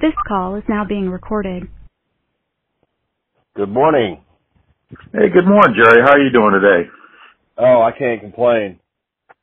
This 0.00 0.14
call 0.26 0.56
is 0.56 0.64
now 0.68 0.84
being 0.88 1.10
recorded. 1.10 1.68
Good 3.54 3.68
morning. 3.68 4.24
Hey, 5.12 5.28
good 5.32 5.46
morning, 5.46 5.76
Jerry. 5.76 6.00
How 6.02 6.12
are 6.12 6.22
you 6.22 6.32
doing 6.32 6.52
today? 6.52 6.88
Oh, 7.58 7.82
I 7.82 7.92
can't 7.92 8.20
complain. 8.20 8.80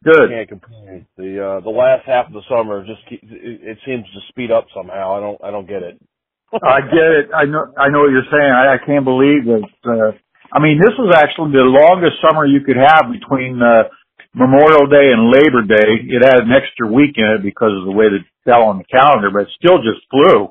Good. 0.04 0.30
Can't 0.30 0.50
complain. 0.50 1.06
The 1.18 1.38
uh 1.38 1.60
the 1.62 1.70
last 1.70 2.08
half 2.08 2.28
of 2.28 2.34
the 2.34 2.42
summer 2.50 2.86
just 2.86 3.02
keep, 3.08 3.22
it, 3.22 3.62
it 3.62 3.78
seems 3.86 4.06
to 4.06 4.20
speed 4.30 4.50
up 4.50 4.66
somehow. 4.74 5.18
I 5.18 5.20
don't 5.20 5.40
I 5.44 5.52
don't 5.52 5.68
get 5.68 5.84
it. 5.84 6.02
I 6.54 6.82
get 6.82 7.10
it. 7.14 7.30
I 7.36 7.46
know. 7.46 7.70
I 7.78 7.90
know 7.90 8.02
what 8.02 8.12
you're 8.12 8.32
saying. 8.32 8.52
I, 8.52 8.74
I 8.74 8.78
can't 8.82 9.06
believe 9.06 9.46
that. 9.46 9.70
Uh, 9.86 10.18
I 10.52 10.58
mean, 10.58 10.82
this 10.82 10.98
was 10.98 11.14
actually 11.14 11.52
the 11.54 11.68
longest 11.68 12.18
summer 12.26 12.46
you 12.46 12.62
could 12.66 12.78
have 12.78 13.12
between 13.14 13.62
uh, 13.62 13.86
Memorial 14.34 14.90
Day 14.90 15.14
and 15.14 15.30
Labor 15.30 15.62
Day. 15.62 16.10
It 16.10 16.26
had 16.26 16.42
an 16.42 16.52
extra 16.52 16.90
week 16.90 17.22
in 17.22 17.38
it 17.38 17.44
because 17.44 17.78
of 17.78 17.86
the 17.86 17.94
way 17.94 18.10
that 18.10 18.26
it 18.26 18.26
fell 18.50 18.64
on 18.64 18.80
the 18.80 18.90
calendar, 18.90 19.30
but 19.32 19.44
it 19.44 19.54
still 19.56 19.78
just 19.78 20.02
flew. 20.10 20.50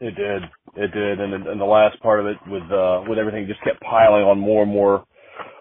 It 0.00 0.14
did. 0.14 0.42
It 0.76 0.92
did. 0.92 1.20
And 1.20 1.34
and 1.46 1.60
the 1.60 1.64
last 1.64 2.00
part 2.00 2.20
of 2.20 2.26
it 2.26 2.36
with 2.46 2.64
uh 2.70 3.04
with 3.08 3.18
everything 3.18 3.46
just 3.48 3.64
kept 3.64 3.80
piling 3.80 4.24
on 4.24 4.38
more 4.38 4.62
and 4.62 4.72
more 4.72 5.04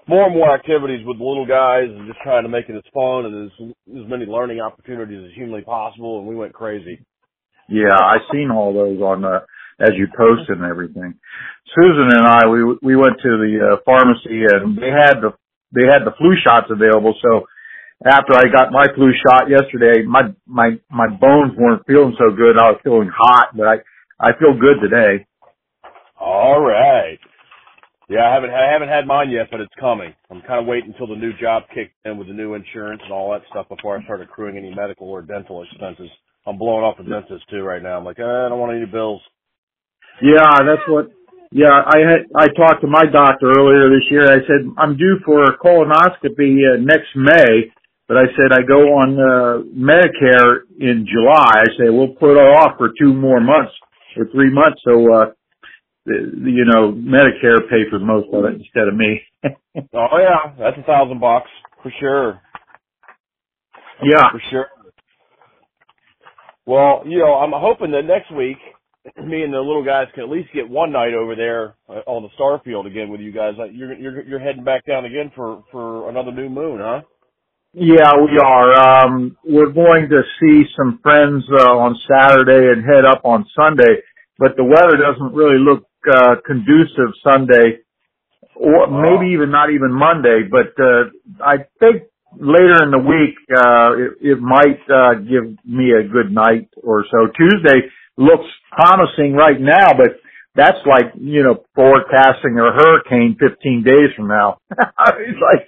more 0.07 0.25
and 0.25 0.33
more 0.35 0.53
activities 0.53 1.05
with 1.05 1.17
the 1.17 1.23
little 1.23 1.45
guys 1.45 1.85
and 1.87 2.07
just 2.07 2.19
trying 2.23 2.43
to 2.43 2.49
make 2.49 2.67
it 2.69 2.75
as 2.75 2.83
fun 2.93 3.25
and 3.25 3.45
as 3.45 3.51
as 4.03 4.09
many 4.09 4.25
learning 4.25 4.59
opportunities 4.59 5.23
as 5.25 5.35
humanly 5.35 5.61
possible 5.61 6.19
and 6.19 6.27
we 6.27 6.35
went 6.35 6.53
crazy. 6.53 6.99
Yeah, 7.67 7.93
I 7.93 8.17
seen 8.31 8.49
all 8.51 8.73
those 8.73 9.01
on 9.01 9.25
uh 9.25 9.41
as 9.79 9.91
you 9.95 10.07
posted 10.15 10.57
and 10.57 10.65
everything. 10.65 11.15
Susan 11.75 12.09
and 12.11 12.27
I, 12.27 12.47
we 12.47 12.63
we 12.81 12.95
went 12.95 13.15
to 13.23 13.31
the 13.39 13.53
uh, 13.63 13.77
pharmacy 13.85 14.43
and 14.43 14.77
they 14.77 14.91
had 14.91 15.21
the 15.23 15.31
they 15.71 15.87
had 15.87 16.03
the 16.05 16.15
flu 16.17 16.35
shots 16.43 16.67
available. 16.69 17.15
So 17.21 17.45
after 18.05 18.33
I 18.33 18.47
got 18.51 18.71
my 18.71 18.87
flu 18.95 19.11
shot 19.11 19.49
yesterday, 19.49 20.03
my 20.03 20.33
my 20.47 20.79
my 20.89 21.07
bones 21.07 21.53
weren't 21.57 21.85
feeling 21.85 22.15
so 22.17 22.35
good. 22.35 22.57
I 22.57 22.71
was 22.71 22.79
feeling 22.83 23.11
hot, 23.13 23.55
but 23.55 23.67
I 23.67 23.75
I 24.19 24.31
feel 24.39 24.53
good 24.59 24.79
today. 24.81 25.25
All 26.19 26.61
right. 26.61 27.19
Yeah, 28.09 28.25
I 28.27 28.33
haven't 28.33 28.51
I 28.51 28.71
haven't 28.71 28.89
had 28.89 29.05
mine 29.05 29.29
yet, 29.29 29.47
but 29.51 29.59
it's 29.59 29.73
coming. 29.79 30.13
I'm 30.31 30.41
kind 30.41 30.59
of 30.59 30.65
waiting 30.65 30.91
until 30.91 31.13
the 31.13 31.19
new 31.19 31.31
job 31.39 31.63
kicked 31.73 31.93
in 32.05 32.17
with 32.17 32.27
the 32.27 32.33
new 32.33 32.55
insurance 32.55 33.01
and 33.03 33.11
all 33.11 33.31
that 33.31 33.43
stuff 33.51 33.67
before 33.69 33.97
I 33.97 34.03
start 34.03 34.21
accruing 34.21 34.57
any 34.57 34.73
medical 34.73 35.09
or 35.09 35.21
dental 35.21 35.63
expenses. 35.63 36.09
I'm 36.47 36.57
blowing 36.57 36.83
off 36.83 36.97
the 36.97 37.03
dentist 37.03 37.45
too 37.49 37.61
right 37.61 37.83
now. 37.83 37.97
I'm 37.97 38.05
like, 38.05 38.19
eh, 38.19 38.23
I 38.23 38.49
don't 38.49 38.59
want 38.59 38.75
any 38.75 38.85
bills. 38.85 39.21
Yeah, 40.21 40.57
that's 40.65 40.81
what. 40.87 41.11
Yeah, 41.51 41.73
I 41.73 41.99
had 41.99 42.29
I 42.35 42.47
talked 42.53 42.81
to 42.81 42.87
my 42.87 43.05
doctor 43.11 43.51
earlier 43.57 43.89
this 43.89 44.05
year. 44.09 44.25
I 44.25 44.39
said 44.45 44.69
I'm 44.77 44.97
due 44.97 45.17
for 45.25 45.43
a 45.43 45.57
colonoscopy 45.57 46.57
uh, 46.61 46.77
next 46.79 47.09
May, 47.15 47.73
but 48.09 48.17
I 48.17 48.25
said 48.35 48.51
I 48.51 48.63
go 48.63 48.97
on 48.97 49.13
uh, 49.13 49.63
Medicare 49.77 50.65
in 50.79 51.05
July. 51.05 51.61
I 51.61 51.65
say 51.77 51.89
we'll 51.89 52.15
put 52.15 52.31
it 52.31 52.41
off 52.41 52.73
for 52.79 52.89
two 52.99 53.13
more 53.13 53.39
months 53.39 53.71
or 54.17 54.25
three 54.33 54.51
months, 54.51 54.81
so 54.83 54.91
uh, 55.13 55.25
the, 56.07 56.31
the, 56.43 56.51
you 56.51 56.65
know 56.65 56.91
Medicare 56.91 57.69
pay 57.69 57.87
for 57.89 57.99
most 57.99 58.27
of 58.33 58.45
it 58.45 58.55
instead 58.55 58.87
of 58.89 58.95
me. 58.95 59.21
Oh 59.93 60.17
yeah, 60.19 60.51
that's 60.59 60.77
a 60.77 60.83
thousand 60.83 61.21
bucks 61.21 61.49
for 61.81 61.93
sure. 62.01 62.41
yeah, 64.03 64.31
For 64.31 64.41
sure. 64.49 64.67
Well, 66.65 67.03
you 67.05 67.19
know, 67.19 67.35
I'm 67.35 67.53
hoping 67.53 67.91
that 67.91 68.03
next 68.03 68.35
week 68.35 68.57
me 69.23 69.43
and 69.43 69.53
the 69.53 69.59
little 69.59 69.85
guys 69.85 70.07
can 70.13 70.23
at 70.23 70.29
least 70.29 70.49
get 70.53 70.69
one 70.69 70.91
night 70.91 71.13
over 71.13 71.35
there 71.35 71.75
uh, 71.87 72.01
on 72.05 72.23
the 72.23 72.29
Starfield 72.37 72.85
again 72.85 73.09
with 73.09 73.21
you 73.21 73.31
guys. 73.31 73.53
You're 73.71 73.93
you're 73.93 74.23
you're 74.23 74.39
heading 74.39 74.63
back 74.63 74.85
down 74.85 75.05
again 75.05 75.31
for 75.35 75.63
for 75.71 76.09
another 76.09 76.31
new 76.31 76.49
moon, 76.49 76.79
huh? 76.81 77.01
Yeah, 77.73 78.13
we 78.17 78.37
are. 78.43 79.05
Um, 79.05 79.37
we're 79.45 79.71
going 79.71 80.09
to 80.09 80.21
see 80.41 80.63
some 80.77 80.99
friends 81.03 81.43
uh, 81.53 81.77
on 81.77 81.95
Saturday 82.09 82.71
and 82.73 82.83
head 82.85 83.05
up 83.05 83.21
on 83.25 83.45
Sunday, 83.55 84.01
but 84.39 84.57
the 84.57 84.63
weather 84.65 84.97
doesn't 84.97 85.33
really 85.35 85.59
look 85.59 85.85
uh, 86.11 86.35
conducive 86.45 87.13
Sunday, 87.23 87.79
or 88.55 88.87
maybe 88.89 89.33
even 89.33 89.51
not 89.51 89.69
even 89.71 89.91
Monday. 89.93 90.41
But 90.49 90.73
uh, 90.83 91.11
I 91.45 91.65
think 91.79 92.03
later 92.39 92.83
in 92.83 92.91
the 92.91 92.99
week 93.05 93.37
uh, 93.55 93.91
it, 93.97 94.37
it 94.37 94.39
might 94.41 94.81
uh, 94.89 95.15
give 95.21 95.57
me 95.65 95.91
a 95.93 96.07
good 96.07 96.31
night 96.31 96.69
or 96.83 97.05
so. 97.11 97.27
Tuesday 97.37 97.87
looks 98.17 98.47
promising 98.71 99.33
right 99.33 99.61
now, 99.61 99.93
but 99.97 100.17
that's 100.55 100.79
like 100.85 101.13
you 101.19 101.43
know 101.43 101.63
forecasting 101.75 102.57
a 102.59 102.71
hurricane 102.73 103.37
15 103.39 103.83
days 103.83 104.09
from 104.17 104.27
now. 104.27 104.57
it's 104.71 105.39
like 105.41 105.67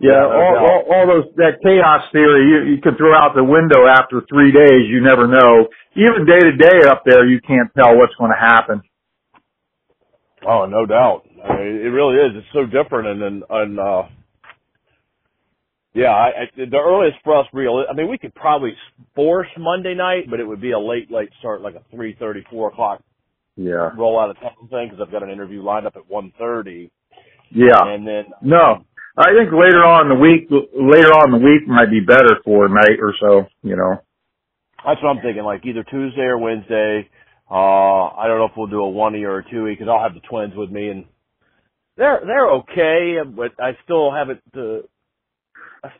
yeah, 0.00 0.20
no 0.20 0.30
all, 0.30 0.56
all, 0.58 0.82
all 0.92 1.06
those 1.06 1.34
that 1.36 1.58
chaos 1.62 2.04
theory 2.12 2.46
you, 2.48 2.74
you 2.74 2.80
can 2.80 2.96
throw 2.96 3.14
out 3.14 3.34
the 3.34 3.44
window 3.44 3.86
after 3.86 4.22
three 4.28 4.52
days. 4.52 4.88
You 4.88 5.00
never 5.02 5.26
know. 5.26 5.68
Even 5.96 6.26
day 6.26 6.38
to 6.40 6.56
day 6.56 6.88
up 6.88 7.02
there, 7.04 7.26
you 7.26 7.40
can't 7.40 7.70
tell 7.76 7.96
what's 7.96 8.14
going 8.16 8.30
to 8.30 8.38
happen. 8.38 8.82
Oh, 10.46 10.66
no 10.66 10.86
doubt. 10.86 11.22
I 11.44 11.56
mean, 11.56 11.76
it 11.82 11.90
really 11.90 12.16
is. 12.16 12.32
It's 12.36 12.46
so 12.52 12.64
different, 12.66 13.08
and 13.08 13.22
and, 13.22 13.44
and 13.50 13.80
uh, 13.80 14.02
yeah, 15.94 16.10
I, 16.10 16.26
I, 16.26 16.44
the 16.56 16.76
earliest 16.78 17.18
for 17.24 17.36
us, 17.36 17.46
real. 17.52 17.84
I 17.90 17.94
mean, 17.94 18.08
we 18.08 18.18
could 18.18 18.34
probably 18.34 18.72
force 19.14 19.48
Monday 19.58 19.94
night, 19.94 20.24
but 20.30 20.38
it 20.38 20.46
would 20.46 20.60
be 20.60 20.72
a 20.72 20.78
late, 20.78 21.10
late 21.10 21.30
start, 21.40 21.60
like 21.60 21.74
a 21.74 21.82
three 21.94 22.14
thirty, 22.18 22.44
four 22.50 22.68
o'clock 22.68 23.02
Yeah, 23.56 23.90
roll 23.96 24.20
out 24.20 24.30
of 24.30 24.36
town 24.38 24.68
thing, 24.70 24.90
because 24.90 25.04
I've 25.04 25.10
got 25.10 25.22
an 25.24 25.30
interview 25.30 25.62
lined 25.62 25.86
up 25.86 25.96
at 25.96 26.08
one 26.08 26.32
thirty, 26.38 26.92
yeah. 27.50 27.82
and 27.82 28.06
then 28.06 28.26
No, 28.42 28.84
I 29.18 29.34
think 29.34 29.50
later 29.52 29.82
on 29.84 30.06
in 30.06 30.16
the 30.16 30.20
week, 30.22 30.48
later 30.48 31.10
on 31.10 31.34
in 31.34 31.40
the 31.40 31.44
week 31.44 31.66
might 31.66 31.90
be 31.90 32.00
better 32.00 32.38
for 32.44 32.66
a 32.66 32.68
night 32.68 32.98
or 33.00 33.14
so. 33.20 33.46
You 33.62 33.76
know. 33.76 34.02
That's 34.86 35.02
what 35.02 35.10
I'm 35.10 35.22
thinking, 35.22 35.42
like 35.44 35.66
either 35.66 35.82
Tuesday 35.84 36.22
or 36.22 36.38
Wednesday. 36.38 37.08
Uh, 37.50 38.14
I 38.14 38.26
don't 38.26 38.38
know 38.38 38.44
if 38.44 38.52
we'll 38.56 38.68
do 38.68 38.80
a 38.80 38.88
one 38.88 39.14
or 39.16 39.38
a 39.38 39.50
two 39.50 39.66
because 39.66 39.88
I'll 39.88 40.02
have 40.02 40.14
the 40.14 40.20
twins 40.28 40.54
with 40.54 40.70
me 40.70 40.88
and 40.88 41.04
they're, 41.96 42.20
they're 42.24 42.50
okay, 42.62 43.16
but 43.24 43.52
I 43.60 43.72
still 43.84 44.12
haven't, 44.12 44.40
uh, 44.56 44.86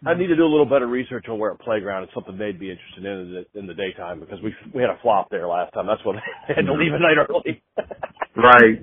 I 0.07 0.15
need 0.15 0.29
to 0.29 0.37
do 0.37 0.45
a 0.45 0.51
little 0.51 0.67
better 0.67 0.87
research 0.87 1.27
on 1.29 1.39
where 1.39 1.51
a 1.51 1.57
playground 1.57 2.05
is 2.05 2.11
something 2.15 2.37
they'd 2.37 2.59
be 2.59 2.71
interested 2.71 3.05
in 3.05 3.13
in 3.13 3.33
the, 3.33 3.59
in 3.59 3.67
the 3.67 3.75
daytime 3.75 4.21
because 4.21 4.39
we, 4.43 4.55
we 4.75 4.83
had 4.83 4.91
a 4.91 4.99
flop 5.03 5.29
there 5.31 5.49
last 5.49 5.73
time. 5.73 5.87
That's 5.87 6.05
what 6.05 6.17
I 6.49 6.53
had 6.55 6.67
to 6.67 6.73
leave 6.75 6.93
a 6.93 6.99
night 6.99 7.17
early. 7.29 7.63
Right. 8.37 8.81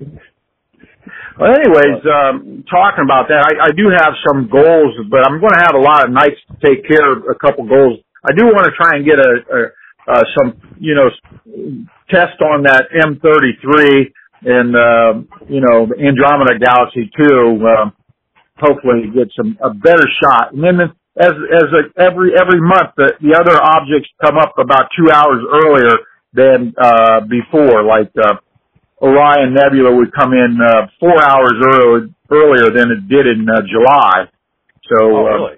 Well, 1.38 1.52
anyways, 1.52 2.00
um, 2.08 2.64
talking 2.70 3.04
about 3.04 3.28
that, 3.28 3.44
I, 3.44 3.68
I 3.68 3.70
do 3.76 3.92
have 3.92 4.14
some 4.26 4.48
goals, 4.48 4.96
but 5.10 5.26
I'm 5.26 5.40
going 5.40 5.52
to 5.54 5.64
have 5.64 5.76
a 5.76 5.82
lot 5.82 6.04
of 6.04 6.10
nights 6.10 6.40
to 6.48 6.54
take 6.64 6.86
care 6.88 7.12
of 7.12 7.24
a 7.30 7.36
couple 7.36 7.68
goals. 7.68 8.00
I 8.24 8.32
do 8.36 8.46
want 8.46 8.66
to 8.66 8.74
try 8.74 8.96
and 8.96 9.04
get 9.04 9.18
a, 9.20 9.32
a 9.52 9.60
uh, 10.06 10.22
some, 10.38 10.76
you 10.78 10.94
know, 10.94 11.10
test 12.08 12.40
on 12.40 12.62
that 12.62 12.86
M33 12.94 14.12
and, 14.46 14.76
uh, 14.76 15.12
you 15.48 15.60
know, 15.60 15.90
Andromeda 15.98 16.58
Galaxy 16.58 17.10
too. 17.16 17.66
Um, 17.66 17.92
hopefully 18.58 19.10
get 19.14 19.28
some 19.36 19.58
a 19.62 19.72
better 19.74 20.06
shot. 20.22 20.52
And 20.52 20.62
then 20.62 20.80
as 21.18 21.32
as 21.32 21.68
a, 21.72 22.00
every 22.00 22.32
every 22.38 22.60
month, 22.60 22.92
the, 22.96 23.12
the 23.20 23.36
other 23.36 23.56
objects 23.56 24.08
come 24.20 24.36
up 24.36 24.54
about 24.58 24.88
two 24.96 25.10
hours 25.10 25.42
earlier 25.48 25.96
than 26.32 26.74
uh, 26.80 27.20
before. 27.20 27.82
Like 27.82 28.12
uh, 28.16 28.36
Orion 29.02 29.52
Nebula 29.54 29.94
would 29.94 30.12
come 30.14 30.32
in 30.32 30.56
uh, 30.56 30.86
four 30.98 31.16
hours 31.22 31.52
early, 31.74 32.14
earlier 32.30 32.72
than 32.72 32.90
it 32.92 33.08
did 33.08 33.26
in 33.26 33.46
uh, 33.48 33.60
July. 33.68 34.30
So, 34.88 34.98
oh, 35.00 35.26
uh, 35.26 35.56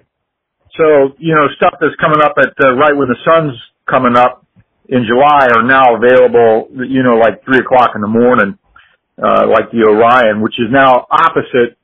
so 0.75 1.15
you 1.17 1.35
know, 1.35 1.47
stuff 1.55 1.75
that's 1.79 1.95
coming 2.01 2.21
up 2.21 2.35
at 2.37 2.51
uh, 2.59 2.75
right 2.75 2.95
when 2.95 3.07
the 3.07 3.19
sun's 3.23 3.55
coming 3.89 4.17
up 4.17 4.45
in 4.89 5.05
July 5.07 5.47
are 5.55 5.63
now 5.63 5.95
available. 5.95 6.67
You 6.75 7.03
know, 7.03 7.15
like 7.15 7.43
three 7.45 7.59
o'clock 7.59 7.91
in 7.95 8.01
the 8.01 8.11
morning, 8.11 8.57
uh, 9.17 9.47
like 9.47 9.71
the 9.71 9.87
Orion, 9.87 10.41
which 10.41 10.59
is 10.59 10.67
now 10.71 11.07
opposite 11.09 11.79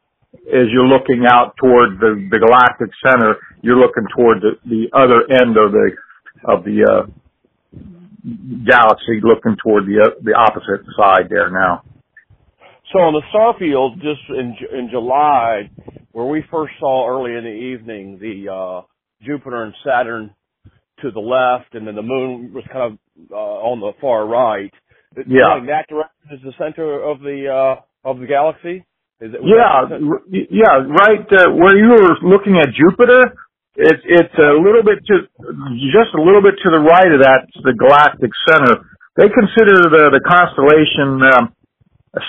as 0.51 0.67
you're 0.71 0.87
looking 0.87 1.23
out 1.25 1.55
toward 1.57 1.99
the, 1.99 2.27
the 2.29 2.39
galactic 2.39 2.91
center. 2.99 3.37
You're 3.61 3.79
looking 3.79 4.05
toward 4.15 4.41
the, 4.41 4.59
the 4.67 4.91
other 4.91 5.23
end 5.31 5.55
of 5.55 5.71
the 5.71 5.95
of 6.43 6.63
the 6.63 6.83
uh, 6.83 7.07
galaxy, 8.65 9.21
looking 9.21 9.55
toward 9.63 9.85
the 9.85 10.01
uh, 10.03 10.09
the 10.21 10.33
opposite 10.33 10.85
side 10.97 11.27
there 11.29 11.49
now. 11.51 11.83
So 12.93 12.99
on 12.99 13.13
the 13.13 13.21
Starfield, 13.33 13.95
just 13.95 14.21
in 14.29 14.55
in 14.77 14.89
July, 14.91 15.69
where 16.11 16.25
we 16.25 16.43
first 16.51 16.73
saw 16.79 17.09
early 17.09 17.35
in 17.37 17.43
the 17.43 17.49
evening 17.49 18.19
the 18.19 18.51
uh, 18.51 18.81
Jupiter 19.25 19.63
and 19.63 19.73
Saturn 19.85 20.33
to 21.01 21.11
the 21.11 21.19
left, 21.19 21.73
and 21.75 21.87
then 21.87 21.95
the 21.95 22.01
Moon 22.01 22.53
was 22.53 22.63
kind 22.71 22.93
of 22.93 22.99
uh, 23.31 23.35
on 23.35 23.79
the 23.79 23.91
far 23.99 24.25
right. 24.25 24.71
Yeah. 25.17 25.59
That 25.67 25.87
direction 25.87 26.27
is 26.31 26.41
the 26.43 26.53
center 26.57 27.01
of 27.01 27.19
the 27.19 27.47
uh, 27.49 28.09
of 28.09 28.19
the 28.19 28.27
galaxy. 28.27 28.85
Is 29.21 29.33
it? 29.33 29.39
Yeah, 29.43 29.87
that 29.87 29.89
the 29.89 29.95
center? 29.95 30.11
r- 30.11 30.23
yeah, 30.29 30.75
right. 30.87 31.27
Uh, 31.31 31.51
where 31.55 31.77
you 31.77 31.89
were 31.89 32.15
looking 32.23 32.57
at 32.59 32.69
Jupiter, 32.75 33.35
it's 33.75 34.03
it's 34.07 34.37
a 34.39 34.55
little 34.55 34.83
bit 34.83 35.03
to 35.07 35.27
just 35.91 36.15
a 36.15 36.21
little 36.21 36.41
bit 36.41 36.55
to 36.63 36.69
the 36.71 36.79
right 36.79 37.11
of 37.11 37.19
that, 37.21 37.47
the 37.63 37.75
galactic 37.75 38.31
center. 38.47 38.87
They 39.19 39.27
consider 39.27 39.83
the 39.91 40.15
the 40.15 40.23
constellation 40.23 41.19
um, 41.23 41.55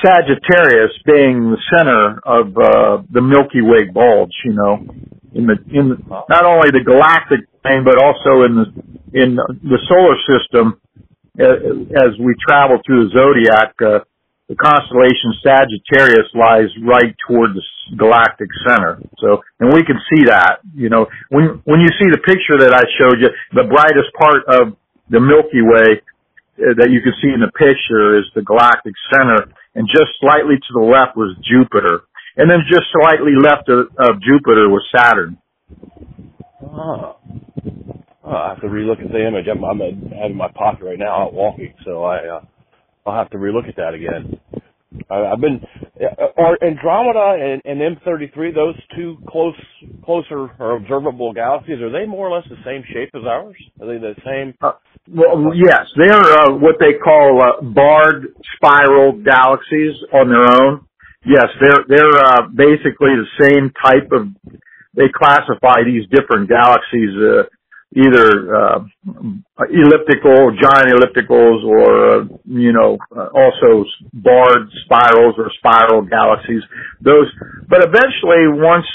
Sagittarius 0.03 0.91
being 1.07 1.55
the 1.55 1.63
center 1.71 2.19
of 2.27 2.51
uh, 2.59 3.03
the 3.11 3.23
Milky 3.23 3.63
Way 3.63 3.87
bulge. 3.87 4.35
You 4.45 4.55
know, 4.55 4.75
in 5.35 5.47
the 5.47 5.57
in 5.71 5.95
the, 5.95 5.97
not 6.29 6.45
only 6.45 6.75
the 6.75 6.83
galactic 6.83 7.47
plane, 7.63 7.87
but 7.87 8.03
also 8.03 8.43
in 8.43 8.53
the 8.59 8.67
in 9.15 9.37
the 9.37 9.79
solar 9.87 10.19
system, 10.27 10.81
uh, 11.39 12.03
as 12.03 12.19
we 12.19 12.35
travel 12.43 12.79
through 12.85 13.07
the 13.07 13.15
zodiac, 13.15 13.75
uh, 13.81 14.03
the 14.49 14.55
constellation 14.55 15.35
Sagittarius 15.43 16.31
lies 16.35 16.71
right 16.87 17.15
toward 17.27 17.51
the 17.55 17.63
galactic 17.99 18.49
center. 18.67 19.03
So, 19.19 19.43
and 19.59 19.75
we 19.75 19.83
can 19.83 19.99
see 20.15 20.27
that, 20.27 20.63
you 20.75 20.89
know, 20.89 21.07
when, 21.31 21.63
when 21.65 21.81
you 21.81 21.91
see 21.99 22.07
the 22.11 22.23
picture 22.23 22.59
that 22.63 22.73
I 22.73 22.87
showed 22.99 23.19
you, 23.19 23.31
the 23.55 23.67
brightest 23.67 24.15
part 24.15 24.47
of 24.47 24.77
the 25.11 25.19
Milky 25.19 25.63
Way 25.63 25.99
uh, 26.63 26.79
that 26.79 26.91
you 26.91 27.03
can 27.03 27.13
see 27.23 27.35
in 27.35 27.41
the 27.43 27.51
picture 27.59 28.19
is 28.19 28.25
the 28.35 28.43
galactic 28.43 28.95
center 29.13 29.51
and 29.75 29.87
just 29.91 30.15
slightly 30.21 30.57
to 30.57 30.71
the 30.73 30.81
left 30.81 31.17
was 31.17 31.37
Jupiter. 31.43 32.07
And 32.37 32.51
then 32.51 32.61
just 32.69 32.87
slightly 32.93 33.33
left 33.35 33.69
of, 33.69 33.91
of 33.99 34.23
Jupiter 34.23 34.69
was 34.69 34.85
Saturn. 34.95 35.39
Oh. 36.63 37.17
oh. 38.25 38.31
I 38.31 38.51
have 38.51 38.61
to 38.61 38.69
relook 38.69 39.05
at 39.05 39.11
the 39.11 39.27
image. 39.27 39.47
I'm, 39.51 39.65
I'm 39.65 39.81
in 39.81 40.37
my 40.37 40.49
pocket 40.55 40.85
right 40.85 40.99
now 40.99 41.27
out 41.27 41.35
walking, 41.35 41.75
so 41.85 42.05
I, 42.05 42.17
uh, 42.27 42.41
I'll 43.07 43.17
have 43.17 43.31
to 43.31 43.39
relook 43.39 43.69
at 43.69 43.77
that 43.77 43.95
again. 43.95 44.36
I, 45.11 45.33
I've 45.33 45.41
been, 45.41 45.61
are 46.37 46.59
Andromeda 46.63 47.37
and, 47.41 47.63
and 47.65 47.97
M33 47.99 48.55
those 48.55 48.75
two 48.97 49.19
close, 49.29 49.55
closer 50.05 50.51
or 50.59 50.77
observable 50.77 51.33
galaxies? 51.33 51.81
Are 51.81 51.93
they 51.93 52.07
more 52.07 52.29
or 52.29 52.37
less 52.37 52.49
the 52.49 52.57
same 52.65 52.83
shape 52.93 53.11
as 53.15 53.23
ours? 53.27 53.57
Are 53.81 53.87
they 53.87 53.99
the 53.99 54.15
same? 54.25 54.55
Uh, 54.61 54.73
well, 55.09 55.53
yes, 55.55 55.87
they're 55.97 56.15
uh, 56.15 56.57
what 56.57 56.77
they 56.81 56.95
call 56.99 57.41
uh, 57.41 57.63
barred 57.63 58.35
spiral 58.57 59.13
galaxies 59.13 59.95
on 60.13 60.29
their 60.29 60.63
own. 60.63 60.87
Yes, 61.25 61.47
they're 61.61 61.85
they're 61.89 62.19
uh, 62.19 62.49
basically 62.55 63.15
the 63.15 63.31
same 63.41 63.73
type 63.83 64.11
of. 64.13 64.29
They 64.95 65.11
classify 65.15 65.85
these 65.85 66.09
different 66.09 66.49
galaxies 66.49 67.11
uh, 67.21 67.43
either 67.95 68.29
uh, 68.51 68.79
elliptical, 69.71 70.51
giant 70.59 70.91
ellipticals, 70.91 71.63
or 71.63 71.87
uh, 71.87 72.25
you 72.45 72.73
know, 72.73 72.99
uh, 73.15 73.29
also 73.31 73.85
barred 74.13 74.69
spirals 74.85 75.35
or 75.39 75.51
spiral 75.59 76.03
galaxies. 76.03 76.63
Those, 77.01 77.31
but 77.69 77.87
eventually, 77.87 78.51
once 78.59 78.87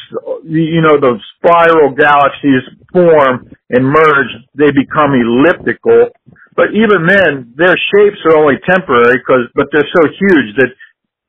you 0.43 0.81
know 0.81 0.99
the 0.99 1.17
spiral 1.37 1.95
galaxies 1.95 2.67
form 2.91 3.49
and 3.69 3.85
merge, 3.85 4.31
they 4.55 4.71
become 4.71 5.15
elliptical. 5.15 6.09
But 6.53 6.75
even 6.75 7.07
then, 7.07 7.53
their 7.55 7.75
shapes 7.95 8.19
are 8.27 8.37
only 8.37 8.59
temporary 8.67 9.17
because, 9.17 9.47
but 9.55 9.67
they're 9.71 9.87
so 9.87 10.03
huge 10.03 10.55
that 10.57 10.75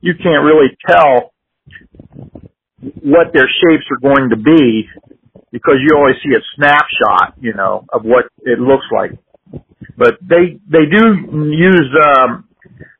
you 0.01 0.13
can't 0.21 0.43
really 0.43 0.75
tell 0.85 1.31
what 3.01 3.31
their 3.33 3.47
shapes 3.47 3.85
are 3.89 4.03
going 4.03 4.29
to 4.29 4.35
be 4.35 4.89
because 5.53 5.77
you 5.85 5.95
always 5.95 6.17
see 6.25 6.33
a 6.33 6.41
snapshot, 6.57 7.37
you 7.39 7.53
know, 7.53 7.85
of 7.93 8.01
what 8.01 8.25
it 8.41 8.57
looks 8.57 8.89
like. 8.89 9.13
But 9.95 10.17
they 10.25 10.57
they 10.65 10.89
do 10.89 11.05
use 11.53 11.89
um, 12.09 12.49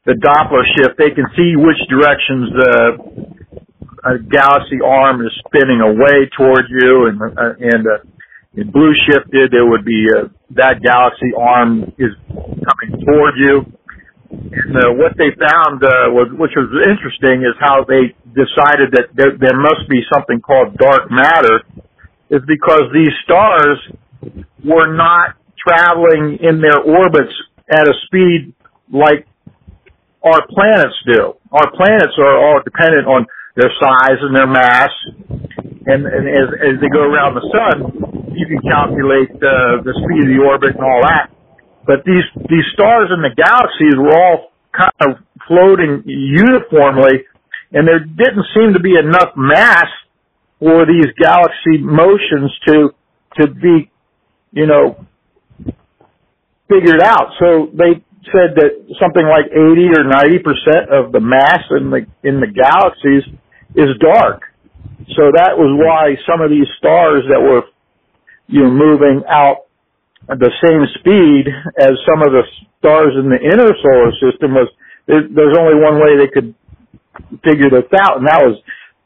the 0.06 0.14
Doppler 0.14 0.62
shift. 0.78 1.02
They 1.02 1.10
can 1.10 1.26
see 1.36 1.58
which 1.58 1.82
directions 1.90 2.54
the 2.54 2.78
a 4.06 4.22
galaxy 4.22 4.78
arm 4.86 5.26
is 5.26 5.34
spinning 5.50 5.82
away 5.82 6.30
toward 6.38 6.70
you, 6.70 7.10
and 7.10 7.18
uh, 7.18 7.58
and 7.58 7.84
uh, 7.90 8.06
in 8.54 8.70
blue 8.70 8.94
shifted, 9.10 9.50
there 9.50 9.66
would 9.66 9.84
be 9.84 10.06
uh, 10.14 10.30
that 10.54 10.78
galaxy 10.86 11.34
arm 11.34 11.90
is 11.98 12.14
coming 12.30 13.02
toward 13.02 13.34
you. 13.42 13.66
And 14.30 14.78
uh, 14.78 14.94
what 14.98 15.14
they 15.18 15.30
found, 15.38 15.82
uh, 15.82 16.10
was, 16.10 16.30
which 16.34 16.54
was 16.58 16.70
interesting, 16.90 17.46
is 17.46 17.54
how 17.62 17.86
they 17.86 18.14
decided 18.34 18.94
that 18.98 19.14
there, 19.14 19.38
there 19.38 19.58
must 19.58 19.86
be 19.90 20.02
something 20.10 20.42
called 20.42 20.78
dark 20.78 21.10
matter 21.10 21.62
is 22.30 22.42
because 22.48 22.84
these 22.94 23.14
stars 23.24 23.80
were 24.64 24.96
not 24.96 25.36
traveling 25.60 26.40
in 26.42 26.62
their 26.62 26.80
orbits 26.80 27.34
at 27.70 27.88
a 27.88 27.94
speed 28.06 28.54
like 28.92 29.28
our 30.24 30.40
planets 30.48 30.96
do. 31.06 31.36
Our 31.52 31.70
planets 31.76 32.16
are 32.18 32.36
all 32.40 32.62
dependent 32.64 33.08
on 33.08 33.26
their 33.56 33.72
size 33.80 34.20
and 34.22 34.36
their 34.36 34.48
mass, 34.48 34.90
and, 35.86 36.08
and 36.08 36.26
as, 36.26 36.48
as 36.58 36.76
they 36.82 36.90
go 36.90 37.04
around 37.06 37.36
the 37.36 37.46
sun, 37.52 38.34
you 38.34 38.46
can 38.48 38.62
calculate 38.66 39.30
uh, 39.38 39.84
the 39.84 39.94
speed 39.94 40.26
of 40.26 40.30
the 40.32 40.42
orbit 40.42 40.74
and 40.74 40.84
all 40.84 41.02
that. 41.04 41.30
But 41.86 42.08
these 42.08 42.24
these 42.50 42.66
stars 42.74 43.12
in 43.12 43.22
the 43.22 43.36
galaxies 43.36 44.00
were 44.00 44.16
all 44.16 44.56
kind 44.72 44.96
of 45.04 45.12
floating 45.46 46.02
uniformly, 46.08 47.28
and 47.76 47.86
there 47.86 48.00
didn't 48.00 48.48
seem 48.56 48.74
to 48.74 48.80
be 48.80 48.96
enough 48.96 49.36
mass 49.36 49.92
for 50.64 50.88
these 50.88 51.12
galaxy 51.20 51.84
motions 51.84 52.52
to 52.68 52.90
to 53.42 53.48
be, 53.52 53.92
you 54.54 54.68
know, 54.68 55.06
figured 56.70 57.02
out. 57.04 57.30
So 57.40 57.70
they 57.74 58.04
said 58.32 58.56
that 58.58 58.72
something 59.02 59.26
like 59.28 59.48
80 59.52 60.00
or 60.00 60.06
90 60.06 60.40
percent 60.40 60.86
of 60.92 61.12
the 61.12 61.20
mass 61.22 61.64
in 61.78 61.92
the 61.92 62.08
in 62.24 62.40
the 62.42 62.48
galaxies 62.48 63.26
is 63.76 63.92
dark. 64.02 64.44
So 65.18 65.32
that 65.36 65.58
was 65.58 65.72
why 65.80 66.16
some 66.30 66.42
of 66.42 66.50
these 66.52 66.68
stars 66.80 67.24
that 67.30 67.42
were, 67.42 67.64
you 68.48 68.64
know, 68.64 68.72
moving 68.72 69.24
out 69.30 69.68
at 70.30 70.40
the 70.40 70.52
same 70.64 70.84
speed 71.00 71.48
as 71.80 71.94
some 72.08 72.22
of 72.24 72.32
the 72.34 72.44
stars 72.80 73.14
in 73.20 73.30
the 73.30 73.40
inner 73.42 73.72
solar 73.84 74.14
system 74.22 74.56
was. 74.56 74.70
There, 75.08 75.22
there's 75.36 75.58
only 75.58 75.76
one 75.82 76.00
way 76.00 76.18
they 76.18 76.32
could 76.32 76.56
figure 77.44 77.70
this 77.70 77.90
out, 78.00 78.18
and 78.20 78.28
that 78.28 78.42
was 78.44 78.62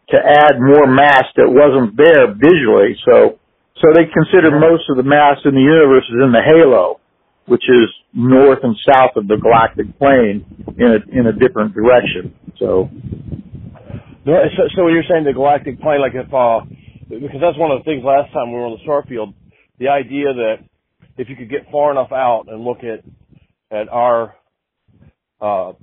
to 0.10 0.18
add 0.18 0.56
more 0.60 0.88
mass 0.88 1.26
that 1.36 1.50
wasn't 1.50 1.98
there 1.98 2.32
visually. 2.34 2.96
So, 3.04 3.40
so 3.76 3.86
they 3.94 4.08
consider 4.08 4.58
most 4.58 4.90
of 4.90 4.98
the 4.98 5.04
mass 5.04 5.38
in 5.44 5.54
the 5.54 5.62
universe 5.62 6.06
is 6.08 6.24
in 6.24 6.32
the 6.32 6.42
halo, 6.42 7.00
which 7.46 7.64
is 7.68 7.90
north 8.14 8.60
and 8.64 8.76
south 8.88 9.16
of 9.16 9.28
the 9.28 9.38
galactic 9.38 9.98
plane 10.00 10.46
in 10.78 10.88
a, 10.88 11.20
in 11.20 11.28
a 11.28 11.34
different 11.34 11.74
direction. 11.74 12.34
So, 12.58 12.90
so, 14.26 14.64
so 14.76 14.88
you're 14.88 15.08
saying 15.10 15.24
the 15.24 15.34
galactic 15.34 15.80
plane, 15.80 16.02
like 16.02 16.16
if, 16.16 16.34
uh, 16.34 16.62
because 17.10 17.40
that's 17.42 17.58
one 17.58 17.72
of 17.72 17.80
the 17.80 17.86
things 17.86 18.04
last 18.04 18.32
time 18.34 18.52
we 18.52 18.60
were 18.60 18.66
on 18.66 18.78
the 18.78 18.84
star 18.84 19.04
field, 19.08 19.34
the 19.80 19.90
idea 19.90 20.34
that 20.34 20.56
if 21.18 21.30
you 21.30 21.36
could 21.36 21.50
get 21.50 21.72
far 21.72 21.92
enough 21.92 22.12
out 22.12 22.46
and 22.48 22.64
look 22.64 22.80
at, 22.80 23.04
at 23.72 23.90
our, 23.90 24.36
uh, 25.40 25.74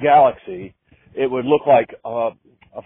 galaxy, 0.00 0.74
it 1.14 1.30
would 1.30 1.44
look 1.44 1.66
like, 1.66 1.94
uh, 2.04 2.30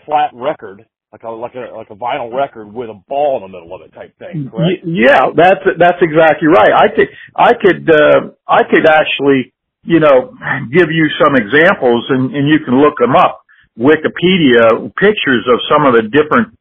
flat 0.09 0.33
record, 0.33 0.89
like 1.13 1.23
a 1.23 1.29
like 1.29 1.55
a 1.55 1.69
like 1.77 1.91
a 1.93 1.95
vinyl 1.95 2.33
record 2.33 2.73
with 2.73 2.89
a 2.89 2.97
ball 3.09 3.37
in 3.37 3.43
the 3.45 3.53
middle 3.53 3.77
of 3.77 3.85
it 3.85 3.93
type 3.93 4.17
thing. 4.19 4.49
Correct? 4.49 4.81
Yeah, 4.89 5.29
that's 5.37 5.61
that's 5.77 6.01
exactly 6.01 6.49
right. 6.49 6.73
I 6.73 6.89
could 6.89 7.09
I 7.37 7.53
could 7.53 7.85
uh, 7.85 8.33
I 8.49 8.65
could 8.65 8.89
actually 8.89 9.53
you 9.85 10.01
know 10.01 10.33
give 10.73 10.89
you 10.89 11.07
some 11.21 11.37
examples 11.37 12.09
and 12.09 12.33
and 12.33 12.49
you 12.49 12.65
can 12.65 12.81
look 12.81 12.97
them 12.97 13.15
up. 13.15 13.45
Wikipedia 13.79 14.91
pictures 14.97 15.47
of 15.47 15.61
some 15.71 15.87
of 15.87 15.95
the 15.95 16.09
different 16.09 16.57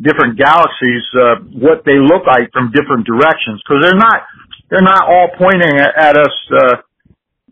different 0.00 0.38
galaxies, 0.38 1.04
uh, 1.16 1.36
what 1.58 1.84
they 1.84 1.98
look 1.98 2.24
like 2.26 2.52
from 2.52 2.72
different 2.72 3.06
directions, 3.06 3.60
because 3.64 3.82
they're 3.82 3.98
not 3.98 4.22
they're 4.70 4.84
not 4.84 5.08
all 5.08 5.28
pointing 5.36 5.80
at, 5.80 5.92
at 5.96 6.16
us. 6.16 6.36
Uh, 6.52 6.76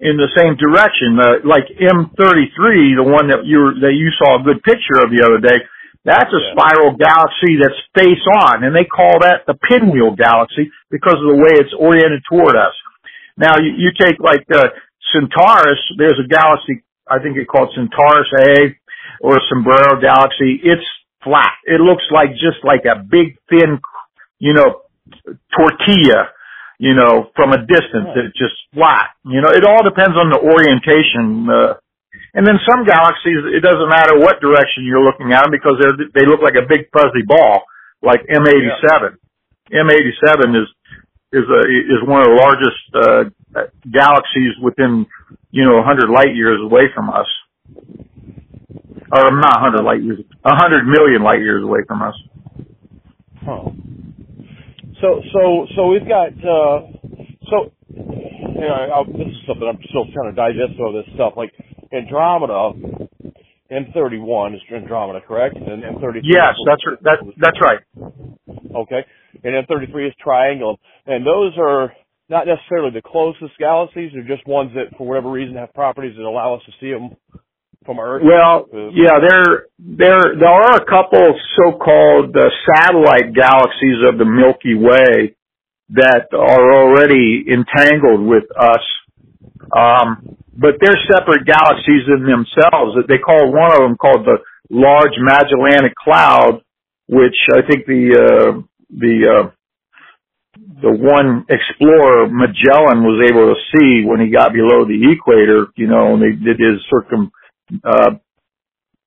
in 0.01 0.17
the 0.17 0.33
same 0.33 0.57
direction. 0.57 1.21
Uh, 1.21 1.45
like 1.45 1.69
M33, 1.77 2.97
the 2.97 3.05
one 3.05 3.29
that 3.29 3.45
you 3.45 3.77
that 3.85 3.93
you 3.93 4.09
saw 4.17 4.41
a 4.41 4.43
good 4.43 4.65
picture 4.65 4.97
of 4.97 5.13
the 5.13 5.21
other 5.21 5.39
day, 5.39 5.61
that's 6.05 6.33
a 6.33 6.41
yeah. 6.41 6.53
spiral 6.57 6.97
galaxy 6.97 7.61
that's 7.61 7.77
face 7.93 8.25
on, 8.49 8.65
and 8.65 8.73
they 8.73 8.89
call 8.89 9.21
that 9.21 9.45
the 9.45 9.55
pinwheel 9.69 10.17
galaxy 10.17 10.73
because 10.89 11.21
of 11.21 11.29
the 11.29 11.41
way 11.41 11.53
it's 11.61 11.77
oriented 11.77 12.25
toward 12.25 12.57
us. 12.57 12.73
Now 13.37 13.61
you, 13.61 13.77
you 13.77 13.93
take 13.93 14.17
like 14.19 14.49
uh, 14.49 14.73
Centaurus. 15.13 15.81
There's 16.01 16.19
a 16.19 16.29
galaxy, 16.29 16.83
I 17.05 17.21
think 17.21 17.37
it's 17.37 17.49
called 17.49 17.77
Centaurus 17.77 18.33
A 18.49 18.77
or 19.21 19.37
Sombrero 19.53 20.01
galaxy. 20.01 20.61
It's 20.65 20.85
flat. 21.23 21.53
It 21.69 21.81
looks 21.81 22.05
like 22.09 22.33
just 22.41 22.65
like 22.65 22.89
a 22.89 23.05
big 23.05 23.37
thin, 23.53 23.81
you 24.41 24.55
know, 24.57 24.89
tortilla 25.53 26.33
you 26.81 26.97
know, 26.97 27.29
from 27.37 27.53
a 27.53 27.61
distance. 27.61 28.09
It's 28.17 28.33
just 28.41 28.57
flat. 28.73 29.13
You 29.29 29.45
know, 29.45 29.53
it 29.53 29.69
all 29.69 29.85
depends 29.85 30.17
on 30.17 30.33
the 30.33 30.41
orientation. 30.41 31.45
Uh, 31.45 31.77
and 32.33 32.49
then 32.49 32.57
some 32.65 32.89
galaxies, 32.89 33.53
it 33.53 33.61
doesn't 33.61 33.93
matter 33.93 34.17
what 34.17 34.41
direction 34.41 34.89
you're 34.89 35.05
looking 35.05 35.37
at 35.37 35.45
them 35.45 35.53
because 35.53 35.77
they 35.77 36.09
they 36.17 36.25
look 36.25 36.41
like 36.41 36.57
a 36.57 36.65
big 36.65 36.89
fuzzy 36.89 37.21
ball, 37.29 37.69
like 38.01 38.25
M87. 38.33 39.21
Yeah. 39.69 39.85
M87 39.85 40.57
is 40.57 40.69
is 41.37 41.45
a 41.45 41.61
is 41.69 42.01
one 42.09 42.25
of 42.25 42.33
the 42.33 42.39
largest 42.41 42.83
uh, 42.97 43.69
galaxies 43.85 44.57
within 44.65 45.05
you 45.53 45.69
know 45.69 45.85
100 45.85 46.09
light 46.09 46.33
years 46.33 46.65
away 46.65 46.89
from 46.97 47.13
us, 47.13 47.29
or 49.13 49.37
not 49.37 49.61
100 49.61 49.85
light 49.85 50.01
years, 50.01 50.25
100 50.49 50.89
million 50.89 51.21
light 51.21 51.45
years 51.45 51.63
away 51.63 51.81
from 51.87 52.01
us. 52.01 52.17
Huh. 53.45 53.69
So 55.01 55.21
so 55.33 55.67
so 55.77 55.87
we've 55.89 56.07
got 56.07 56.33
uh, 56.45 56.93
so 57.49 57.73
you 57.89 58.69
know, 58.69 59.05
this 59.09 59.29
is 59.29 59.41
something 59.49 59.67
I'm 59.67 59.81
still 59.89 60.05
trying 60.13 60.31
to 60.31 60.37
digest 60.37 60.79
all 60.81 60.93
this 60.93 61.09
stuff. 61.15 61.35
Like 61.37 61.53
Andromeda, 61.93 62.73
M31 63.73 64.55
is 64.55 64.61
Andromeda, 64.73 65.21
correct? 65.27 65.57
And 65.57 65.83
M33. 65.83 66.21
Yes, 66.25 66.55
that's 66.67 66.85
right. 66.87 67.03
That, 67.03 67.19
that's 67.39 67.61
right. 67.63 67.81
Okay, 68.77 69.01
and 69.43 69.67
M33 69.67 70.09
is 70.09 70.15
Triangle, 70.23 70.79
and 71.07 71.27
those 71.27 71.53
are 71.59 71.93
not 72.29 72.47
necessarily 72.47 72.93
the 72.95 73.03
closest 73.03 73.59
galaxies, 73.59 74.13
they're 74.15 74.23
just 74.23 74.47
ones 74.47 74.71
that, 74.75 74.97
for 74.97 75.07
whatever 75.07 75.31
reason, 75.31 75.57
have 75.57 75.75
properties 75.75 76.15
that 76.17 76.23
allow 76.23 76.55
us 76.55 76.63
to 76.65 76.73
see 76.81 76.93
them 76.93 77.11
from 77.85 77.99
Earth. 77.99 78.23
Well, 78.25 78.69
yeah, 78.93 79.17
there 79.21 79.67
there 79.79 80.37
there 80.39 80.49
are 80.49 80.77
a 80.77 80.85
couple 80.85 81.35
so-called 81.57 82.37
uh, 82.37 82.49
satellite 82.77 83.33
galaxies 83.35 84.05
of 84.07 84.19
the 84.19 84.27
Milky 84.27 84.75
Way 84.75 85.35
that 85.91 86.29
are 86.33 86.73
already 86.73 87.45
entangled 87.49 88.27
with 88.27 88.45
us. 88.57 88.85
Um, 89.77 90.37
but 90.57 90.77
they're 90.81 90.99
separate 91.11 91.47
galaxies 91.47 92.05
in 92.07 92.27
themselves. 92.27 92.97
They 93.09 93.19
call 93.19 93.51
one 93.53 93.73
of 93.73 93.79
them 93.79 93.97
called 93.97 94.27
the 94.27 94.39
Large 94.69 95.17
Magellanic 95.19 95.95
Cloud, 95.97 96.61
which 97.09 97.37
I 97.53 97.61
think 97.67 97.87
the 97.87 98.13
uh, 98.13 98.63
the 98.91 99.17
uh, 99.25 99.51
the 100.83 100.93
one 100.93 101.47
explorer 101.49 102.29
Magellan 102.29 103.05
was 103.05 103.25
able 103.25 103.55
to 103.55 103.59
see 103.73 104.05
when 104.05 104.21
he 104.21 104.31
got 104.31 104.53
below 104.53 104.85
the 104.85 105.01
equator. 105.11 105.73
You 105.77 105.89
know, 105.89 106.15
and 106.15 106.23
they 106.23 106.37
did 106.37 106.61
his 106.61 106.85
circum 106.93 107.33
uh, 107.85 108.19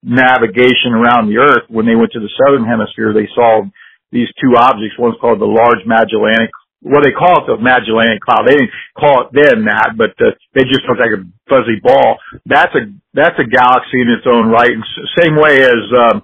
navigation 0.03 0.93
around 0.93 1.31
the 1.31 1.39
Earth. 1.39 1.65
When 1.69 1.85
they 1.85 1.95
went 1.95 2.11
to 2.13 2.19
the 2.19 2.31
southern 2.43 2.67
hemisphere, 2.67 3.13
they 3.13 3.27
saw 3.33 3.63
these 4.11 4.27
two 4.39 4.53
objects. 4.57 4.99
One's 4.99 5.17
called 5.19 5.39
the 5.39 5.49
Large 5.49 5.87
Magellanic. 5.87 6.51
Well, 6.83 7.01
they 7.01 7.15
call 7.15 7.39
it 7.39 7.47
the 7.47 7.57
Magellanic 7.57 8.19
Cloud. 8.19 8.43
They 8.45 8.59
didn't 8.59 8.75
call 8.99 9.23
it 9.23 9.29
then 9.31 9.65
that, 9.71 9.95
but 9.95 10.11
uh, 10.19 10.35
they 10.53 10.67
just 10.67 10.83
looked 10.83 10.99
like 10.99 11.15
a 11.15 11.23
fuzzy 11.47 11.79
ball. 11.79 12.19
That's 12.45 12.75
a 12.75 12.91
that's 13.15 13.39
a 13.39 13.47
galaxy 13.47 14.03
in 14.03 14.11
its 14.11 14.27
own 14.27 14.51
right. 14.51 14.69
And 14.69 14.83
same 15.15 15.39
way 15.39 15.63
as 15.63 15.81
um, 15.95 16.23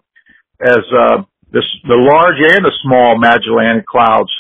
as 0.60 0.84
uh, 0.91 1.24
the 1.55 1.63
the 1.88 1.96
large 1.96 2.43
and 2.43 2.65
the 2.65 2.75
small 2.84 3.17
Magellanic 3.17 3.88
clouds. 3.88 4.31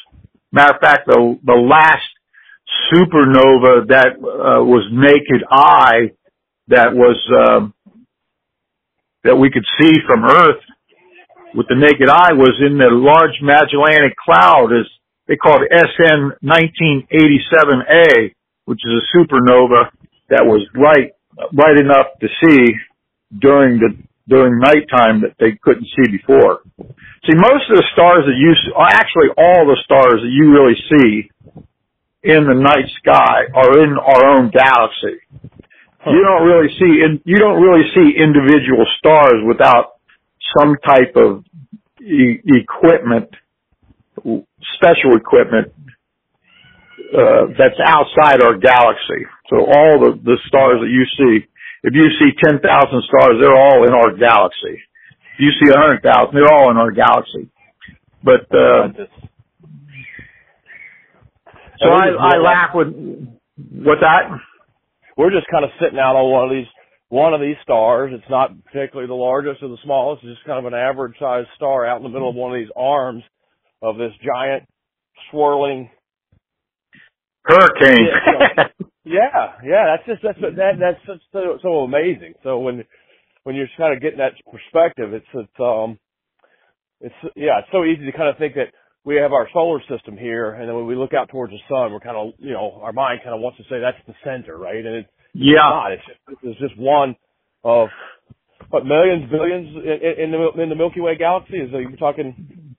Matter 0.51 0.75
of 0.75 0.81
fact, 0.81 1.07
the 1.07 1.39
the 1.41 1.55
last 1.55 2.03
supernova 2.91 3.87
that 3.87 4.19
uh, 4.19 4.59
was 4.59 4.83
naked 4.91 5.47
eye 5.49 6.11
that 6.67 6.93
was 6.93 7.17
um, 7.31 7.73
that 9.23 9.35
we 9.35 9.51
could 9.51 9.65
see 9.79 9.93
from 10.07 10.23
Earth 10.25 10.61
with 11.53 11.67
the 11.67 11.75
naked 11.75 12.09
eye 12.09 12.33
was 12.33 12.55
in 12.61 12.77
the 12.77 12.89
Large 12.91 13.41
Magellanic 13.41 14.15
Cloud, 14.17 14.71
as 14.71 14.85
they 15.27 15.35
call 15.35 15.59
it 15.61 15.71
SN 15.73 16.37
1987A, 16.43 18.33
which 18.65 18.79
is 18.85 18.93
a 18.93 19.17
supernova 19.17 19.89
that 20.29 20.45
was 20.45 20.67
bright 20.73 21.13
bright 21.53 21.79
enough 21.79 22.07
to 22.19 22.27
see 22.43 22.73
during 23.39 23.79
the 23.79 23.95
during 24.27 24.59
nighttime 24.59 25.21
that 25.21 25.33
they 25.39 25.57
couldn't 25.63 25.87
see 25.95 26.11
before. 26.11 26.61
See, 27.25 27.35
most 27.35 27.65
of 27.69 27.77
the 27.77 27.87
stars 27.93 28.25
that 28.25 28.37
you 28.37 28.53
actually 28.77 29.29
all 29.37 29.65
the 29.65 29.79
stars 29.83 30.21
that 30.21 30.29
you 30.29 30.53
really 30.53 30.77
see 30.89 31.31
in 32.21 32.45
the 32.45 32.53
night 32.53 32.85
sky 33.01 33.47
are 33.55 33.79
in 33.81 33.97
our 33.97 34.37
own 34.37 34.51
galaxy 34.51 35.17
you 36.07 36.23
don't 36.23 36.47
really 36.47 36.69
see 36.79 37.03
in, 37.03 37.21
you 37.25 37.37
don't 37.39 37.61
really 37.61 37.85
see 37.95 38.15
individual 38.17 38.85
stars 38.99 39.43
without 39.47 39.99
some 40.57 40.75
type 40.85 41.15
of 41.15 41.43
e- 42.01 42.41
equipment, 42.45 43.29
special 44.75 45.15
equipment 45.17 45.73
uh, 47.13 47.47
that's 47.57 47.79
outside 47.85 48.41
our 48.43 48.57
galaxy. 48.57 49.25
So 49.49 49.57
all 49.65 49.99
the 49.99 50.19
the 50.23 50.37
stars 50.47 50.79
that 50.81 50.91
you 50.91 51.05
see, 51.17 51.45
if 51.83 51.93
you 51.95 52.07
see 52.19 52.31
ten 52.43 52.59
thousand 52.59 53.03
stars, 53.07 53.37
they're 53.41 53.55
all 53.55 53.87
in 53.87 53.93
our 53.93 54.15
galaxy. 54.17 54.77
If 55.35 55.39
you 55.39 55.51
see 55.59 55.71
a 55.73 55.77
hundred 55.79 56.03
thousand, 56.03 56.35
they're 56.35 56.53
all 56.53 56.71
in 56.71 56.77
our 56.77 56.91
galaxy. 56.91 57.49
But 58.23 58.43
uh, 58.55 58.89
so 61.79 61.89
I, 61.89 62.09
I 62.09 62.37
laugh 62.37 62.71
with 62.75 62.89
what 63.73 63.99
that. 64.01 64.31
We're 65.19 65.31
just 65.35 65.47
kind 65.51 65.65
of 65.65 65.71
sitting 65.83 65.99
out 65.99 66.15
on 66.15 66.31
one 66.31 66.45
of 66.45 66.51
these 66.51 66.71
one 67.09 67.35
of 67.35 67.41
these 67.41 67.57
stars. 67.63 68.13
It's 68.15 68.31
not 68.31 68.51
particularly 68.65 69.07
the 69.09 69.15
largest 69.19 69.61
or 69.63 69.69
the 69.69 69.83
smallest. 69.83 70.23
It's 70.23 70.37
just 70.37 70.47
kind 70.47 70.65
of 70.65 70.71
an 70.71 70.79
average 70.79 71.15
sized 71.19 71.49
star 71.57 71.85
out 71.85 71.97
in 71.97 72.03
the 72.03 72.09
middle 72.09 72.29
of 72.29 72.35
one 72.35 72.53
of 72.55 72.59
these 72.59 72.71
arms 72.77 73.23
of 73.83 73.97
this 73.97 74.13
giant 74.23 74.63
swirling. 75.31 75.91
Hurricane. 77.45 78.07
Yeah, 79.05 79.57
yeah. 79.65 79.95
That's 79.97 80.07
just 80.07 80.23
that's 80.23 80.39
that 80.55 80.73
that's 80.79 81.05
just 81.07 81.23
so, 81.33 81.59
so 81.63 81.69
amazing. 81.79 82.35
So 82.43 82.59
when 82.59 82.85
when 83.43 83.55
you're 83.55 83.67
kind 83.77 83.95
of 83.95 84.01
getting 84.01 84.19
that 84.19 84.33
perspective, 84.51 85.13
it's 85.13 85.25
it's 85.33 85.59
um 85.59 85.99
it's 87.01 87.15
yeah, 87.35 87.59
it's 87.59 87.69
so 87.71 87.85
easy 87.85 88.05
to 88.05 88.17
kind 88.17 88.29
of 88.29 88.37
think 88.37 88.55
that 88.55 88.73
we 89.05 89.15
have 89.15 89.31
our 89.31 89.47
solar 89.53 89.79
system 89.89 90.17
here, 90.17 90.51
and 90.51 90.67
then 90.67 90.75
when 90.75 90.85
we 90.85 90.95
look 90.95 91.13
out 91.13 91.29
towards 91.29 91.53
the 91.53 91.59
sun, 91.69 91.91
we're 91.91 91.99
kind 91.99 92.17
of 92.17 92.33
you 92.37 92.51
know 92.51 92.79
our 92.81 92.93
mind 92.93 93.21
kind 93.23 93.33
of 93.33 93.41
wants 93.41 93.57
to 93.57 93.63
say 93.63 93.79
that's 93.79 93.97
the 94.07 94.13
center, 94.23 94.57
right? 94.57 94.85
And 94.85 94.95
it's 95.05 95.09
yeah. 95.33 95.63
not. 95.63 95.91
It's 95.93 96.03
just, 96.05 96.19
it's 96.43 96.59
just 96.59 96.77
one 96.77 97.15
of 97.63 97.89
what 98.69 98.85
millions, 98.85 99.29
billions 99.31 99.71
in, 99.75 100.25
in 100.25 100.31
the 100.31 100.61
in 100.61 100.69
the 100.69 100.75
Milky 100.75 101.01
Way 101.01 101.15
galaxy. 101.15 101.57
Is 101.57 101.71
you're 101.71 101.95
talking 101.95 102.75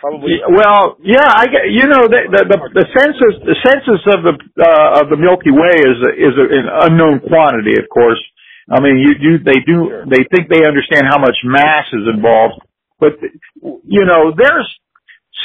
probably 0.00 0.42
well, 0.48 0.98
yeah, 1.02 1.28
I 1.28 1.46
get. 1.46 1.70
You 1.70 1.86
know, 1.86 2.08
the 2.10 2.20
the 2.28 2.42
the, 2.50 2.58
the 2.74 2.86
census 2.90 3.34
the 3.46 3.56
census 3.62 4.02
of 4.10 4.20
the 4.26 4.34
uh, 4.58 5.00
of 5.00 5.08
the 5.08 5.16
Milky 5.16 5.54
Way 5.54 5.76
is 5.80 5.98
a, 6.02 6.10
is 6.18 6.34
a, 6.34 6.46
an 6.50 6.66
unknown 6.90 7.20
quantity, 7.24 7.78
of 7.78 7.86
course. 7.88 8.20
I 8.68 8.80
mean, 8.80 8.98
you 8.98 9.14
you 9.18 9.32
they 9.38 9.62
do 9.64 10.04
they 10.10 10.26
think 10.34 10.50
they 10.50 10.66
understand 10.66 11.06
how 11.06 11.18
much 11.18 11.36
mass 11.44 11.86
is 11.94 12.06
involved, 12.10 12.60
but 12.98 13.16
you 13.62 14.04
know, 14.04 14.34
there's 14.36 14.68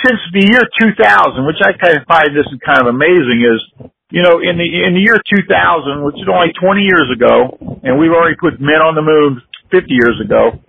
since 0.04 0.20
the 0.34 0.44
year 0.44 0.64
2000, 0.82 1.46
which 1.46 1.62
I 1.64 1.72
kind 1.78 1.96
of 1.98 2.04
find 2.08 2.36
this 2.36 2.48
kind 2.66 2.82
of 2.82 2.88
amazing, 2.88 3.46
is 3.46 3.62
you 4.12 4.22
know, 4.22 4.40
in 4.40 4.58
the 4.58 4.68
in 4.86 4.94
the 4.94 5.02
year 5.04 5.18
2000, 5.18 6.04
which 6.06 6.16
is 6.22 6.28
only 6.30 6.54
20 6.54 6.82
years 6.82 7.10
ago, 7.12 7.58
and 7.84 7.98
we've 8.00 8.14
already 8.14 8.38
put 8.38 8.62
men 8.62 8.80
on 8.80 8.94
the 8.96 9.02
moon 9.02 9.42
50 9.72 9.88
years 9.92 10.18
ago, 10.24 10.62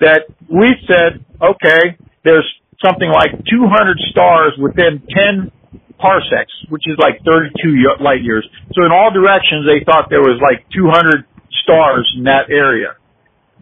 that 0.00 0.28
we 0.52 0.68
said, 0.86 1.24
okay, 1.40 1.96
there's 2.24 2.46
something 2.84 3.08
like 3.08 3.32
200 3.48 3.96
stars 4.12 4.52
within 4.60 5.00
10 5.08 5.50
parsecs, 5.98 6.52
which 6.68 6.84
is 6.86 6.98
like 7.00 7.24
32 7.24 8.04
light 8.04 8.22
years. 8.22 8.46
So 8.74 8.84
in 8.84 8.92
all 8.92 9.10
directions, 9.10 9.64
they 9.64 9.82
thought 9.84 10.10
there 10.10 10.20
was 10.20 10.36
like 10.44 10.66
200 10.76 11.24
stars 11.64 12.04
in 12.18 12.24
that 12.24 12.50
area, 12.50 12.94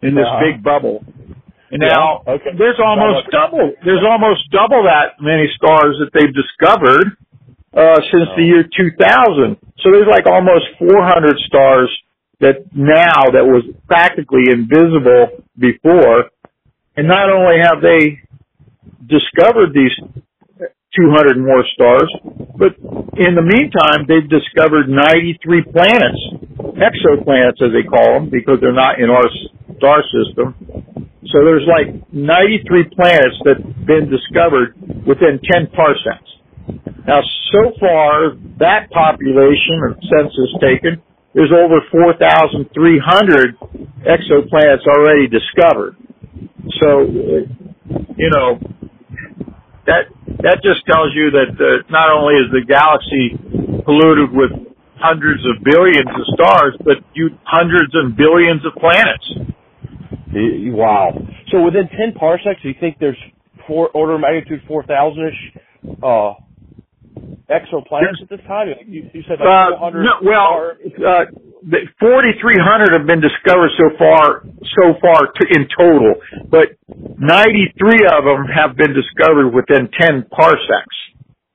in 0.02 0.14
this 0.16 0.26
Uh-huh. 0.26 0.40
big 0.42 0.62
bubble. 0.62 1.04
And 1.72 1.80
Yeah, 1.82 1.88
now 1.88 2.22
okay. 2.28 2.52
there's 2.56 2.78
almost 2.78 3.30
double. 3.32 3.72
There's 3.82 4.04
almost 4.04 4.50
double 4.52 4.84
that 4.84 5.16
many 5.20 5.48
stars 5.56 5.96
that 6.04 6.12
they've 6.12 6.32
discovered 6.34 7.16
uh, 7.74 7.96
since 8.12 8.28
the 8.36 8.44
Oh. 8.44 8.52
year 8.52 8.62
2000. 8.64 9.56
So 9.80 9.90
there's 9.90 10.06
like 10.06 10.26
almost 10.26 10.68
400 10.78 11.38
stars 11.48 11.88
that 12.40 12.60
now 12.76 13.30
that 13.32 13.46
was 13.46 13.64
practically 13.88 14.50
invisible 14.52 15.42
before. 15.58 16.28
And 16.96 17.08
not 17.08 17.30
only 17.32 17.56
have 17.58 17.80
they 17.80 18.20
discovered 19.08 19.72
these 19.72 19.96
200 20.94 21.38
more 21.40 21.64
stars, 21.72 22.10
but 22.58 22.76
in 23.16 23.34
the 23.34 23.40
meantime, 23.42 24.04
they've 24.06 24.28
discovered 24.28 24.88
93 24.88 25.62
planets, 25.72 26.20
exoplanets 26.76 27.62
as 27.64 27.72
they 27.72 27.82
call 27.88 28.20
them, 28.20 28.28
because 28.28 28.58
they're 28.60 28.76
not 28.76 29.00
in 29.00 29.08
our 29.08 29.24
star 29.78 30.02
system. 30.12 30.54
So 31.30 31.44
there's 31.44 31.66
like 31.70 31.94
93 32.12 32.90
planets 32.96 33.38
that 33.44 33.62
have 33.62 33.86
been 33.86 34.10
discovered 34.10 34.74
within 35.06 35.38
10 35.38 35.70
parsecs. 35.70 36.30
Now, 37.06 37.22
so 37.50 37.72
far, 37.78 38.34
that 38.58 38.90
population 38.90 39.78
or 39.82 39.94
census 40.02 40.50
taken, 40.58 41.02
there's 41.34 41.52
over 41.52 41.80
4,300 41.90 43.56
exoplanets 44.02 44.86
already 44.86 45.28
discovered. 45.28 45.96
So, 46.80 47.06
you 48.18 48.30
know, 48.30 48.58
that 49.86 50.06
that 50.46 50.62
just 50.62 50.86
tells 50.86 51.10
you 51.14 51.30
that 51.34 51.58
uh, 51.58 51.82
not 51.90 52.10
only 52.10 52.34
is 52.38 52.50
the 52.54 52.62
galaxy 52.62 53.34
polluted 53.82 54.30
with 54.30 54.50
hundreds 54.98 55.42
of 55.42 55.58
billions 55.66 56.06
of 56.06 56.24
stars, 56.38 56.74
but 56.86 57.02
you 57.14 57.30
hundreds 57.42 57.90
and 57.94 58.14
billions 58.16 58.62
of 58.64 58.72
planets. 58.78 59.26
Wow. 60.32 61.12
So 61.50 61.62
within 61.62 61.88
10 61.88 62.14
parsecs, 62.18 62.62
do 62.62 62.68
you 62.68 62.74
think 62.78 62.96
there's 62.98 63.18
four 63.66 63.88
order 63.90 64.14
of 64.14 64.20
magnitude 64.20 64.62
4,000 64.66 65.28
ish 65.28 65.62
uh, 66.02 66.34
exoplanets 67.50 68.22
at 68.22 68.28
this 68.30 68.40
time? 68.46 68.68
You, 68.86 69.10
you 69.12 69.22
said 69.28 69.38
like 69.40 69.48
Uh, 69.48 69.90
no, 69.90 70.14
well, 70.22 70.72
uh, 71.06 71.24
4,300 72.00 72.92
have 72.98 73.06
been 73.06 73.20
discovered 73.20 73.70
so 73.78 73.96
far, 73.98 74.42
so 74.80 74.94
far 75.00 75.30
to, 75.32 75.46
in 75.54 75.68
total, 75.78 76.14
but 76.50 76.74
93 76.88 78.08
of 78.10 78.24
them 78.24 78.46
have 78.52 78.76
been 78.76 78.94
discovered 78.94 79.50
within 79.54 79.88
10 80.00 80.24
parsecs. 80.30 80.96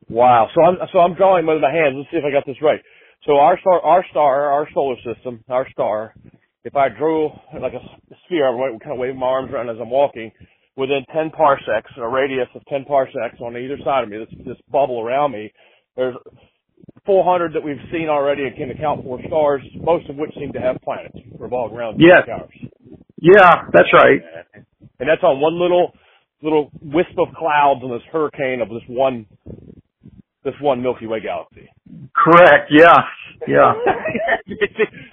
wow. 0.09 0.47
So 0.55 0.63
I'm 0.63 0.77
so 0.93 0.99
I'm 0.99 1.15
drawing 1.15 1.45
with 1.45 1.61
my 1.61 1.71
hands. 1.71 1.95
Let's 1.97 2.11
see 2.11 2.17
if 2.17 2.23
I 2.23 2.31
got 2.31 2.45
this 2.45 2.61
right. 2.61 2.79
So 3.25 3.37
our 3.37 3.59
star, 3.59 3.81
our 3.81 4.05
star, 4.11 4.51
our 4.51 4.67
solar 4.73 4.95
system, 5.03 5.43
our 5.49 5.67
star. 5.71 6.13
If 6.67 6.75
I 6.75 6.89
drew 6.89 7.29
like 7.61 7.71
a 7.71 7.79
sphere, 8.25 8.45
I 8.45 8.51
would 8.51 8.81
kind 8.81 8.91
of 8.91 8.99
wave 8.99 9.15
my 9.15 9.25
arms 9.25 9.51
around 9.53 9.69
as 9.69 9.77
I'm 9.79 9.89
walking. 9.89 10.31
Within 10.75 11.05
10 11.13 11.31
parsecs, 11.31 11.89
a 11.97 12.07
radius 12.07 12.49
of 12.55 12.61
10 12.65 12.83
parsecs 12.83 13.39
on 13.39 13.55
either 13.55 13.77
side 13.85 14.03
of 14.03 14.09
me, 14.09 14.17
this 14.17 14.45
this 14.45 14.57
bubble 14.69 14.99
around 15.01 15.31
me, 15.31 15.51
there's 15.95 16.15
400 17.05 17.53
that 17.53 17.63
we've 17.63 17.79
seen 17.89 18.09
already 18.09 18.43
and 18.43 18.55
can 18.57 18.69
account 18.69 19.05
for 19.05 19.17
stars, 19.27 19.61
most 19.75 20.09
of 20.09 20.17
which 20.17 20.31
seem 20.35 20.51
to 20.51 20.59
have 20.59 20.75
planets 20.83 21.15
revolving 21.39 21.77
around 21.77 22.01
Yeah. 22.01 22.21
towers. 22.23 22.53
Yeah, 23.17 23.63
that's 23.71 23.91
right. 23.93 24.21
And 24.99 25.07
that's 25.07 25.23
on 25.23 25.39
one 25.39 25.57
little 25.57 25.95
little 26.41 26.69
wisp 26.83 27.17
of 27.17 27.33
clouds 27.33 27.81
on 27.81 27.91
this 27.91 28.03
hurricane 28.11 28.61
of 28.61 28.67
this 28.69 28.83
one 28.87 29.25
this 30.47 30.55
one 30.61 30.81
Milky 30.81 31.07
Way 31.07 31.19
galaxy. 31.19 31.67
Correct. 32.15 32.71
Yeah. 32.71 32.95
Yeah. 33.47 33.73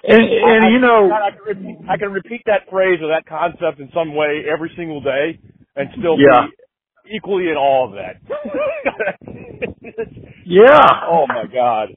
And, 0.07 0.21
and 0.21 0.71
you 0.71 0.79
know, 0.79 1.09
I, 1.11 1.31
can 1.31 1.41
repeat, 1.41 1.77
I 1.89 1.97
can 1.97 2.11
repeat 2.11 2.41
that 2.45 2.69
phrase 2.69 2.99
or 3.01 3.07
that 3.09 3.25
concept 3.25 3.79
in 3.79 3.89
some 3.91 4.13
way 4.13 4.45
every 4.45 4.71
single 4.77 5.01
day 5.01 5.39
and 5.75 5.89
still 5.97 6.15
Yeah. 6.19 6.45
be 6.45 7.15
equally 7.17 7.49
in 7.49 7.57
awe 7.57 7.87
of 7.89 7.93
that. 7.97 8.21
yeah. 10.45 11.09
oh 11.09 11.25
my 11.27 11.45
god. 11.51 11.89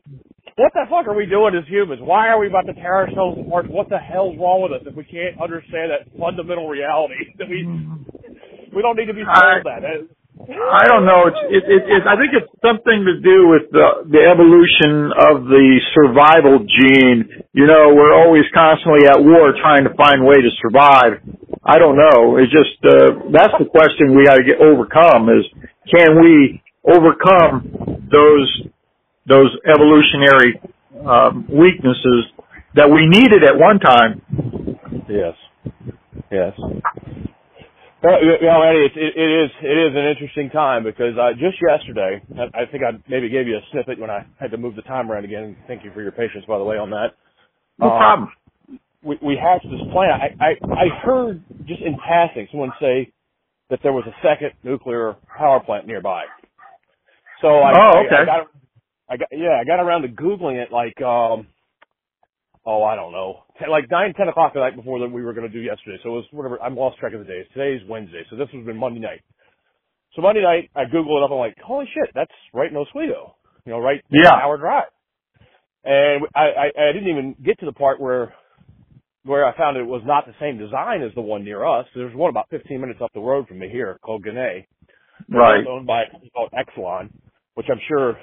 What 0.56 0.72
the 0.72 0.86
fuck 0.88 1.06
are 1.06 1.14
we 1.14 1.26
doing 1.26 1.54
as 1.54 1.68
humans? 1.68 2.00
Why 2.02 2.28
are 2.28 2.40
we 2.40 2.46
about 2.48 2.64
to 2.66 2.72
tear 2.72 2.96
ourselves 2.96 3.38
apart? 3.44 3.68
What 3.70 3.90
the 3.90 3.98
hell's 3.98 4.36
wrong 4.40 4.62
with 4.62 4.72
us 4.80 4.86
if 4.88 4.96
we 4.96 5.04
can't 5.04 5.38
understand 5.40 5.92
that 5.92 6.08
fundamental 6.18 6.66
reality 6.66 7.28
that 7.38 7.46
we 7.48 7.62
mm-hmm. 7.62 8.74
we 8.74 8.80
don't 8.80 8.96
need 8.96 9.06
to 9.06 9.14
be 9.14 9.22
told 9.22 9.66
that. 9.68 9.82
That- 9.84 10.08
I 10.46 10.86
don't 10.86 11.04
know. 11.04 11.26
It's 11.26 11.42
it, 11.50 11.64
it, 11.66 11.82
it 11.90 12.02
I 12.06 12.14
think 12.14 12.30
it's 12.30 12.50
something 12.62 13.00
to 13.04 13.14
do 13.18 13.50
with 13.50 13.66
the 13.74 14.06
the 14.06 14.22
evolution 14.22 15.10
of 15.10 15.50
the 15.50 15.66
survival 15.92 16.62
gene. 16.62 17.42
You 17.52 17.66
know, 17.66 17.90
we're 17.90 18.14
always 18.14 18.44
constantly 18.54 19.08
at 19.10 19.18
war 19.18 19.50
trying 19.58 19.84
to 19.84 19.92
find 19.98 20.22
a 20.22 20.26
way 20.26 20.38
to 20.38 20.50
survive. 20.62 21.18
I 21.64 21.78
don't 21.78 21.96
know. 21.98 22.38
It's 22.38 22.52
just 22.54 22.78
uh, 22.86 23.28
that's 23.34 23.54
the 23.58 23.66
question 23.66 24.14
we 24.14 24.24
got 24.24 24.38
to 24.38 24.46
get 24.46 24.62
overcome 24.62 25.28
is 25.28 25.44
can 25.90 26.22
we 26.22 26.62
overcome 26.86 28.06
those 28.06 28.48
those 29.26 29.50
evolutionary 29.66 30.60
um, 31.04 31.46
weaknesses 31.50 32.30
that 32.74 32.88
we 32.88 33.06
needed 33.06 33.44
at 33.44 33.58
one 33.58 33.78
time. 33.78 34.22
Yes. 35.08 35.34
Yes. 36.30 36.52
Uh, 38.04 38.20
you 38.20 38.38
know, 38.42 38.62
Eddie, 38.62 38.86
it, 38.86 38.92
it, 38.96 39.14
it 39.16 39.30
is 39.46 39.50
it 39.60 39.78
is 39.78 39.96
an 39.98 40.06
interesting 40.06 40.50
time 40.50 40.84
because 40.84 41.18
uh, 41.18 41.32
just 41.32 41.58
yesterday, 41.68 42.22
I, 42.38 42.62
I 42.62 42.66
think 42.66 42.84
I 42.84 42.92
maybe 43.08 43.28
gave 43.28 43.48
you 43.48 43.56
a 43.56 43.60
snippet 43.72 43.98
when 43.98 44.10
I 44.10 44.24
had 44.40 44.52
to 44.52 44.58
move 44.58 44.76
the 44.76 44.82
time 44.82 45.10
around 45.10 45.24
again. 45.24 45.56
Thank 45.66 45.84
you 45.84 45.90
for 45.92 46.02
your 46.02 46.12
patience, 46.12 46.44
by 46.48 46.58
the 46.58 46.64
way, 46.64 46.78
on 46.78 46.90
that. 46.90 47.16
No 47.78 47.90
Uh, 47.90 47.98
problem. 47.98 48.30
We, 49.02 49.18
we 49.22 49.36
hatched 49.36 49.66
this 49.70 49.80
plan. 49.92 50.10
I, 50.12 50.36
I 50.40 50.50
I 50.72 50.88
heard 51.04 51.44
just 51.66 51.82
in 51.82 51.96
passing 51.98 52.48
someone 52.50 52.72
say 52.80 53.12
that 53.70 53.80
there 53.82 53.92
was 53.92 54.04
a 54.06 54.14
second 54.26 54.52
nuclear 54.64 55.16
power 55.38 55.60
plant 55.60 55.86
nearby. 55.86 56.24
So 57.42 57.48
I, 57.62 57.72
Oh, 57.74 58.02
I- 58.02 58.06
okay. 58.06 58.16
I, 58.22 58.26
got 58.26 58.48
I 59.10 59.16
got 59.18 59.28
yeah 59.32 59.58
I 59.60 59.64
got 59.64 59.80
around 59.80 60.02
to 60.02 60.08
googling 60.08 60.56
it 60.62 60.72
like 60.72 61.00
um 61.02 61.48
oh, 62.66 62.84
I 62.84 62.96
don't 62.96 63.12
know, 63.12 63.44
10, 63.60 63.70
like 63.70 63.90
nine, 63.90 64.14
ten 64.14 64.28
o'clock 64.28 64.54
the 64.54 64.60
night 64.60 64.76
before 64.76 65.00
that 65.00 65.10
we 65.12 65.22
were 65.22 65.34
going 65.34 65.46
to 65.46 65.52
do 65.52 65.60
yesterday. 65.60 65.98
So 66.02 66.10
it 66.10 66.12
was 66.14 66.24
whatever. 66.32 66.60
I'm 66.62 66.76
lost 66.76 66.98
track 66.98 67.14
of 67.14 67.20
the 67.20 67.26
days. 67.26 67.46
Today 67.54 67.74
is 67.82 67.88
Wednesday, 67.88 68.22
so 68.30 68.36
this 68.36 68.48
was 68.54 68.66
been 68.66 68.76
Monday 68.78 69.00
night. 69.00 69.22
So 70.16 70.22
Monday 70.22 70.42
night, 70.42 70.70
I 70.76 70.84
Google 70.86 71.18
it 71.18 71.24
up. 71.24 71.30
I'm 71.32 71.38
like, 71.38 71.56
holy 71.64 71.86
shit, 71.94 72.10
that's 72.14 72.32
right 72.54 72.70
in 72.70 72.76
Oswego. 72.76 73.36
You 73.66 73.72
know, 73.72 73.78
right 73.80 74.02
Yeah. 74.10 74.32
hour 74.32 74.58
drive. 74.58 74.88
And 75.84 76.24
I, 76.34 76.40
I, 76.40 76.90
I 76.90 76.92
didn't 76.92 77.08
even 77.08 77.36
get 77.44 77.60
to 77.60 77.66
the 77.66 77.72
part 77.72 78.00
where 78.00 78.34
where 79.24 79.46
I 79.46 79.56
found 79.56 79.76
it 79.76 79.84
was 79.84 80.02
not 80.06 80.26
the 80.26 80.34
same 80.40 80.58
design 80.58 81.02
as 81.02 81.12
the 81.14 81.20
one 81.20 81.44
near 81.44 81.64
us. 81.66 81.86
There's 81.94 82.14
one 82.16 82.30
about 82.30 82.48
15 82.50 82.80
minutes 82.80 83.00
up 83.02 83.12
the 83.14 83.20
road 83.20 83.48
from 83.48 83.58
me 83.58 83.68
here 83.70 83.98
called 84.02 84.24
Ginna. 84.24 84.64
Right. 85.30 85.66
Owned 85.68 85.86
by 85.86 86.04
company 86.10 86.30
called 86.34 86.50
Exelon, 86.52 87.10
which 87.54 87.66
I'm 87.70 87.80
sure, 87.88 88.16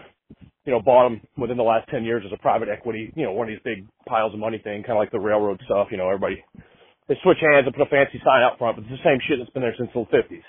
you 0.65 0.73
know, 0.73 0.81
bought 0.81 1.09
them 1.09 1.21
within 1.37 1.57
the 1.57 1.63
last 1.63 1.87
10 1.89 2.03
years 2.03 2.23
as 2.25 2.31
a 2.33 2.41
private 2.41 2.69
equity, 2.69 3.13
you 3.15 3.23
know, 3.23 3.31
one 3.31 3.47
of 3.47 3.53
these 3.53 3.63
big 3.63 3.85
piles 4.07 4.33
of 4.33 4.39
money 4.39 4.57
thing, 4.63 4.81
kind 4.81 4.97
of 4.97 5.01
like 5.01 5.11
the 5.11 5.19
railroad 5.19 5.61
stuff, 5.65 5.87
you 5.91 5.97
know, 5.97 6.09
everybody, 6.09 6.43
they 7.07 7.15
switch 7.21 7.37
hands 7.39 7.65
and 7.65 7.75
put 7.75 7.85
a 7.85 7.89
fancy 7.89 8.19
sign 8.25 8.41
out 8.41 8.57
front, 8.57 8.77
but 8.77 8.83
it's 8.89 8.97
the 8.97 9.05
same 9.05 9.19
shit 9.27 9.37
that's 9.37 9.51
been 9.51 9.61
there 9.61 9.75
since 9.77 9.89
the 9.93 10.01
50s. 10.09 10.45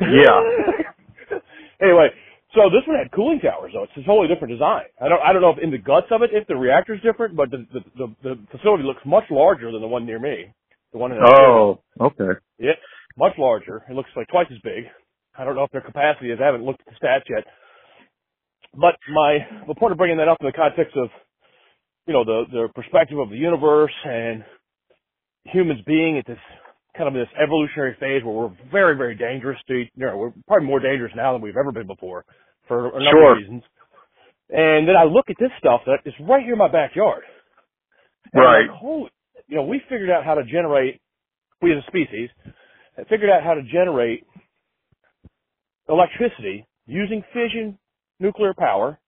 Yeah. 0.00 1.38
anyway, 1.82 2.10
so 2.54 2.66
this 2.70 2.82
one 2.86 2.98
had 2.98 3.12
cooling 3.12 3.38
towers 3.38 3.70
though. 3.74 3.84
It's 3.84 3.92
a 3.96 4.02
totally 4.02 4.26
different 4.26 4.54
design. 4.54 4.90
I 5.00 5.08
don't, 5.08 5.22
I 5.22 5.32
don't 5.32 5.42
know 5.42 5.50
if 5.54 5.62
in 5.62 5.70
the 5.70 5.78
guts 5.78 6.10
of 6.10 6.22
it, 6.22 6.30
if 6.32 6.46
the 6.48 6.56
reactor's 6.56 7.00
different, 7.02 7.36
but 7.36 7.50
the, 7.50 7.66
the, 7.72 7.80
the, 7.94 8.06
the 8.22 8.34
facility 8.50 8.82
looks 8.82 9.02
much 9.06 9.24
larger 9.30 9.70
than 9.70 9.80
the 9.80 9.86
one 9.88 10.04
near 10.06 10.18
me. 10.18 10.50
The 10.92 10.98
one 10.98 11.12
in 11.12 11.18
Oh, 11.22 11.80
okay. 12.00 12.38
yeah, 12.58 12.78
much 13.16 13.32
larger. 13.38 13.82
It 13.88 13.94
looks 13.94 14.10
like 14.16 14.28
twice 14.28 14.46
as 14.50 14.58
big. 14.62 14.84
I 15.36 15.44
don't 15.44 15.56
know 15.56 15.64
if 15.64 15.72
their 15.72 15.80
capacity 15.80 16.30
is. 16.30 16.38
I 16.40 16.46
haven't 16.46 16.64
looked 16.64 16.82
at 16.86 16.94
the 16.94 16.98
stats 17.06 17.26
yet. 17.28 17.44
But 18.76 18.96
my 19.12 19.38
the 19.66 19.74
point 19.74 19.92
of 19.92 19.98
bringing 19.98 20.18
that 20.18 20.28
up 20.28 20.38
in 20.40 20.46
the 20.46 20.52
context 20.52 20.96
of, 20.96 21.08
you 22.06 22.12
know, 22.14 22.24
the 22.24 22.44
the 22.50 22.68
perspective 22.74 23.18
of 23.18 23.30
the 23.30 23.36
universe 23.36 23.92
and 24.04 24.44
humans 25.44 25.80
being 25.86 26.18
at 26.18 26.26
this 26.26 26.38
kind 26.96 27.08
of 27.08 27.14
this 27.14 27.28
evolutionary 27.42 27.96
phase 28.00 28.22
where 28.24 28.34
we're 28.34 28.56
very 28.70 28.96
very 28.96 29.14
dangerous 29.16 29.58
to 29.68 29.74
you 29.74 29.88
know 29.96 30.16
we're 30.16 30.32
probably 30.46 30.66
more 30.66 30.80
dangerous 30.80 31.12
now 31.16 31.32
than 31.32 31.42
we've 31.42 31.56
ever 31.56 31.72
been 31.72 31.86
before 31.86 32.24
for 32.68 32.88
a 32.88 33.02
number 33.02 33.10
Sure. 33.10 33.32
of 33.32 33.38
reasons. 33.38 33.62
And 34.50 34.86
then 34.88 34.96
I 34.96 35.04
look 35.04 35.26
at 35.30 35.36
this 35.40 35.50
stuff 35.58 35.82
that 35.86 35.98
is 36.04 36.14
right 36.20 36.42
here 36.42 36.52
in 36.52 36.58
my 36.58 36.70
backyard. 36.70 37.22
Right. 38.32 38.62
like, 38.68 38.70
holy, 38.70 39.10
you 39.48 39.56
know, 39.56 39.64
we 39.64 39.80
figured 39.88 40.10
out 40.10 40.24
how 40.24 40.34
to 40.34 40.44
generate, 40.44 41.00
we 41.62 41.72
as 41.72 41.78
a 41.82 41.86
species, 41.86 42.30
figured 43.08 43.30
out 43.30 43.42
how 43.42 43.54
to 43.54 43.62
generate 43.62 44.24
electricity 45.88 46.66
using 46.86 47.22
fission 47.32 47.78
nuclear 48.20 48.54
power 48.54 48.98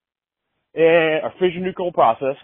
and 0.74 1.24
a 1.24 1.30
fission 1.40 1.62
nuclear 1.62 1.92
process. 1.92 2.36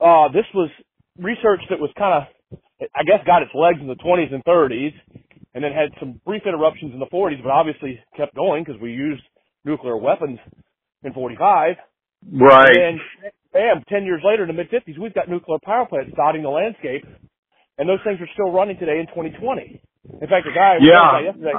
Uh, 0.00 0.28
this 0.28 0.46
was 0.54 0.70
research 1.18 1.60
that 1.70 1.80
was 1.80 1.90
kind 1.98 2.24
of, 2.24 2.58
I 2.94 3.02
guess, 3.04 3.24
got 3.26 3.42
its 3.42 3.52
legs 3.54 3.78
in 3.80 3.86
the 3.86 3.96
20s 3.96 4.32
and 4.32 4.44
30s, 4.44 4.92
and 5.54 5.62
then 5.62 5.72
had 5.72 5.90
some 6.00 6.20
brief 6.26 6.42
interruptions 6.46 6.92
in 6.92 6.98
the 6.98 7.06
40s, 7.06 7.42
but 7.42 7.50
obviously 7.50 8.00
kept 8.16 8.34
going 8.34 8.64
because 8.64 8.80
we 8.80 8.92
used 8.92 9.22
nuclear 9.64 9.96
weapons 9.96 10.38
in 11.02 11.12
45. 11.12 11.76
Right. 12.32 12.76
And 12.76 13.00
bam, 13.52 13.82
10 13.88 14.04
years 14.04 14.22
later 14.24 14.42
in 14.42 14.48
the 14.48 14.54
mid 14.54 14.70
50s, 14.70 14.98
we've 14.98 15.14
got 15.14 15.28
nuclear 15.28 15.58
power 15.64 15.86
plants 15.86 16.12
dotting 16.16 16.42
the 16.42 16.48
landscape, 16.50 17.04
and 17.78 17.88
those 17.88 18.00
things 18.04 18.20
are 18.20 18.28
still 18.34 18.52
running 18.52 18.78
today 18.78 18.98
in 18.98 19.06
2020. 19.06 19.80
In 20.20 20.28
fact, 20.28 20.46
a 20.46 20.52
guy 20.52 20.78
Yeah. 20.80 21.20
yesterday 21.20 21.52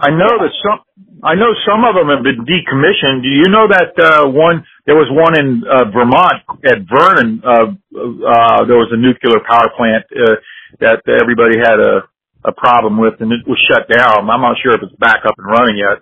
I 0.00 0.10
know 0.10 0.38
that 0.40 0.52
some, 0.62 0.80
I 1.22 1.34
know 1.34 1.52
some 1.66 1.84
of 1.84 1.94
them 1.96 2.08
have 2.08 2.22
been 2.22 2.46
decommissioned. 2.46 3.22
Do 3.22 3.28
you 3.28 3.48
know 3.50 3.66
that, 3.68 3.92
uh, 3.98 4.28
one, 4.28 4.64
there 4.86 4.94
was 4.94 5.10
one 5.10 5.36
in, 5.36 5.64
uh, 5.68 5.90
Vermont 5.90 6.40
at 6.64 6.78
Vernon, 6.88 7.42
uh, 7.44 7.74
uh, 7.92 8.64
there 8.64 8.78
was 8.78 8.88
a 8.92 8.96
nuclear 8.96 9.40
power 9.44 9.68
plant, 9.76 10.04
uh, 10.16 10.36
that 10.80 11.02
everybody 11.08 11.58
had 11.58 11.80
a, 11.80 12.08
a 12.44 12.52
problem 12.52 12.96
with 12.96 13.20
and 13.20 13.32
it 13.32 13.46
was 13.46 13.58
shut 13.68 13.88
down. 13.90 14.30
I'm 14.30 14.40
not 14.40 14.56
sure 14.62 14.72
if 14.72 14.82
it's 14.82 14.96
back 14.96 15.26
up 15.26 15.34
and 15.36 15.46
running 15.46 15.76
yet. 15.76 15.98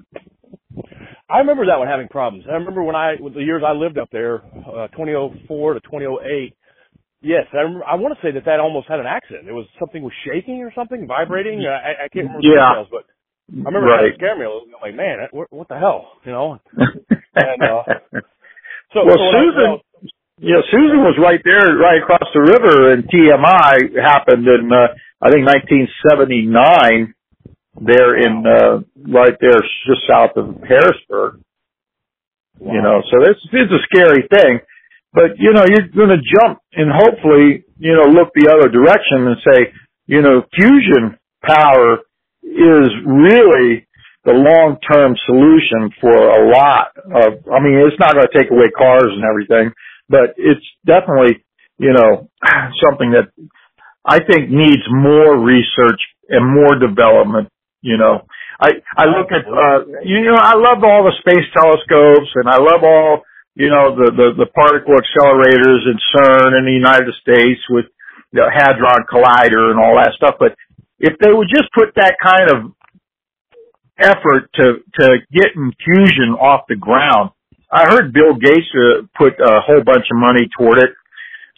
I 1.28 1.38
remember 1.38 1.66
that 1.66 1.78
one 1.78 1.88
having 1.88 2.08
problems. 2.08 2.44
I 2.48 2.54
remember 2.54 2.82
when 2.84 2.94
I, 2.94 3.16
the 3.16 3.42
years 3.42 3.62
I 3.66 3.72
lived 3.72 3.98
up 3.98 4.10
there, 4.12 4.42
uh, 4.44 4.88
2004 4.88 5.74
to 5.74 5.80
2008. 5.80 6.54
Yes, 7.24 7.48
I, 7.56 7.64
remember, 7.64 7.84
I 7.88 7.96
want 7.96 8.12
to 8.12 8.20
say 8.20 8.32
that 8.36 8.44
that 8.44 8.60
almost 8.60 8.86
had 8.86 9.00
an 9.00 9.06
accident. 9.08 9.48
It 9.48 9.56
was 9.56 9.64
something 9.80 10.02
was 10.04 10.12
shaking 10.28 10.60
or 10.60 10.70
something, 10.76 11.06
vibrating. 11.08 11.64
I, 11.64 12.04
I 12.04 12.08
can't 12.12 12.28
remember 12.28 12.44
the 12.44 12.52
Yeah. 12.52 12.68
details, 12.84 12.88
but 12.92 13.04
I 13.48 13.64
remember 13.72 13.88
right. 13.88 14.12
that 14.12 14.20
scared 14.20 14.36
me 14.38 14.44
a 14.44 14.48
little. 14.52 14.68
bit. 14.68 14.76
Like, 14.84 14.94
man, 14.94 15.16
what, 15.32 15.48
what 15.50 15.68
the 15.68 15.78
hell, 15.80 16.20
you 16.24 16.32
know? 16.32 16.60
And, 17.34 17.62
uh, 17.64 17.82
So, 18.92 19.02
well, 19.04 19.16
so 19.18 19.24
I- 19.24 19.40
Susan, 19.40 19.70
well, 19.72 19.80
Yeah, 20.38 20.60
Susan 20.70 21.00
was 21.00 21.16
right 21.18 21.40
there, 21.44 21.74
right 21.80 22.02
across 22.02 22.28
the 22.34 22.40
river, 22.44 22.92
and 22.92 23.08
TMI 23.08 23.96
happened 24.04 24.46
in, 24.46 24.70
uh, 24.70 24.92
I 25.22 25.30
think 25.32 25.46
1979, 25.48 27.14
there 27.80 28.16
in, 28.20 28.44
uh, 28.46 28.84
right 29.08 29.34
there 29.40 29.60
just 29.88 30.06
south 30.06 30.36
of 30.36 30.60
Harrisburg. 30.68 31.40
You 32.60 32.82
know, 32.82 33.02
so 33.10 33.18
this 33.24 33.36
is 33.52 33.72
a 33.72 33.82
scary 33.90 34.28
thing. 34.30 34.60
But, 35.14 35.38
you 35.38 35.54
know, 35.54 35.64
you're 35.68 35.88
going 35.94 36.10
to 36.10 36.22
jump 36.42 36.60
and 36.74 36.92
hopefully, 36.92 37.64
you 37.78 37.94
know, 37.94 38.10
look 38.10 38.30
the 38.34 38.50
other 38.50 38.70
direction 38.70 39.28
and 39.28 39.38
say, 39.46 39.72
you 40.06 40.22
know, 40.22 40.44
fusion 40.56 41.18
power 41.44 42.00
is 42.44 42.90
really 43.06 43.86
the 44.26 44.32
long-term 44.34 45.16
solution 45.26 45.90
for 46.00 46.12
a 46.12 46.50
lot 46.50 46.88
of, 46.98 47.44
I 47.52 47.60
mean, 47.62 47.80
it's 47.86 48.00
not 48.00 48.14
going 48.14 48.26
to 48.28 48.38
take 48.38 48.50
away 48.52 48.70
cars 48.76 49.08
and 49.12 49.24
everything, 49.24 49.72
but 50.10 50.34
it's 50.36 50.66
definitely, 50.86 51.44
you 51.78 51.94
know, 51.94 52.30
something 52.84 53.12
that 53.12 53.28
I 54.06 54.18
think 54.20 54.50
needs 54.50 54.82
more 54.90 55.38
research 55.38 56.00
and 56.28 56.42
more 56.54 56.78
development, 56.78 57.48
you 57.82 57.98
know. 57.98 58.26
I, 58.60 58.70
I 58.96 59.04
look 59.06 59.28
at, 59.32 59.46
uh, 59.46 59.86
you 60.04 60.26
know, 60.26 60.38
I 60.38 60.54
love 60.56 60.84
all 60.84 61.04
the 61.04 61.14
space 61.20 61.46
telescopes 61.56 62.30
and 62.36 62.48
I 62.48 62.58
love 62.58 62.82
all, 62.84 63.22
you 63.54 63.70
know, 63.70 63.94
the, 63.94 64.10
the, 64.10 64.28
the 64.44 64.50
particle 64.50 64.94
accelerators 64.98 65.86
in 65.86 65.96
CERN 66.10 66.58
in 66.58 66.64
the 66.66 66.74
United 66.74 67.14
States 67.22 67.60
with 67.70 67.86
the 68.32 68.50
Hadron 68.50 69.06
Collider 69.06 69.70
and 69.70 69.78
all 69.78 69.94
that 69.96 70.12
stuff, 70.16 70.34
but 70.38 70.56
if 70.98 71.14
they 71.20 71.32
would 71.32 71.48
just 71.48 71.70
put 71.74 71.94
that 71.96 72.16
kind 72.22 72.50
of 72.50 72.72
effort 73.98 74.50
to, 74.54 74.82
to 74.98 75.18
get 75.32 75.54
infusion 75.54 76.34
off 76.34 76.62
the 76.68 76.76
ground, 76.76 77.30
I 77.70 77.86
heard 77.90 78.12
Bill 78.12 78.34
Gates 78.34 78.66
uh, 78.74 79.06
put 79.18 79.34
a 79.38 79.60
whole 79.60 79.82
bunch 79.84 80.06
of 80.10 80.18
money 80.18 80.48
toward 80.56 80.78
it, 80.78 80.90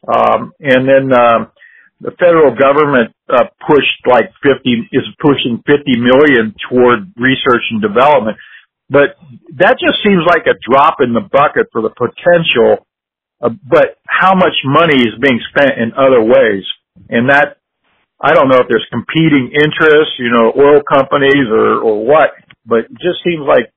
um, 0.08 0.52
and 0.60 0.88
then 0.88 1.12
um, 1.12 1.52
the 2.00 2.12
federal 2.20 2.54
government 2.56 3.12
uh, 3.28 3.44
pushed 3.66 4.00
like 4.06 4.32
50 4.44 4.88
is 4.92 5.04
pushing 5.20 5.62
50 5.66 6.00
million 6.00 6.54
toward 6.68 7.12
research 7.16 7.64
and 7.70 7.80
development. 7.80 8.36
But 8.88 9.16
that 9.58 9.76
just 9.80 10.02
seems 10.04 10.22
like 10.26 10.46
a 10.46 10.54
drop 10.68 11.00
in 11.00 11.12
the 11.12 11.20
bucket 11.20 11.68
for 11.72 11.82
the 11.82 11.90
potential. 11.90 12.86
Uh, 13.42 13.50
but 13.68 13.98
how 14.08 14.34
much 14.34 14.54
money 14.64 14.96
is 14.96 15.14
being 15.20 15.40
spent 15.50 15.78
in 15.78 15.92
other 15.92 16.22
ways? 16.22 16.64
And 17.08 17.28
that, 17.28 17.58
I 18.20 18.32
don't 18.32 18.48
know 18.48 18.58
if 18.58 18.68
there's 18.68 18.86
competing 18.90 19.52
interests, 19.52 20.14
you 20.18 20.30
know, 20.30 20.52
oil 20.56 20.82
companies 20.82 21.50
or, 21.50 21.82
or 21.82 22.06
what, 22.06 22.30
but 22.64 22.86
it 22.86 22.92
just 22.92 23.22
seems 23.24 23.44
like 23.46 23.72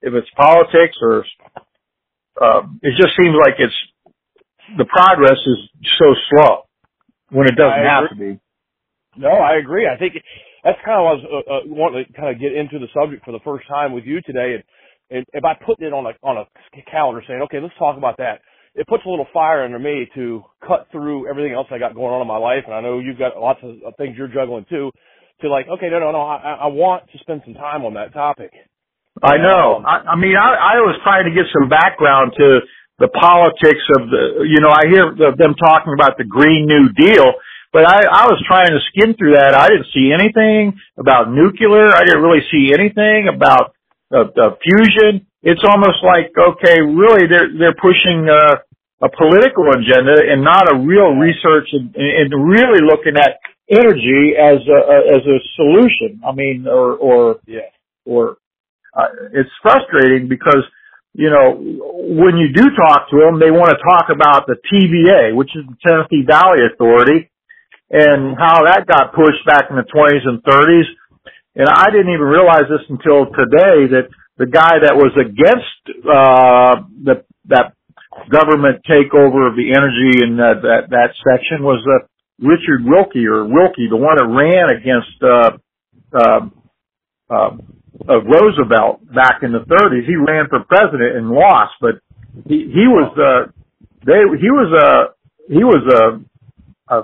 if 0.00 0.14
it's 0.14 0.30
politics 0.36 0.96
or, 1.02 1.24
um, 2.40 2.80
it 2.82 2.94
just 2.96 3.14
seems 3.20 3.36
like 3.38 3.54
it's, 3.58 3.74
the 4.78 4.86
progress 4.86 5.38
is 5.44 5.58
so 5.98 6.14
slow 6.30 6.62
when 7.30 7.46
it 7.46 7.56
doesn't 7.56 7.84
have 7.84 8.08
to 8.08 8.16
be. 8.16 8.40
No, 9.16 9.28
I 9.28 9.56
agree. 9.56 9.86
I 9.86 9.98
think 9.98 10.14
that's 10.64 10.78
kind 10.84 10.98
of 10.98 11.04
what 11.04 11.10
I 11.10 11.18
was 11.18 11.24
uh, 11.26 11.52
uh, 11.52 11.60
wanting 11.66 12.04
to 12.06 12.12
kind 12.12 12.30
of 12.34 12.40
get 12.40 12.54
into 12.54 12.78
the 12.78 12.88
subject 12.94 13.24
for 13.24 13.32
the 13.32 13.42
first 13.44 13.66
time 13.68 13.92
with 13.92 14.04
you 14.04 14.20
today. 14.22 14.56
And, 14.56 14.64
and 15.10 15.26
if 15.32 15.44
I 15.44 15.54
put 15.54 15.82
it 15.82 15.92
on 15.92 16.06
a 16.06 16.14
on 16.22 16.38
a 16.38 16.46
calendar, 16.90 17.22
saying, 17.26 17.42
okay, 17.42 17.60
let's 17.60 17.74
talk 17.78 17.98
about 17.98 18.18
that, 18.18 18.40
it 18.74 18.86
puts 18.86 19.04
a 19.04 19.10
little 19.10 19.26
fire 19.34 19.64
under 19.64 19.78
me 19.78 20.08
to 20.14 20.42
cut 20.66 20.88
through 20.92 21.28
everything 21.28 21.52
else 21.52 21.66
I 21.70 21.78
got 21.78 21.94
going 21.94 22.14
on 22.14 22.22
in 22.22 22.28
my 22.28 22.38
life. 22.38 22.64
And 22.66 22.74
I 22.74 22.80
know 22.80 23.00
you've 23.00 23.18
got 23.18 23.36
lots 23.36 23.60
of 23.62 23.94
things 23.98 24.16
you're 24.16 24.32
juggling 24.32 24.66
too. 24.70 24.90
To 25.42 25.50
like, 25.50 25.66
okay, 25.66 25.90
no, 25.90 25.98
no, 25.98 26.12
no, 26.12 26.22
I, 26.22 26.64
I 26.64 26.66
want 26.68 27.10
to 27.10 27.18
spend 27.18 27.42
some 27.44 27.54
time 27.54 27.84
on 27.84 27.94
that 27.94 28.14
topic. 28.14 28.52
I 29.20 29.36
know. 29.36 29.82
Um, 29.82 29.86
I, 29.86 30.14
I 30.14 30.16
mean, 30.16 30.36
I, 30.38 30.54
I 30.54 30.74
was 30.86 30.96
trying 31.02 31.26
to 31.26 31.34
get 31.34 31.50
some 31.52 31.68
background 31.68 32.32
to 32.38 32.60
the 32.98 33.08
politics 33.08 33.82
of 33.98 34.08
the, 34.08 34.46
you 34.46 34.62
know, 34.62 34.70
I 34.70 34.86
hear 34.86 35.10
them 35.12 35.54
talking 35.58 35.92
about 35.92 36.16
the 36.16 36.24
Green 36.24 36.64
New 36.70 36.94
Deal, 36.94 37.34
but 37.72 37.88
I, 37.88 38.04
I 38.04 38.24
was 38.28 38.36
trying 38.46 38.68
to 38.68 38.80
skim 38.92 39.16
through 39.16 39.32
that. 39.34 39.56
I 39.56 39.68
didn't 39.72 39.88
see 39.96 40.12
anything 40.12 40.76
about 41.00 41.32
nuclear. 41.32 41.88
I 41.88 42.04
didn't 42.04 42.20
really 42.20 42.44
see 42.52 42.72
anything 42.76 43.32
about 43.32 43.72
uh, 44.12 44.28
uh, 44.28 44.60
fusion. 44.60 45.24
It's 45.42 45.64
almost 45.64 46.04
like, 46.04 46.36
okay, 46.36 46.84
really 46.84 47.26
they're, 47.26 47.48
they're 47.48 47.80
pushing, 47.80 48.28
uh, 48.28 48.60
a 49.02 49.10
political 49.18 49.66
agenda 49.74 50.14
and 50.30 50.44
not 50.44 50.70
a 50.70 50.78
real 50.78 51.18
research 51.18 51.66
and, 51.72 51.90
and 51.96 52.30
really 52.30 52.78
looking 52.86 53.18
at 53.18 53.40
energy 53.68 54.38
as 54.38 54.62
a, 54.62 54.78
as 55.10 55.22
a 55.26 55.38
solution. 55.56 56.22
I 56.22 56.30
mean, 56.30 56.68
or, 56.68 56.94
or, 56.94 57.40
yeah. 57.46 57.72
or, 58.04 58.36
uh, 58.94 59.32
it's 59.32 59.50
frustrating 59.60 60.28
because, 60.28 60.62
you 61.14 61.30
know, 61.30 61.56
when 61.56 62.36
you 62.36 62.52
do 62.54 62.68
talk 62.76 63.10
to 63.10 63.16
them, 63.16 63.40
they 63.40 63.50
want 63.50 63.74
to 63.74 63.80
talk 63.82 64.06
about 64.14 64.46
the 64.46 64.54
TVA, 64.70 65.34
which 65.34 65.50
is 65.56 65.64
the 65.66 65.76
Tennessee 65.82 66.22
Valley 66.28 66.60
Authority, 66.72 67.31
and 67.92 68.34
how 68.40 68.64
that 68.64 68.88
got 68.88 69.12
pushed 69.12 69.44
back 69.46 69.68
in 69.68 69.76
the 69.76 69.84
20s 69.84 70.24
and 70.24 70.42
30s. 70.42 70.88
And 71.54 71.68
I 71.68 71.92
didn't 71.92 72.08
even 72.08 72.24
realize 72.24 72.64
this 72.64 72.80
until 72.88 73.28
today 73.28 73.92
that 73.92 74.08
the 74.38 74.48
guy 74.48 74.80
that 74.80 74.96
was 74.96 75.12
against 75.20 75.76
uh, 76.08 76.88
the, 77.04 77.20
that 77.52 77.76
government 78.32 78.80
takeover 78.88 79.44
of 79.44 79.56
the 79.56 79.76
energy 79.76 80.24
in 80.24 80.36
that 80.40 80.64
that, 80.64 80.88
that 80.88 81.12
section 81.20 81.62
was 81.62 81.84
uh, 81.84 82.08
Richard 82.40 82.80
Willkie 82.84 83.28
or 83.28 83.44
Willkie, 83.44 83.92
the 83.92 84.00
one 84.00 84.16
that 84.16 84.24
ran 84.24 84.72
against 84.72 85.16
uh, 85.20 85.60
uh, 86.16 86.48
uh, 87.28 87.56
uh, 88.08 88.20
Roosevelt 88.24 89.04
back 89.12 89.42
in 89.42 89.52
the 89.52 89.60
30s. 89.68 90.06
He 90.06 90.16
ran 90.16 90.48
for 90.48 90.64
president 90.64 91.16
and 91.16 91.30
lost, 91.30 91.72
but 91.80 92.00
he 92.48 92.72
he 92.72 92.88
was 92.88 93.12
uh, 93.20 93.52
they 94.04 94.24
he 94.40 94.50
was 94.50 94.72
a 94.72 95.52
he 95.52 95.62
was 95.64 95.84
a, 95.92 96.94
a 96.94 97.02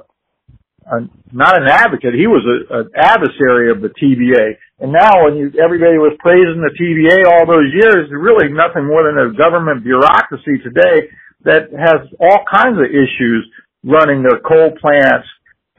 a, 0.88 1.04
not 1.32 1.60
an 1.60 1.68
advocate. 1.68 2.16
He 2.16 2.26
was 2.26 2.40
a, 2.44 2.80
an 2.80 2.90
adversary 2.96 3.70
of 3.70 3.84
the 3.84 3.92
TVA. 3.92 4.56
And 4.80 4.92
now 4.92 5.24
when 5.24 5.36
you, 5.36 5.52
everybody 5.60 6.00
was 6.00 6.16
praising 6.20 6.64
the 6.64 6.72
TVA 6.72 7.28
all 7.28 7.44
those 7.44 7.68
years, 7.76 8.08
really 8.10 8.48
nothing 8.48 8.88
more 8.88 9.04
than 9.04 9.20
a 9.20 9.36
government 9.36 9.84
bureaucracy 9.84 10.64
today 10.64 11.12
that 11.44 11.68
has 11.76 12.08
all 12.20 12.40
kinds 12.48 12.80
of 12.80 12.88
issues 12.88 13.44
running 13.84 14.22
their 14.24 14.40
coal 14.40 14.72
plants 14.80 15.28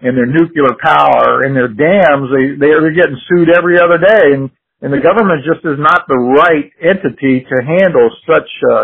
and 0.02 0.16
their 0.16 0.30
nuclear 0.30 0.78
power 0.80 1.44
and 1.44 1.56
their 1.56 1.68
dams. 1.68 2.30
They, 2.32 2.56
they're 2.56 2.96
getting 2.96 3.20
sued 3.28 3.50
every 3.50 3.82
other 3.82 3.98
day. 3.98 4.38
And, 4.38 4.50
and 4.82 4.94
the 4.94 5.04
government 5.04 5.44
just 5.44 5.66
is 5.66 5.82
not 5.82 6.08
the 6.08 6.16
right 6.16 6.72
entity 6.80 7.44
to 7.50 7.56
handle 7.66 8.10
such 8.24 8.50
a, 8.72 8.78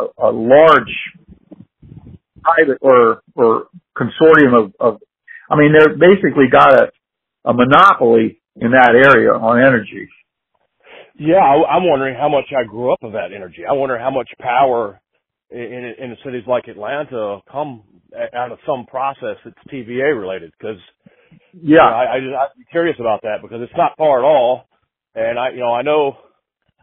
a, 0.00 0.28
a 0.28 0.30
large 0.30 0.94
private 2.42 2.78
or, 2.80 3.22
or 3.34 3.68
consortium 3.96 4.52
of, 4.54 4.72
of 4.80 5.00
I 5.50 5.56
mean, 5.56 5.72
they're 5.72 5.96
basically 5.96 6.46
got 6.50 6.72
a, 6.74 6.92
a 7.44 7.54
monopoly 7.54 8.40
in 8.56 8.72
that 8.72 8.94
area 8.94 9.30
on 9.30 9.60
energy. 9.60 10.08
Yeah, 11.18 11.38
I, 11.38 11.76
I'm 11.76 11.88
wondering 11.88 12.14
how 12.14 12.28
much 12.28 12.46
I 12.56 12.64
grew 12.64 12.92
up 12.92 13.02
of 13.02 13.12
that 13.12 13.32
energy. 13.34 13.62
I 13.68 13.72
wonder 13.72 13.98
how 13.98 14.10
much 14.10 14.28
power 14.40 15.00
in, 15.50 15.60
in, 15.60 15.84
in 15.98 16.16
cities 16.24 16.44
like 16.46 16.68
Atlanta 16.68 17.40
come 17.50 17.82
out 18.34 18.52
of 18.52 18.58
some 18.66 18.86
process 18.86 19.36
that's 19.44 19.56
TVA 19.72 20.18
related. 20.18 20.52
Because 20.58 20.78
yeah, 21.52 21.60
you 21.62 21.76
know, 21.76 21.82
I, 21.82 22.14
I 22.14 22.20
just, 22.20 22.34
I'm 22.34 22.64
curious 22.70 22.96
about 23.00 23.22
that 23.22 23.38
because 23.42 23.60
it's 23.62 23.76
not 23.76 23.96
far 23.96 24.20
at 24.20 24.24
all. 24.24 24.64
And 25.14 25.38
I, 25.38 25.50
you 25.50 25.60
know, 25.60 25.72
I 25.74 25.82
know 25.82 26.16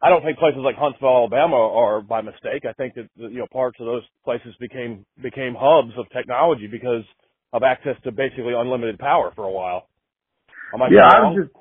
I 0.01 0.09
don't 0.09 0.23
think 0.23 0.37
places 0.37 0.59
like 0.63 0.75
Huntsville, 0.75 1.09
Alabama 1.09 1.55
are 1.55 2.01
by 2.01 2.21
mistake. 2.21 2.65
I 2.69 2.73
think 2.73 2.95
that 2.95 3.09
you 3.17 3.39
know 3.39 3.47
parts 3.51 3.77
of 3.79 3.85
those 3.85 4.03
places 4.23 4.53
became 4.59 5.05
became 5.21 5.55
hubs 5.57 5.93
of 5.97 6.05
technology 6.11 6.67
because 6.67 7.03
of 7.55 7.63
access 7.63 7.95
to 8.03 8.11
basically 8.11 8.51
unlimited 8.51 8.99
power 8.99 9.31
for 9.33 9.47
a 9.47 9.51
while. 9.51 9.87
Am 10.75 10.81
I 10.83 10.91
yeah, 10.91 11.07
wrong? 11.07 11.31
I'm 11.31 11.39
just, 11.39 11.55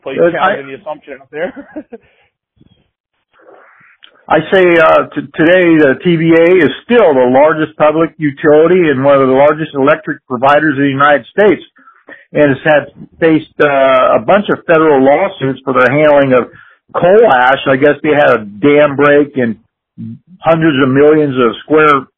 Please 0.00 0.16
challenge 0.16 0.64
any 0.64 0.74
assumption 0.80 1.20
out 1.20 1.28
there. 1.30 1.52
I 4.28 4.38
say 4.48 4.64
uh, 4.80 5.10
t- 5.12 5.28
today 5.36 5.66
the 5.76 6.00
TVA 6.00 6.64
is 6.64 6.72
still 6.86 7.12
the 7.12 7.28
largest 7.28 7.76
public 7.76 8.14
utility 8.16 8.88
and 8.88 9.04
one 9.04 9.20
of 9.20 9.28
the 9.28 9.36
largest 9.36 9.74
electric 9.74 10.24
providers 10.24 10.78
in 10.78 10.86
the 10.86 10.94
United 10.94 11.26
States, 11.28 11.60
and 12.32 12.54
has 12.54 12.62
had 12.64 12.84
faced 13.20 13.58
uh, 13.60 14.16
a 14.16 14.24
bunch 14.24 14.48
of 14.48 14.64
federal 14.64 15.02
lawsuits 15.04 15.60
for 15.66 15.74
their 15.74 15.90
handling 15.90 16.32
of 16.38 16.48
coal 16.94 17.26
ash. 17.28 17.66
I 17.68 17.76
guess 17.76 18.00
they 18.00 18.14
had 18.14 18.30
a 18.32 18.46
dam 18.46 18.96
break 18.96 19.36
and 19.36 19.60
hundreds 20.40 20.78
of 20.80 20.88
millions 20.88 21.34
of 21.36 21.58
square 21.66 22.08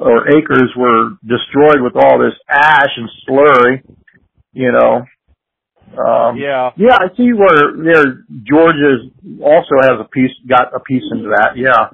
or 0.00 0.28
acres 0.28 0.72
were 0.76 1.10
destroyed 1.26 1.80
with 1.80 1.96
all 1.96 2.18
this 2.18 2.34
ash 2.48 2.90
and 2.96 3.08
slurry, 3.28 3.82
you 4.52 4.72
know. 4.72 5.04
Um, 5.98 6.36
yeah. 6.36 6.70
Yeah, 6.76 6.96
I 6.96 7.16
see 7.16 7.32
where 7.32 7.72
there 7.76 8.24
Georgia 8.44 9.10
also 9.42 9.74
has 9.82 10.00
a 10.00 10.08
piece, 10.08 10.30
got 10.48 10.74
a 10.74 10.80
piece 10.80 11.04
into 11.10 11.30
that. 11.30 11.56
Yeah. 11.56 11.88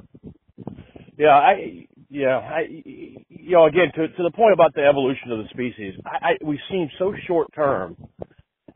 Yeah, 1.16 1.28
I, 1.28 1.86
yeah, 2.10 2.38
I, 2.38 2.66
you 2.68 3.50
know, 3.50 3.66
again, 3.66 3.92
to, 3.94 4.08
to 4.08 4.22
the 4.22 4.32
point 4.32 4.52
about 4.52 4.74
the 4.74 4.82
evolution 4.84 5.30
of 5.30 5.38
the 5.38 5.48
species, 5.50 5.94
I, 6.04 6.30
I 6.30 6.44
we 6.44 6.60
seem 6.70 6.90
so 6.98 7.14
short 7.26 7.48
term 7.54 7.96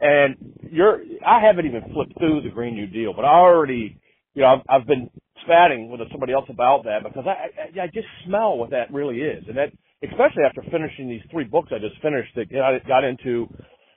and 0.01 0.37
you're, 0.71 1.01
I 1.27 1.41
haven't 1.41 1.67
even 1.67 1.83
flipped 1.93 2.19
through 2.19 2.43
the 2.43 2.51
Green 2.51 2.75
New 2.75 2.87
Deal, 2.87 3.13
but 3.15 3.25
I 3.25 3.35
already, 3.35 3.99
you 4.35 4.43
know, 4.43 4.49
I've, 4.69 4.83
I've 4.83 4.87
been 4.87 5.11
spatting 5.45 5.91
with 5.91 6.01
somebody 6.11 6.33
else 6.33 6.47
about 6.49 6.85
that 6.85 7.03
because 7.05 7.25
I, 7.27 7.81
I, 7.81 7.85
I 7.85 7.87
just 7.87 8.07
smell 8.27 8.57
what 8.57 8.71
that 8.71 8.93
really 8.93 9.19
is, 9.21 9.45
and 9.49 9.57
that 9.57 9.73
especially 10.03 10.45
after 10.47 10.63
finishing 10.71 11.09
these 11.09 11.23
three 11.31 11.45
books 11.45 11.71
I 11.75 11.79
just 11.79 12.01
finished 12.03 12.35
that 12.37 12.51
got, 12.51 12.87
got 12.87 13.05
into. 13.05 13.49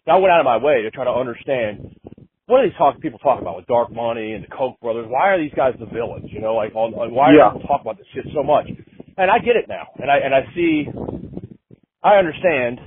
I 0.07 0.17
went 0.17 0.31
out 0.33 0.41
of 0.41 0.45
my 0.45 0.57
way 0.57 0.81
to 0.81 0.91
try 0.91 1.05
to 1.05 1.11
understand 1.11 1.95
what 2.51 2.59
are 2.59 2.67
these 2.67 2.77
talk, 2.77 2.99
people 2.99 3.19
talk 3.19 3.39
about 3.39 3.55
with 3.55 3.65
dark 3.67 3.93
money 3.93 4.33
and 4.33 4.43
the 4.43 4.47
Koch 4.49 4.77
brothers? 4.81 5.05
Why 5.07 5.29
are 5.29 5.39
these 5.39 5.53
guys 5.55 5.73
the 5.79 5.85
villains? 5.85 6.27
You 6.33 6.41
know, 6.41 6.55
like 6.55 6.75
on, 6.75 6.93
on 6.95 7.13
why 7.13 7.31
yeah. 7.31 7.47
do 7.47 7.59
people 7.59 7.67
talk 7.69 7.79
about 7.79 7.97
this 7.97 8.07
shit 8.13 8.25
so 8.35 8.43
much? 8.43 8.67
And 9.17 9.31
I 9.31 9.39
get 9.39 9.55
it 9.55 9.69
now, 9.69 9.87
and 9.95 10.11
I 10.11 10.17
and 10.17 10.35
I 10.35 10.41
see, 10.53 10.87
I 12.03 12.15
understand. 12.17 12.79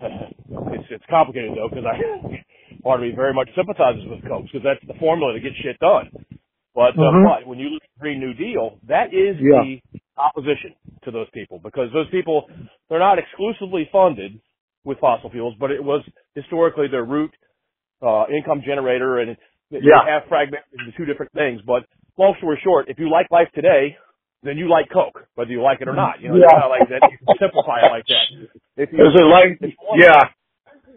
It's 0.48 0.84
it's 0.90 1.04
complicated 1.10 1.52
though 1.56 1.68
because 1.68 1.84
I 1.84 1.96
part 2.82 3.00
of 3.00 3.06
me 3.06 3.12
very 3.14 3.34
much 3.34 3.48
sympathizes 3.56 4.04
with 4.08 4.22
Koch 4.24 4.44
because 4.44 4.64
that's 4.64 4.80
the 4.86 4.98
formula 4.98 5.34
to 5.34 5.40
get 5.40 5.52
shit 5.62 5.78
done. 5.78 6.08
But, 6.74 6.94
uh, 6.98 7.02
Mhm. 7.02 7.24
but 7.24 7.46
when 7.46 7.58
you 7.58 7.70
look 7.70 7.82
at 7.82 8.00
Green 8.00 8.20
New 8.20 8.34
Deal, 8.34 8.78
that 8.84 9.12
is 9.12 9.36
Yeah. 9.40 9.62
the 9.62 9.80
opposition 10.16 10.74
to 11.02 11.10
those 11.10 11.28
people 11.30 11.58
because 11.58 11.90
those 11.92 12.08
people, 12.10 12.48
they're 12.88 12.98
not 12.98 13.18
exclusively 13.18 13.86
funded 13.86 14.40
with 14.84 14.98
fossil 15.00 15.30
fuels, 15.30 15.54
but 15.58 15.70
it 15.70 15.82
was 15.82 16.04
historically 16.34 16.86
their 16.88 17.04
root, 17.04 17.34
uh, 18.02 18.26
income 18.30 18.62
generator 18.62 19.18
and 19.18 19.36
they 19.70 19.80
Yeah. 19.80 20.04
have 20.04 20.24
fragmented 20.26 20.68
into 20.78 20.92
two 20.92 21.04
different 21.04 21.32
things. 21.32 21.60
But 21.62 21.84
long 22.16 22.34
story 22.36 22.58
short, 22.62 22.88
if 22.88 22.98
you 22.98 23.08
like 23.08 23.30
life 23.30 23.50
today, 23.52 23.96
then 24.42 24.56
you 24.56 24.68
like 24.68 24.88
Koch, 24.88 25.20
whether 25.34 25.50
you 25.50 25.60
like 25.62 25.80
it 25.80 25.88
or 25.88 25.94
not. 25.94 26.20
You 26.20 26.28
know, 26.28 26.36
Yeah. 26.36 26.44
it's 26.44 26.52
kind 26.52 26.64
of 26.64 26.70
like 26.70 26.88
that. 26.88 27.10
You 27.10 27.18
can 27.18 27.38
simplify 27.38 27.80
it 27.80 27.90
like 27.90 28.06
that. 28.06 28.26
If 28.76 28.92
you, 28.92 29.04
Is 29.04 29.14
it 29.14 29.24
like, 29.24 29.58
yeah, 29.96 30.28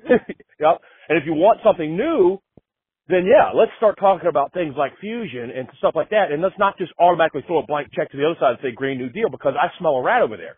yep. 0.59 0.81
And 1.09 1.17
if 1.17 1.25
you 1.25 1.33
want 1.33 1.61
something 1.63 1.97
new, 1.97 2.39
then 3.07 3.25
yeah, 3.25 3.51
let's 3.53 3.71
start 3.77 3.97
talking 3.99 4.29
about 4.29 4.53
things 4.53 4.75
like 4.77 4.99
fusion 4.99 5.51
and 5.51 5.67
stuff 5.79 5.93
like 5.95 6.09
that. 6.11 6.31
And 6.31 6.41
let's 6.41 6.57
not 6.59 6.77
just 6.77 6.93
automatically 6.99 7.43
throw 7.47 7.59
a 7.59 7.65
blank 7.65 7.89
check 7.93 8.11
to 8.11 8.17
the 8.17 8.25
other 8.25 8.37
side 8.39 8.51
and 8.51 8.59
say 8.61 8.71
Green 8.71 8.97
New 8.97 9.09
Deal 9.09 9.29
because 9.29 9.53
I 9.59 9.67
smell 9.79 9.97
a 9.97 10.03
rat 10.03 10.21
over 10.21 10.37
there. 10.37 10.57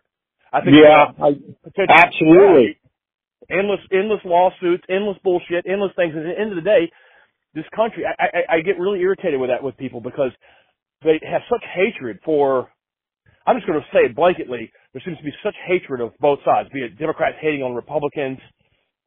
I 0.51 0.62
think 0.62 0.77
yeah, 0.77 1.10
I, 1.17 1.34
absolutely. 1.89 2.77
Endless, 3.49 3.79
endless 3.91 4.21
lawsuits, 4.23 4.84
endless 4.88 5.17
bullshit, 5.23 5.65
endless 5.67 5.91
things. 5.95 6.13
At 6.15 6.23
the 6.23 6.39
end 6.39 6.51
of 6.51 6.56
the 6.56 6.62
day, 6.62 6.91
this 7.56 7.65
country, 7.75 8.03
I, 8.06 8.13
I, 8.23 8.58
I 8.58 8.62
get 8.62 8.79
really 8.79 8.99
irritated 8.99 9.39
with 9.39 9.49
that 9.49 9.63
with 9.63 9.77
people 9.77 9.99
because 9.99 10.32
they 11.03 11.19
have 11.23 11.41
such 11.49 11.63
hatred 11.75 12.19
for, 12.23 12.69
I'm 13.45 13.58
just 13.58 13.67
going 13.67 13.79
to 13.79 13.86
say 13.91 14.06
it 14.06 14.15
blanketly, 14.15 14.69
there 14.93 15.01
seems 15.03 15.17
to 15.17 15.23
be 15.23 15.34
such 15.43 15.56
hatred 15.67 16.01
of 16.01 16.13
both 16.19 16.39
sides, 16.45 16.69
be 16.71 16.82
it 16.82 16.97
Democrats 16.97 17.38
hating 17.41 17.62
on 17.62 17.75
Republicans, 17.75 18.39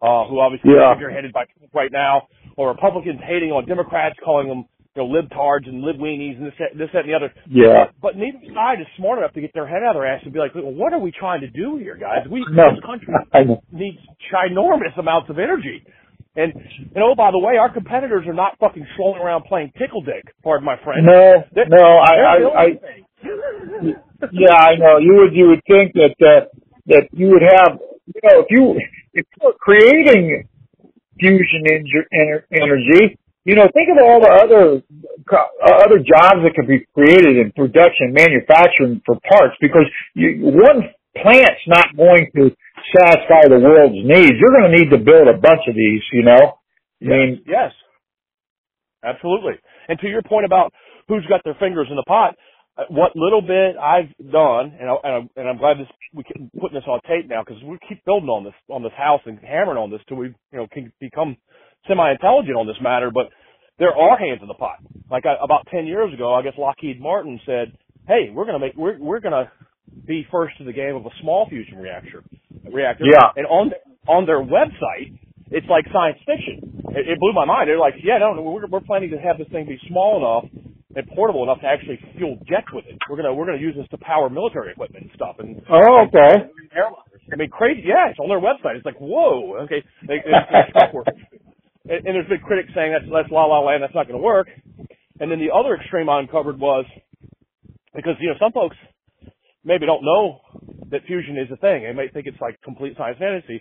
uh, 0.03 0.27
who 0.27 0.41
obviously 0.41 0.73
yeah. 0.75 0.93
are 0.93 1.11
headed 1.11 1.33
by 1.33 1.45
Trump 1.57 1.73
right 1.75 1.93
now, 1.93 2.29
or 2.57 2.69
Republicans 2.69 3.21
hating 3.23 3.53
on 3.53 3.67
Democrats, 3.67 4.17
calling 4.25 4.49
them 4.49 4.65
you 4.97 5.03
know 5.03 5.09
libtards 5.09 5.69
and 5.69 5.85
libweenies 5.85 6.37
and 6.39 6.47
this, 6.47 6.55
that, 6.59 6.73
this, 6.77 6.89
that, 6.93 7.05
and 7.05 7.11
the 7.11 7.15
other. 7.15 7.33
Yeah. 7.49 7.93
But, 8.01 8.13
but 8.13 8.17
neither 8.17 8.41
side 8.55 8.81
is 8.81 8.89
smart 8.97 9.19
enough 9.19 9.33
to 9.35 9.41
get 9.41 9.53
their 9.53 9.69
head 9.69 9.85
out 9.85 9.95
of 9.95 10.01
their 10.01 10.09
ass 10.09 10.23
and 10.25 10.33
be 10.33 10.41
like, 10.41 10.55
well, 10.55 10.73
what 10.73 10.93
are 10.93 10.99
we 10.99 11.13
trying 11.13 11.43
to 11.43 11.51
do 11.51 11.77
here, 11.77 11.97
guys? 11.97 12.27
We 12.31 12.45
no. 12.51 12.73
this 12.73 12.83
country 12.85 13.13
needs 13.73 13.99
ginormous 14.33 14.99
amounts 14.99 15.31
of 15.31 15.39
energy. 15.39 15.85
And, 16.37 16.53
and 16.53 17.01
oh, 17.01 17.15
by 17.17 17.31
the 17.31 17.39
way, 17.39 17.57
our 17.57 17.73
competitors 17.73 18.27
are 18.27 18.35
not 18.35 18.59
fucking 18.61 18.87
strolling 18.93 19.23
around 19.23 19.45
playing 19.45 19.73
tickle 19.79 20.03
dick. 20.03 20.35
Pardon 20.45 20.67
my 20.67 20.77
friend. 20.85 21.07
No, 21.07 21.45
they're, 21.55 21.69
no, 21.69 21.97
I, 21.97 22.13
I, 22.13 22.37
I, 22.37 22.67
yeah, 24.33 24.55
I 24.55 24.77
know. 24.77 24.99
You 25.01 25.17
would, 25.25 25.33
you 25.33 25.49
would 25.49 25.63
think 25.67 25.95
that, 25.95 26.15
uh, 26.21 26.45
that 26.89 27.09
you 27.13 27.29
would 27.29 27.41
have, 27.41 27.81
you 28.07 28.21
know, 28.23 28.41
if 28.41 28.47
you, 28.51 28.81
if 29.15 29.27
you're 29.41 29.55
creating 29.55 30.47
fusion 31.19 31.65
energy, 32.53 33.19
you 33.47 33.55
know, 33.55 33.71
think 33.73 33.89
of 33.95 33.99
all 34.03 34.21
the 34.21 34.33
other 34.43 34.83
uh, 35.31 35.85
other 35.87 35.99
jobs 36.03 36.43
that 36.43 36.53
could 36.55 36.67
be 36.67 36.85
created 36.95 37.39
in 37.39 37.53
production, 37.53 38.13
manufacturing 38.13 39.01
for 39.07 39.19
parts, 39.23 39.55
because 39.61 39.87
you, 40.15 40.43
one 40.43 40.91
plant's 41.15 41.63
not 41.67 41.97
going 41.97 42.27
to 42.35 42.51
satisfy 42.91 43.47
the 43.49 43.63
world's 43.63 44.03
needs. 44.03 44.35
You're 44.35 44.51
going 44.51 44.71
to 44.71 44.77
need 44.77 44.91
to 44.91 44.99
build 44.99 45.29
a 45.29 45.39
bunch 45.39 45.63
of 45.69 45.75
these. 45.75 46.03
You 46.13 46.25
know, 46.25 46.59
yes, 47.01 47.07
I 47.07 47.15
mean, 47.15 47.43
yes, 47.47 47.73
absolutely. 49.05 49.55
And 49.89 49.99
to 50.01 50.09
your 50.09 50.23
point 50.23 50.45
about 50.45 50.73
who's 51.09 51.25
got 51.27 51.43
their 51.45 51.55
fingers 51.55 51.87
in 51.89 51.97
the 51.97 52.05
pot, 52.07 52.35
Uh, 52.77 52.85
what 52.91 53.17
little 53.17 53.41
bit 53.41 53.77
I've 53.81 54.13
done, 54.19 54.77
and, 54.79 54.91
I, 54.91 54.95
and, 55.03 55.15
I'm, 55.15 55.31
and 55.37 55.49
I'm 55.49 55.59
glad 55.59 55.79
this 55.79 55.89
we 56.13 56.25
can 56.25 56.51
putting 56.61 56.77
this 56.77 56.87
on 56.87 57.01
tape 57.09 57.29
now 57.29 57.43
because 57.43 57.63
we 57.65 57.79
keep 57.89 58.05
building 58.05 58.29
on 58.29 58.45
this 58.45 58.55
on 58.69 58.83
this 58.83 58.93
house 58.97 59.21
and 59.25 59.39
hammering 59.41 59.79
on 59.79 59.91
this 59.91 60.01
till 60.09 60.19
we 60.19 60.29
you 60.53 60.59
know 60.59 60.67
can 60.71 60.93
become 61.01 61.37
semi-intelligent 61.89 62.57
on 62.57 62.67
this 62.67 62.77
matter, 62.83 63.11
but 63.11 63.29
there 63.79 63.97
are 63.97 64.19
hands 64.19 64.41
in 64.43 64.49
the 64.49 64.55
pot. 64.55 64.79
Like 65.11 65.25
I, 65.25 65.37
about 65.43 65.69
10 65.71 65.87
years 65.87 66.13
ago, 66.13 66.35
I 66.35 66.43
guess 66.43 66.55
Lockheed 66.59 67.01
Martin 67.01 67.41
said, 67.47 67.73
"Hey, 68.09 68.29
we're 68.33 68.45
going 68.45 68.61
to 68.61 68.65
make 68.67 68.77
we're 68.77 68.99
we're 68.99 69.21
going 69.21 69.33
to 69.33 69.51
be 70.07 70.27
first 70.31 70.59
to 70.59 70.65
the 70.65 70.73
game 70.73 70.97
of 70.97 71.07
a 71.07 71.15
small 71.23 71.49
fusion 71.49 71.79
reactor." 71.79 72.25
Reactor. 72.71 73.05
Yeah. 73.05 73.33
And 73.37 73.47
on 73.47 73.73
on 74.07 74.27
their 74.27 74.43
website, 74.43 75.17
it's 75.51 75.67
like 75.69 75.85
science 75.93 76.19
fiction. 76.27 76.85
It, 76.93 77.09
it 77.09 77.21
blew 77.21 77.33
my 77.33 77.47
mind. 77.47 77.69
They're 77.69 77.79
like, 77.79 77.95
"Yeah, 78.05 78.19
no, 78.19 78.37
we're 78.43 78.67
we're 78.67 78.85
planning 78.85 79.11
to 79.11 79.19
have 79.19 79.39
this 79.39 79.49
thing 79.49 79.65
be 79.65 79.81
small 79.89 80.21
enough 80.21 80.53
and 80.97 81.07
portable 81.13 81.45
enough 81.45 81.61
to 81.61 81.69
actually 81.69 82.01
fuel 82.17 82.41
jets 82.49 82.73
with 82.73 82.87
it. 82.89 82.97
We're 83.09 83.17
gonna 83.17 83.35
we're 83.35 83.47
gonna 83.47 83.61
use 83.61 83.77
this 83.77 83.87
to 83.91 83.99
power 83.99 84.31
military 84.31 84.73
equipment 84.73 85.05
and 85.05 85.13
stuff." 85.15 85.37
And 85.39 85.61
oh, 85.69 86.09
okay. 86.09 86.49
Airliners. 86.73 87.23
I 87.33 87.37
mean, 87.37 87.51
crazy. 87.51 87.83
Yeah, 87.85 88.09
it's 88.11 88.19
on 88.19 88.29
their 88.29 88.41
website. 88.41 88.77
It's 88.77 88.87
like, 88.87 88.99
whoa. 88.99 89.59
Okay. 89.65 89.83
They, 90.09 90.19
they, 90.25 90.33
and, 91.89 92.07
and 92.07 92.15
there's 92.15 92.29
been 92.29 92.41
critics 92.41 92.71
saying 92.75 92.93
that's 92.93 93.07
that's 93.13 93.31
la 93.31 93.45
la 93.45 93.61
land, 93.61 93.83
that's 93.83 93.95
not 93.95 94.09
going 94.09 94.19
to 94.19 94.25
work. 94.25 94.49
And 95.21 95.31
then 95.31 95.39
the 95.39 95.53
other 95.55 95.75
extreme 95.77 96.09
I 96.09 96.21
uncovered 96.21 96.59
was 96.59 96.85
because 97.95 98.15
you 98.21 98.29
know 98.29 98.37
some 98.41 98.53
folks 98.53 98.77
maybe 99.65 99.87
don't 99.87 100.05
know 100.05 100.41
that 100.91 101.03
fusion 101.07 101.37
is 101.39 101.51
a 101.53 101.57
thing. 101.57 101.85
They 101.85 101.93
might 101.93 102.13
think 102.13 102.27
it's 102.27 102.41
like 102.41 102.61
complete 102.63 102.97
science 102.97 103.19
fantasy. 103.19 103.61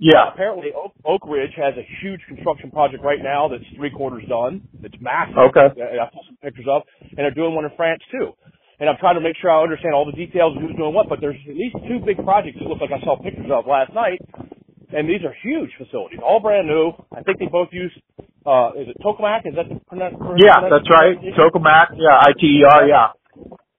Yeah. 0.00 0.32
Apparently, 0.32 0.72
Oak, 0.74 0.92
Oak 1.04 1.22
Ridge 1.28 1.52
has 1.56 1.74
a 1.76 1.86
huge 2.02 2.20
construction 2.28 2.70
project 2.72 3.04
right 3.04 3.20
now 3.22 3.48
that's 3.48 3.64
three 3.76 3.90
quarters 3.90 4.24
done. 4.28 4.62
It's 4.82 4.96
massive. 5.00 5.38
Okay. 5.52 5.68
I 5.76 6.08
saw 6.10 6.24
some 6.26 6.38
pictures 6.42 6.66
of, 6.68 6.82
and 7.02 7.18
they're 7.20 7.36
doing 7.36 7.54
one 7.54 7.66
in 7.66 7.72
France 7.76 8.02
too. 8.10 8.32
And 8.80 8.88
I'm 8.88 8.96
trying 8.98 9.16
to 9.16 9.20
make 9.20 9.36
sure 9.40 9.50
I 9.52 9.62
understand 9.62 9.94
all 9.94 10.06
the 10.06 10.16
details 10.16 10.56
of 10.56 10.62
who's 10.62 10.74
doing 10.76 10.94
what, 10.94 11.08
but 11.08 11.20
there's 11.20 11.36
at 11.48 11.54
least 11.56 11.76
two 11.86 12.00
big 12.04 12.16
projects 12.24 12.58
that 12.58 12.66
look 12.68 12.80
like 12.80 12.90
I 12.96 13.00
saw 13.04 13.20
pictures 13.20 13.52
of 13.52 13.66
last 13.68 13.92
night 13.94 14.20
and 14.92 15.08
these 15.08 15.22
are 15.24 15.34
huge 15.42 15.70
facilities, 15.78 16.20
all 16.24 16.40
brand 16.40 16.66
new. 16.66 16.92
I 17.12 17.22
think 17.22 17.38
they 17.38 17.46
both 17.46 17.68
use, 17.72 17.92
uh, 18.46 18.72
is 18.78 18.88
it 18.88 18.96
tokamak? 19.04 19.46
Is 19.46 19.54
that 19.56 19.68
the 19.68 19.80
pronunciation? 19.88 20.38
Yeah, 20.38 20.60
that's 20.70 20.88
right. 20.90 21.16
Tokamak. 21.38 21.96
Yeah, 21.96 22.18
ITER. 22.20 22.88
Yeah. 22.88 23.08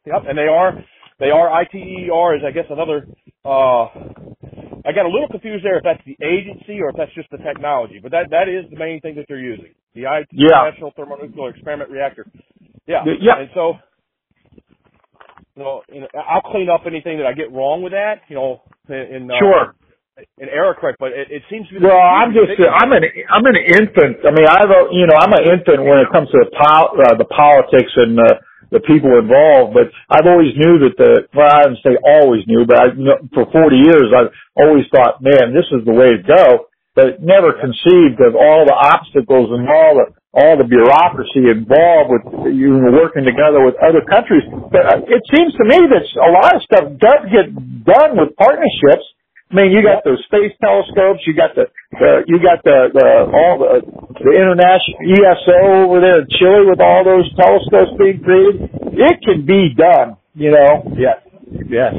Yep, 0.06 0.24
and 0.30 0.38
they 0.38 0.48
are 0.48 0.74
they 1.20 1.30
are 1.32 1.50
ITER 1.50 2.36
is 2.38 2.44
I 2.48 2.52
guess 2.52 2.66
another. 2.70 3.08
uh 3.46 3.88
I 4.86 4.92
got 4.92 5.06
a 5.06 5.10
little 5.10 5.28
confused 5.28 5.64
there 5.66 5.78
if 5.78 5.84
that's 5.84 6.02
the 6.06 6.18
agency 6.26 6.82
or 6.82 6.90
if 6.90 6.96
that's 6.98 7.14
just 7.14 7.30
the 7.30 7.38
technology, 7.38 8.00
but 8.02 8.12
that 8.12 8.30
that 8.32 8.50
is 8.50 8.70
the 8.70 8.78
main 8.78 9.02
thing 9.02 9.16
that 9.16 9.26
they're 9.28 9.40
using. 9.40 9.74
The 9.94 10.06
IT 10.08 10.30
yeah. 10.32 10.72
National 10.72 10.92
Thermonuclear 10.96 11.50
Experiment 11.50 11.90
Reactor. 11.90 12.26
Yeah. 12.88 13.04
Yeah. 13.20 13.40
And 13.40 13.50
so, 13.54 13.76
you 15.56 15.64
know, 15.64 15.82
I'll 16.16 16.42
clean 16.42 16.70
up 16.70 16.82
anything 16.88 17.18
that 17.18 17.28
I 17.28 17.34
get 17.34 17.52
wrong 17.52 17.84
with 17.84 17.92
that. 17.92 18.22
You 18.30 18.36
know, 18.36 18.62
in, 18.90 19.30
uh, 19.30 19.38
sure 19.38 19.76
an 20.38 20.50
error 20.50 20.76
correct, 20.78 21.00
but 21.00 21.14
it, 21.14 21.32
it 21.32 21.44
seems 21.50 21.68
to 21.70 21.80
be. 21.80 21.86
Well, 21.86 21.98
I'm 21.98 22.34
just 22.34 22.54
uh, 22.60 22.70
I'm 22.70 22.92
an 22.92 23.04
I'm 23.30 23.46
an 23.46 23.58
infant. 23.58 24.22
I 24.26 24.32
mean, 24.32 24.46
I've 24.46 24.70
you 24.92 25.08
know 25.08 25.18
I'm 25.18 25.34
an 25.34 25.46
infant 25.46 25.82
when 25.82 26.00
it 26.00 26.10
comes 26.12 26.30
to 26.30 26.38
the 26.46 26.52
pol- 26.52 26.94
uh, 27.00 27.16
the 27.16 27.26
politics 27.26 27.92
and 27.96 28.20
uh, 28.20 28.38
the 28.72 28.82
people 28.88 29.12
involved. 29.20 29.76
But 29.76 29.92
I've 30.10 30.28
always 30.28 30.56
knew 30.58 30.80
that 30.88 30.96
the 30.98 31.28
well, 31.36 31.52
I 31.52 31.68
didn't 31.70 31.84
say 31.84 31.96
always 32.02 32.44
knew, 32.48 32.66
but 32.66 32.80
I 32.80 32.86
for 33.36 33.46
40 33.52 33.76
years 33.78 34.10
I've 34.16 34.34
always 34.58 34.88
thought, 34.90 35.22
man, 35.22 35.54
this 35.54 35.68
is 35.72 35.86
the 35.86 35.94
way 35.96 36.18
to 36.18 36.24
go. 36.24 36.72
But 36.96 37.24
never 37.24 37.56
conceived 37.56 38.20
of 38.20 38.36
all 38.36 38.66
the 38.68 38.76
obstacles 38.76 39.52
and 39.54 39.68
all 39.70 39.94
the 40.00 40.08
all 40.34 40.56
the 40.58 40.68
bureaucracy 40.68 41.52
involved 41.52 42.10
with 42.12 42.56
you 42.56 42.72
working 42.96 43.28
together 43.28 43.64
with 43.64 43.76
other 43.84 44.02
countries. 44.08 44.44
But 44.72 44.84
uh, 44.88 45.00
it 45.08 45.24
seems 45.32 45.52
to 45.60 45.66
me 45.68 45.80
that 45.92 46.04
a 46.24 46.32
lot 46.32 46.56
of 46.56 46.62
stuff 46.64 46.86
does 47.00 47.22
get 47.32 47.48
done 47.86 48.18
with 48.18 48.36
partnerships 48.40 49.06
mean, 49.56 49.72
you 49.72 49.84
got 49.84 50.04
those 50.04 50.24
space 50.26 50.54
telescopes. 50.62 51.22
You 51.28 51.36
got 51.36 51.56
the, 51.56 51.68
the 51.92 52.24
you 52.28 52.40
got 52.40 52.64
the, 52.64 52.88
the 52.94 53.08
all 53.32 53.60
the 53.60 53.84
the 54.24 54.32
international 54.32 55.00
ESO 55.04 55.88
over 55.88 56.00
there 56.00 56.22
in 56.22 56.28
Chile 56.40 56.66
with 56.68 56.80
all 56.80 57.04
those 57.04 57.28
telescopes 57.36 57.92
being 58.00 58.22
created. 58.24 58.70
It 58.96 59.18
can 59.24 59.46
be 59.46 59.74
done, 59.76 60.18
you 60.36 60.52
know. 60.52 60.84
Yes, 60.98 61.20
yes. 61.68 61.94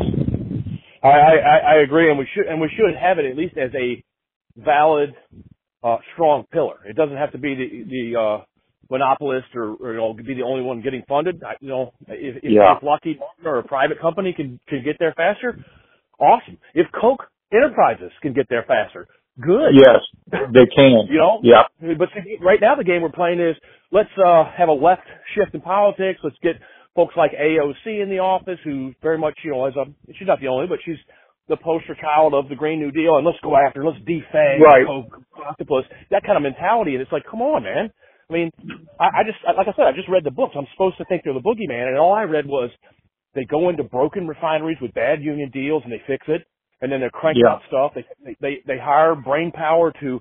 I, 1.02 1.08
I 1.08 1.56
I 1.66 1.74
agree, 1.82 2.10
and 2.10 2.18
we 2.18 2.28
should 2.32 2.46
and 2.46 2.60
we 2.60 2.70
should 2.76 2.94
have 2.96 3.18
it 3.18 3.26
at 3.26 3.36
least 3.36 3.56
as 3.58 3.70
a 3.74 4.02
valid, 4.56 5.14
uh, 5.82 5.96
strong 6.14 6.44
pillar. 6.52 6.78
It 6.86 6.96
doesn't 6.96 7.16
have 7.16 7.32
to 7.32 7.38
be 7.38 7.54
the 7.54 7.84
the 7.88 8.20
uh, 8.20 8.44
monopolist 8.88 9.48
or, 9.54 9.74
or 9.74 9.92
you 9.92 9.98
know 9.98 10.14
be 10.14 10.34
the 10.34 10.42
only 10.42 10.62
one 10.62 10.80
getting 10.80 11.02
funded. 11.08 11.42
I, 11.42 11.54
you 11.60 11.68
know, 11.68 11.92
if, 12.08 12.36
if, 12.36 12.44
yeah. 12.44 12.76
if 12.76 12.82
Lockheed 12.82 13.18
Martin 13.18 13.46
or 13.46 13.58
a 13.58 13.64
private 13.64 14.00
company 14.00 14.32
can 14.32 14.60
can 14.68 14.84
get 14.84 14.96
there 15.00 15.14
faster, 15.16 15.58
awesome. 16.20 16.58
If 16.74 16.86
Koch 16.92 17.24
enterprises 17.52 18.10
can 18.22 18.32
get 18.32 18.46
there 18.48 18.64
faster. 18.66 19.06
Good. 19.40 19.72
Yes, 19.72 20.00
they 20.30 20.66
can. 20.74 21.08
you 21.08 21.16
know? 21.16 21.40
Yeah. 21.42 21.64
But 21.80 22.08
right 22.40 22.60
now 22.60 22.74
the 22.74 22.84
game 22.84 23.00
we're 23.00 23.12
playing 23.12 23.40
is 23.40 23.56
let's 23.90 24.12
uh 24.18 24.44
have 24.56 24.68
a 24.68 24.76
left 24.76 25.08
shift 25.34 25.54
in 25.54 25.62
politics. 25.62 26.20
Let's 26.22 26.36
get 26.42 26.56
folks 26.94 27.14
like 27.16 27.32
AOC 27.32 28.02
in 28.02 28.10
the 28.10 28.18
office 28.18 28.58
who 28.64 28.92
very 29.02 29.16
much, 29.16 29.38
you 29.44 29.52
know, 29.52 29.66
as 29.66 29.74
a 29.76 29.84
she's 30.18 30.28
not 30.28 30.40
the 30.40 30.48
only, 30.48 30.66
but 30.66 30.80
she's 30.84 31.00
the 31.48 31.56
poster 31.56 31.96
child 31.98 32.34
of 32.34 32.48
the 32.50 32.54
Green 32.54 32.78
New 32.78 32.90
Deal 32.90 33.16
and 33.16 33.26
let's 33.26 33.40
go 33.42 33.56
after, 33.56 33.84
let's 33.84 33.98
defang 34.04 34.60
right. 34.60 34.84
octopus. 35.48 35.84
That 36.10 36.24
kind 36.24 36.36
of 36.36 36.42
mentality 36.42 36.92
and 36.92 37.00
it's 37.00 37.12
like, 37.12 37.24
come 37.28 37.40
on, 37.40 37.64
man. 37.64 37.90
I 38.28 38.32
mean, 38.32 38.50
I, 39.00 39.04
I 39.04 39.22
just 39.24 39.38
like 39.56 39.66
I 39.66 39.72
said, 39.72 39.86
I 39.88 39.92
just 39.96 40.08
read 40.08 40.24
the 40.24 40.30
books. 40.30 40.52
I'm 40.56 40.68
supposed 40.74 40.98
to 40.98 41.06
think 41.06 41.22
they're 41.24 41.32
the 41.32 41.40
boogeyman 41.40 41.88
and 41.88 41.96
all 41.98 42.12
I 42.12 42.24
read 42.24 42.44
was 42.44 42.70
they 43.34 43.44
go 43.44 43.70
into 43.70 43.82
broken 43.82 44.28
refineries 44.28 44.76
with 44.82 44.92
bad 44.92 45.22
union 45.22 45.50
deals 45.50 45.82
and 45.84 45.92
they 45.92 46.02
fix 46.06 46.26
it 46.28 46.44
and 46.82 46.90
then 46.90 47.00
they're 47.00 47.10
cranking 47.10 47.44
yeah. 47.46 47.54
out 47.54 47.62
stuff. 47.68 47.92
They, 47.94 48.36
they 48.40 48.58
they 48.66 48.78
hire 48.78 49.14
brain 49.14 49.52
power 49.52 49.92
to 50.00 50.20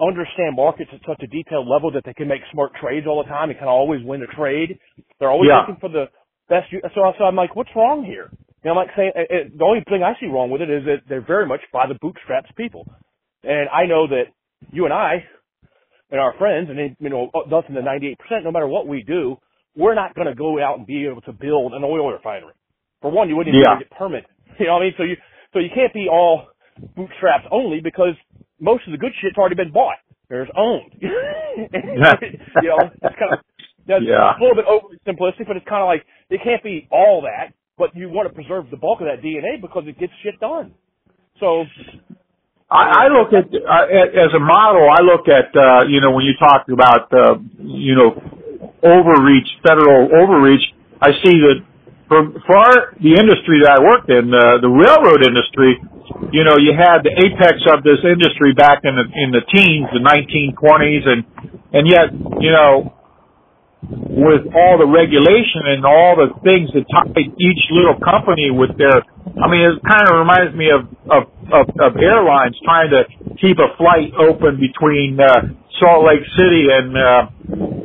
understand 0.00 0.56
markets 0.56 0.90
at 0.92 1.00
such 1.06 1.22
a 1.22 1.26
detailed 1.28 1.68
level 1.68 1.92
that 1.92 2.02
they 2.04 2.14
can 2.14 2.28
make 2.28 2.40
smart 2.52 2.72
trades 2.80 3.06
all 3.06 3.22
the 3.22 3.28
time 3.28 3.50
and 3.50 3.58
kind 3.58 3.68
of 3.68 3.76
always 3.76 4.00
win 4.04 4.22
a 4.22 4.26
trade. 4.34 4.78
They're 5.20 5.30
always 5.30 5.48
yeah. 5.48 5.60
looking 5.60 5.80
for 5.80 5.88
the 5.88 6.06
best. 6.48 6.72
So 6.94 7.00
so 7.18 7.24
I'm 7.24 7.36
like, 7.36 7.54
what's 7.54 7.70
wrong 7.76 8.04
here? 8.04 8.30
Know, 8.64 8.72
I'm 8.72 8.76
like 8.76 8.90
saying 8.96 9.12
it, 9.14 9.28
it, 9.30 9.58
the 9.58 9.64
only 9.64 9.84
thing 9.88 10.02
I 10.02 10.18
see 10.18 10.26
wrong 10.26 10.50
with 10.50 10.60
it 10.60 10.70
is 10.70 10.84
that 10.86 11.06
they're 11.08 11.24
very 11.24 11.46
much 11.46 11.60
by 11.72 11.86
the 11.86 11.94
bootstraps 12.00 12.50
people, 12.56 12.88
and 13.44 13.68
I 13.68 13.86
know 13.86 14.08
that 14.08 14.34
you 14.72 14.86
and 14.86 14.92
I 14.92 15.22
and 16.10 16.20
our 16.20 16.34
friends, 16.38 16.68
and 16.70 16.96
you 16.98 17.10
know, 17.10 17.30
thus 17.48 17.64
in 17.68 17.74
the 17.74 17.80
98%, 17.80 18.16
no 18.44 18.50
matter 18.50 18.66
what 18.66 18.86
we 18.86 19.02
do, 19.02 19.36
we're 19.76 19.94
not 19.94 20.14
going 20.14 20.26
to 20.26 20.34
go 20.34 20.60
out 20.62 20.78
and 20.78 20.86
be 20.86 21.06
able 21.06 21.20
to 21.22 21.32
build 21.32 21.74
an 21.74 21.84
oil 21.84 22.10
refinery. 22.10 22.54
For 23.02 23.10
one, 23.10 23.28
you 23.28 23.36
wouldn't 23.36 23.54
even 23.54 23.64
yeah. 23.68 23.78
get 23.78 23.90
permit. 23.90 24.24
You 24.58 24.66
know 24.68 24.80
what 24.80 24.82
I 24.82 24.84
mean? 24.86 24.94
So 24.96 25.02
you 25.02 25.16
so 25.56 25.60
you 25.60 25.70
can't 25.74 25.94
be 25.94 26.06
all 26.12 26.48
bootstraps 26.94 27.48
only 27.50 27.80
because 27.80 28.12
most 28.60 28.84
of 28.86 28.92
the 28.92 28.98
good 28.98 29.12
shit's 29.22 29.38
already 29.38 29.54
been 29.54 29.72
bought. 29.72 29.96
There's 30.28 30.48
owned. 30.54 30.92
you 31.00 31.08
know, 31.08 32.92
it's 32.92 33.16
kind 33.16 33.32
of 33.32 33.38
that's 33.88 34.04
Yeah. 34.04 34.36
a 34.36 34.40
little 34.42 34.54
bit 34.54 34.66
overly 34.68 34.98
simplistic, 35.08 35.46
but 35.48 35.56
it's 35.56 35.64
kind 35.66 35.80
of 35.80 35.88
like 35.88 36.04
it 36.28 36.42
can't 36.44 36.62
be 36.62 36.86
all 36.90 37.22
that, 37.22 37.54
but 37.78 37.96
you 37.96 38.10
want 38.10 38.28
to 38.28 38.34
preserve 38.34 38.68
the 38.70 38.76
bulk 38.76 39.00
of 39.00 39.06
that 39.06 39.24
DNA 39.24 39.58
because 39.62 39.84
it 39.86 39.98
gets 39.98 40.12
shit 40.22 40.38
done. 40.40 40.74
So 41.40 41.64
I, 42.70 43.06
I 43.06 43.08
look 43.08 43.32
at, 43.32 43.48
uh, 43.48 44.26
as 44.26 44.34
a 44.36 44.40
model. 44.40 44.90
I 44.92 45.00
look 45.00 45.24
at 45.28 45.56
uh, 45.56 45.86
you 45.88 46.02
know 46.02 46.10
when 46.10 46.26
you 46.26 46.34
talk 46.38 46.68
about 46.68 47.08
uh, 47.16 47.38
you 47.64 47.94
know 47.96 48.12
overreach, 48.84 49.48
federal 49.66 50.10
overreach. 50.20 50.64
I 51.00 51.12
see 51.24 51.40
that 51.48 51.64
for 52.08 52.30
for 52.46 52.66
the 53.02 53.18
industry 53.18 53.62
that 53.66 53.78
I 53.78 53.80
worked 53.82 54.10
in, 54.10 54.30
uh, 54.30 54.62
the 54.62 54.70
railroad 54.70 55.26
industry. 55.26 55.78
You 56.32 56.46
know, 56.46 56.56
you 56.56 56.72
had 56.72 57.02
the 57.02 57.12
apex 57.12 57.60
of 57.74 57.82
this 57.82 58.00
industry 58.06 58.54
back 58.54 58.86
in 58.86 58.94
the 58.94 59.06
in 59.10 59.34
the 59.34 59.42
teens, 59.50 59.90
the 59.90 60.02
1920s, 60.02 61.04
and 61.04 61.20
and 61.74 61.84
yet 61.86 62.14
you 62.40 62.52
know 62.54 62.96
with 63.90 64.48
all 64.50 64.80
the 64.80 64.88
regulation 64.88 65.62
and 65.70 65.86
all 65.86 66.18
the 66.18 66.32
things 66.42 66.66
that 66.74 66.82
tie 66.90 67.06
each 67.38 67.62
little 67.70 67.94
company 68.02 68.50
with 68.50 68.74
their 68.74 69.04
I 69.38 69.46
mean 69.46 69.62
it 69.62 69.78
kind 69.86 70.06
of 70.10 70.14
reminds 70.18 70.56
me 70.58 70.72
of 70.74 70.90
of 71.06 71.22
of, 71.52 71.64
of 71.78 71.90
airlines 72.00 72.58
trying 72.66 72.90
to 72.90 73.06
keep 73.38 73.58
a 73.62 73.70
flight 73.78 74.10
open 74.18 74.58
between 74.58 75.20
uh 75.20 75.54
Salt 75.78 76.02
Lake 76.08 76.24
City 76.34 76.66
and 76.72 76.88
uh 76.98 77.22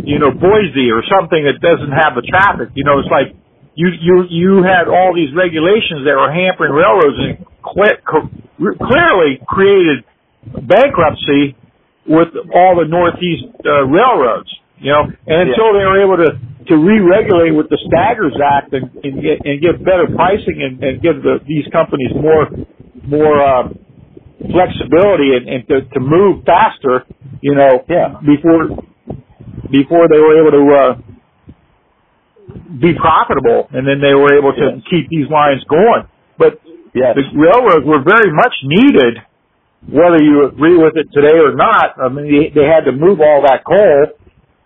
you 0.02 0.18
know 0.18 0.34
Boise 0.34 0.90
or 0.90 1.06
something 1.06 1.46
that 1.46 1.62
doesn't 1.62 1.94
have 1.94 2.18
the 2.18 2.26
traffic 2.26 2.74
you 2.74 2.88
know 2.88 2.98
it's 2.98 3.12
like 3.12 3.38
you 3.76 3.90
you 4.00 4.26
you 4.30 4.64
had 4.64 4.88
all 4.88 5.14
these 5.16 5.34
regulations 5.36 6.04
that 6.06 6.16
were 6.16 6.32
hampering 6.32 6.74
railroads 6.74 7.18
and 7.20 7.46
cle- 7.64 8.30
clearly 8.78 9.40
created 9.48 10.04
bankruptcy 10.68 11.56
with 12.08 12.30
all 12.54 12.76
the 12.76 12.88
northeast 12.88 13.46
uh, 13.66 13.86
railroads 13.86 14.50
you 14.82 14.92
know, 14.92 15.06
and 15.28 15.50
until 15.50 15.78
they 15.78 15.86
were 15.86 16.02
able 16.02 16.18
to 16.18 16.32
to 16.68 16.78
re-regulate 16.78 17.52
with 17.52 17.70
the 17.70 17.78
Staggers 17.86 18.34
Act 18.42 18.74
and 18.74 18.90
and, 19.06 19.22
get, 19.22 19.38
and 19.46 19.62
give 19.62 19.78
better 19.86 20.10
pricing 20.10 20.58
and, 20.66 20.82
and 20.84 21.02
give 21.02 21.22
the, 21.22 21.38
these 21.46 21.66
companies 21.72 22.10
more 22.18 22.50
more 23.06 23.38
um, 23.42 23.78
flexibility 24.42 25.38
and, 25.38 25.48
and 25.48 25.68
to, 25.70 25.82
to 25.94 26.00
move 26.00 26.44
faster, 26.46 27.06
you 27.42 27.54
know, 27.54 27.86
Yeah. 27.88 28.18
before 28.26 28.74
before 29.70 30.10
they 30.10 30.18
were 30.18 30.36
able 30.42 30.54
to 30.58 30.66
uh, 30.74 30.94
be 32.80 32.94
profitable, 32.96 33.68
and 33.72 33.88
then 33.88 34.02
they 34.02 34.14
were 34.14 34.34
able 34.38 34.54
to 34.54 34.66
Yes. 34.78 34.84
keep 34.90 35.10
these 35.10 35.30
lines 35.30 35.64
going. 35.66 36.08
But 36.38 36.60
yes, 36.94 37.16
the 37.16 37.24
railroads 37.36 37.86
were 37.86 38.02
very 38.02 38.32
much 38.32 38.54
needed, 38.64 39.22
whether 39.88 40.22
you 40.22 40.46
agree 40.46 40.78
with 40.78 40.98
it 40.98 41.08
today 41.12 41.38
or 41.40 41.56
not. 41.56 41.96
I 42.00 42.10
mean, 42.10 42.28
they, 42.32 42.50
they 42.50 42.68
had 42.68 42.86
to 42.86 42.92
move 42.92 43.20
all 43.22 43.42
that 43.44 43.64
coal, 43.64 44.18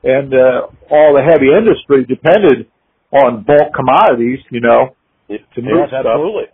and 0.03 0.33
uh, 0.33 0.67
all 0.89 1.13
the 1.15 1.23
heavy 1.23 1.51
industry 1.51 2.05
depended 2.05 2.67
on 3.11 3.43
bulk 3.43 3.73
commodities, 3.73 4.39
you 4.51 4.61
know, 4.61 4.95
to 5.29 5.61
move 5.61 5.87
yes, 5.87 5.93
absolutely. 5.93 6.45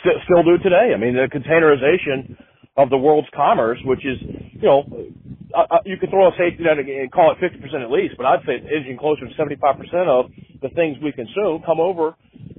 Still, 0.00 0.18
still 0.24 0.42
do 0.44 0.62
today. 0.62 0.92
I 0.94 0.98
mean, 0.98 1.14
the 1.14 1.28
containerization 1.28 2.36
of 2.76 2.90
the 2.90 2.96
world's 2.96 3.28
commerce, 3.34 3.78
which 3.84 4.06
is, 4.06 4.18
you 4.52 4.62
know, 4.62 4.84
uh, 5.56 5.78
you 5.84 5.96
could 5.98 6.10
throw 6.10 6.28
a 6.28 6.32
safety 6.38 6.64
net 6.64 6.78
and 6.78 7.12
call 7.12 7.32
it 7.32 7.38
50% 7.40 7.82
at 7.82 7.90
least, 7.90 8.14
but 8.16 8.26
I'd 8.26 8.40
say 8.46 8.60
it's 8.60 8.66
edging 8.68 8.98
closer 8.98 9.28
to 9.28 9.34
75% 9.34 10.08
of 10.08 10.30
the 10.62 10.68
things 10.74 10.98
we 11.02 11.12
consume 11.12 11.62
come 11.64 11.80
over 11.80 12.14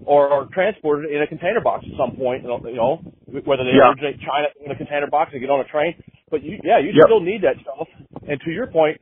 or 0.05 0.29
are 0.29 0.45
transported 0.53 1.11
in 1.11 1.21
a 1.21 1.27
container 1.27 1.61
box 1.61 1.85
at 1.85 1.97
some 1.97 2.17
point, 2.17 2.43
you 2.43 2.49
know, 2.49 3.01
whether 3.45 3.63
they 3.63 3.71
Yeah. 3.77 3.89
originate 3.91 4.19
China 4.21 4.49
in 4.63 4.71
a 4.71 4.75
container 4.75 5.07
box 5.07 5.31
and 5.33 5.41
get 5.41 5.49
on 5.49 5.61
a 5.61 5.65
train. 5.65 5.95
But 6.31 6.43
you, 6.43 6.59
yeah, 6.63 6.79
you 6.79 6.91
Yep. 6.93 7.05
still 7.05 7.21
need 7.21 7.41
that 7.43 7.59
stuff. 7.61 7.87
And 8.27 8.39
to 8.41 8.51
your 8.51 8.67
point, 8.67 8.99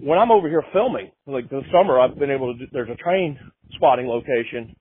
when 0.00 0.18
I'm 0.18 0.30
over 0.32 0.48
here 0.48 0.62
filming, 0.72 1.10
like 1.26 1.48
this 1.48 1.64
summer, 1.72 2.00
I've 2.00 2.18
been 2.18 2.30
able 2.30 2.52
to. 2.54 2.58
Do, 2.58 2.66
there's 2.72 2.90
a 2.90 2.96
train 2.96 3.38
spotting 3.76 4.08
location 4.08 4.74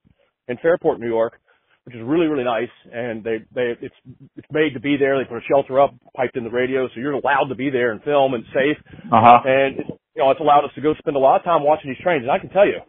in 0.47 0.57
Fairport, 0.57 0.99
New 0.99 1.07
York, 1.09 1.39
which 1.85 1.95
is 1.95 2.01
really 2.03 2.27
really 2.27 2.43
nice, 2.43 2.69
and 2.91 3.23
they 3.23 3.37
they 3.53 3.73
it's 3.81 3.95
it's 4.35 4.47
made 4.51 4.73
to 4.73 4.79
be 4.79 4.97
there. 4.97 5.17
They 5.17 5.25
put 5.27 5.37
a 5.37 5.47
shelter 5.49 5.79
up, 5.79 5.93
piped 6.15 6.37
in 6.37 6.43
the 6.43 6.49
radio, 6.49 6.87
so 6.87 6.99
you're 6.99 7.13
allowed 7.13 7.47
to 7.49 7.55
be 7.55 7.69
there 7.69 7.91
and 7.91 8.01
film 8.03 8.33
and 8.33 8.43
safe. 8.53 8.77
Uh 9.11 9.21
huh. 9.21 9.39
And 9.45 9.79
it's, 9.79 9.89
you 10.15 10.23
know, 10.23 10.31
it's 10.31 10.39
allowed 10.41 10.65
us 10.65 10.71
to 10.75 10.81
go 10.81 10.93
spend 10.99 11.15
a 11.15 11.19
lot 11.19 11.37
of 11.39 11.43
time 11.43 11.63
watching 11.63 11.89
these 11.91 12.01
trains. 12.03 12.23
And 12.23 12.31
I 12.31 12.39
can 12.39 12.49
tell 12.49 12.67
you, 12.67 12.79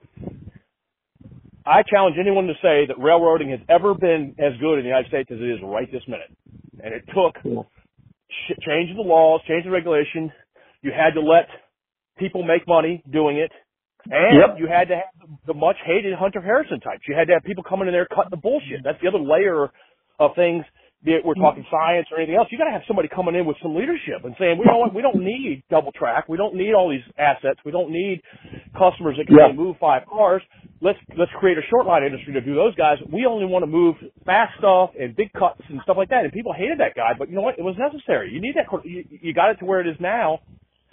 I 1.64 1.82
challenge 1.88 2.16
anyone 2.18 2.46
to 2.46 2.54
say 2.62 2.86
that 2.88 2.98
railroading 2.98 3.50
has 3.50 3.60
ever 3.68 3.94
been 3.94 4.34
as 4.38 4.52
good 4.60 4.74
in 4.78 4.82
the 4.82 4.88
United 4.88 5.08
States 5.08 5.28
as 5.30 5.38
it 5.38 5.44
is 5.44 5.60
right 5.62 5.90
this 5.92 6.02
minute. 6.08 6.32
And 6.82 6.94
it 6.94 7.04
took 7.14 7.40
Cool. 7.42 7.68
changing 8.66 8.96
the 8.96 9.02
laws, 9.02 9.40
changing 9.46 9.70
the 9.70 9.74
regulation. 9.76 10.32
You 10.82 10.90
had 10.90 11.14
to 11.14 11.20
let 11.20 11.46
people 12.18 12.42
make 12.42 12.66
money 12.66 13.02
doing 13.10 13.36
it. 13.38 13.52
And 14.08 14.38
Yep. 14.38 14.58
you 14.58 14.66
had 14.66 14.88
to 14.88 14.96
have 14.96 15.28
the, 15.46 15.54
much 15.54 15.76
hated 15.84 16.14
Hunter 16.14 16.40
Harrison 16.40 16.80
types. 16.80 17.02
You 17.08 17.14
had 17.14 17.26
to 17.28 17.34
have 17.34 17.44
people 17.44 17.64
coming 17.64 17.88
in 17.88 17.92
there 17.94 18.06
cutting 18.06 18.30
the 18.30 18.36
bullshit. 18.40 18.82
That's 18.84 19.00
the 19.02 19.08
other 19.08 19.18
layer 19.20 19.68
of 20.18 20.34
things. 20.34 20.64
It 21.02 21.24
we're 21.24 21.32
talking 21.32 21.64
science 21.70 22.08
or 22.12 22.18
anything 22.18 22.36
else. 22.36 22.48
You 22.52 22.58
got 22.58 22.66
to 22.66 22.72
have 22.76 22.84
somebody 22.86 23.08
coming 23.08 23.34
in 23.34 23.46
with 23.46 23.56
some 23.62 23.74
leadership 23.74 24.20
and 24.24 24.36
saying, 24.38 24.58
"We 24.58 24.66
what? 24.68 24.92
We 24.92 25.00
don't 25.00 25.24
need 25.24 25.62
double 25.70 25.92
track. 25.92 26.28
We 26.28 26.36
don't 26.36 26.54
need 26.54 26.74
all 26.74 26.90
these 26.90 27.00
assets. 27.16 27.58
We 27.64 27.72
don't 27.72 27.90
need 27.90 28.20
customers 28.76 29.16
that 29.16 29.26
can 29.26 29.36
Yeah. 29.36 29.52
move 29.52 29.78
five 29.78 30.04
cars. 30.04 30.42
Let's 30.82 30.98
let's 31.16 31.32
create 31.40 31.56
a 31.56 31.62
short 31.70 31.86
line 31.86 32.04
industry 32.04 32.34
to 32.34 32.42
do 32.42 32.54
those 32.54 32.74
guys. 32.74 32.98
We 33.10 33.24
only 33.24 33.46
want 33.46 33.62
to 33.62 33.66
move 33.66 33.96
fast 34.26 34.58
stuff 34.58 34.90
and 35.00 35.16
big 35.16 35.32
cuts 35.32 35.62
and 35.70 35.80
stuff 35.84 35.96
like 35.96 36.10
that." 36.10 36.24
And 36.24 36.34
people 36.34 36.52
hated 36.52 36.76
that 36.80 36.94
guy, 36.94 37.14
but 37.18 37.30
you 37.30 37.34
know 37.34 37.40
what? 37.42 37.58
It 37.58 37.62
was 37.64 37.78
necessary. 37.78 38.30
You 38.30 38.42
need 38.42 38.56
that. 38.56 38.66
You, 38.84 39.04
you 39.22 39.32
got 39.32 39.52
it 39.52 39.58
to 39.60 39.64
where 39.64 39.80
it 39.80 39.86
is 39.86 39.96
now. 40.00 40.40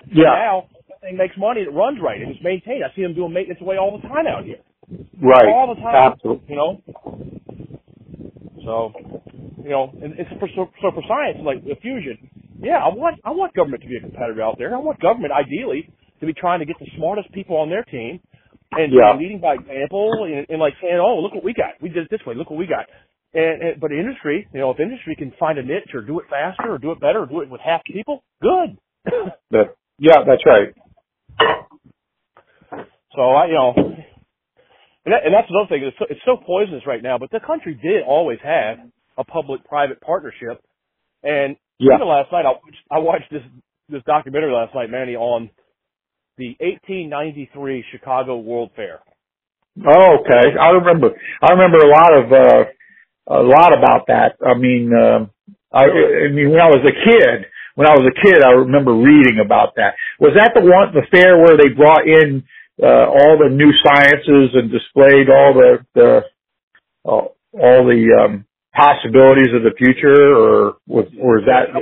Yeah. 0.10 0.24
Now 0.32 0.66
that 0.72 0.77
thing 1.02 1.18
makes 1.18 1.36
money. 1.38 1.62
It 1.62 1.74
runs 1.74 2.00
right 2.02 2.22
and 2.22 2.32
it's 2.32 2.44
maintained. 2.44 2.84
I 2.84 2.94
see 2.96 3.02
them 3.04 3.14
doing 3.16 3.34
maintenance 3.34 3.62
away 3.62 3.78
all 3.78 3.98
the 4.00 4.08
time 4.08 4.28
out 4.28 4.44
here 4.46 4.60
Right. 5.22 5.48
all 5.48 5.74
the 5.74 5.82
time. 5.82 6.14
Absolutely. 6.14 6.46
You 6.50 6.56
know. 6.56 6.82
So, 8.66 8.92
you 9.64 9.70
know, 9.70 9.92
and 10.02 10.14
it's 10.20 10.30
for 10.40 10.50
so, 10.56 10.70
so 10.82 10.92
for 10.92 11.04
science 11.08 11.40
like 11.44 11.64
the 11.64 11.76
fusion. 11.82 12.18
Yeah, 12.60 12.78
I 12.84 12.90
want 12.90 13.20
I 13.24 13.32
want 13.32 13.54
government 13.54 13.84
to 13.84 13.88
be 13.90 13.98
a 13.98 14.02
competitor 14.02 14.42
out 14.42 14.58
there. 14.58 14.76
I 14.76 14.80
want 14.80 15.00
government 15.00 15.32
ideally 15.32 15.90
to 16.20 16.26
be 16.26 16.34
trying 16.34 16.60
to 16.60 16.66
get 16.66 16.78
the 16.80 16.88
smartest 16.98 17.32
people 17.32 17.56
on 17.58 17.70
their 17.70 17.84
team 17.84 18.20
and 18.72 18.92
Yeah. 18.92 19.12
and 19.12 19.20
leading 19.20 19.40
by 19.40 19.56
example 19.56 20.26
and, 20.26 20.46
and 20.50 20.60
like 20.60 20.74
saying, 20.82 20.98
oh, 21.00 21.20
look 21.22 21.34
what 21.36 21.44
we 21.44 21.54
got. 21.54 21.80
We 21.82 21.90
did 21.90 22.04
it 22.06 22.10
this 22.10 22.26
way. 22.26 22.36
Look 22.36 22.50
what 22.50 22.58
we 22.60 22.66
got. 22.68 22.88
And, 23.34 23.62
and 23.62 23.80
but 23.80 23.92
industry, 23.92 24.48
you 24.54 24.60
know, 24.60 24.72
if 24.72 24.80
industry 24.80 25.16
can 25.16 25.32
find 25.40 25.60
a 25.60 25.64
niche 25.64 25.94
or 25.94 26.02
do 26.02 26.20
it 26.20 26.26
faster 26.30 26.72
or 26.72 26.78
do 26.78 26.92
it 26.92 27.00
better 27.00 27.22
or 27.24 27.26
do 27.28 27.42
it 27.42 27.50
with 27.50 27.62
half 27.62 27.82
the 27.88 27.94
people, 27.94 28.24
good. 28.42 28.78
Yeah, 30.00 30.24
that's 30.28 30.44
right. 30.46 30.74
So 33.18 33.24
I, 33.24 33.48
you 33.48 33.54
know, 33.54 33.74
and, 33.76 35.12
that, 35.14 35.26
and 35.26 35.34
that's 35.34 35.50
another 35.50 35.68
thing. 35.70 35.84
It's 35.84 35.98
so, 35.98 36.06
it's 36.08 36.22
so 36.24 36.38
poisonous 36.38 36.84
right 36.86 37.02
now. 37.02 37.18
But 37.18 37.32
the 37.32 37.40
country 37.40 37.74
did 37.74 38.04
always 38.08 38.38
have 38.44 38.78
a 39.18 39.24
public-private 39.24 40.00
partnership. 40.02 40.62
And 41.24 41.58
Yeah. 41.80 41.96
even 41.96 42.08
last 42.08 42.32
night, 42.32 42.46
I 42.46 42.52
watched, 42.52 42.84
I 42.92 43.00
watched 43.00 43.32
this 43.32 43.42
this 43.90 44.04
documentary 44.06 44.52
last 44.54 44.76
night, 44.76 44.92
Manny, 44.92 45.16
on 45.16 45.50
the 46.38 46.56
1893 46.60 47.86
Chicago 47.92 48.38
World 48.38 48.70
Fair. 48.76 49.00
Oh, 49.88 50.18
okay. 50.22 50.58
I 50.60 50.72
remember. 50.72 51.12
I 51.42 51.52
remember 51.54 51.78
a 51.78 51.90
lot 51.90 52.14
of 52.14 52.32
uh, 52.32 52.66
a 53.28 53.42
lot 53.44 53.74
about 53.74 54.08
that. 54.08 54.36
I 54.46 54.56
mean, 54.58 54.92
um 54.94 55.32
I, 55.72 55.84
I 55.86 56.30
mean, 56.32 56.52
when 56.52 56.62
I 56.62 56.70
was 56.70 56.84
a 56.86 56.94
kid, 56.94 57.46
when 57.76 57.88
I 57.88 57.94
was 57.94 58.08
a 58.08 58.16
kid, 58.26 58.42
I 58.44 58.52
remember 58.52 58.94
reading 58.94 59.40
about 59.44 59.76
that. 59.76 59.96
Was 60.20 60.34
that 60.36 60.54
the 60.56 60.62
one, 60.62 60.94
the 60.94 61.06
fair 61.12 61.38
where 61.38 61.58
they 61.58 61.70
brought 61.70 62.08
in 62.08 62.44
uh, 62.82 63.08
all 63.10 63.38
the 63.38 63.50
new 63.50 63.72
sciences 63.86 64.52
and 64.54 64.72
displayed 64.72 65.30
all 65.30 65.54
the 65.54 65.86
the 65.96 66.22
all, 67.04 67.36
all 67.54 67.86
the 67.86 68.06
um, 68.24 68.46
possibilities 68.76 69.54
of 69.56 69.64
the 69.64 69.74
future, 69.78 70.36
or 70.36 70.78
was 70.88 71.06
or 71.20 71.40
is 71.40 71.46
that? 71.46 71.74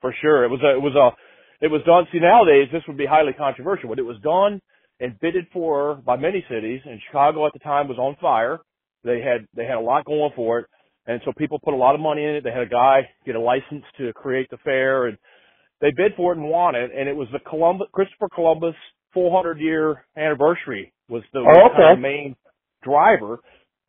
For 0.00 0.14
sure, 0.20 0.44
it 0.44 0.48
was 0.48 0.60
a, 0.62 0.76
it 0.76 0.82
was 0.82 0.94
a, 0.94 1.64
it 1.64 1.70
was 1.70 1.82
done. 1.86 2.04
See, 2.12 2.18
nowadays 2.18 2.68
this 2.72 2.82
would 2.88 2.98
be 2.98 3.06
highly 3.06 3.32
controversial, 3.32 3.88
but 3.88 3.98
it 3.98 4.02
was 4.02 4.18
done 4.22 4.60
and 5.00 5.18
bidded 5.20 5.46
for 5.52 5.96
by 6.04 6.16
many 6.16 6.44
cities. 6.50 6.80
And 6.84 7.00
Chicago 7.06 7.46
at 7.46 7.52
the 7.52 7.58
time 7.60 7.88
was 7.88 7.98
on 7.98 8.16
fire. 8.20 8.58
They 9.04 9.20
had 9.20 9.46
they 9.54 9.64
had 9.64 9.76
a 9.76 9.80
lot 9.80 10.04
going 10.04 10.32
for 10.34 10.60
it, 10.60 10.66
and 11.06 11.20
so 11.24 11.32
people 11.36 11.60
put 11.62 11.74
a 11.74 11.76
lot 11.76 11.94
of 11.94 12.00
money 12.00 12.24
in 12.24 12.36
it. 12.36 12.44
They 12.44 12.50
had 12.50 12.62
a 12.62 12.68
guy 12.68 13.08
get 13.24 13.36
a 13.36 13.40
license 13.40 13.84
to 13.98 14.12
create 14.14 14.50
the 14.50 14.58
fair, 14.58 15.06
and 15.06 15.16
they 15.80 15.90
bid 15.96 16.12
for 16.16 16.32
it 16.32 16.38
and 16.38 16.48
won 16.48 16.74
it. 16.74 16.90
And 16.96 17.08
it 17.08 17.16
was 17.16 17.28
the 17.32 17.38
Columbus 17.38 17.88
Christopher 17.92 18.28
Columbus 18.34 18.74
400 19.14 19.60
year 19.60 20.04
anniversary 20.16 20.92
was 21.08 21.22
the 21.32 21.40
Oh, 21.40 21.66
okay. 21.70 21.76
kind 21.76 21.92
of 21.94 22.00
main 22.00 22.36
driver. 22.82 23.38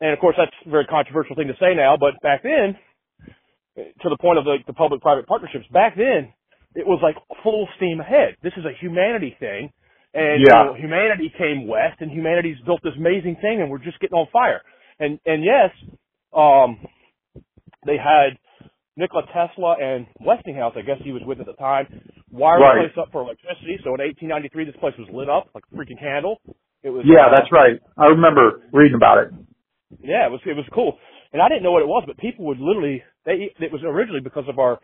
And 0.02 0.12
of 0.14 0.20
course, 0.20 0.36
that's 0.38 0.52
a 0.66 0.70
very 0.70 0.86
controversial 0.86 1.36
thing 1.36 1.48
to 1.48 1.56
say 1.60 1.74
now, 1.76 1.98
but 2.00 2.14
back 2.22 2.44
then, 2.44 2.78
to 3.76 4.10
the 4.10 4.18
point 4.18 4.40
of 4.40 4.46
the, 4.46 4.58
the 4.68 4.74
public-private 4.74 5.28
partnerships, 5.28 5.66
back 5.72 5.96
then, 5.96 6.32
it 6.76 6.86
was 6.86 7.00
like 7.02 7.16
full 7.44 7.68
steam 7.78 8.00
ahead. 8.00 8.36
This 8.44 8.54
is 8.58 8.66
a 8.66 8.72
humanity 8.80 9.36
thing, 9.40 9.72
and 10.14 10.40
you 10.42 10.48
know, 10.48 10.74
humanity 10.78 11.32
came 11.38 11.68
west, 11.68 12.00
and 12.00 12.12
humanity's 12.12 12.58
built 12.66 12.82
this 12.84 12.94
amazing 12.98 13.38
thing, 13.42 13.62
and 13.62 13.70
we're 13.70 13.84
just 13.84 14.00
getting 14.00 14.18
on 14.18 14.28
fire. 14.32 14.62
And 15.00 15.20
and 15.26 15.44
yes, 15.44 15.72
um, 16.34 16.80
they 17.86 17.98
had 17.98 18.38
Nikola 18.98 19.24
Tesla 19.34 19.76
and 19.82 20.08
Westinghouse, 20.22 20.74
I 20.78 20.82
guess 20.82 20.98
he 21.04 21.12
was 21.12 21.22
with 21.26 21.40
at 21.40 21.46
the 21.46 21.54
time, 21.54 21.88
wired 22.32 22.62
Right. 22.62 22.76
the 22.84 22.90
place 22.90 22.98
up 22.98 23.12
for 23.12 23.22
electricity. 23.22 23.78
So 23.84 23.94
in 23.96 24.02
1893, 24.02 24.66
this 24.66 24.76
place 24.78 24.96
was 24.98 25.10
lit 25.10 25.30
up 25.30 25.50
like 25.54 25.64
a 25.72 25.76
freaking 25.76 26.00
candle. 26.00 26.40
It 26.84 26.90
was 26.90 27.06
Yeah, 27.06 27.28
uh, 27.28 27.36
that's 27.36 27.52
right. 27.52 27.80
I 27.98 28.08
remember 28.08 28.62
reading 28.72 28.96
about 28.96 29.18
it. 29.20 29.34
yeah, 30.00 30.26
it 30.28 30.32
was 30.32 30.42
it 30.46 30.56
was 30.56 30.66
cool, 30.74 30.98
and 31.34 31.42
I 31.42 31.50
didn't 31.50 31.64
know 31.64 31.72
what 31.72 31.82
it 31.82 31.88
was, 31.88 32.04
but 32.08 32.18
people 32.18 32.46
would 32.46 32.60
literally 32.60 33.04
they 33.26 33.52
it 33.60 33.72
was 33.72 33.84
originally 33.84 34.22
because 34.22 34.48
of 34.48 34.60
our 34.60 34.80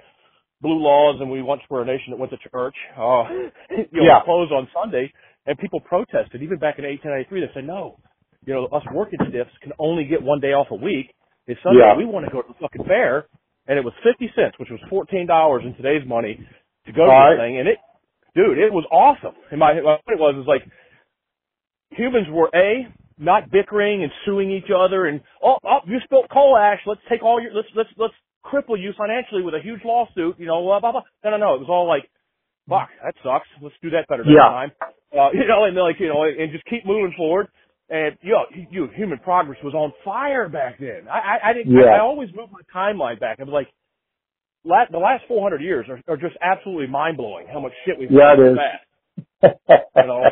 blue 0.62 0.80
laws, 0.80 1.20
and 1.22 1.30
we 1.32 1.42
once 1.42 1.62
were 1.70 1.82
a 1.82 1.86
nation 1.86 2.12
that 2.12 2.18
went 2.20 2.32
to 2.32 2.38
church. 2.50 2.76
Uh, 2.98 3.24
you 3.72 3.88
know, 4.02 4.04
Yeah. 4.04 4.22
closed 4.24 4.52
on 4.52 4.68
Sunday, 4.74 5.12
and 5.46 5.58
people 5.58 5.80
protested. 5.80 6.42
Even 6.42 6.58
back 6.60 6.80
in 6.80 6.86
1893, 6.86 7.42
they 7.42 7.54
said 7.54 7.66
no, 7.66 7.98
you 8.46 8.54
know, 8.54 8.66
us 8.68 8.84
working 8.94 9.20
stiffs 9.30 9.52
can 9.62 9.72
only 9.80 10.06
get 10.06 10.22
one 10.22 10.40
day 10.40 10.54
off 10.54 10.68
a 10.72 10.76
week. 10.76 11.14
It's 11.48 11.62
Sunday. 11.64 11.80
Yeah. 11.82 11.98
We 11.98 12.06
want 12.06 12.26
to 12.26 12.32
go 12.32 12.42
to 12.42 12.48
the 12.48 12.56
fucking 12.62 12.86
fair, 12.86 13.26
and 13.68 13.78
it 13.78 13.84
was 13.86 13.94
50 14.04 14.32
cents, 14.36 14.56
which 14.60 14.70
was 14.70 14.80
14 14.90 15.28
dollars 15.28 15.64
in 15.66 15.76
today's 15.76 16.08
money 16.08 16.40
to 16.86 16.92
go 16.92 17.06
to 17.06 17.12
All 17.12 17.32
this 17.32 17.40
thing, 17.40 17.60
and 17.60 17.68
it, 17.68 17.78
dude, 18.36 18.58
it 18.58 18.74
was 18.74 18.86
awesome. 18.92 19.36
And 19.52 19.60
my 19.60 19.74
what 19.82 20.02
it 20.08 20.20
was 20.20 20.36
is 20.42 20.48
like 20.48 20.64
humans 21.92 22.28
were 22.30 22.50
a 22.56 22.88
not 23.20 23.52
bickering 23.52 24.04
and 24.04 24.12
suing 24.26 24.50
each 24.52 24.72
other 24.76 25.06
and 25.06 25.22
oh, 25.44 25.58
oh 25.64 25.80
you 25.86 26.00
spilled 26.04 26.26
coal 26.34 26.58
ash 26.58 26.80
let's 26.88 27.02
take 27.10 27.22
all 27.22 27.42
your 27.42 27.54
let's 27.54 27.68
let's 27.76 27.90
let's 27.98 28.14
cripple 28.44 28.80
you 28.80 28.92
financially 28.98 29.44
with 29.44 29.54
a 29.54 29.60
huge 29.62 29.82
lawsuit 29.86 30.36
you 30.40 30.48
know 30.48 30.62
blah 30.64 30.80
blah 30.80 30.92
blah. 30.92 31.02
No 31.24 31.32
no 31.32 31.38
no 31.38 31.54
it 31.56 31.60
was 31.60 31.70
all 31.70 31.88
like 31.88 32.10
fuck 32.68 32.90
that 33.04 33.14
sucks. 33.24 33.48
Let's 33.62 33.76
do 33.84 33.92
that 33.92 34.08
better 34.08 34.24
next 34.24 34.34
Yeah. 34.36 34.50
time. 34.50 34.72
Uh 35.14 35.30
you 35.34 35.46
know 35.48 35.66
and 35.66 35.76
like 35.78 36.00
you 36.00 36.08
know 36.08 36.24
and 36.24 36.52
just 36.52 36.66
keep 36.66 36.86
moving 36.86 37.14
forward 37.16 37.48
and 37.92 38.18
you 38.24 38.34
know 38.34 38.46
you 38.72 38.90
human 38.96 39.20
progress 39.20 39.60
was 39.64 39.76
on 39.76 39.94
fire 40.06 40.50
back 40.50 40.80
then 40.80 41.08
i 41.12 41.20
i, 41.20 41.52
I 41.52 41.54
didn't 41.54 41.74
Yeah. 41.74 41.94
I, 41.94 41.98
I 41.98 42.02
always 42.02 42.30
move 42.36 42.50
my 42.52 42.62
timeline 42.76 43.20
back 43.22 43.40
i 43.42 43.46
was 43.46 43.54
like 43.54 43.70
la 44.66 44.86
the 44.92 45.00
last 45.00 45.26
400 45.28 45.62
years 45.62 45.88
are, 45.90 46.02
are 46.08 46.18
just 46.18 46.36
absolutely 46.42 46.88
mind 46.88 47.18
blowing 47.18 47.48
how 47.52 47.60
much 47.62 47.74
shit 47.86 48.00
we've 48.00 48.12
Yeah, 48.12 48.36
done 48.36 48.46
it 48.48 48.52
is. 48.54 48.58
You 49.98 50.08
know? 50.08 50.24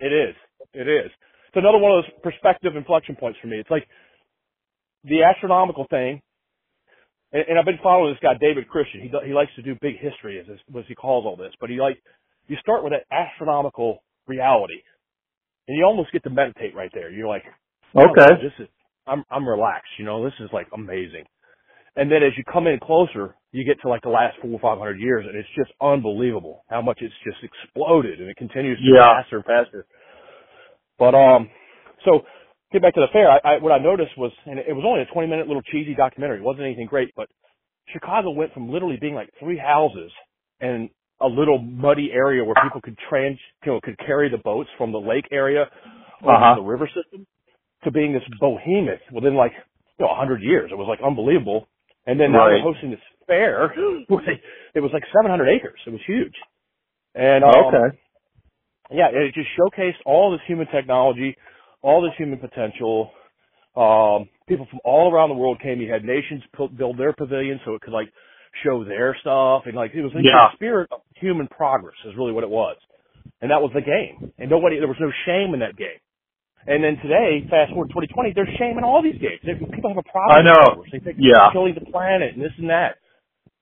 It 0.00 0.12
is. 0.12 0.36
It 0.74 0.88
is. 0.88 1.10
It's 1.48 1.56
another 1.56 1.78
one 1.78 1.92
of 1.98 2.04
those 2.04 2.12
perspective 2.22 2.76
inflection 2.76 3.16
points 3.16 3.40
for 3.42 3.48
me. 3.48 3.58
It's 3.58 3.70
like 3.70 3.88
the 5.04 5.24
astronomical 5.24 5.86
thing, 5.90 6.22
and, 7.32 7.44
and 7.48 7.58
I've 7.58 7.66
been 7.66 7.80
following 7.82 8.14
this 8.14 8.20
guy 8.22 8.34
David 8.40 8.68
Christian. 8.68 9.02
He 9.02 9.10
he 9.26 9.34
likes 9.34 9.52
to 9.56 9.62
do 9.62 9.76
big 9.82 9.98
history, 10.00 10.40
as 10.40 10.46
as 10.50 10.84
he 10.88 10.94
calls 10.94 11.26
all 11.26 11.36
this. 11.36 11.52
But 11.60 11.70
he 11.70 11.80
like 11.80 11.98
you 12.48 12.56
start 12.60 12.84
with 12.84 12.92
that 12.94 13.04
astronomical 13.14 14.02
reality, 14.26 14.82
and 15.68 15.76
you 15.76 15.84
almost 15.84 16.12
get 16.12 16.22
to 16.24 16.30
meditate 16.30 16.74
right 16.74 16.90
there. 16.94 17.10
You're 17.10 17.28
like, 17.28 17.44
oh, 17.96 18.06
okay. 18.10 18.42
this 18.42 18.52
is 18.60 18.68
I'm 19.06 19.24
I'm 19.30 19.48
relaxed. 19.48 19.90
You 19.98 20.04
know, 20.04 20.24
this 20.24 20.34
is 20.40 20.50
like 20.52 20.68
amazing. 20.74 21.24
And 21.96 22.10
then 22.10 22.22
as 22.22 22.32
you 22.38 22.44
come 22.50 22.66
in 22.66 22.78
closer, 22.80 23.36
you 23.52 23.64
get 23.64 23.80
to 23.82 23.88
like 23.88 24.02
the 24.02 24.10
last 24.10 24.36
four 24.42 24.52
or 24.52 24.60
five 24.60 24.78
hundred 24.78 25.00
years, 25.00 25.26
and 25.28 25.36
it's 25.36 25.48
just 25.56 25.72
unbelievable 25.80 26.64
how 26.70 26.82
much 26.82 26.98
it's 27.02 27.14
just 27.24 27.38
exploded, 27.42 28.20
and 28.20 28.30
it 28.30 28.36
continues 28.36 28.78
to 28.78 28.84
Yeah. 28.84 29.02
faster 29.22 29.36
and 29.36 29.44
faster. 29.46 29.86
But 30.98 31.14
um, 31.14 31.50
so 32.04 32.22
get 32.72 32.82
back 32.82 32.94
to 32.94 33.00
the 33.00 33.08
fair. 33.12 33.30
I, 33.30 33.38
I 33.44 33.58
what 33.58 33.72
I 33.72 33.78
noticed 33.78 34.16
was, 34.18 34.32
and 34.46 34.58
it 34.58 34.74
was 34.74 34.84
only 34.86 35.02
a 35.02 35.06
twenty 35.12 35.28
minute 35.28 35.48
little 35.48 35.62
cheesy 35.62 35.94
documentary. 35.94 36.38
It 36.38 36.44
wasn't 36.44 36.66
anything 36.66 36.86
great, 36.86 37.12
but 37.16 37.28
Chicago 37.92 38.30
went 38.30 38.54
from 38.54 38.70
literally 38.70 38.98
being 39.00 39.14
like 39.14 39.30
three 39.40 39.58
houses 39.58 40.12
and 40.60 40.90
a 41.20 41.26
little 41.26 41.58
muddy 41.58 42.10
area 42.12 42.44
where 42.44 42.54
people 42.62 42.80
could 42.82 42.96
trans, 43.08 43.38
you 43.64 43.72
know, 43.72 43.80
could 43.82 43.98
carry 43.98 44.28
the 44.28 44.38
boats 44.38 44.68
from 44.78 44.92
the 44.92 44.98
lake 45.00 45.26
area 45.32 45.66
over 46.22 46.32
Uh-huh. 46.34 46.54
the 46.56 46.62
river 46.62 46.86
system 46.88 47.26
to 47.84 47.90
being 47.90 48.12
this 48.12 48.22
behemoth 48.40 49.00
within 49.12 49.34
like 49.34 49.52
you 49.98 50.04
know 50.06 50.12
a 50.12 50.16
hundred 50.16 50.42
years. 50.42 50.70
It 50.72 50.76
was 50.78 50.88
like 50.88 51.00
unbelievable. 51.04 51.68
And 52.06 52.20
then 52.20 52.32
now 52.32 52.46
they're 52.46 52.62
hosting 52.62 52.90
this 52.90 53.00
fair. 53.26 53.72
it 54.74 54.80
was 54.80 54.90
like 54.92 55.04
700 55.12 55.48
acres. 55.48 55.80
It 55.86 55.90
was 55.90 56.00
huge. 56.06 56.34
And 57.14 57.44
um, 57.44 57.50
Okay. 57.66 57.98
yeah, 58.92 59.08
it 59.12 59.34
just 59.34 59.48
showcased 59.58 60.00
all 60.04 60.30
this 60.32 60.40
human 60.46 60.66
technology, 60.68 61.36
all 61.82 62.02
this 62.02 62.12
human 62.18 62.38
potential. 62.38 63.10
Um, 63.76 64.28
people 64.48 64.66
from 64.70 64.80
all 64.84 65.12
around 65.12 65.28
the 65.30 65.34
world 65.34 65.60
came. 65.60 65.80
You 65.80 65.92
had 65.92 66.04
nations 66.04 66.42
build 66.76 66.98
their 66.98 67.12
pavilions 67.12 67.60
so 67.64 67.74
it 67.74 67.82
could 67.82 67.92
like 67.92 68.08
show 68.64 68.84
their 68.84 69.16
stuff, 69.20 69.62
and 69.66 69.74
like 69.74 69.92
it 69.94 70.02
was 70.02 70.12
like 70.14 70.24
Yeah. 70.24 70.48
the 70.52 70.56
spirit 70.56 70.88
of 70.92 71.00
human 71.16 71.48
progress 71.48 71.94
is 72.04 72.14
really 72.16 72.32
what 72.32 72.44
it 72.44 72.50
was, 72.50 72.76
and 73.40 73.50
that 73.50 73.60
was 73.62 73.72
the 73.74 73.80
game. 73.82 74.32
And 74.38 74.50
nobody, 74.50 74.78
there 74.78 74.88
was 74.88 75.00
no 75.00 75.10
shame 75.24 75.54
in 75.54 75.60
that 75.60 75.76
game. 75.76 75.98
And 76.66 76.82
then 76.82 76.96
today, 76.98 77.46
fast 77.48 77.70
forward 77.70 77.88
2020, 77.90 78.32
there's 78.34 78.48
shame 78.58 78.76
in 78.78 78.82
all 78.84 79.00
these 79.02 79.18
games. 79.20 79.38
People 79.44 79.88
have 79.90 79.98
a 79.98 80.10
problem. 80.10 80.34
I 80.34 80.42
know. 80.42 80.80
with. 80.82 80.90
They 80.90 80.98
think 80.98 81.16
Yeah. 81.20 81.50
killing 81.52 81.74
the 81.74 81.86
planet 81.92 82.34
and 82.34 82.42
this 82.42 82.52
and 82.58 82.70
that. 82.70 82.96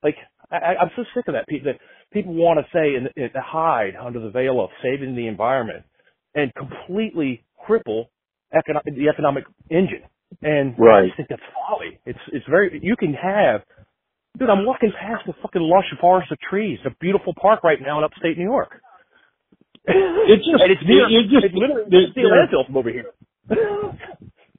Like 0.03 0.17
I, 0.51 0.57
I- 0.57 0.77
I'm 0.81 0.91
so 0.97 1.05
sick 1.15 1.29
of 1.29 1.35
that. 1.35 1.47
People 1.47 1.73
that 1.73 1.81
people 2.13 2.33
want 2.35 2.61
to 2.61 2.67
say 2.73 2.95
and, 2.95 3.11
and 3.17 3.31
hide 3.37 3.95
under 3.97 4.21
the 4.21 4.31
veil 4.31 4.61
of 4.61 4.71
saving 4.83 5.15
the 5.17 5.27
environment 5.27 5.85
and 6.35 6.53
completely 6.55 7.45
cripple 7.69 8.07
econo- 8.55 8.85
the 8.85 9.09
economic 9.09 9.45
engine. 9.71 10.03
And 10.43 10.75
I 10.79 10.83
Right. 10.83 11.05
just 11.07 11.17
think 11.17 11.29
that's 11.29 11.43
folly. 11.55 11.99
It's 12.07 12.19
it's 12.33 12.47
very 12.47 12.79
you 12.83 12.97
can 12.97 13.13
have. 13.15 13.63
Dude, 14.39 14.51
I'm 14.51 14.67
walking 14.67 14.91
past 14.99 15.23
the 15.27 15.33
fucking 15.43 15.63
lush 15.63 15.87
forest 16.01 16.33
of 16.33 16.39
trees, 16.41 16.79
a 16.85 16.91
beautiful 17.01 17.35
park 17.41 17.63
right 17.63 17.79
now 17.81 17.99
in 17.99 18.05
upstate 18.05 18.39
New 18.39 18.45
York. 18.45 18.81
It's 20.27 20.41
just, 20.41 20.65
and 20.65 20.73
it's 20.73 20.81
near, 20.89 21.05
it 21.05 21.29
just, 21.29 21.45
it's 21.45 21.55
literally 21.55 22.09
steel 22.17 22.33
landfill 22.33 22.65
from 22.65 22.79
over 22.79 22.89
here. 22.89 23.13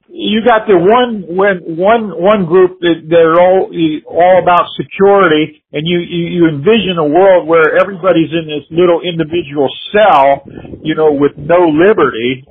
you 0.08 0.40
got 0.46 0.70
the 0.70 0.78
one 0.78 1.26
when 1.26 1.76
one 1.76 2.14
one 2.14 2.46
group 2.46 2.78
that 2.80 3.04
they're 3.10 3.34
all 3.34 3.66
eh, 3.74 4.06
all 4.06 4.38
about 4.38 4.70
security, 4.78 5.60
and 5.72 5.82
you, 5.82 5.98
you 5.98 6.22
you 6.30 6.42
envision 6.48 6.96
a 7.02 7.04
world 7.04 7.50
where 7.50 7.74
everybody's 7.74 8.30
in 8.30 8.46
this 8.46 8.62
little 8.70 9.02
individual 9.02 9.66
cell, 9.90 10.46
you 10.80 10.94
know, 10.94 11.10
with 11.12 11.34
no 11.36 11.66
liberty, 11.66 12.46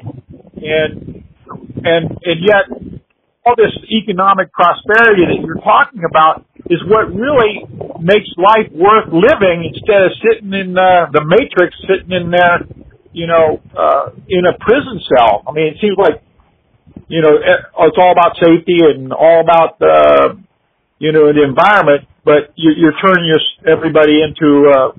and 0.59 1.23
and 1.88 2.03
and 2.21 2.38
yet 2.43 2.67
all 3.45 3.55
this 3.55 3.73
economic 3.89 4.51
prosperity 4.51 5.23
that 5.32 5.39
you're 5.39 5.63
talking 5.63 6.03
about 6.03 6.45
is 6.70 6.82
what 6.88 7.13
really 7.13 7.66
makes 8.01 8.30
life 8.38 8.72
worth 8.74 9.09
living 9.13 9.70
instead 9.70 10.01
of 10.01 10.11
sitting 10.22 10.53
in 10.53 10.78
uh, 10.78 11.07
the 11.13 11.22
matrix, 11.26 11.76
sitting 11.86 12.11
in 12.11 12.32
there, 12.32 12.66
you 13.13 13.28
know, 13.28 13.61
uh, 13.78 14.09
in 14.28 14.45
a 14.45 14.57
prison 14.59 14.99
cell. 15.09 15.43
I 15.47 15.51
mean, 15.51 15.68
it 15.68 15.78
seems 15.80 15.97
like 15.97 16.26
you 17.07 17.22
know, 17.22 17.38
it's 17.38 17.97
all 17.97 18.11
about 18.11 18.36
safety 18.41 18.80
and 18.82 19.13
all 19.13 19.41
about 19.41 19.80
the, 19.80 20.41
you 20.99 21.11
know, 21.11 21.32
the 21.34 21.43
environment, 21.43 22.07
but 22.24 22.53
you, 22.55 22.72
you're 22.76 22.97
turning 23.03 23.28
your, 23.28 23.39
everybody 23.68 24.22
into, 24.24 24.72
uh, 24.74 24.91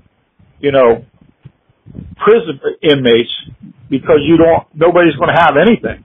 you 0.61 0.73
know, 0.73 1.05
prison 2.17 2.61
inmates 2.83 3.33
because 3.91 4.21
you 4.23 4.37
don't, 4.37 4.67
nobody's 4.75 5.17
going 5.17 5.35
to 5.35 5.41
have 5.41 5.57
anything. 5.57 6.05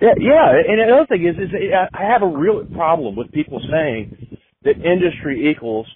Yeah, 0.00 0.14
yeah. 0.18 0.52
And 0.68 0.80
another 0.80 1.06
thing 1.06 1.26
is, 1.26 1.36
is 1.36 1.50
I 1.72 2.02
have 2.02 2.22
a 2.22 2.28
real 2.28 2.64
problem 2.66 3.16
with 3.16 3.32
people 3.32 3.60
saying 3.70 4.33
that 4.64 4.76
industry 4.84 5.50
equals 5.50 5.86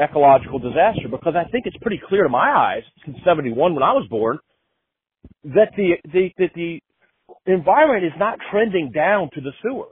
ecological 0.00 0.58
disaster 0.58 1.08
because 1.10 1.34
I 1.36 1.48
think 1.50 1.66
it's 1.66 1.76
pretty 1.78 2.00
clear 2.08 2.22
to 2.24 2.28
my 2.28 2.50
eyes 2.50 2.82
since 3.04 3.16
'71 3.24 3.74
when 3.74 3.82
I 3.82 3.92
was 3.92 4.06
born 4.08 4.38
that 5.44 5.70
the 5.76 5.94
the 6.12 6.30
that 6.38 6.50
the 6.54 6.80
environment 7.46 8.04
is 8.04 8.12
not 8.18 8.38
trending 8.50 8.90
down 8.92 9.30
to 9.34 9.40
the 9.40 9.52
sewer. 9.62 9.88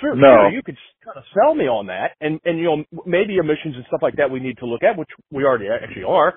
Sure, 0.00 0.14
No. 0.14 0.28
sure, 0.28 0.50
you 0.50 0.62
could 0.62 0.76
kind 1.04 1.16
of 1.16 1.24
sell 1.34 1.54
me 1.54 1.66
on 1.66 1.86
that, 1.86 2.12
and 2.20 2.40
and 2.44 2.58
you 2.58 2.64
know 2.64 2.84
maybe 3.06 3.36
emissions 3.36 3.74
and 3.76 3.84
stuff 3.86 4.02
like 4.02 4.16
that 4.16 4.30
we 4.30 4.40
need 4.40 4.58
to 4.58 4.66
look 4.66 4.82
at, 4.82 4.96
which 4.98 5.08
we 5.30 5.44
already 5.44 5.68
actually 5.68 6.04
are, 6.04 6.34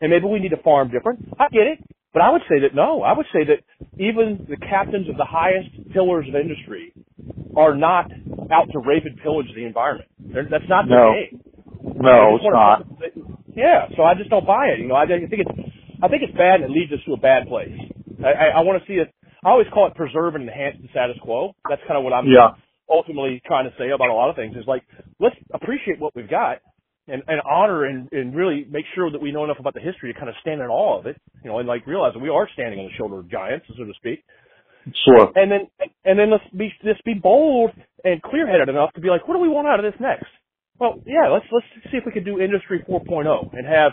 and 0.00 0.10
maybe 0.10 0.26
we 0.26 0.40
need 0.40 0.50
to 0.50 0.62
farm 0.62 0.90
different. 0.90 1.20
I 1.38 1.48
get 1.48 1.66
it, 1.66 1.78
but 2.12 2.22
I 2.22 2.30
would 2.30 2.42
say 2.48 2.60
that 2.60 2.74
no. 2.74 3.02
I 3.02 3.16
would 3.16 3.26
say 3.32 3.44
that 3.44 3.60
even 3.98 4.46
the 4.48 4.56
captains 4.56 5.08
of 5.08 5.16
the 5.16 5.24
highest 5.24 5.68
pillars 5.92 6.26
of 6.28 6.34
industry 6.34 6.92
are 7.56 7.76
not 7.76 8.10
out 8.50 8.68
to 8.72 8.78
rape 8.80 9.04
and 9.06 9.16
pillage 9.22 9.46
the 9.54 9.64
environment. 9.64 10.08
They're, 10.32 10.48
that's 10.50 10.68
not 10.68 10.88
their 10.88 10.98
No. 10.98 11.12
game. 11.12 11.40
No, 12.00 12.36
it's 12.36 12.44
not. 12.44 12.86
wanna- 12.88 13.36
Yeah, 13.54 13.88
so 13.96 14.02
I 14.02 14.14
just 14.14 14.30
don't 14.30 14.46
buy 14.46 14.68
it. 14.68 14.80
You 14.80 14.88
know, 14.88 14.94
I, 14.94 15.04
I 15.04 15.06
think 15.28 15.42
it's 15.44 15.50
I 16.02 16.08
think 16.08 16.22
it's 16.22 16.32
bad 16.36 16.60
and 16.60 16.64
it 16.64 16.70
leads 16.70 16.92
us 16.92 16.98
to 17.06 17.12
a 17.14 17.16
bad 17.20 17.46
place. 17.46 17.70
I, 18.24 18.32
I, 18.32 18.46
I 18.58 18.60
want 18.62 18.82
to 18.82 18.86
see 18.88 18.94
it. 18.98 19.12
I 19.44 19.50
always 19.50 19.66
call 19.72 19.86
it 19.86 19.94
preserve 19.94 20.34
and 20.34 20.48
enhance 20.48 20.76
the 20.80 20.88
status 20.88 21.16
quo. 21.22 21.54
That's 21.68 21.82
kind 21.86 21.98
of 21.98 22.04
what 22.04 22.12
I'm 22.12 22.26
Yeah. 22.26 22.54
ultimately 22.90 23.42
trying 23.46 23.64
to 23.70 23.74
say 23.78 23.90
about 23.90 24.08
a 24.08 24.14
lot 24.14 24.30
of 24.30 24.36
things. 24.36 24.56
Is 24.56 24.66
like 24.66 24.82
let's 25.20 25.36
appreciate 25.52 25.98
what 26.00 26.14
we've 26.16 26.30
got 26.30 26.58
and, 27.08 27.22
and 27.28 27.40
honor 27.48 27.84
and, 27.84 28.10
and 28.12 28.34
really 28.34 28.64
make 28.70 28.84
sure 28.94 29.10
that 29.10 29.20
we 29.20 29.32
know 29.32 29.44
enough 29.44 29.58
about 29.60 29.74
the 29.74 29.80
history 29.80 30.12
to 30.12 30.18
kind 30.18 30.28
of 30.30 30.34
stand 30.40 30.60
in 30.60 30.66
awe 30.68 30.98
of 30.98 31.06
it. 31.06 31.16
You 31.44 31.50
know, 31.50 31.58
and 31.58 31.68
like 31.68 31.86
realize 31.86 32.14
that 32.14 32.20
we 32.20 32.28
are 32.30 32.48
standing 32.54 32.78
on 32.80 32.86
the 32.86 32.92
shoulder 32.96 33.18
of 33.18 33.30
giants, 33.30 33.66
so 33.76 33.84
to 33.84 33.92
speak. 33.94 34.24
Sure. 35.04 35.30
And 35.36 35.50
then 35.50 35.68
and 36.04 36.18
then 36.18 36.30
let's 36.30 36.44
be 36.56 36.72
just 36.82 37.04
be 37.04 37.14
bold 37.14 37.70
and 38.04 38.22
clear 38.22 38.46
headed 38.46 38.68
enough 38.68 38.92
to 38.94 39.00
be 39.00 39.08
like, 39.08 39.26
what 39.28 39.34
do 39.34 39.40
we 39.40 39.48
want 39.48 39.68
out 39.68 39.78
of 39.82 39.84
this 39.90 39.98
next? 40.00 40.26
Well, 40.78 41.00
yeah, 41.06 41.28
let's 41.30 41.46
let's 41.52 41.66
see 41.90 41.98
if 41.98 42.04
we 42.06 42.12
can 42.12 42.24
do 42.24 42.40
industry 42.40 42.82
4.0 42.88 43.54
and 43.54 43.66
have 43.66 43.92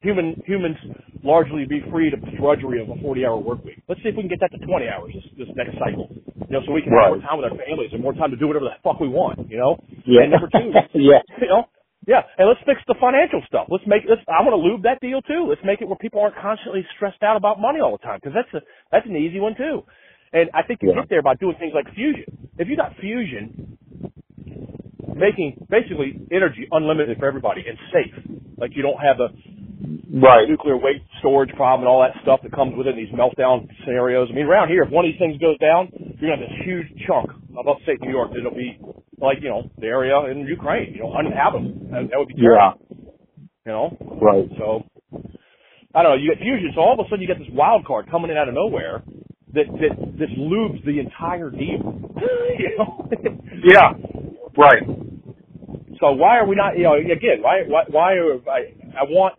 human 0.00 0.40
humans 0.46 0.76
largely 1.22 1.64
be 1.66 1.80
freed 1.90 2.14
of 2.14 2.20
the 2.22 2.32
drudgery 2.38 2.82
of 2.82 2.88
a 2.90 2.96
40 3.02 3.26
hour 3.26 3.36
work 3.38 3.64
week. 3.64 3.82
Let's 3.88 4.02
see 4.02 4.08
if 4.10 4.16
we 4.16 4.22
can 4.22 4.30
get 4.30 4.40
that 4.40 4.50
to 4.52 4.58
20 4.66 4.88
hours 4.88 5.12
this, 5.14 5.46
this 5.46 5.50
next 5.56 5.78
cycle. 5.78 6.08
You 6.48 6.58
know, 6.58 6.62
so 6.66 6.72
we 6.72 6.82
can 6.82 6.92
Right. 6.92 7.08
have 7.12 7.16
more 7.18 7.22
time 7.22 7.38
with 7.38 7.46
our 7.52 7.58
families 7.58 7.90
and 7.92 8.02
more 8.02 8.14
time 8.14 8.30
to 8.30 8.36
do 8.36 8.46
whatever 8.48 8.66
the 8.66 8.76
fuck 8.82 8.98
we 9.00 9.08
want. 9.08 9.50
You 9.50 9.58
know. 9.58 9.78
Yeah. 10.06 10.22
And 10.26 10.32
number 10.32 10.48
two, 10.50 10.72
yeah. 10.98 11.22
you 11.40 11.48
know, 11.48 11.64
Yeah, 12.06 12.22
and 12.38 12.48
let's 12.48 12.60
fix 12.66 12.80
the 12.88 12.96
financial 12.98 13.42
stuff. 13.46 13.68
Let's 13.70 13.84
make 13.86 14.02
let's. 14.08 14.22
I 14.26 14.42
want 14.42 14.56
to 14.58 14.62
lube 14.62 14.82
that 14.84 14.98
deal 15.00 15.22
too. 15.22 15.46
Let's 15.48 15.62
make 15.64 15.80
it 15.80 15.86
where 15.86 16.00
people 16.00 16.20
aren't 16.20 16.34
constantly 16.40 16.82
stressed 16.96 17.22
out 17.22 17.36
about 17.36 17.60
money 17.60 17.78
all 17.80 17.92
the 17.94 18.02
time 18.02 18.18
because 18.18 18.34
that's 18.34 18.50
a 18.58 18.66
that's 18.90 19.06
an 19.06 19.14
easy 19.16 19.38
one 19.38 19.54
too. 19.54 19.84
And 20.32 20.50
I 20.54 20.62
think 20.62 20.82
you 20.82 20.90
Yeah. 20.90 21.00
get 21.00 21.08
there 21.08 21.22
by 21.22 21.34
doing 21.34 21.56
things 21.56 21.74
like 21.74 21.88
fusion. 21.94 22.24
If 22.58 22.68
you 22.68 22.76
got 22.76 22.96
fusion, 22.96 23.78
making 25.14 25.66
basically 25.68 26.18
energy 26.30 26.66
unlimited 26.70 27.18
for 27.18 27.26
everybody 27.26 27.64
and 27.68 27.78
safe, 27.92 28.14
like 28.56 28.76
you 28.76 28.82
don't 28.82 29.00
have 29.00 29.18
the 29.18 29.28
Right. 30.14 30.48
nuclear 30.48 30.76
waste 30.76 31.04
storage 31.18 31.52
problem 31.54 31.80
and 31.82 31.88
all 31.88 32.00
that 32.00 32.20
stuff 32.22 32.42
that 32.42 32.52
comes 32.52 32.74
with 32.76 32.86
it 32.86 32.90
in 32.90 32.96
these 32.96 33.12
meltdown 33.12 33.68
scenarios. 33.84 34.30
I 34.30 34.34
mean, 34.34 34.46
around 34.46 34.68
here, 34.68 34.82
if 34.82 34.90
one 34.90 35.04
of 35.04 35.10
these 35.10 35.18
things 35.18 35.38
goes 35.38 35.58
down, 35.58 35.88
you're 36.20 36.30
gonna 36.30 36.36
have 36.36 36.48
this 36.48 36.64
huge 36.64 37.02
chunk 37.06 37.30
of 37.56 37.66
upstate 37.68 38.00
New 38.00 38.10
York 38.10 38.32
that'll 38.32 38.50
be 38.54 38.78
like, 39.18 39.40
you 39.42 39.48
know, 39.48 39.70
the 39.78 39.86
area 39.86 40.18
in 40.30 40.46
Ukraine, 40.46 40.92
you 40.94 41.00
know, 41.00 41.12
uninhabitable. 41.12 41.72
That, 41.90 42.10
that 42.10 42.18
would 42.18 42.28
be 42.28 42.34
terrible. 42.34 42.56
Yeah. 42.56 42.96
You 43.66 43.72
know? 43.72 43.96
Right. 44.00 44.48
So, 44.58 44.84
I 45.94 46.02
don't 46.02 46.12
know, 46.12 46.16
you 46.22 46.30
get 46.30 46.38
fusion, 46.38 46.72
so 46.74 46.80
all 46.80 46.92
of 46.98 47.04
a 47.04 47.08
sudden 47.08 47.20
you 47.20 47.26
get 47.26 47.38
this 47.38 47.50
wild 47.50 47.84
card 47.84 48.08
coming 48.10 48.30
in 48.30 48.36
out 48.36 48.48
of 48.48 48.54
nowhere 48.54 49.02
that, 49.54 49.66
that, 49.68 50.18
that 50.18 50.28
lubes 50.38 50.84
the 50.84 50.98
entire 50.98 51.50
deal. 51.50 52.10
you 52.58 52.78
know? 52.78 53.08
Yeah. 53.64 53.92
Right. 54.56 54.82
So 56.00 56.10
why 56.12 56.38
are 56.38 56.46
we 56.46 56.56
not? 56.56 56.76
You 56.76 56.82
know, 56.82 56.94
again, 56.94 57.40
why 57.42 57.62
why 57.66 57.84
why 57.88 58.12
are 58.14 58.34
I? 58.50 58.74
I 58.98 59.04
want 59.04 59.38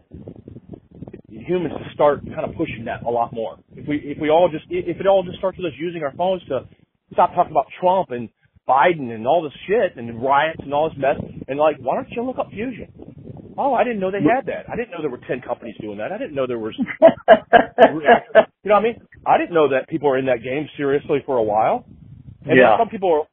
humans 1.30 1.74
to 1.78 1.94
start 1.94 2.24
kind 2.26 2.50
of 2.50 2.56
pushing 2.56 2.86
that 2.86 3.04
a 3.04 3.10
lot 3.10 3.34
more. 3.34 3.60
If 3.76 3.88
we 3.88 3.98
if 3.98 4.18
we 4.20 4.30
all 4.30 4.50
just 4.50 4.66
if 4.70 5.00
it 5.00 5.06
all 5.06 5.24
just 5.24 5.38
starts 5.40 5.58
with 5.58 5.68
us 5.68 5.74
using 5.78 6.04
our 6.04 6.14
phones 6.14 6.42
to 6.48 6.62
stop 7.12 7.36
talking 7.36 7.52
about 7.52 7.66
Trump 7.82 8.12
and 8.12 8.30
Biden 8.68 9.12
and 9.12 9.28
all 9.28 9.44
this 9.44 9.52
shit 9.68 9.98
and 9.98 10.24
riots 10.24 10.62
and 10.64 10.74
all 10.74 10.90
this 10.90 10.98
mess 10.98 11.18
and 11.48 11.60
like, 11.60 11.78
why 11.80 11.96
don't 11.96 12.08
you 12.12 12.24
look 12.24 12.40
up 12.40 12.50
fusion? 12.50 12.88
Oh, 13.58 13.74
I 13.74 13.84
didn't 13.84 14.00
know 14.00 14.12
they 14.12 14.22
had 14.24 14.48
that. 14.48 14.66
I 14.72 14.76
didn't 14.76 14.92
know 14.92 15.02
there 15.02 15.10
were 15.12 15.22
ten 15.28 15.42
companies 15.42 15.76
doing 15.80 15.98
that. 16.00 16.12
I 16.12 16.18
didn't 16.18 16.36
know 16.36 16.48
there 16.48 16.60
was. 16.60 16.74
you 16.80 16.86
know 16.88 18.42
what 18.64 18.74
I 18.76 18.82
mean? 18.82 18.96
I 19.26 19.38
didn't 19.38 19.54
know 19.54 19.70
that 19.70 19.88
people 19.90 20.10
are 20.10 20.18
in 20.18 20.26
that 20.26 20.44
game 20.44 20.68
seriously 20.78 21.20
for 21.26 21.38
a 21.38 21.44
while. 21.44 21.86
And 22.46 22.58
Yeah. 22.58 22.78
some 22.78 22.90
people 22.90 23.12
are. 23.14 23.28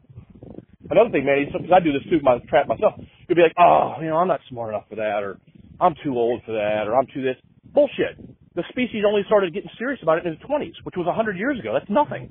Another 0.91 1.11
thing, 1.11 1.25
man, 1.25 1.47
because 1.47 1.71
I 1.73 1.81
do 1.81 1.93
this 1.93 2.03
too, 2.11 2.19
my 2.23 2.39
trap 2.49 2.67
myself. 2.67 2.95
You'll 3.29 3.37
be 3.37 3.43
like, 3.43 3.55
oh, 3.59 3.95
you 4.01 4.09
know, 4.09 4.17
I'm 4.17 4.29
not 4.29 4.41
smart 4.49 4.71
enough 4.71 4.85
for 4.89 4.97
that, 4.97 5.23
or 5.23 5.39
I'm 5.81 5.95
too 6.03 6.15
old 6.17 6.43
for 6.45 6.53
that, 6.53 6.89
or 6.89 6.97
I'm 6.97 7.07
too 7.15 7.23
this. 7.23 7.37
Bullshit. 7.73 8.19
The 8.57 8.65
species 8.71 9.05
only 9.07 9.23
started 9.27 9.55
getting 9.55 9.71
serious 9.79 10.01
about 10.03 10.19
it 10.19 10.27
in 10.27 10.37
the 10.41 10.45
20s, 10.47 10.75
which 10.83 10.97
was 10.97 11.07
100 11.07 11.37
years 11.39 11.61
ago. 11.61 11.73
That's 11.73 11.89
nothing. 11.89 12.31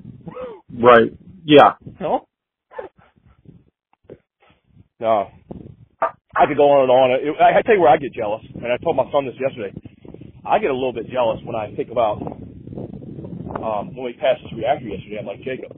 Right. 0.78 1.12
Yeah. 1.46 1.74
Know? 2.00 2.28
No. 5.00 5.30
I 6.36 6.46
could 6.48 6.58
go 6.58 6.70
on 6.72 6.84
and 6.84 6.92
on. 6.92 7.12
It- 7.12 7.42
I, 7.42 7.60
I 7.60 7.62
tell 7.64 7.76
you 7.76 7.82
where 7.82 7.92
I 7.92 7.98
get 7.98 8.14
jealous, 8.14 8.44
and 8.56 8.72
I 8.72 8.78
told 8.84 8.96
my 8.96 9.10
son 9.12 9.26
this 9.26 9.36
yesterday. 9.40 9.74
I 10.46 10.60
get 10.60 10.72
a 10.72 10.76
little 10.76 10.94
bit 10.94 11.10
jealous 11.12 11.40
when 11.44 11.56
I 11.56 11.76
think 11.76 11.92
about 11.92 12.22
um, 13.44 13.96
when 13.96 14.06
we 14.06 14.14
passed 14.14 14.42
this 14.44 14.54
reactor 14.58 14.88
yesterday. 14.88 15.20
I'm 15.20 15.28
like, 15.28 15.44
Jacob, 15.44 15.74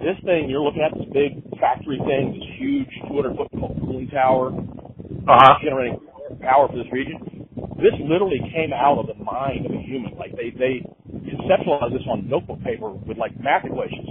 this 0.00 0.16
thing 0.24 0.50
you're 0.50 0.62
looking 0.62 0.82
at, 0.82 0.94
this 0.96 1.08
big 1.12 1.42
factory 1.60 1.98
thing, 2.06 2.34
this 2.38 2.48
huge 2.58 2.88
200 3.08 3.36
foot 3.36 3.50
cooling 3.52 4.08
tower, 4.12 4.52
Uh 4.52 5.38
huh. 5.40 5.54
generating 5.62 6.00
power 6.42 6.68
for 6.68 6.76
this 6.76 6.90
region. 6.92 7.48
This 7.80 7.94
literally 8.04 8.40
came 8.54 8.72
out 8.72 8.98
of 8.98 9.06
the 9.08 9.16
mind 9.22 9.66
of 9.66 9.72
a 9.72 9.82
human. 9.82 10.16
Like 10.18 10.36
they 10.36 10.50
they 10.50 10.84
conceptualized 11.10 11.92
this 11.92 12.06
on 12.08 12.28
notebook 12.28 12.62
paper 12.62 12.90
with 12.90 13.18
like 13.18 13.32
math 13.40 13.64
equations 13.64 14.08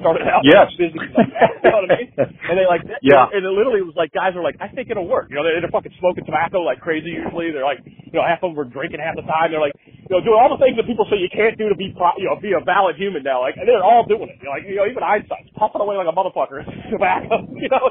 started 0.00 0.26
out 0.26 0.42
Yes. 0.44 0.70
with 0.78 0.90
physics, 0.94 1.08
like 1.16 1.30
you 1.30 1.70
know 1.70 1.80
what 1.84 1.90
I 1.90 1.96
mean? 1.98 2.08
And 2.18 2.54
they 2.58 2.66
like 2.66 2.82
Yeah. 3.02 3.26
and 3.32 3.42
it 3.44 3.52
literally 3.54 3.82
was 3.82 3.94
like 3.96 4.12
guys 4.12 4.34
are 4.36 4.42
like, 4.44 4.56
I 4.60 4.68
think 4.68 4.90
it'll 4.90 5.08
work. 5.08 5.28
You 5.30 5.36
know, 5.36 5.44
they're, 5.44 5.60
they're 5.60 5.70
fucking 5.72 5.94
smoking 5.98 6.24
tobacco 6.24 6.60
like 6.62 6.80
crazy 6.80 7.14
usually. 7.16 7.50
They're 7.52 7.66
like, 7.66 7.80
you 7.86 8.14
know, 8.16 8.24
half 8.26 8.42
of 8.42 8.52
them 8.52 8.58
are 8.60 8.68
drinking 8.68 9.00
half 9.00 9.16
the 9.16 9.26
time. 9.26 9.50
They're 9.54 9.62
like, 9.62 9.74
you 9.86 10.10
know, 10.12 10.20
doing 10.20 10.36
all 10.36 10.52
the 10.52 10.60
things 10.60 10.76
that 10.76 10.84
people 10.86 11.06
say 11.08 11.16
you 11.16 11.32
can't 11.32 11.56
do 11.56 11.68
to 11.72 11.76
be 11.78 11.94
pro- 11.96 12.16
you 12.20 12.28
know 12.28 12.36
be 12.40 12.52
a 12.52 12.60
valid 12.62 12.96
human 12.96 13.22
now. 13.24 13.40
Like 13.40 13.56
and 13.56 13.64
they're 13.66 13.82
all 13.82 14.04
doing 14.04 14.28
it. 14.28 14.36
You 14.42 14.46
know, 14.48 14.54
like 14.54 14.64
you 14.68 14.76
know, 14.76 14.86
even 14.86 15.02
Einstein's 15.02 15.48
puffing 15.56 15.80
away 15.80 15.96
like 15.96 16.10
a 16.10 16.14
motherfucker. 16.16 16.60
tobacco. 16.92 17.46
You 17.54 17.68
know. 17.72 17.90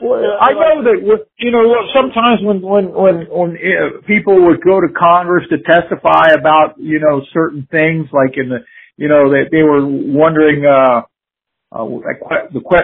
Well, 0.00 0.20
Yeah, 0.22 0.36
I 0.40 0.52
like- 0.52 0.56
know 0.56 0.76
that 0.88 0.98
with, 1.02 1.20
you 1.38 1.50
know 1.50 1.62
sometimes 1.94 2.40
when 2.42 2.60
when 2.62 2.92
when 2.92 3.16
when 3.28 3.50
uh, 3.56 4.00
people 4.06 4.46
would 4.48 4.60
go 4.64 4.80
to 4.80 4.88
Congress 4.92 5.44
to 5.50 5.58
testify 5.62 6.32
about 6.36 6.76
you 6.78 7.00
know 7.00 7.22
certain 7.32 7.66
things 7.70 8.08
like 8.12 8.36
in 8.36 8.48
the 8.48 8.58
you 8.96 9.08
know 9.08 9.30
they 9.30 9.44
they 9.52 9.62
were 9.62 9.84
wondering 9.84 10.64
uh, 10.64 11.02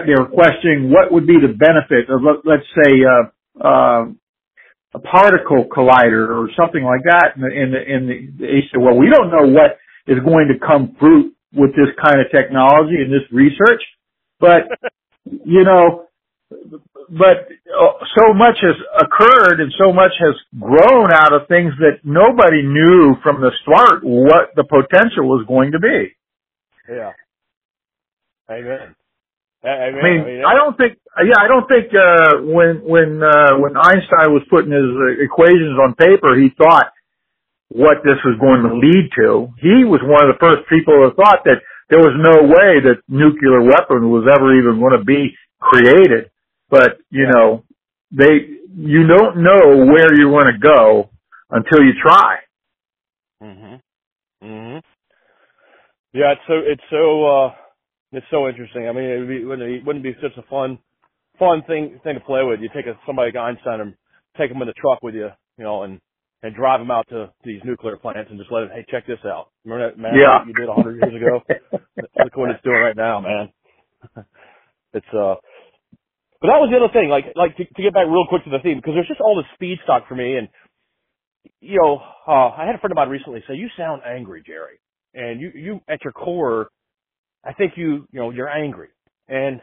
they 0.05 0.13
were 0.13 0.29
questioning 0.29 0.91
what 0.91 1.11
would 1.11 1.27
be 1.27 1.37
the 1.39 1.53
benefit 1.53 2.09
of 2.09 2.21
let, 2.21 2.43
let's 2.45 2.67
say 2.83 2.91
uh 3.03 3.65
uh 3.65 4.05
a 4.95 4.99
particle 4.99 5.65
collider 5.65 6.29
or 6.29 6.49
something 6.55 6.83
like 6.83 7.01
that 7.03 7.33
and 7.35 7.43
the, 7.43 7.49
and 7.49 7.73
the, 7.73 7.81
and 7.81 8.01
the, 8.09 8.45
they 8.45 8.59
said 8.69 8.79
well 8.79 8.95
we 8.95 9.09
don't 9.09 9.31
know 9.31 9.47
what 9.47 9.79
is 10.05 10.19
going 10.23 10.47
to 10.51 10.59
come 10.59 10.95
through 10.99 11.31
with 11.53 11.71
this 11.71 11.89
kind 12.03 12.19
of 12.19 12.27
technology 12.29 13.01
and 13.01 13.11
this 13.11 13.25
research 13.31 13.81
but 14.39 14.67
you 15.25 15.63
know 15.63 16.05
but 17.09 17.49
uh, 17.69 17.93
so 18.17 18.33
much 18.33 18.57
has 18.61 18.75
occurred 18.99 19.59
and 19.59 19.71
so 19.77 19.93
much 19.93 20.11
has 20.19 20.35
grown 20.59 21.11
out 21.11 21.33
of 21.33 21.47
things 21.47 21.73
that 21.79 22.01
nobody 22.03 22.63
knew 22.63 23.15
from 23.21 23.41
the 23.41 23.51
start 23.61 24.03
what 24.03 24.49
the 24.55 24.63
potential 24.63 25.27
was 25.27 25.45
going 25.47 25.71
to 25.71 25.79
be. 25.79 26.15
Yeah. 26.89 27.11
Amen. 28.49 28.95
A- 29.63 29.67
Amen. 29.67 30.01
I 30.03 30.25
mean, 30.25 30.43
I 30.45 30.53
don't 30.55 30.77
think, 30.77 30.97
yeah, 31.23 31.39
I 31.39 31.47
don't 31.47 31.67
think, 31.67 31.87
uh, 31.95 32.43
when, 32.43 32.83
when, 32.83 33.23
uh, 33.23 33.57
when 33.59 33.77
Einstein 33.77 34.33
was 34.33 34.43
putting 34.49 34.71
his 34.71 34.83
uh, 34.83 35.23
equations 35.23 35.79
on 35.81 35.95
paper, 35.95 36.35
he 36.35 36.49
thought 36.57 36.91
what 37.69 37.97
this 38.03 38.19
was 38.25 38.37
going 38.39 38.61
to 38.63 38.75
lead 38.75 39.09
to. 39.17 39.49
He 39.61 39.83
was 39.83 40.01
one 40.03 40.27
of 40.27 40.35
the 40.35 40.39
first 40.39 40.67
people 40.69 40.93
that 41.07 41.15
thought 41.15 41.43
that 41.45 41.61
there 41.89 41.99
was 41.99 42.13
no 42.19 42.43
way 42.43 42.79
that 42.81 43.01
nuclear 43.07 43.61
weapon 43.63 44.09
was 44.11 44.25
ever 44.29 44.55
even 44.59 44.79
going 44.79 44.97
to 44.97 45.05
be 45.05 45.35
created. 45.59 46.29
But, 46.69 46.99
you 47.09 47.27
know, 47.27 47.63
they, 48.11 48.47
you 48.75 49.07
don't 49.07 49.37
know 49.43 49.85
where 49.85 50.13
you're 50.15 50.31
going 50.31 50.53
to 50.53 50.59
go 50.59 51.09
until 51.49 51.83
you 51.83 51.93
try. 52.01 52.37
Mhm. 53.41 53.81
Mhm. 54.43 54.81
Yeah, 56.13 56.33
it's 56.33 56.41
so 56.47 56.53
it's 56.59 56.83
so 56.89 57.25
uh 57.25 57.55
it's 58.13 58.27
so 58.31 58.47
interesting. 58.49 58.87
I 58.89 58.93
mean, 58.93 59.05
it 59.05 59.19
would 59.19 59.29
be, 59.29 59.45
wouldn't 59.45 59.71
it 59.71 59.85
wouldn't 59.85 60.03
be 60.05 60.15
such 60.21 60.37
a 60.37 60.47
fun 60.49 60.79
fun 61.39 61.63
thing 61.67 61.99
thing 62.03 62.15
to 62.15 62.21
play 62.21 62.43
with. 62.43 62.61
You 62.61 62.69
take 62.75 62.87
a, 62.87 62.97
somebody 63.07 63.31
like 63.33 63.37
Einstein 63.41 63.81
and 63.81 63.95
take 64.37 64.51
him 64.51 64.61
in 64.61 64.67
the 64.67 64.73
truck 64.75 65.03
with 65.03 65.15
you, 65.15 65.29
you 65.57 65.65
know, 65.65 65.83
and 65.83 66.01
and 66.43 66.55
drive 66.55 66.81
him 66.81 66.91
out 66.91 67.07
to 67.09 67.31
these 67.45 67.61
nuclear 67.65 67.97
plants 67.97 68.29
and 68.31 68.39
just 68.39 68.51
let 68.51 68.63
him, 68.63 68.69
hey, 68.73 68.85
check 68.91 69.07
this 69.07 69.19
out. 69.25 69.49
Remember 69.65 69.91
that 69.91 69.99
man 69.99 70.21
Yeah. 70.21 70.39
you 70.43 70.53
did 70.53 70.69
a 70.69 70.75
hundred 70.75 70.97
years 70.97 71.15
ago? 71.15 71.41
Look 72.19 72.37
what 72.37 72.51
it's 72.51 72.63
doing 72.63 72.77
right 72.81 72.97
now, 72.97 73.21
man. 73.21 73.49
it's 74.93 75.07
uh 75.13 75.35
but 76.41 76.49
that 76.49 76.59
was 76.61 76.69
the 76.71 76.77
other 76.77 76.93
thing, 76.93 77.09
like 77.09 77.25
like 77.35 77.57
to, 77.57 77.65
to 77.65 77.83
get 77.83 77.93
back 77.93 78.07
real 78.07 78.27
quick 78.29 78.43
to 78.45 78.51
the 78.51 78.59
theme, 78.63 78.77
because 78.77 78.93
there's 78.95 79.07
just 79.07 79.21
all 79.21 79.35
this 79.37 79.49
feedstock 79.61 80.07
for 80.07 80.15
me 80.15 80.37
and 80.37 80.49
you 81.61 81.79
know, 81.81 81.99
uh 82.27 82.49
I 82.57 82.65
had 82.65 82.75
a 82.75 82.79
friend 82.79 82.91
of 82.91 82.97
mine 82.97 83.09
recently 83.09 83.43
say, 83.47 83.55
You 83.55 83.69
sound 83.77 84.01
angry, 84.05 84.43
Jerry. 84.45 84.79
And 85.15 85.41
you 85.41 85.51
you 85.55 85.81
at 85.89 86.03
your 86.03 86.13
core 86.13 86.69
I 87.43 87.53
think 87.53 87.73
you 87.75 88.07
you 88.11 88.19
know, 88.19 88.31
you're 88.31 88.49
angry. 88.49 88.89
And 89.27 89.61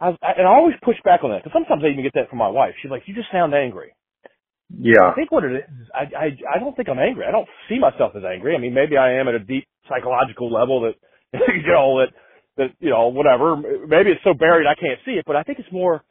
I, 0.00 0.08
I 0.22 0.32
and 0.38 0.46
I 0.46 0.52
always 0.52 0.74
push 0.82 0.96
back 1.04 1.20
on 1.24 1.30
that 1.30 1.44
because 1.44 1.54
sometimes 1.54 1.82
I 1.84 1.90
even 1.90 2.02
get 2.02 2.14
that 2.14 2.28
from 2.28 2.38
my 2.38 2.48
wife. 2.48 2.74
She's 2.82 2.90
like, 2.90 3.02
"You 3.06 3.14
just 3.14 3.30
sound 3.30 3.54
angry." 3.54 3.94
Yeah. 4.78 5.10
I 5.10 5.14
think 5.14 5.30
what 5.30 5.44
it 5.44 5.52
is, 5.52 5.62
is 5.82 5.88
I, 5.94 6.04
I 6.16 6.26
I 6.56 6.58
don't 6.58 6.74
think 6.76 6.88
I'm 6.88 6.98
angry. 6.98 7.24
I 7.26 7.30
don't 7.30 7.48
see 7.68 7.78
myself 7.78 8.12
as 8.16 8.22
angry. 8.24 8.54
I 8.56 8.58
mean, 8.58 8.74
maybe 8.74 8.96
I 8.96 9.20
am 9.20 9.28
at 9.28 9.34
a 9.34 9.38
deep 9.38 9.66
psychological 9.88 10.52
level 10.52 10.82
that 10.82 10.94
you 11.54 11.72
know 11.72 12.00
that 12.00 12.12
that 12.56 12.70
you 12.80 12.90
know 12.90 13.08
whatever. 13.08 13.56
Maybe 13.56 14.10
it's 14.10 14.24
so 14.24 14.34
buried 14.34 14.66
I 14.66 14.74
can't 14.74 14.98
see 15.04 15.12
it, 15.12 15.24
but 15.26 15.36
I 15.36 15.42
think 15.42 15.58
it's 15.58 15.72
more 15.72 16.02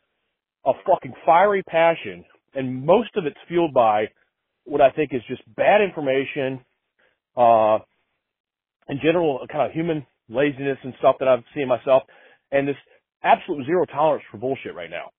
a 0.65 0.73
fucking 0.85 1.13
fiery 1.25 1.63
passion, 1.63 2.23
and 2.53 2.85
most 2.85 3.09
of 3.15 3.25
it's 3.25 3.37
fueled 3.47 3.73
by 3.73 4.05
what 4.63 4.81
I 4.81 4.91
think 4.91 5.13
is 5.13 5.21
just 5.27 5.41
bad 5.55 5.81
information, 5.81 6.63
uh, 7.35 7.79
in 8.87 8.99
general, 9.01 9.45
kind 9.51 9.65
of 9.65 9.71
human 9.71 10.05
laziness 10.31 10.77
and 10.83 10.93
stuff 10.99 11.17
that 11.19 11.27
I've 11.27 11.43
seen 11.55 11.67
myself, 11.67 12.03
and 12.51 12.67
this 12.67 12.77
absolute 13.23 13.65
zero 13.65 13.85
tolerance 13.85 14.23
for 14.31 14.37
bullshit 14.37 14.75
right 14.75 14.89
now. 14.89 15.11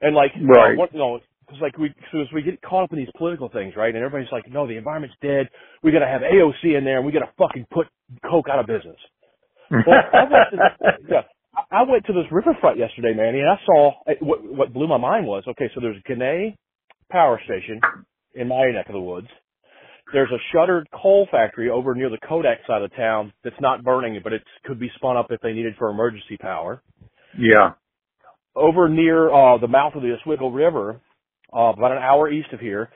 And 0.00 0.14
like, 0.14 0.32
you 0.36 0.46
know, 0.46 0.52
Right. 0.54 0.78
you 0.92 0.98
know, 0.98 1.20
because 1.46 1.60
like 1.62 1.78
we, 1.78 1.92
so 2.12 2.20
as 2.20 2.28
we 2.34 2.42
get 2.42 2.60
caught 2.62 2.84
up 2.84 2.92
in 2.92 2.98
these 2.98 3.10
political 3.16 3.48
things, 3.48 3.74
right? 3.76 3.94
And 3.94 4.04
everybody's 4.04 4.32
like, 4.32 4.48
no, 4.50 4.66
the 4.66 4.76
environment's 4.76 5.16
dead. 5.22 5.48
We 5.82 5.92
got 5.92 6.00
to 6.00 6.06
have 6.06 6.20
AOC 6.22 6.76
in 6.76 6.84
there, 6.84 6.98
and 6.98 7.06
we 7.06 7.12
got 7.12 7.20
to 7.20 7.32
fucking 7.38 7.66
put 7.72 7.86
Koch 8.24 8.46
out 8.50 8.60
of 8.60 8.66
business. 8.66 8.96
Well, 9.86 9.98
I 10.12 10.22
went 10.24 10.50
to 10.50 10.56
this, 10.56 11.08
yeah, 11.10 11.22
I 11.70 11.82
went 11.82 12.06
to 12.06 12.12
this 12.14 12.24
riverfront 12.32 12.78
yesterday, 12.78 13.14
Manny, 13.16 13.40
and 13.40 13.50
I 13.50 13.56
saw 13.66 13.92
eh, 14.08 14.14
what, 14.20 14.42
what 14.44 14.72
blew 14.72 14.88
my 14.88 14.98
mind 14.98 15.26
was 15.26 15.44
okay. 15.48 15.70
So 15.74 15.80
there's 15.80 15.96
a 15.98 16.10
Ginna 16.12 16.54
power 17.10 17.40
station 17.44 17.80
in 18.34 18.48
my 18.48 18.70
neck 18.70 18.86
of 18.88 18.94
the 18.94 19.00
woods. 19.00 19.28
There's 20.12 20.30
a 20.30 20.38
shuttered 20.52 20.88
coal 20.90 21.28
factory 21.30 21.68
over 21.70 21.94
near 21.94 22.08
the 22.08 22.18
Kodak 22.26 22.58
side 22.66 22.82
of 22.82 22.94
town 22.96 23.32
that's 23.44 23.60
not 23.60 23.84
burning, 23.84 24.18
but 24.22 24.32
it 24.32 24.42
could 24.64 24.80
be 24.80 24.90
spun 24.96 25.16
up 25.16 25.26
if 25.30 25.40
they 25.40 25.52
needed 25.52 25.74
for 25.78 25.90
emergency 25.90 26.36
power. 26.40 26.82
yeah. 27.38 27.72
Over 28.56 28.88
near 28.88 29.30
uh, 29.32 29.58
the 29.58 29.68
mouth 29.68 29.94
of 29.94 30.02
the 30.02 30.14
Oswego 30.14 30.48
River, 30.48 31.00
uh, 31.54 31.72
about 31.76 31.92
an 31.92 31.98
hour 31.98 32.30
east 32.30 32.48
of 32.52 32.60
here, 32.60 32.90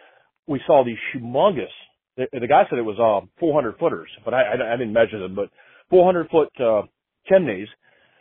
we 0.47 0.61
saw 0.67 0.85
these 0.85 0.97
humongous. 1.15 1.71
The, 2.17 2.27
the 2.33 2.49
guy 2.49 2.65
said 2.69 2.79
it 2.79 2.83
was 2.83 2.99
uh, 2.99 3.27
400 3.39 3.79
footers, 3.79 4.09
but 4.25 4.35
I, 4.35 4.43
I, 4.43 4.75
I 4.75 4.77
didn't 4.77 4.93
measure 4.93 5.19
them. 5.19 5.35
But 5.35 5.51
400 5.91 6.31
foot 6.31 6.49
uh, 6.61 6.83
chimneys, 7.29 7.69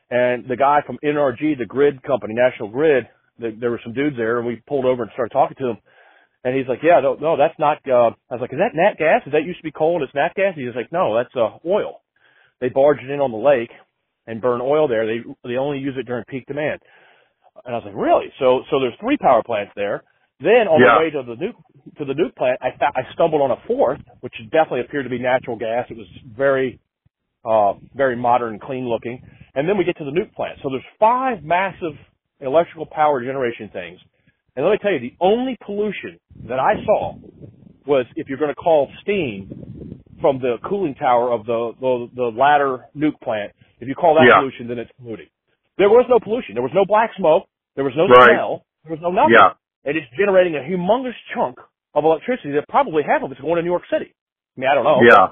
and 0.10 0.46
the 0.48 0.58
guy 0.58 0.80
from 0.86 1.00
NRG, 1.04 1.58
the 1.58 1.66
grid 1.66 2.04
company, 2.04 2.34
National 2.36 2.70
Grid, 2.70 3.06
the, 3.39 3.56
there 3.60 3.72
were 3.72 3.82
some 3.84 3.94
dudes 3.94 4.18
there, 4.18 4.38
and 4.38 4.48
we 4.48 4.62
pulled 4.68 4.86
over 4.86 5.04
and 5.04 5.12
started 5.14 5.32
talking 5.32 5.58
to 5.60 5.68
them. 5.68 5.78
And 6.44 6.58
he's 6.58 6.68
like, 6.68 6.80
yeah, 6.84 7.00
no, 7.02 7.14
no, 7.16 7.38
that's 7.38 7.58
not, 7.60 7.78
uh, 7.88 8.12
I 8.30 8.34
was 8.34 8.42
like, 8.42 8.54
is 8.54 8.60
that 8.60 8.74
nat 8.74 8.98
gas? 8.98 9.22
Is 9.28 9.34
that 9.34 9.44
used 9.46 9.60
to 9.60 9.64
be 9.64 9.72
coal 9.72 9.96
and 9.96 10.04
it's 10.04 10.16
nat 10.16 10.34
gas? 10.36 10.56
He 10.56 10.66
was 10.66 10.76
like, 10.76 10.92
no, 10.92 11.16
that's, 11.16 11.36
uh, 11.36 11.60
oil. 11.68 12.02
They 12.60 12.70
barge 12.70 13.00
it 13.00 13.10
in 13.12 13.20
on 13.20 13.32
the 13.32 13.38
lake 13.38 13.70
and 14.26 14.42
burn 14.42 14.62
oil 14.62 14.88
there. 14.88 15.06
They, 15.06 15.20
they 15.44 15.58
only 15.58 15.80
use 15.80 15.96
it 15.98 16.08
during 16.08 16.24
peak 16.26 16.46
demand. 16.48 16.82
And 17.66 17.76
I 17.76 17.78
was 17.78 17.86
like, 17.86 17.96
really? 17.96 18.34
So, 18.39 18.62
so 18.72 18.80
there's 18.80 18.96
three 19.00 19.18
power 19.18 19.44
plants 19.44 19.74
there. 19.76 20.04
Then 20.39 20.68
on 20.68 20.82
Yeah. 20.82 20.96
the 20.96 21.00
way 21.00 21.10
to 21.12 21.24
the 21.24 21.36
nuke, 21.36 21.98
to 21.98 22.06
the 22.06 22.14
nuke 22.14 22.36
plant, 22.36 22.58
I, 22.62 22.70
I 22.96 23.14
stumbled 23.14 23.42
on 23.42 23.52
a 23.52 23.62
fourth, 23.68 24.00
which 24.22 24.34
definitely 24.52 24.82
appeared 24.82 25.06
to 25.06 25.10
be 25.10 25.20
natural 25.20 25.58
gas. 25.58 25.86
It 25.89 25.98
was 25.98 26.08
very, 26.26 26.80
uh, 27.46 27.74
very 27.96 28.16
modern, 28.16 28.58
clean 28.60 28.88
looking. 28.88 29.22
And 29.54 29.70
then 29.70 29.78
we 29.78 29.84
get 29.84 29.98
to 29.98 30.06
the 30.06 30.12
nuke 30.12 30.34
plant. 30.34 30.60
So 30.64 30.70
there's 30.70 30.84
five 31.00 31.44
massive 31.44 31.94
electrical 32.39 32.88
power 32.88 33.24
generation 33.24 33.70
things. 33.72 34.00
And 34.56 34.66
let 34.66 34.72
me 34.74 34.78
tell 34.82 34.91
you, 34.91 34.99
the 34.99 35.16
only 35.22 35.58
pollution 35.66 36.20
that 36.47 36.60
I 36.60 36.84
saw 36.86 37.16
was 37.86 38.06
if 38.16 38.28
you're 38.28 38.38
going 38.38 38.52
to 38.52 38.56
call 38.56 38.89
steam 39.02 40.02
from 40.20 40.39
the 40.39 40.58
cooling 40.68 40.95
tower 40.95 41.32
of 41.32 41.45
the, 41.45 41.72
the, 41.80 42.10
the 42.16 42.24
latter 42.38 42.86
nuke 42.95 43.20
plant, 43.24 43.54
if 43.80 43.88
you 43.88 43.95
call 43.95 44.16
that 44.16 44.28
Yeah. 44.28 44.39
pollution, 44.39 44.68
then 44.68 44.78
it's 44.78 44.91
polluting. 44.99 45.28
There 45.78 45.89
was 45.89 46.06
no 46.10 46.20
pollution. 46.20 46.54
There 46.54 46.62
was 46.62 46.74
no 46.76 46.86
black 46.86 47.12
smoke. 47.18 47.47
There 47.76 47.84
was 47.86 47.93
no 47.95 48.06
Right. 48.08 48.36
smell. 48.36 48.66
There 48.84 48.91
was 48.91 49.02
no 49.02 49.10
nothing. 49.12 49.34
Yeah. 49.39 49.54
And 49.86 49.97
it's 49.97 50.06
generating 50.18 50.56
a 50.56 50.60
humongous 50.60 51.16
chunk 51.34 51.58
of 51.95 52.04
electricity 52.04 52.52
that 52.52 52.68
probably 52.68 53.04
half 53.04 53.24
of 53.24 53.32
it's 53.32 53.41
going 53.41 53.56
to 53.56 53.62
New 53.64 53.70
York 53.72 53.84
City. 53.89 54.14
I 54.58 54.60
mean, 54.60 54.70
I 54.70 54.76
don't 54.76 54.84
know. 54.84 54.99
Yeah. 55.02 55.28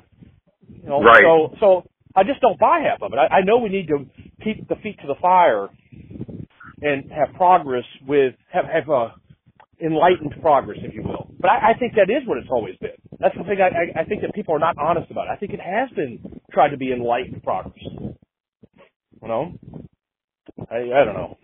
You 0.81 0.89
know, 0.89 1.03
Right. 1.03 1.21
So, 1.21 1.53
so 1.59 1.83
I 2.15 2.23
just 2.23 2.41
don't 2.41 2.57
buy 2.57 2.79
half 2.79 3.01
of 3.03 3.13
it. 3.13 3.17
I, 3.19 3.39
I 3.39 3.41
know 3.43 3.57
we 3.59 3.69
need 3.69 3.87
to 3.89 4.05
keep 4.43 4.67
the 4.67 4.75
feet 4.77 4.97
to 5.01 5.07
the 5.07 5.15
fire 5.21 5.69
and 6.81 7.11
have 7.11 7.33
progress 7.35 7.85
with 8.07 8.35
have 8.51 8.65
have 8.65 8.89
a 8.89 9.15
enlightened 9.83 10.33
progress, 10.41 10.79
if 10.83 10.93
you 10.93 11.03
will. 11.03 11.31
But 11.39 11.51
I, 11.51 11.71
I 11.71 11.73
think 11.79 11.93
that 11.95 12.09
is 12.09 12.27
what 12.27 12.37
it's 12.37 12.49
always 12.51 12.75
been. 12.77 12.91
That's 13.19 13.35
the 13.37 13.43
thing. 13.43 13.59
I, 13.61 13.99
I, 13.99 14.01
I 14.01 14.05
think 14.05 14.21
that 14.21 14.33
people 14.33 14.55
are 14.55 14.59
not 14.59 14.77
honest 14.77 15.09
about. 15.11 15.27
I 15.27 15.35
think 15.37 15.53
it 15.53 15.61
has 15.61 15.89
been 15.95 16.41
tried 16.51 16.69
to 16.69 16.77
be 16.77 16.91
enlightened 16.91 17.43
progress. 17.43 17.77
You 17.83 18.17
know, 19.27 19.53
I 20.69 20.77
I 20.77 21.05
don't 21.05 21.15
know. 21.15 21.37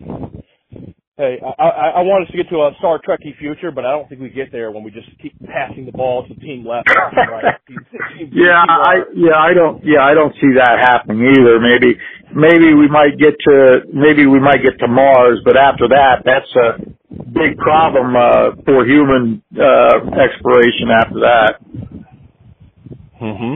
Hey, 1.16 1.38
I, 1.40 1.64
I, 1.64 1.88
I 1.88 2.00
want 2.02 2.26
us 2.26 2.30
to 2.32 2.36
get 2.36 2.50
to 2.50 2.56
a 2.66 2.72
Star 2.78 3.00
Trekky 3.00 3.38
future, 3.38 3.70
but 3.70 3.86
I 3.86 3.92
don't 3.92 4.08
think 4.10 4.20
we 4.20 4.30
get 4.30 4.52
there 4.52 4.70
when 4.72 4.84
we 4.84 4.90
just 4.90 5.08
keep 5.22 5.32
passing 5.46 5.86
the 5.86 5.92
ball 5.92 6.28
to 6.28 6.34
team 6.42 6.66
left. 6.66 6.88
team 6.88 7.30
right, 7.32 7.56
team, 7.68 7.78
team, 8.18 8.30
Yeah, 8.34 8.60
team 8.60 8.68
I 8.68 8.94
yeah, 9.16 9.38
I 9.38 9.54
don't 9.54 9.80
yeah, 9.86 10.04
I 10.04 10.12
don't 10.12 10.34
see 10.34 10.52
that 10.60 10.76
happening 10.82 11.22
either. 11.32 11.60
Maybe 11.62 11.96
maybe 12.34 12.74
we 12.74 12.88
might 12.88 13.18
get 13.18 13.34
to 13.48 13.80
maybe 13.92 14.26
we 14.26 14.40
might 14.40 14.62
get 14.62 14.78
to 14.80 14.88
Mars, 14.88 15.40
but 15.44 15.56
after 15.56 15.88
that 15.88 16.22
that's 16.24 16.52
a 16.56 16.78
big 17.32 17.56
problem 17.58 18.16
uh 18.16 18.50
for 18.64 18.84
human 18.86 19.42
uh 19.56 19.96
exploration 20.20 20.90
after 20.90 21.20
that. 21.20 21.60
Mm-hmm. 23.20 23.54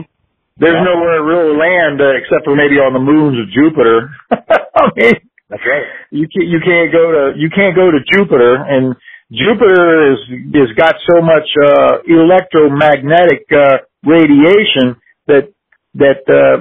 There's 0.57 0.75
Yeah. 0.75 0.83
nowhere 0.83 1.17
to 1.17 1.23
really 1.23 1.57
land 1.57 2.01
uh, 2.01 2.13
except 2.17 2.45
for 2.45 2.55
maybe 2.55 2.75
on 2.79 2.93
the 2.93 2.99
moons 2.99 3.37
of 3.39 3.49
Jupiter. 3.49 4.09
I 4.31 4.89
mean, 4.95 5.13
That's 5.49 5.63
right. 5.65 5.85
you 6.11 6.27
can't 6.27 6.47
you 6.47 6.59
can't 6.63 6.91
go 6.91 7.11
to 7.11 7.33
you 7.37 7.49
can't 7.49 7.75
go 7.75 7.91
to 7.91 7.99
Jupiter 8.13 8.55
and 8.55 8.95
Jupiter 9.31 10.11
is 10.13 10.19
has 10.55 10.71
got 10.77 10.95
so 11.09 11.21
much 11.21 11.47
uh 11.63 11.99
electromagnetic 12.07 13.45
uh 13.51 13.77
radiation 14.05 14.95
that 15.27 15.49
that 15.95 16.23
uh 16.27 16.57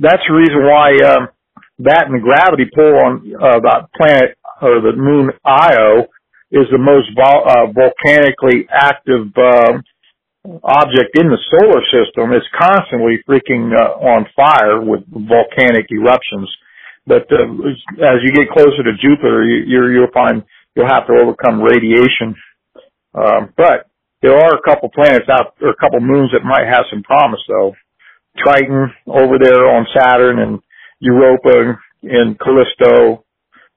that's 0.00 0.22
the 0.28 0.34
reason 0.34 0.62
why 0.64 0.96
um 1.04 1.28
that 1.80 2.06
and 2.06 2.14
the 2.14 2.22
gravity 2.24 2.66
pull 2.74 2.94
on 3.04 3.22
uh 3.40 3.60
the 3.60 3.88
planet 3.96 4.38
or 4.62 4.80
the 4.80 4.96
moon 4.96 5.30
Io 5.44 6.06
is 6.52 6.66
the 6.70 6.78
most 6.78 7.10
vol- 7.16 7.44
uh, 7.48 7.66
volcanically 7.72 8.66
active 8.70 9.28
um 9.38 9.82
object 10.64 11.16
in 11.18 11.28
the 11.28 11.38
solar 11.50 11.82
system. 11.90 12.32
It's 12.32 12.46
constantly 12.56 13.20
freaking 13.28 13.72
uh, 13.74 13.98
on 14.02 14.26
fire 14.36 14.80
with 14.80 15.02
volcanic 15.10 15.86
eruptions. 15.90 16.50
But 17.06 17.26
uh, 17.32 17.46
as 18.02 18.18
you 18.22 18.32
get 18.34 18.50
closer 18.50 18.82
to 18.84 18.94
Jupiter, 19.00 19.44
you, 19.44 19.64
you're, 19.66 19.92
you'll 19.92 20.14
find 20.14 20.42
you'll 20.76 20.88
have 20.88 21.06
to 21.06 21.14
overcome 21.22 21.62
radiation. 21.62 22.34
Um, 23.14 23.52
but 23.56 23.88
there 24.22 24.36
are 24.36 24.56
a 24.56 24.62
couple 24.62 24.90
planets 24.90 25.28
out, 25.30 25.54
or 25.62 25.70
a 25.70 25.76
couple 25.80 26.00
moons 26.00 26.32
that 26.32 26.44
might 26.44 26.66
have 26.68 26.86
some 26.90 27.02
promise, 27.02 27.40
though. 27.48 27.74
Triton 28.38 28.92
over 29.06 29.38
there 29.42 29.68
on 29.68 29.86
Saturn, 29.94 30.38
and 30.40 30.60
Europa 31.06 31.78
and 32.02 32.38
Callisto, 32.38 33.24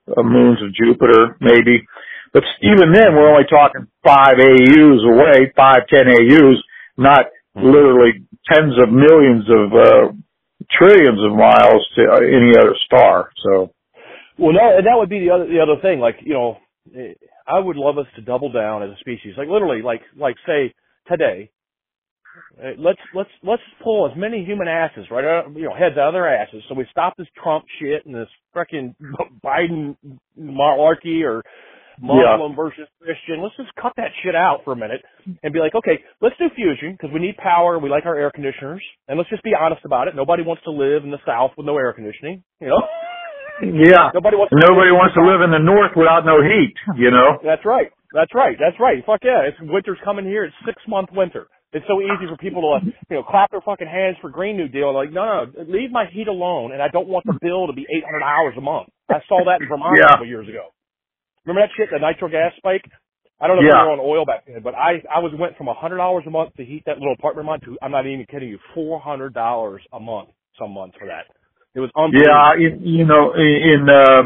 uh, 0.10 0.24
moons 0.24 0.60
of 0.62 0.74
Jupiter, 0.74 1.38
maybe. 1.40 1.86
But 2.34 2.44
even 2.62 2.94
then, 2.94 3.16
we're 3.16 3.30
only 3.30 3.48
talking 3.50 3.88
five 4.04 4.38
AUs 4.38 5.02
away, 5.06 5.52
five, 5.56 5.88
ten 5.88 6.08
AUs, 6.10 6.58
not 6.98 7.26
literally 7.56 8.26
tens 8.52 8.74
of 8.82 8.92
millions 8.92 9.46
of 9.50 9.74
uh, 9.74 10.14
trillions 10.72 11.20
of 11.24 11.38
miles 11.38 11.86
to 11.96 12.02
uh, 12.12 12.18
any 12.18 12.54
other 12.58 12.76
star. 12.86 13.32
So 13.44 13.72
Well, 14.38 14.54
no, 14.54 14.78
and 14.78 14.86
that 14.86 14.98
would 14.98 15.10
be 15.10 15.20
the 15.20 15.32
other 15.32 15.48
the 15.48 15.60
other 15.60 15.82
thing. 15.82 16.00
Like 16.00 16.18
you 16.22 16.34
know, 16.34 16.58
eh, 16.96 17.14
I 17.48 17.60
would 17.60 17.78
love 17.78 17.98
us 17.98 18.08
to 18.16 18.22
double 18.22 18.52
down 18.52 18.84
as 18.84 18.90
a 18.90 19.00
species. 19.00 19.34
Like 19.38 19.48
literally, 19.48 19.82
like 19.82 20.02
like 20.18 20.36
say 20.46 20.74
today, 21.10 21.50
eh, 22.62 22.74
let's 22.78 23.00
let's 23.16 23.30
let's 23.44 23.62
pull 23.84 24.10
as 24.10 24.18
many 24.18 24.44
human 24.46 24.68
asses 24.68 25.06
right 25.12 25.26
out, 25.26 25.56
you 25.56 25.64
know 25.64 25.74
heads 25.74 25.98
out 25.98 26.10
of 26.10 26.14
their 26.14 26.28
asses. 26.28 26.64
So 26.70 26.76
we 26.76 26.86
stop 26.92 27.16
this 27.18 27.28
Trump 27.42 27.66
shit 27.80 28.06
and 28.06 28.16
this 28.16 28.30
freaking 28.56 28.96
Biden 29.44 29.96
malarkey 30.40 31.24
or 31.24 31.44
Muslim 32.02 32.56
versus 32.56 32.88
Christian. 33.02 33.44
Let's 33.44 33.56
just 33.58 33.76
cut 33.76 33.94
that 33.98 34.12
shit 34.24 34.36
out 34.36 34.62
for 34.64 34.74
a 34.74 34.76
minute 34.76 35.04
and 35.44 35.52
be 35.54 35.60
like, 35.60 35.76
okay, 35.76 36.00
let's 36.22 36.36
do 36.40 36.48
fusion 36.56 36.94
because 36.94 37.12
we 37.14 37.20
need 37.20 37.36
power. 37.38 37.78
We 37.78 37.90
like 37.90 38.06
our 38.06 38.16
air 38.16 38.32
conditioners, 38.32 38.82
and 39.08 39.18
let's 39.18 39.30
just 39.30 39.44
be 39.44 39.52
honest 39.52 39.82
about 39.84 40.08
it. 40.08 40.16
Nobody 40.16 40.44
wants 40.44 40.64
to 40.64 40.72
live 40.72 41.04
in 41.04 41.12
the 41.12 41.20
South 41.26 41.52
with 41.58 41.66
no 41.66 41.78
air 41.78 41.94
conditioning. 41.94 42.44
You 42.62 42.70
know. 42.70 42.82
yeah, 43.84 44.12
Nobody 44.14 44.38
wants. 44.38 44.54
nobody 44.56 44.92
wants 44.96 45.14
to 45.16 45.24
live 45.24 45.42
in 45.44 45.52
the 45.52 45.60
North 45.60 45.92
without 45.96 46.24
no 46.24 46.40
heat. 46.40 46.76
You 46.96 47.12
know. 47.12 47.40
That's 47.44 47.66
right. 47.66 47.92
That's 48.14 48.34
right. 48.34 48.56
That's 48.58 48.80
right. 48.80 49.04
Fuck 49.06 49.22
yeah! 49.24 49.46
It's 49.46 49.58
winter's 49.62 50.00
coming 50.04 50.26
here. 50.26 50.44
It's 50.46 50.56
six 50.66 50.82
month 50.88 51.10
winter. 51.12 51.48
It's 51.72 51.86
so 51.88 52.02
easy 52.02 52.26
for 52.28 52.36
people 52.38 52.62
to, 52.62 52.68
like, 52.68 52.84
you 53.10 53.16
know, 53.18 53.24
clap 53.24 53.52
their 53.52 53.62
fucking 53.62 53.88
hands 53.88 54.18
for 54.22 54.30
Green 54.30 54.58
New 54.58 54.68
Deal. 54.68 54.94
Like, 54.94 55.12
no, 55.12 55.46
no, 55.46 55.64
leave 55.70 55.92
my 55.92 56.06
heat 56.12 56.28
alone, 56.28 56.72
and 56.72 56.82
I 56.82 56.88
don't 56.90 57.08
want 57.08 57.26
the 57.26 57.38
bill 57.42 57.68
to 57.68 57.74
be 57.74 57.86
eight 57.94 58.04
hundred 58.04 58.22
dollars 58.26 58.56
a 58.58 58.62
month. 58.62 58.90
I 59.10 59.22
saw 59.28 59.46
that 59.46 59.62
in 59.62 59.68
Vermont 59.70 59.98
Yeah. 59.98 60.06
a 60.06 60.10
couple 60.10 60.28
years 60.28 60.50
ago. 60.50 60.74
Remember 61.46 61.68
that 61.68 61.74
shit, 61.78 61.90
the 61.92 62.00
nitro 62.00 62.28
gas 62.30 62.54
spike? 62.58 62.86
I 63.40 63.48
don't 63.48 63.56
know 63.56 63.62
if 63.62 63.70
Yeah. 63.70 63.84
we 63.84 63.88
were 63.88 63.94
on 63.94 64.00
oil 64.02 64.26
back 64.26 64.46
then, 64.48 64.62
but 64.64 64.74
I 64.76 65.02
I 65.10 65.20
was 65.20 65.32
went 65.38 65.58
from 65.58 65.68
a 65.68 65.74
hundred 65.74 65.98
dollars 65.98 66.26
a 66.26 66.30
month 66.32 66.56
to 66.58 66.66
heat 66.66 66.84
that 66.86 66.98
little 66.98 67.14
apartment 67.14 67.46
of 67.48 67.50
mine 67.54 67.60
to 67.62 67.78
I'm 67.82 67.92
not 67.92 68.06
even 68.06 68.26
kidding 68.26 68.50
you, 68.50 68.60
four 68.74 69.00
hundred 69.00 69.34
dollars 69.34 69.82
a 69.94 70.00
month 70.00 70.30
some 70.58 70.72
months 70.72 70.98
for 71.00 71.06
that. 71.08 71.26
It 71.76 71.80
was 71.82 71.92
unbelievable. 71.96 72.34
Yeah, 72.34 72.68
in, 72.68 72.82
you 72.82 73.06
know, 73.06 73.32
in 73.38 73.88
uh, 73.88 74.24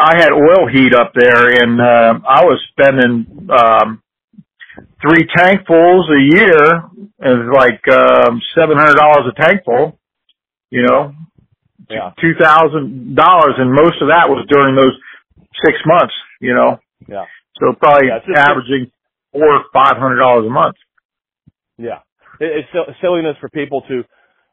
I 0.00 0.16
had 0.16 0.32
oil 0.32 0.66
heat 0.72 0.94
up 0.94 1.12
there, 1.14 1.48
and 1.62 1.78
uh, 1.80 2.18
I 2.26 2.44
was 2.48 2.58
spending 2.72 3.46
um, 3.52 4.02
three 5.02 5.26
tankfuls 5.36 6.06
a 6.10 6.20
year, 6.20 6.82
and 7.20 7.50
like 7.52 7.80
um, 7.88 8.40
seven 8.58 8.76
hundred 8.76 8.96
dollars 8.96 9.32
a 9.32 9.40
tankful. 9.42 9.98
You 10.70 10.82
know, 10.86 11.14
Yeah. 11.88 12.12
two 12.20 12.34
thousand 12.38 13.14
dollars, 13.16 13.54
and 13.58 13.72
most 13.72 14.02
of 14.02 14.08
that 14.08 14.28
was 14.28 14.46
during 14.48 14.74
those 14.74 14.96
six 15.64 15.78
months. 15.86 16.14
You 16.40 16.54
know, 16.54 16.78
Yeah. 17.08 17.24
so 17.60 17.72
probably 17.74 18.08
Yeah, 18.08 18.20
averaging 18.36 18.90
four 19.32 19.46
or 19.46 19.64
five 19.72 19.96
hundred 19.96 20.18
dollars 20.20 20.46
a 20.46 20.50
month. 20.50 20.76
Yeah, 21.78 22.00
it, 22.40 22.64
it's 22.64 22.68
sil- 22.74 22.92
silliness 23.00 23.36
for 23.40 23.48
people 23.48 23.82
to 23.88 24.04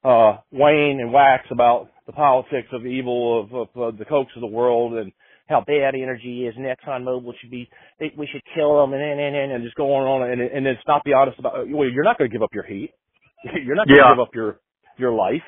uh 0.07 0.37
wane 0.51 0.99
and 1.01 1.11
wax 1.11 1.47
about 1.51 1.89
the 2.05 2.13
politics 2.13 2.67
of 2.71 2.85
evil 2.85 3.41
of, 3.41 3.53
of, 3.53 3.67
of 3.75 3.97
the 3.97 4.05
Kochs 4.05 4.35
of 4.35 4.41
the 4.41 4.47
world 4.47 4.93
and 4.93 5.11
how 5.47 5.61
bad 5.65 5.93
energy 5.95 6.45
is, 6.47 6.55
and 6.57 6.65
Exxon 6.65 7.03
Mobil 7.03 7.33
should 7.39 7.51
be, 7.51 7.69
they, 7.99 8.11
we 8.17 8.27
should 8.31 8.41
kill 8.55 8.81
them, 8.81 8.93
and 8.93 9.01
and 9.01 9.19
and, 9.19 9.51
and, 9.51 9.63
just 9.63 9.75
go 9.75 9.93
on 9.93 10.01
and 10.01 10.09
on, 10.23 10.31
and, 10.31 10.41
and 10.41 10.65
then 10.65 10.75
stop 10.81 11.03
be 11.03 11.13
honest 11.13 11.37
about. 11.39 11.69
Well, 11.69 11.87
you're 11.89 12.03
not 12.03 12.17
going 12.17 12.29
to 12.29 12.33
give 12.33 12.41
up 12.43 12.53
your 12.53 12.63
heat. 12.65 12.91
You're 13.43 13.75
not 13.75 13.87
going 13.87 13.97
to 13.99 14.03
Yeah. 14.03 14.13
give 14.13 14.19
up 14.21 14.33
your 14.33 14.59
your 14.97 15.11
life. 15.11 15.43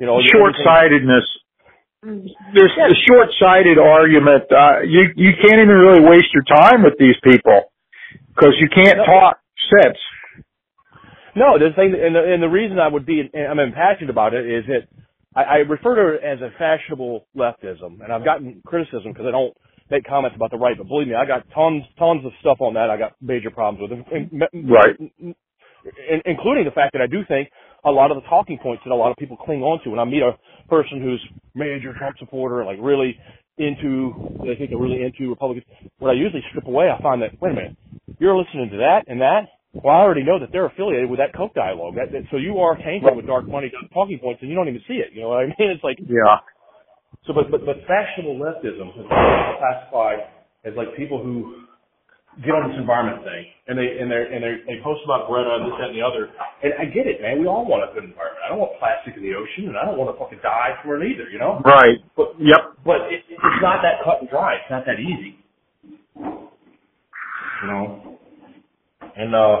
You 0.00 0.06
know, 0.06 0.18
short 0.32 0.54
everything- 0.58 0.66
sightedness. 0.66 1.26
There's 2.54 2.72
a 2.78 2.94
short 3.08 3.28
sighted 3.40 3.78
argument. 3.78 4.44
Uh, 4.50 4.80
you 4.82 5.10
you 5.16 5.32
can't 5.40 5.58
even 5.62 5.74
really 5.74 6.02
waste 6.02 6.28
your 6.34 6.44
time 6.44 6.82
with 6.82 6.94
these 6.98 7.16
people 7.24 7.72
because 8.34 8.54
you 8.60 8.68
can't 8.68 8.98
No. 8.98 9.04
talk 9.06 9.38
sense. 9.82 9.98
No, 11.34 11.58
the 11.58 11.70
thing, 11.74 11.94
and 11.94 12.14
the, 12.14 12.22
and 12.32 12.42
the 12.42 12.48
reason 12.48 12.78
I 12.78 12.88
would 12.88 13.04
be, 13.04 13.28
I'm 13.34 13.58
impassioned 13.58 14.08
about 14.10 14.32
it 14.34 14.46
is 14.46 14.64
that 14.68 14.88
I, 15.36 15.42
I 15.42 15.56
refer 15.68 15.94
to 15.96 16.14
it 16.16 16.24
as 16.24 16.40
a 16.40 16.50
fashionable 16.58 17.26
leftism, 17.36 18.02
and 18.02 18.12
I've 18.12 18.24
gotten 18.24 18.62
criticism 18.66 19.12
because 19.12 19.26
I 19.26 19.30
don't 19.30 19.54
make 19.90 20.04
comments 20.06 20.34
about 20.34 20.50
the 20.50 20.56
right, 20.56 20.76
but 20.76 20.88
believe 20.88 21.08
me, 21.08 21.14
I 21.14 21.26
got 21.26 21.44
tons, 21.54 21.84
tons 21.98 22.24
of 22.24 22.32
stuff 22.40 22.58
on 22.60 22.74
that. 22.74 22.90
I 22.90 22.96
got 22.96 23.12
major 23.20 23.50
problems 23.50 23.90
with, 23.90 24.06
and, 24.10 24.42
Right. 24.68 24.96
in- 24.98 26.22
including 26.24 26.64
the 26.64 26.72
fact 26.72 26.92
that 26.94 27.02
I 27.02 27.06
do 27.06 27.24
think 27.28 27.50
a 27.84 27.90
lot 27.90 28.10
of 28.10 28.16
the 28.20 28.28
talking 28.28 28.58
points 28.58 28.82
that 28.84 28.90
a 28.90 28.96
lot 28.96 29.10
of 29.10 29.16
people 29.16 29.36
cling 29.36 29.62
on 29.62 29.80
to. 29.84 29.90
When 29.90 30.00
I 30.00 30.04
meet 30.04 30.22
a 30.22 30.36
person 30.68 31.00
who's 31.00 31.24
major 31.54 31.92
Trump 31.94 32.18
supporter, 32.18 32.64
like 32.64 32.78
really 32.80 33.16
into, 33.58 34.12
they 34.44 34.56
think 34.56 34.70
they're 34.70 34.78
really 34.78 35.02
into 35.02 35.30
Republicans, 35.30 35.64
what 35.98 36.10
I 36.10 36.14
usually 36.14 36.42
strip 36.50 36.66
away, 36.66 36.90
I 36.90 37.00
find 37.00 37.22
that 37.22 37.40
wait 37.40 37.52
a 37.52 37.54
minute, 37.54 37.76
you're 38.18 38.36
listening 38.36 38.70
to 38.70 38.76
that 38.78 39.04
and 39.06 39.20
that. 39.20 39.42
Well, 39.84 39.94
I 39.94 40.00
already 40.00 40.24
know 40.24 40.38
that 40.40 40.50
they're 40.52 40.66
affiliated 40.66 41.10
with 41.10 41.18
that 41.20 41.34
Koch 41.34 41.54
dialogue. 41.54 41.94
That, 41.96 42.12
that, 42.12 42.24
so 42.30 42.36
you 42.38 42.58
are 42.58 42.76
tainted 42.76 43.14
with 43.14 43.26
dark 43.26 43.46
money 43.48 43.70
talking 43.92 44.18
points, 44.18 44.40
and 44.42 44.50
you 44.50 44.56
don't 44.56 44.68
even 44.68 44.82
see 44.88 44.94
it. 45.02 45.12
You 45.12 45.22
know 45.22 45.30
what 45.30 45.44
I 45.44 45.46
mean? 45.58 45.70
It's 45.70 45.84
like 45.84 45.98
Yeah. 46.00 46.40
so, 47.26 47.32
but 47.34 47.50
but 47.50 47.64
but 47.66 47.76
fashionable 47.86 48.38
leftism 48.40 48.88
is 48.98 49.06
classified 49.60 50.26
as 50.64 50.74
like 50.76 50.96
people 50.96 51.22
who 51.22 51.62
get 52.44 52.52
on 52.52 52.68
this 52.68 52.76
environment 52.76 53.24
thing 53.24 53.48
and 53.68 53.78
they 53.80 53.96
and 53.96 54.12
they 54.12 54.22
and 54.28 54.40
they 54.44 54.54
they 54.68 54.76
post 54.84 55.00
about 55.08 55.24
Greta 55.28 55.48
and 55.56 55.64
this 55.72 55.76
that 55.80 55.88
and 55.92 55.96
the 55.96 56.04
other. 56.04 56.28
And 56.64 56.72
I 56.76 56.84
get 56.92 57.06
it, 57.08 57.22
man. 57.22 57.40
We 57.40 57.46
all 57.48 57.64
want 57.64 57.84
a 57.84 57.92
good 57.94 58.04
environment. 58.04 58.42
I 58.44 58.50
don't 58.52 58.60
want 58.60 58.76
plastic 58.80 59.16
in 59.16 59.22
the 59.24 59.32
ocean, 59.36 59.72
and 59.72 59.76
I 59.78 59.84
don't 59.88 59.96
want 59.96 60.12
to 60.12 60.16
fucking 60.20 60.40
die 60.44 60.76
for 60.84 61.00
it 61.00 61.06
either. 61.08 61.28
You 61.32 61.38
know. 61.40 61.60
Right. 61.64 61.98
But 62.16 62.36
Yep. 62.40 62.84
but 62.84 63.08
it, 63.12 63.24
it's 63.30 63.62
not 63.64 63.80
that 63.86 64.04
cut 64.04 64.20
and 64.20 64.28
dry. 64.28 64.56
It's 64.60 64.70
not 64.70 64.84
that 64.86 65.00
easy. 65.00 65.40
You 67.62 67.68
know. 67.68 68.15
And 69.16 69.34
uh, 69.34 69.56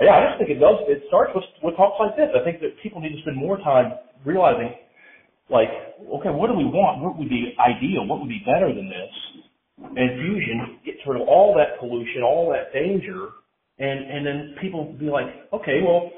yeah, 0.00 0.14
I 0.16 0.20
just 0.28 0.38
think 0.38 0.50
it 0.50 0.60
does. 0.60 0.80
It 0.88 1.04
starts 1.08 1.32
with 1.34 1.44
with 1.62 1.76
talks 1.76 2.00
like 2.00 2.16
this. 2.16 2.30
I 2.32 2.44
think 2.44 2.60
that 2.60 2.80
people 2.82 3.00
need 3.00 3.12
to 3.12 3.20
spend 3.22 3.36
more 3.36 3.58
time 3.58 3.92
realizing, 4.24 4.72
like, 5.50 5.68
okay, 6.20 6.30
what 6.30 6.48
do 6.48 6.54
we 6.56 6.64
want? 6.64 7.02
What 7.02 7.18
would 7.18 7.28
be 7.28 7.54
ideal? 7.60 8.06
What 8.06 8.20
would 8.20 8.28
be 8.28 8.40
better 8.46 8.72
than 8.72 8.88
this? 8.88 9.12
And 9.78 10.18
fusion 10.18 10.80
gets 10.84 10.98
rid 11.06 11.20
of 11.20 11.28
all 11.28 11.54
that 11.54 11.78
pollution, 11.78 12.22
all 12.22 12.50
that 12.50 12.72
danger, 12.72 13.36
and 13.78 13.98
and 14.10 14.26
then 14.26 14.54
people 14.60 14.96
be 14.98 15.06
like, 15.12 15.26
okay, 15.52 15.82
well, 15.84 16.10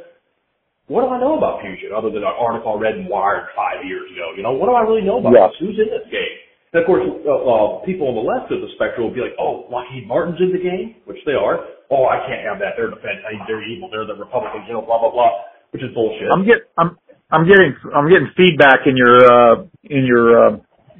what 0.86 1.02
do 1.02 1.08
I 1.08 1.18
know 1.20 1.36
about 1.36 1.62
fusion 1.62 1.90
other 1.94 2.10
than 2.10 2.22
an 2.22 2.34
article 2.36 2.74
I 2.74 2.80
read 2.80 2.96
in 2.96 3.06
Wired 3.08 3.50
five 3.54 3.84
years 3.84 4.10
ago? 4.12 4.32
You 4.36 4.42
know, 4.42 4.52
what 4.52 4.66
do 4.66 4.74
I 4.74 4.82
really 4.82 5.02
know 5.02 5.18
about 5.18 5.32
Yeah. 5.32 5.48
this? 5.48 5.56
Who's 5.58 5.78
in 5.78 5.86
this 5.90 6.06
game? 6.10 6.36
And 6.72 6.82
of 6.82 6.86
course, 6.86 7.02
uh, 7.26 7.30
uh, 7.30 7.66
people 7.84 8.06
on 8.08 8.14
the 8.14 8.22
left 8.22 8.52
of 8.52 8.60
the 8.60 8.70
spectrum 8.74 9.06
will 9.06 9.14
be 9.14 9.20
like, 9.20 9.34
oh, 9.38 9.66
Lockheed 9.70 10.06
Martin's 10.06 10.40
in 10.40 10.52
the 10.52 10.62
game, 10.62 10.96
which 11.04 11.18
they 11.26 11.34
are. 11.34 11.66
Oh, 11.90 12.06
I 12.06 12.22
can't 12.26 12.46
have 12.46 12.58
that. 12.60 12.74
They're 12.76 12.90
the 12.90 12.96
Fed. 13.02 13.22
They're 13.48 13.64
evil. 13.66 13.90
They're 13.90 14.06
the 14.06 14.14
Republicans. 14.14 14.64
You 14.68 14.74
know, 14.74 14.82
blah 14.82 15.00
blah 15.00 15.10
blah, 15.10 15.30
which 15.72 15.82
is 15.82 15.90
bullshit. 15.94 16.30
I'm 16.32 16.44
get 16.46 16.70
I'm 16.78 16.96
I'm 17.30 17.46
getting 17.46 17.74
I'm 17.94 18.08
getting 18.08 18.30
feedback 18.36 18.86
in 18.86 18.96
your 18.96 19.16
uh 19.26 19.54
in 19.84 20.06
your 20.06 20.46
uh 20.46 20.50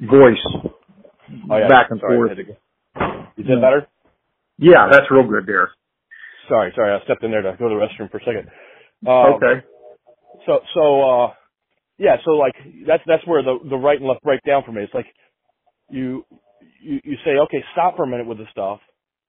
voice 0.09 0.43
Oh, 1.49 1.57
yeah. 1.57 1.67
back 1.67 1.87
and 1.91 1.99
Sorry, 1.99 2.17
forth. 2.17 2.29
had 2.29 2.37
to. 2.37 3.41
Is 3.41 3.47
that 3.47 3.61
better? 3.61 3.87
Yeah, 4.57 4.87
that's 4.91 5.09
real 5.11 5.27
good 5.27 5.45
there. 5.47 5.71
Sorry, 6.49 6.71
sorry. 6.75 6.93
I 6.93 7.03
stepped 7.05 7.23
in 7.23 7.31
there 7.31 7.41
to 7.41 7.55
go 7.57 7.69
to 7.69 7.75
the 7.75 7.81
restroom 7.81 8.11
for 8.11 8.17
a 8.17 8.21
second. 8.21 8.47
Um, 9.07 9.35
Okay. 9.35 9.65
So, 10.45 10.59
so, 10.73 11.01
uh, 11.09 11.33
yeah, 11.97 12.17
so 12.25 12.31
like, 12.31 12.55
that's, 12.87 13.03
that's 13.05 13.25
where 13.27 13.43
the, 13.43 13.59
the 13.69 13.77
right 13.77 13.99
and 13.99 14.07
left 14.07 14.23
break 14.23 14.41
down 14.45 14.63
for 14.65 14.71
me. 14.71 14.83
It's 14.83 14.93
like, 14.93 15.05
you, 15.89 16.25
you, 16.81 16.99
you 17.03 17.17
say, 17.25 17.31
okay, 17.43 17.63
stop 17.73 17.95
for 17.95 18.03
a 18.03 18.07
minute 18.07 18.27
with 18.27 18.37
the 18.39 18.45
stuff. 18.51 18.79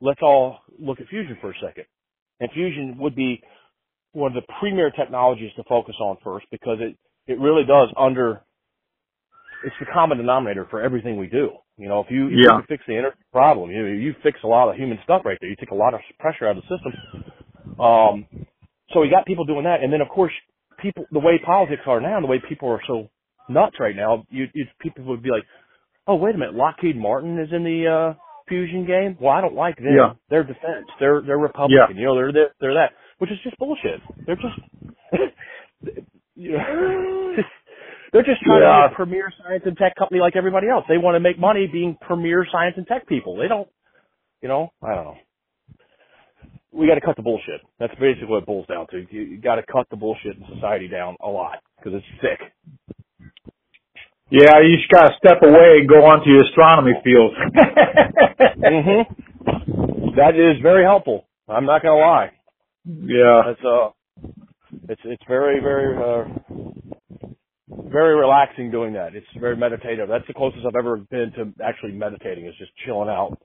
Let's 0.02 0.20
all 0.22 0.58
look 0.78 1.00
at 1.00 1.08
fusion 1.08 1.38
for 1.40 1.50
a 1.52 1.54
second. 1.64 1.84
And 2.40 2.50
fusion 2.52 2.98
would 2.98 3.14
be 3.14 3.40
one 4.12 4.36
of 4.36 4.42
the 4.42 4.52
premier 4.60 4.90
technologies 4.90 5.52
to 5.56 5.64
focus 5.68 5.94
on 6.00 6.18
first 6.24 6.46
because 6.50 6.78
it, 6.80 6.96
it 7.26 7.38
really 7.38 7.64
does 7.64 7.88
under, 7.98 8.42
it's 9.64 9.76
the 9.80 9.86
common 9.94 10.18
denominator 10.18 10.66
for 10.70 10.82
everything 10.82 11.18
we 11.18 11.28
do. 11.28 11.50
You 11.78 11.88
know, 11.88 12.00
if 12.00 12.08
you, 12.10 12.26
if 12.26 12.32
Yeah. 12.34 12.56
you 12.58 12.64
fix 12.68 12.84
the 12.88 12.96
energy 12.96 13.16
problem, 13.32 13.70
you, 13.70 13.86
you 13.86 14.14
fix 14.22 14.38
a 14.44 14.48
lot 14.48 14.68
of 14.68 14.76
human 14.76 14.98
stuff 15.04 15.22
right 15.24 15.38
there. 15.40 15.48
You 15.50 15.56
take 15.56 15.70
a 15.70 15.76
lot 15.76 15.94
of 15.94 16.00
pressure 16.18 16.48
out 16.48 16.58
of 16.58 16.64
the 16.68 16.76
system. 16.76 16.92
Um, 17.80 18.26
so 18.92 19.00
we 19.00 19.08
got 19.08 19.26
people 19.26 19.44
doing 19.44 19.64
that, 19.64 19.82
and 19.82 19.92
then 19.92 20.00
of 20.00 20.08
course, 20.08 20.32
people 20.80 21.04
the 21.12 21.18
way 21.18 21.40
politics 21.44 21.82
are 21.86 22.00
now, 22.00 22.20
the 22.20 22.26
way 22.26 22.42
people 22.48 22.68
are 22.70 22.80
so 22.86 23.08
nuts 23.48 23.76
right 23.80 23.96
now, 23.96 24.24
you, 24.30 24.46
you 24.54 24.66
people 24.80 25.04
would 25.06 25.22
be 25.22 25.30
like, 25.30 25.44
oh 26.06 26.16
wait 26.16 26.34
a 26.34 26.38
minute, 26.38 26.54
Lockheed 26.54 26.96
Martin 26.96 27.38
is 27.38 27.48
in 27.52 27.64
the 27.64 27.86
uh, 27.88 28.14
fusion 28.48 28.86
game. 28.86 29.16
Well, 29.20 29.32
I 29.32 29.40
don't 29.40 29.54
like 29.54 29.76
them. 29.76 29.86
Yeah. 29.96 30.12
They're 30.30 30.44
defense. 30.44 30.86
They're 31.00 31.22
they're 31.24 31.38
Republican. 31.38 31.96
You 31.96 32.04
know, 32.06 32.14
they're 32.16 32.32
this, 32.32 32.50
they're 32.60 32.74
that, 32.74 32.90
which 33.18 33.30
is 33.30 33.38
just 33.44 33.58
bullshit. 33.58 34.00
They're 34.26 34.36
just. 34.36 34.58
you 36.34 36.52
know, 36.58 37.36
They're 38.12 38.22
just 38.22 38.42
trying 38.42 38.62
Yeah. 38.62 38.82
to 38.84 38.88
be 38.88 38.92
a 38.92 38.96
premier 38.96 39.32
science 39.42 39.62
and 39.66 39.76
tech 39.76 39.94
company 39.96 40.20
like 40.20 40.36
everybody 40.36 40.68
else. 40.68 40.84
They 40.88 40.98
want 40.98 41.16
to 41.16 41.20
make 41.20 41.38
money 41.38 41.66
being 41.70 41.96
premier 42.00 42.46
science 42.50 42.74
and 42.76 42.86
tech 42.86 43.06
people. 43.08 43.36
They 43.36 43.48
don't, 43.48 43.68
you 44.42 44.48
know, 44.48 44.70
I 44.82 44.94
don't 44.94 45.04
know. 45.04 45.16
We 46.74 46.86
got 46.86 46.94
to 46.94 47.02
cut 47.02 47.16
the 47.16 47.22
bullshit. 47.22 47.60
That's 47.78 47.92
basically 48.00 48.28
what 48.28 48.38
it 48.38 48.46
boils 48.46 48.66
down 48.66 48.86
to. 48.92 49.06
You, 49.10 49.22
you 49.22 49.40
got 49.40 49.56
to 49.56 49.62
cut 49.70 49.86
the 49.90 49.96
bullshit 49.96 50.36
in 50.36 50.44
society 50.54 50.88
down 50.88 51.16
a 51.20 51.28
lot 51.28 51.58
because 51.76 52.00
it's 52.00 52.06
sick. 52.22 52.40
Yeah, 54.32 54.60
you 54.62 54.78
just 54.78 54.90
gotta 54.90 55.14
step 55.18 55.42
away 55.44 55.80
and 55.80 55.88
go 55.90 56.06
onto 56.06 56.30
your 56.30 56.44
astronomy 56.46 56.94
field. 57.04 57.32
hmm 58.64 59.02
That 60.16 60.36
is 60.36 60.62
very 60.62 60.84
helpful. 60.84 61.26
I'm 61.48 61.66
not 61.66 61.82
gonna 61.82 62.00
lie. 62.00 62.32
Yeah. 62.86 63.42
That's 63.46 63.64
uh, 63.64 63.90
it's 64.88 65.02
it's 65.04 65.22
very 65.28 65.60
very 65.60 65.96
uh, 65.96 66.24
very 67.90 68.16
relaxing 68.16 68.70
doing 68.70 68.94
that. 68.94 69.14
It's 69.14 69.26
very 69.40 69.56
meditative. 69.56 70.08
That's 70.08 70.26
the 70.28 70.34
closest 70.34 70.66
I've 70.66 70.76
ever 70.78 70.98
been 70.98 71.32
to 71.36 71.52
actually 71.64 71.92
meditating. 71.92 72.46
Is 72.46 72.54
just 72.58 72.72
chilling 72.86 73.10
out 73.10 73.38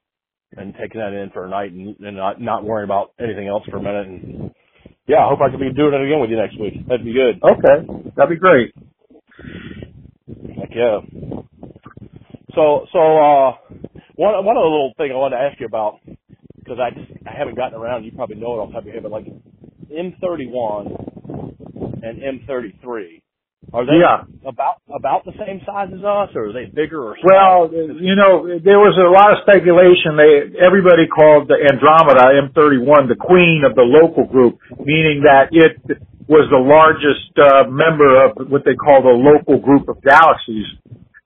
and 0.57 0.73
taking 0.81 1.01
that 1.01 1.13
in 1.13 1.31
for 1.33 1.45
a 1.45 1.49
night 1.49 1.71
and, 1.73 1.95
and 1.99 2.17
not 2.17 2.41
not 2.41 2.63
worrying 2.65 2.85
about 2.89 3.13
anything 3.19 3.47
else 3.47 3.63
for 3.69 3.77
a 3.77 3.83
minute. 3.83 4.07
And 4.07 4.51
yeah, 5.07 5.25
I 5.25 5.29
hope 5.29 5.41
I 5.41 5.49
can 5.51 5.59
be 5.59 5.73
doing 5.73 5.93
it 5.93 6.05
again 6.05 6.21
with 6.21 6.31
you 6.31 6.37
next 6.37 6.59
week. 6.59 6.87
That'd 6.87 7.05
be 7.05 7.13
good. 7.13 7.41
Okay. 7.43 8.11
That'd 8.17 8.29
be 8.31 8.39
great. 8.39 8.73
Yeah. 10.77 10.99
So 12.53 12.85
so 12.93 12.99
uh, 12.99 13.51
one 14.15 14.45
one 14.45 14.57
other 14.57 14.69
little 14.69 14.93
thing 14.97 15.11
I 15.11 15.15
wanted 15.15 15.37
to 15.37 15.41
ask 15.41 15.59
you 15.59 15.65
about 15.65 15.99
because 16.59 16.77
I 16.77 16.91
just 16.91 17.09
I 17.25 17.33
haven't 17.37 17.55
gotten 17.55 17.79
around. 17.79 18.03
You 18.03 18.11
probably 18.11 18.35
know 18.37 18.53
it 18.53 18.61
off 18.61 18.69
the 18.69 18.73
top 18.73 18.81
of 18.81 18.85
your 18.85 18.93
head, 18.93 19.03
but 19.03 19.11
like 19.11 19.25
M31 19.89 22.03
and 22.03 22.21
M33. 22.21 23.21
Are 23.73 23.85
they 23.85 23.99
Yeah. 23.99 24.23
about 24.45 24.77
about 24.87 25.25
the 25.25 25.33
same 25.43 25.59
size 25.65 25.89
as 25.91 26.03
us, 26.03 26.29
or 26.35 26.49
are 26.49 26.53
they 26.53 26.65
bigger 26.65 27.03
or 27.03 27.17
Well, 27.23 27.69
you 27.73 28.15
know, 28.15 28.47
there 28.59 28.79
was 28.79 28.95
a 28.95 29.09
lot 29.09 29.33
of 29.33 29.39
speculation. 29.43 30.15
They 30.15 30.55
everybody 30.61 31.07
called 31.07 31.49
the 31.49 31.57
Andromeda 31.59 32.31
M31 32.47 33.09
the 33.09 33.17
queen 33.19 33.63
of 33.65 33.75
the 33.75 33.83
local 33.83 34.23
group, 34.25 34.59
meaning 34.79 35.23
that 35.25 35.49
it 35.51 35.81
was 36.27 36.47
the 36.51 36.59
largest 36.59 37.31
uh, 37.39 37.69
member 37.71 38.25
of 38.25 38.51
what 38.51 38.63
they 38.65 38.75
call 38.75 39.01
the 39.01 39.15
local 39.15 39.59
group 39.63 39.87
of 39.87 40.01
galaxies. 40.03 40.67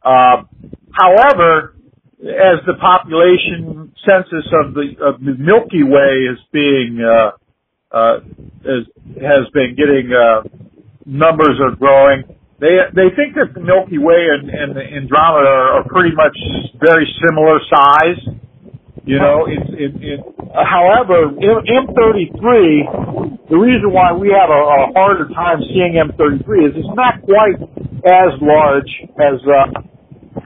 Uh, 0.06 0.46
however, 0.94 1.76
as 2.22 2.62
the 2.70 2.78
population 2.78 3.94
census 4.06 4.46
of 4.62 4.74
the 4.78 4.94
of 5.02 5.18
the 5.22 5.34
Milky 5.42 5.82
Way 5.82 6.30
is 6.30 6.38
being 6.54 7.02
uh, 7.02 7.34
uh, 7.90 8.22
has 9.18 9.50
been 9.54 9.74
getting 9.74 10.14
uh, 10.14 10.46
numbers 11.06 11.58
are 11.58 11.76
growing. 11.76 12.24
They 12.60 12.78
they 12.94 13.10
think 13.18 13.34
that 13.42 13.58
the 13.58 13.62
Milky 13.62 13.98
Way 13.98 14.30
and, 14.38 14.50
and 14.50 14.78
Andromeda 14.78 15.50
are, 15.50 15.82
are 15.82 15.86
pretty 15.90 16.14
much 16.14 16.38
very 16.78 17.10
similar 17.26 17.58
size. 17.74 18.22
You 19.04 19.18
know, 19.18 19.50
it's 19.50 19.70
it, 19.74 19.92
it, 19.98 20.20
uh, 20.22 20.62
however, 20.62 21.34
M 21.34 21.86
thirty 21.98 22.30
three. 22.38 22.86
The 23.50 23.58
reason 23.58 23.90
why 23.90 24.14
we 24.14 24.30
have 24.30 24.54
a, 24.54 24.62
a 24.62 24.94
harder 24.94 25.26
time 25.34 25.58
seeing 25.74 25.98
M 25.98 26.14
thirty 26.14 26.38
three 26.46 26.70
is 26.70 26.78
it's 26.78 26.94
not 26.94 27.18
quite 27.26 27.58
as 28.06 28.32
large 28.38 28.92
as 29.18 29.42
uh, 29.42 29.82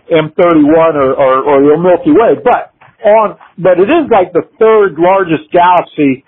M 0.07 0.31
thirty 0.39 0.63
one 0.63 0.95
or, 0.95 1.11
or 1.19 1.33
or 1.43 1.57
the 1.67 1.75
Milky 1.83 2.15
Way, 2.15 2.39
but 2.39 2.71
on 3.03 3.35
but 3.59 3.75
it 3.75 3.91
is 3.91 4.07
like 4.07 4.31
the 4.31 4.47
third 4.55 4.95
largest 4.95 5.51
galaxy 5.51 6.23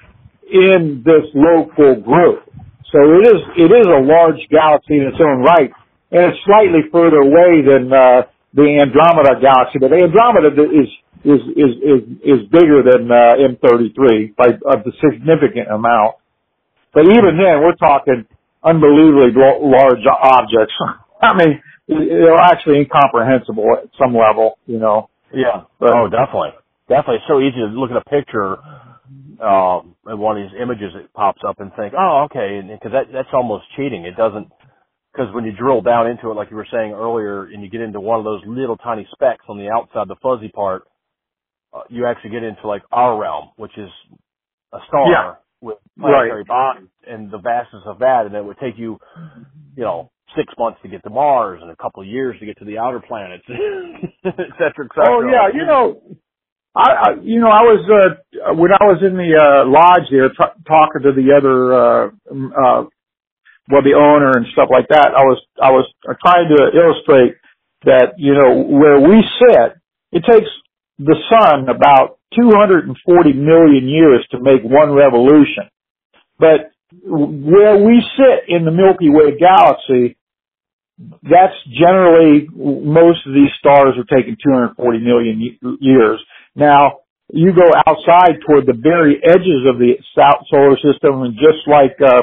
in 0.51 1.03
this 1.07 1.31
local 1.31 1.95
group. 2.03 2.43
So 2.91 2.99
it 3.07 3.23
is 3.23 3.39
it 3.55 3.71
is 3.71 3.87
a 3.87 4.03
large 4.03 4.43
galaxy 4.51 4.99
in 4.99 5.07
its 5.07 5.19
own 5.23 5.47
right, 5.47 5.71
and 6.11 6.27
it's 6.27 6.43
slightly 6.43 6.91
further 6.91 7.23
away 7.23 7.63
than 7.63 7.87
uh, 7.87 8.27
the 8.51 8.67
Andromeda 8.83 9.39
galaxy. 9.39 9.79
But 9.79 9.95
the 9.95 10.03
Andromeda 10.11 10.51
is 10.75 10.91
is 11.27 11.41
is 11.59 11.73
is, 11.83 12.01
is 12.23 12.39
bigger 12.51 12.83
than 12.87 13.11
uh, 13.11 13.35
M33 13.35 14.35
by 14.37 14.47
a 14.47 14.77
significant 15.03 15.69
amount. 15.69 16.15
But 16.93 17.05
even 17.05 17.37
then, 17.37 17.61
we're 17.61 17.75
talking 17.75 18.25
unbelievably 18.63 19.33
large 19.61 20.05
objects. 20.07 20.73
I 21.21 21.35
mean, 21.37 21.61
they're 21.87 22.35
actually 22.41 22.79
incomprehensible 22.79 23.65
at 23.77 23.89
some 23.99 24.15
level, 24.15 24.57
you 24.67 24.79
know. 24.79 25.09
Yeah. 25.33 25.63
But- 25.79 25.91
oh, 25.93 26.09
definitely. 26.09 26.51
Definitely. 26.89 27.17
It's 27.17 27.27
so 27.29 27.39
easy 27.41 27.57
to 27.59 27.67
look 27.67 27.91
at 27.91 27.97
a 27.97 28.05
picture, 28.09 28.57
um, 29.43 29.95
and 30.05 30.19
one 30.19 30.37
of 30.41 30.43
these 30.49 30.59
images 30.61 30.93
that 30.95 31.13
pops 31.13 31.41
up 31.47 31.59
and 31.59 31.71
think, 31.75 31.93
oh, 31.97 32.27
okay, 32.31 32.61
because 32.63 32.93
that, 32.93 33.13
that's 33.13 33.29
almost 33.33 33.65
cheating. 33.75 34.05
It 34.05 34.15
doesn't, 34.17 34.47
because 35.13 35.33
when 35.35 35.45
you 35.45 35.51
drill 35.51 35.81
down 35.81 36.07
into 36.07 36.31
it, 36.31 36.35
like 36.35 36.49
you 36.51 36.57
were 36.57 36.67
saying 36.71 36.93
earlier, 36.93 37.43
and 37.45 37.61
you 37.63 37.69
get 37.69 37.81
into 37.81 37.99
one 37.99 38.19
of 38.19 38.25
those 38.25 38.41
little 38.47 38.77
tiny 38.77 39.07
specks 39.13 39.45
on 39.49 39.57
the 39.57 39.69
outside, 39.69 40.07
the 40.07 40.15
fuzzy 40.23 40.49
part, 40.49 40.83
uh, 41.73 41.81
you 41.89 42.05
actually 42.07 42.31
get 42.31 42.43
into 42.43 42.67
like 42.67 42.83
our 42.91 43.19
realm, 43.19 43.49
which 43.57 43.77
is 43.77 43.89
a 44.73 44.79
star 44.87 45.09
Yeah. 45.11 45.35
with 45.61 45.77
planetary 45.99 46.43
Right. 46.43 46.47
bodies 46.47 46.89
and 47.07 47.31
the 47.31 47.37
vastness 47.39 47.83
of 47.85 47.99
that, 47.99 48.25
and 48.25 48.35
it 48.35 48.43
would 48.45 48.59
take 48.59 48.77
you, 48.77 48.99
you 49.75 49.83
know, 49.83 50.11
six 50.35 50.53
months 50.59 50.79
to 50.83 50.89
get 50.89 51.03
to 51.03 51.09
Mars 51.09 51.59
and 51.61 51.71
a 51.71 51.75
couple 51.75 52.01
of 52.03 52.07
years 52.09 52.37
to 52.39 52.45
get 52.45 52.57
to 52.59 52.65
the 52.65 52.77
outer 52.77 52.99
planets, 52.99 53.43
et 53.49 54.33
cetera, 54.57 54.85
et 54.85 54.91
cetera. 54.95 55.15
Oh 55.15 55.21
yeah, 55.31 55.47
you 55.53 55.65
know, 55.65 56.01
I, 56.75 56.91
I 56.91 57.09
you 57.21 57.39
know 57.39 57.49
I 57.49 57.61
was 57.63 57.81
uh 57.89 58.53
when 58.55 58.71
I 58.71 58.83
was 58.85 59.01
in 59.03 59.17
the 59.17 59.35
uh 59.35 59.65
lodge 59.67 60.09
there 60.11 60.29
t- 60.29 60.63
talking 60.67 61.01
to 61.03 61.11
the 61.13 61.33
other 61.35 61.73
uh 61.73 62.07
uh 62.31 62.83
well 63.71 63.83
the 63.83 63.95
owner 63.95 64.31
and 64.37 64.47
stuff 64.53 64.69
like 64.71 64.87
that. 64.89 65.11
I 65.15 65.23
was 65.23 65.41
I 65.61 65.71
was 65.71 65.91
trying 66.25 66.49
to 66.49 66.71
illustrate 66.77 67.35
that 67.85 68.13
you 68.17 68.33
know 68.33 68.63
where 68.63 68.99
we 68.99 69.23
sit, 69.39 69.73
it 70.11 70.23
takes 70.29 70.49
the 70.99 71.15
sun 71.29 71.69
about 71.69 72.19
240 72.35 73.33
million 73.33 73.87
years 73.87 74.25
to 74.31 74.39
make 74.41 74.61
one 74.63 74.93
revolution, 74.93 75.69
but 76.39 76.71
where 77.03 77.77
we 77.77 78.03
sit 78.17 78.47
in 78.47 78.65
the 78.65 78.71
Milky 78.71 79.09
Way 79.09 79.37
galaxy, 79.37 80.17
that's 81.23 81.55
generally 81.69 82.47
most 82.55 83.25
of 83.27 83.33
these 83.33 83.51
stars 83.59 83.95
are 83.97 84.17
taking 84.17 84.35
240 84.43 84.99
million 84.99 85.57
years. 85.79 86.19
Now, 86.55 86.99
you 87.31 87.53
go 87.53 87.67
outside 87.85 88.39
toward 88.47 88.65
the 88.65 88.77
very 88.77 89.21
edges 89.23 89.67
of 89.67 89.77
the 89.77 89.99
solar 90.49 90.77
system 90.77 91.21
and 91.23 91.35
just 91.35 91.67
like 91.67 91.97
uh 92.01 92.21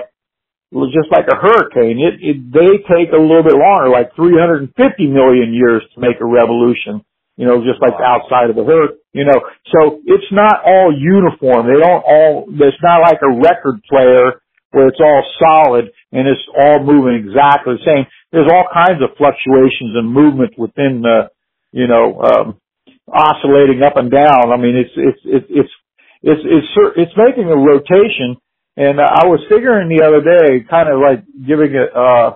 just 0.91 1.07
like 1.13 1.27
a 1.31 1.37
hurricane, 1.37 2.03
it, 2.03 2.19
it 2.19 2.53
they 2.53 2.83
take 2.91 3.13
a 3.13 3.21
little 3.21 3.45
bit 3.45 3.55
longer, 3.55 3.89
like 3.91 4.15
350 4.17 4.75
million 5.07 5.55
years 5.55 5.83
to 5.95 6.01
make 6.01 6.21
a 6.21 6.27
revolution. 6.27 7.05
You 7.37 7.47
know, 7.47 7.65
just 7.67 7.83
like 7.83 7.99
the 7.99 8.07
outside 8.07 8.51
of 8.51 8.57
the 8.57 8.65
hurricane. 8.65 8.99
You 9.13 9.25
know, 9.25 9.39
so 9.71 10.01
it's 10.07 10.31
not 10.31 10.63
all 10.67 10.95
uniform. 10.95 11.67
They 11.67 11.79
don't 11.79 12.03
all. 12.03 12.47
It's 12.51 12.83
not 12.83 13.03
like 13.03 13.19
a 13.23 13.35
record 13.43 13.83
player 13.89 14.43
where 14.75 14.89
it's 14.89 15.01
all 15.01 15.23
solid 15.39 15.87
and 16.11 16.27
it's 16.27 16.43
all 16.61 16.83
moving 16.83 17.15
exactly 17.15 17.75
the 17.79 17.87
same. 17.87 18.07
There's 18.33 18.51
all 18.51 18.67
kinds 18.75 19.03
of 19.03 19.17
fluctuations 19.17 19.95
and 19.95 20.11
movement 20.11 20.59
within 20.59 21.03
the, 21.03 21.31
you 21.71 21.87
know, 21.87 22.21
um, 22.21 22.61
oscillating 23.07 23.83
up 23.83 23.97
and 23.97 24.11
down. 24.11 24.51
I 24.51 24.57
mean, 24.57 24.75
it's 24.77 24.91
it's 24.97 25.23
it's 25.25 25.47
it's 25.49 25.75
it's 26.23 26.43
it's 26.43 26.73
it's 26.97 27.13
making 27.17 27.51
a 27.51 27.57
rotation. 27.57 28.37
And 28.77 29.01
I 29.01 29.27
was 29.27 29.39
figuring 29.49 29.89
the 29.89 30.03
other 30.03 30.19
day, 30.19 30.67
kind 30.69 30.89
of 30.89 30.99
like 30.99 31.23
giving 31.47 31.77
it 31.79 31.95
uh, 31.95 32.35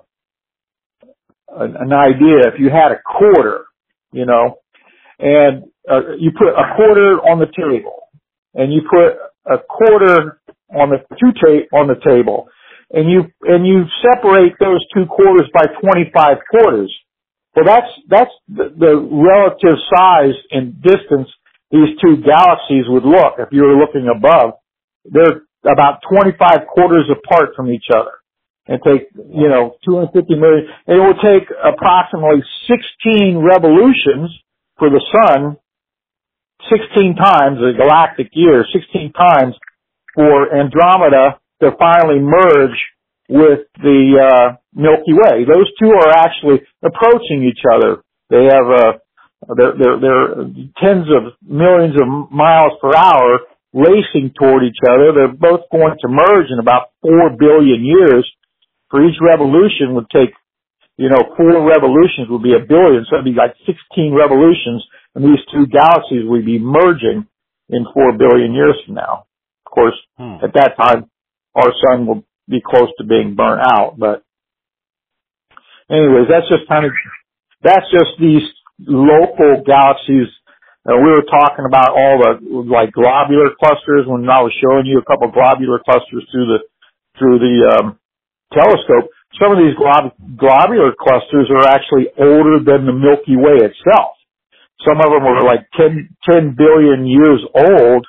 an, 1.59 1.75
an 1.75 1.93
idea. 1.93 2.47
If 2.55 2.61
you 2.61 2.71
had 2.71 2.93
a 2.93 3.03
quarter, 3.03 3.65
you 4.13 4.25
know, 4.25 4.59
and 5.19 5.65
uh, 5.91 6.17
you 6.19 6.31
put 6.37 6.49
a 6.49 6.77
quarter 6.77 7.19
on 7.27 7.39
the 7.41 7.51
table, 7.57 8.09
and 8.55 8.73
you 8.73 8.83
put 8.89 9.19
a 9.53 9.59
quarter 9.59 10.41
on 10.75 10.91
the 10.91 10.99
two 11.19 11.33
ta- 11.35 11.79
on 11.79 11.89
the 11.89 11.99
table, 12.07 12.49
and 12.93 13.11
you 13.11 13.25
and 13.43 13.67
you 13.67 13.85
separate 14.03 14.55
those 14.61 14.85
two 14.95 15.07
quarters 15.07 15.49
by 15.55 15.67
25 15.81 16.39
quarters. 16.51 16.95
Well, 17.57 17.65
that's 17.67 17.91
that's 18.09 18.31
the, 18.49 18.71
the 18.79 18.95
relative 19.01 19.79
size 19.95 20.37
and 20.53 20.81
distance 20.83 21.29
these 21.71 21.99
two 22.03 22.23
galaxies 22.23 22.87
would 22.89 23.05
look 23.05 23.35
if 23.39 23.49
you 23.53 23.63
were 23.65 23.77
looking 23.77 24.09
above. 24.09 24.55
They're 25.05 25.43
about 25.67 26.01
25 26.11 26.67
quarters 26.69 27.11
apart 27.11 27.51
from 27.57 27.71
each 27.73 27.87
other, 27.93 28.13
and 28.69 28.81
take 28.87 29.09
you 29.17 29.49
know 29.49 29.75
250 29.85 30.37
million. 30.37 30.69
It 30.87 31.01
would 31.01 31.19
take 31.25 31.49
approximately 31.65 32.45
16 32.71 33.39
revolutions 33.43 34.31
for 34.79 34.91
the 34.91 35.03
sun, 35.13 35.57
16 36.71 37.17
times 37.17 37.59
the 37.59 37.73
galactic 37.77 38.29
year, 38.33 38.65
16 38.73 39.13
times 39.13 39.55
for 40.15 40.55
Andromeda 40.55 41.39
to 41.63 41.71
finally 41.79 42.21
merge 42.21 42.79
with 43.29 43.67
the 43.83 44.19
uh, 44.19 44.57
Milky 44.75 45.13
Way. 45.13 45.45
Those 45.45 45.71
two 45.79 45.91
are 45.91 46.11
actually 46.11 46.65
approaching 46.83 47.45
each 47.45 47.63
other. 47.71 48.03
They 48.31 48.45
have 48.45 48.67
uh, 48.67 48.93
they're, 49.57 49.75
they're, 49.79 50.01
they're 50.01 50.35
tens 50.83 51.07
of 51.09 51.33
millions 51.47 51.95
of 52.01 52.33
miles 52.33 52.73
per 52.81 52.95
hour 52.97 53.41
racing 53.73 54.33
toward 54.39 54.65
each 54.65 54.81
other. 54.89 55.13
They're 55.15 55.33
both 55.33 55.69
going 55.71 55.97
to 56.01 56.09
merge 56.09 56.51
in 56.51 56.59
about 56.59 56.91
four 57.03 57.31
billion 57.39 57.85
years. 57.85 58.27
For 58.91 59.05
each 59.05 59.17
revolution 59.21 59.95
would 59.95 60.09
take, 60.11 60.33
you 60.99 61.09
know, 61.09 61.23
four 61.39 61.63
revolutions 61.63 62.27
would 62.29 62.43
be 62.43 62.55
a 62.59 62.61
billion, 62.67 63.07
so 63.09 63.17
it'd 63.17 63.25
be 63.25 63.39
like 63.39 63.55
16 63.65 64.13
revolutions, 64.13 64.83
and 65.15 65.23
these 65.25 65.39
two 65.55 65.67
galaxies 65.71 66.27
would 66.27 66.45
be 66.45 66.59
merging 66.59 67.27
in 67.71 67.87
four 67.95 68.13
billion 68.19 68.53
years 68.53 68.75
from 68.85 68.97
now. 68.97 69.25
Of 69.65 69.71
course, 69.73 69.95
Hmm. 70.19 70.43
at 70.43 70.53
that 70.55 70.77
time, 70.77 71.07
our 71.55 71.71
sun 71.87 72.07
will 72.07 72.25
be 72.49 72.61
close 72.61 72.91
to 72.99 73.05
being 73.05 73.35
burnt 73.35 73.63
out. 73.63 73.95
But 73.99 74.23
anyways, 75.91 76.27
that's 76.29 76.49
just 76.49 76.67
kind 76.69 76.85
of, 76.87 76.93
that's 77.63 77.87
just 77.93 78.19
these 78.19 78.43
local 78.81 79.63
galaxies. 79.65 80.29
Uh, 80.89 80.97
we 80.97 81.11
were 81.11 81.23
talking 81.31 81.67
about 81.67 81.91
all 81.91 82.19
the 82.19 82.41
like 82.71 82.91
globular 82.93 83.51
clusters 83.61 84.07
when 84.07 84.29
I 84.29 84.41
was 84.43 84.53
showing 84.63 84.87
you 84.87 84.99
a 84.99 85.05
couple 85.05 85.31
globular 85.31 85.79
clusters 85.85 86.27
through 86.33 86.47
the, 86.47 86.59
through 87.19 87.39
the, 87.39 87.55
um, 87.77 87.99
telescope. 88.53 89.11
Some 89.37 89.53
of 89.53 89.59
these 89.59 89.77
glob- 89.77 90.17
globular 90.37 90.97
clusters 90.97 91.51
are 91.53 91.69
actually 91.69 92.09
older 92.17 92.59
than 92.65 92.87
the 92.87 92.97
Milky 92.97 93.37
Way 93.37 93.61
itself. 93.61 94.17
Some 94.87 94.99
of 94.99 95.11
them 95.13 95.27
are 95.27 95.45
like 95.45 95.69
10, 95.77 96.09
10 96.25 96.55
billion 96.57 97.07
years 97.07 97.43
old 97.55 98.07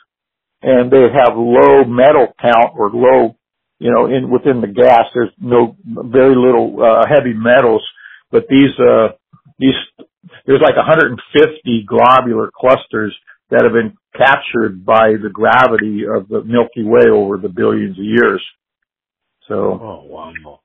and 0.62 0.92
they 0.92 1.04
have 1.14 1.36
low 1.38 1.84
metal 1.86 2.28
count 2.42 2.74
or 2.78 2.90
low, 2.92 3.36
you 3.80 3.92
know, 3.92 4.06
in 4.08 4.30
within 4.30 4.62
the 4.62 4.68
gas. 4.68 5.06
There's 5.14 5.32
no 5.40 5.76
very 5.86 6.36
little 6.36 6.78
uh, 6.84 7.06
heavy 7.08 7.34
metals, 7.34 7.82
but 8.32 8.46
these 8.50 8.76
uh, 8.80 9.10
these 9.58 9.76
there's 10.46 10.62
like 10.62 10.76
150 10.76 11.86
globular 11.88 12.52
clusters 12.54 13.16
that 13.50 13.64
have 13.64 13.74
been 13.74 13.96
captured 14.16 14.86
by 14.86 15.14
the 15.22 15.30
gravity 15.32 16.04
of 16.06 16.28
the 16.28 16.44
Milky 16.44 16.84
Way 16.84 17.10
over 17.12 17.38
the 17.38 17.50
billions 17.50 17.98
of 17.98 18.04
years. 18.04 18.44
So 19.48 19.80
Oh 19.82 20.04
wow, 20.06 20.60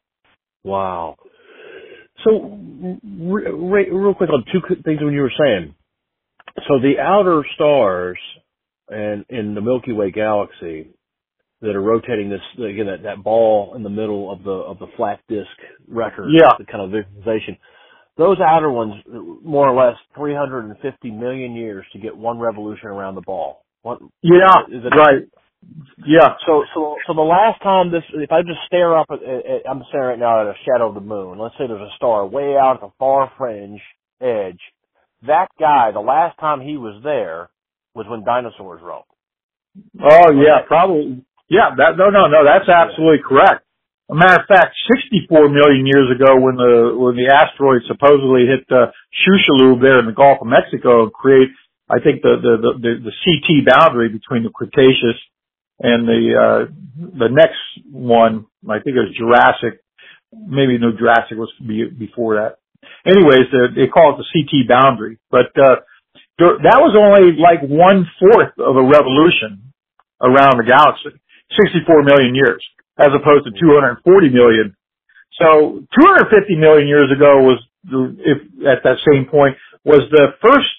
wow. 0.64 1.16
So, 2.24 2.58
re- 3.04 3.50
re- 3.52 3.90
real 3.90 4.14
quick 4.14 4.30
on 4.30 4.44
two 4.52 4.60
things 4.84 5.00
when 5.02 5.12
you 5.12 5.22
were 5.22 5.32
saying. 5.44 5.74
So 6.68 6.78
the 6.80 7.00
outer 7.00 7.44
stars 7.54 8.18
and 8.88 9.24
in 9.28 9.54
the 9.54 9.60
Milky 9.60 9.92
Way 9.92 10.10
galaxy 10.10 10.88
that 11.60 11.74
are 11.74 11.80
rotating 11.82 12.30
this 12.30 12.40
again 12.54 12.86
that, 12.86 13.02
that 13.04 13.24
ball 13.24 13.74
in 13.74 13.82
the 13.82 13.90
middle 13.90 14.30
of 14.32 14.42
the 14.44 14.50
of 14.52 14.78
the 14.78 14.86
flat 14.96 15.20
disk 15.28 15.48
record, 15.88 16.28
Yeah. 16.30 16.50
the 16.58 16.64
kind 16.66 16.82
of 16.84 16.90
visualization. 16.90 17.56
Those 18.16 18.36
outer 18.40 18.70
ones, 18.70 18.94
more 19.42 19.68
or 19.68 19.74
less, 19.74 19.96
350 20.16 21.10
million 21.10 21.56
years 21.56 21.84
to 21.92 21.98
get 21.98 22.16
one 22.16 22.38
revolution 22.38 22.86
around 22.86 23.16
the 23.16 23.22
ball. 23.22 23.64
What 23.82 23.98
yeah, 24.22 24.62
is 24.68 24.84
it? 24.84 24.94
right. 24.96 25.24
Yeah, 26.06 26.36
So, 26.46 26.64
so, 26.74 26.96
so 27.06 27.14
the 27.14 27.24
last 27.24 27.62
time 27.62 27.90
this, 27.90 28.04
if 28.12 28.30
I 28.30 28.42
just 28.42 28.60
stare 28.66 28.96
up 28.96 29.06
at, 29.10 29.22
at, 29.22 29.64
I'm 29.68 29.82
staring 29.88 30.20
right 30.20 30.26
now 30.26 30.42
at 30.42 30.46
a 30.46 30.58
shadow 30.64 30.88
of 30.88 30.94
the 30.94 31.00
moon. 31.00 31.38
Let's 31.38 31.54
say 31.56 31.66
there's 31.66 31.80
a 31.80 31.96
star 31.96 32.26
way 32.26 32.56
out 32.60 32.76
at 32.76 32.80
the 32.80 32.92
far 32.98 33.32
fringe 33.38 33.80
edge. 34.20 34.60
That 35.26 35.48
guy, 35.58 35.92
the 35.92 36.04
last 36.04 36.38
time 36.38 36.60
he 36.60 36.76
was 36.76 37.00
there 37.02 37.48
was 37.94 38.06
when 38.08 38.24
dinosaurs 38.24 38.82
roamed. 38.82 39.08
Oh 39.98 40.30
yeah, 40.32 40.66
probably. 40.66 41.24
Yeah, 41.48 41.72
that 41.76 41.96
no, 41.96 42.10
no, 42.10 42.26
no. 42.28 42.44
That's 42.44 42.68
absolutely 42.68 43.24
correct. 43.26 43.64
A 44.10 44.14
matter 44.14 44.42
of 44.42 44.46
fact, 44.46 44.76
64 44.92 45.48
million 45.48 45.86
years 45.86 46.12
ago, 46.12 46.36
when 46.36 46.56
the 46.56 46.92
when 46.92 47.16
the 47.16 47.32
asteroid 47.32 47.82
supposedly 47.88 48.44
hit 48.44 48.68
uh, 48.68 48.92
Chicxulub 49.24 49.80
there 49.80 49.98
in 49.98 50.06
the 50.06 50.12
Gulf 50.12 50.38
of 50.42 50.46
Mexico, 50.46 51.04
and 51.04 51.12
create, 51.12 51.48
I 51.88 52.04
think 52.04 52.20
the 52.20 52.36
the 52.36 52.54
the, 52.60 52.72
the, 52.76 52.92
the 53.08 53.14
KT 53.24 53.64
boundary 53.64 54.12
between 54.12 54.44
the 54.44 54.52
Cretaceous 54.52 55.16
and 55.80 56.08
the 56.08 56.22
uh, 56.34 56.72
the 57.18 57.28
next 57.30 57.60
one, 57.90 58.46
I 58.68 58.80
think 58.80 58.96
it 58.96 59.04
was 59.06 59.16
Jurassic. 59.18 59.80
Maybe 60.32 60.78
no 60.78 60.92
Jurassic 60.96 61.38
was 61.38 61.52
before 61.98 62.36
that. 62.36 62.58
Anyways, 63.06 63.48
uh, 63.52 63.74
they 63.76 63.88
call 63.88 64.14
it 64.16 64.22
the 64.22 64.28
KT 64.32 64.68
boundary, 64.68 65.18
but 65.30 65.52
uh, 65.58 65.76
there, 66.38 66.58
that 66.62 66.80
was 66.82 66.96
only 66.98 67.38
like 67.38 67.62
one 67.62 68.06
fourth 68.18 68.54
of 68.58 68.76
a 68.76 68.84
revolution 68.84 69.72
around 70.22 70.58
the 70.58 70.66
galaxy, 70.66 71.14
64 71.62 72.02
million 72.04 72.34
years, 72.34 72.64
as 72.98 73.10
opposed 73.14 73.46
to 73.46 73.52
240 73.60 74.30
million. 74.30 74.76
So 75.38 75.84
250 75.94 76.56
million 76.56 76.88
years 76.88 77.10
ago 77.12 77.42
was, 77.44 77.58
the- 77.84 78.16
if 78.24 78.38
at 78.66 78.82
that 78.84 78.98
same 79.12 79.26
point, 79.26 79.56
was 79.84 80.02
the 80.10 80.34
first 80.42 80.70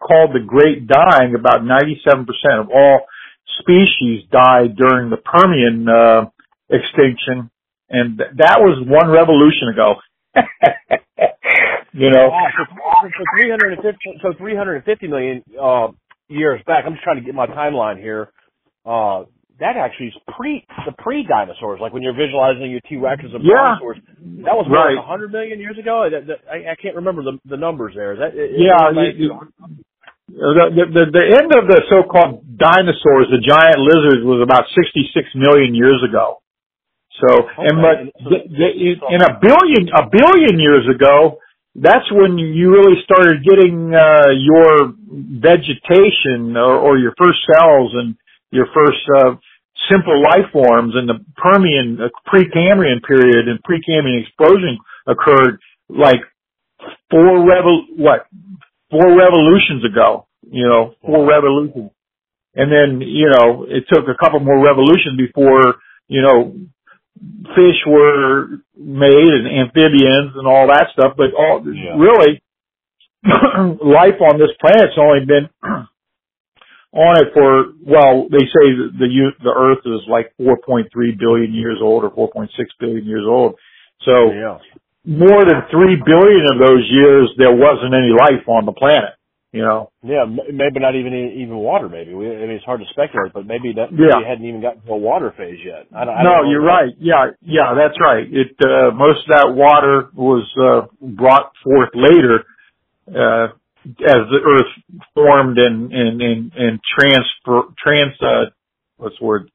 called 0.00 0.34
the 0.34 0.40
Great 0.44 0.86
Dying. 0.88 1.34
About 1.34 1.62
97% 1.62 2.26
of 2.60 2.70
all 2.70 3.06
species 3.60 4.24
died 4.30 4.76
during 4.76 5.10
the 5.10 5.16
Permian 5.18 5.88
uh, 5.88 6.26
extinction, 6.70 7.50
and 7.90 8.18
th- 8.18 8.30
that 8.38 8.58
was 8.60 8.78
one 8.86 9.10
revolution 9.10 9.68
ago. 9.72 9.96
you 11.92 12.10
know, 12.10 12.28
Wow, 12.28 12.48
so, 12.58 13.08
so 13.18 13.24
350, 13.38 13.98
so 14.22 14.32
350 14.38 15.08
million, 15.08 15.42
uh, 15.60 15.88
years 16.28 16.60
back. 16.66 16.84
I'm 16.86 16.92
just 16.94 17.04
trying 17.04 17.16
to 17.16 17.22
get 17.24 17.34
my 17.34 17.46
timeline 17.46 17.98
here. 18.00 18.30
Uh, 18.84 19.24
that 19.58 19.76
actually 19.78 20.08
is 20.08 20.14
pre 20.36 20.66
the 20.84 20.92
pre 20.98 21.24
dinosaurs. 21.26 21.80
Like 21.80 21.92
when 21.94 22.02
you're 22.02 22.14
visualizing 22.14 22.70
your 22.70 22.80
T 22.80 22.96
Rexes 22.96 23.34
and 23.34 23.42
Yeah. 23.42 23.56
dinosaurs, 23.78 23.96
that 24.44 24.52
was 24.54 24.66
Right. 24.68 24.94
like 24.96 25.06
100 25.08 25.32
million 25.32 25.60
years 25.60 25.78
ago. 25.78 26.02
I, 26.04 26.72
I 26.72 26.74
can't 26.80 26.96
remember 26.96 27.22
the 27.22 27.38
the 27.46 27.56
numbers 27.56 27.94
there. 27.94 28.12
Is 28.12 28.18
that 28.18 28.34
is 28.36 28.50
Yeah, 28.60 28.92
that 28.92 29.16
you- 29.16 29.32
The, 30.28 30.70
the, 30.74 31.04
the, 31.10 31.24
end 31.38 31.50
of 31.54 31.70
the 31.70 31.80
so-called 31.88 32.42
dinosaurs, 32.58 33.30
the 33.30 33.42
giant 33.42 33.78
lizards, 33.78 34.26
was 34.26 34.42
about 34.42 34.66
66 34.74 35.06
million 35.38 35.74
years 35.74 36.02
ago. 36.02 36.42
So, 37.22 37.48
and 37.58 37.78
Okay, 37.78 37.82
but 37.82 37.96
and 38.00 38.10
so- 38.18 38.30
the, 38.30 38.38
the, 38.50 38.92
in 39.14 39.20
a 39.22 39.32
billion, 39.40 39.82
a 39.94 40.04
billion 40.10 40.58
years 40.60 40.86
ago, 40.90 41.38
that's 41.76 42.06
when 42.12 42.38
you 42.38 42.72
really 42.72 42.98
started 43.04 43.44
getting, 43.44 43.94
uh, 43.94 44.32
your 44.34 44.94
vegetation 45.40 46.56
or, 46.56 46.74
or 46.80 46.98
your 46.98 47.14
first 47.18 47.38
cells 47.46 47.92
and 47.94 48.16
your 48.50 48.66
first, 48.74 49.02
uh, 49.18 49.36
simple 49.90 50.20
life 50.22 50.50
forms 50.52 50.94
in 50.98 51.06
the 51.06 51.20
Permian, 51.36 51.98
uh, 52.02 52.08
Precambrian 52.28 53.02
period 53.06 53.48
and 53.48 53.60
Precambrian 53.62 54.22
explosion 54.26 54.78
occurred 55.06 55.60
like 55.88 56.20
four 57.10 57.44
revol, 57.46 57.82
what, 57.96 58.26
four 58.90 59.16
revolutions 59.16 59.84
ago, 59.84 60.26
you 60.50 60.66
know, 60.66 60.94
four 61.04 61.26
revolutions. 61.26 61.90
And 62.54 62.72
then, 62.72 63.00
you 63.06 63.28
know, 63.28 63.66
it 63.68 63.84
took 63.92 64.04
a 64.08 64.16
couple 64.18 64.40
more 64.40 64.64
revolutions 64.64 65.18
before, 65.18 65.76
you 66.08 66.22
know, 66.22 66.54
fish 67.54 67.76
were 67.86 68.48
made 68.76 69.28
and 69.28 69.46
amphibians 69.46 70.32
and 70.36 70.46
all 70.46 70.66
that 70.68 70.88
stuff, 70.92 71.14
but 71.16 71.32
all, 71.36 71.62
Yeah. 71.66 71.96
really, 71.98 72.40
life 73.24 74.20
on 74.20 74.38
this 74.38 74.50
planet's 74.60 74.96
only 74.98 75.24
been 75.26 75.48
on 76.92 77.16
it 77.20 77.32
for, 77.34 77.72
well, 77.84 78.28
they 78.30 78.44
say 78.46 78.66
that 78.72 78.90
the, 78.98 79.30
the 79.42 79.54
earth 79.54 79.84
is 79.84 80.06
like 80.08 80.32
4.3 80.40 80.88
billion 81.18 81.52
years 81.52 81.78
old 81.82 82.04
or 82.04 82.10
4.6 82.10 82.48
billion 82.80 83.04
years 83.04 83.24
old. 83.26 83.56
So, 84.02 84.32
yeah. 84.32 84.58
More 85.06 85.44
than 85.46 85.62
three 85.70 85.96
billion 86.04 86.44
of 86.52 86.58
those 86.58 86.84
years 86.90 87.30
there 87.38 87.54
wasn't 87.54 87.94
any 87.94 88.10
life 88.10 88.46
on 88.48 88.66
the 88.66 88.72
planet. 88.72 89.14
You 89.52 89.62
know. 89.62 89.90
Yeah, 90.02 90.26
maybe 90.26 90.80
not 90.80 90.94
even 90.96 91.14
even 91.14 91.56
water. 91.56 91.88
Maybe 91.88 92.12
we, 92.12 92.26
I 92.28 92.40
mean 92.44 92.50
it's 92.50 92.64
hard 92.64 92.80
to 92.80 92.86
speculate, 92.90 93.32
but 93.32 93.46
maybe 93.46 93.72
that 93.76 93.88
Yeah. 93.90 94.18
maybe 94.18 94.24
it 94.26 94.28
hadn't 94.28 94.44
even 94.44 94.60
gotten 94.60 94.82
to 94.82 94.92
a 94.92 94.96
water 94.98 95.32
phase 95.36 95.60
yet. 95.64 95.86
I 95.96 96.04
don't, 96.04 96.14
I 96.14 96.22
no, 96.22 96.30
don't 96.30 96.44
know. 96.44 96.50
you're 96.50 96.64
right. 96.66 96.92
Yeah, 96.98 97.30
yeah, 97.40 97.72
that's 97.78 97.96
right. 97.98 98.26
It 98.28 98.52
uh, 98.60 98.90
most 98.92 99.24
of 99.24 99.32
that 99.32 99.54
water 99.54 100.10
was 100.12 100.44
uh, 100.60 100.92
brought 101.00 101.52
forth 101.64 101.88
later 101.94 102.44
uh, 103.08 103.54
as 103.86 104.22
the 104.28 104.40
Earth 104.44 104.72
formed 105.14 105.56
and 105.58 105.90
and 105.92 106.20
and, 106.20 106.52
and 106.52 106.80
transfer 106.98 107.72
trans 107.82 108.12
uh, 108.20 108.50
what's 108.98 109.16
the 109.18 109.24
word 109.24 109.50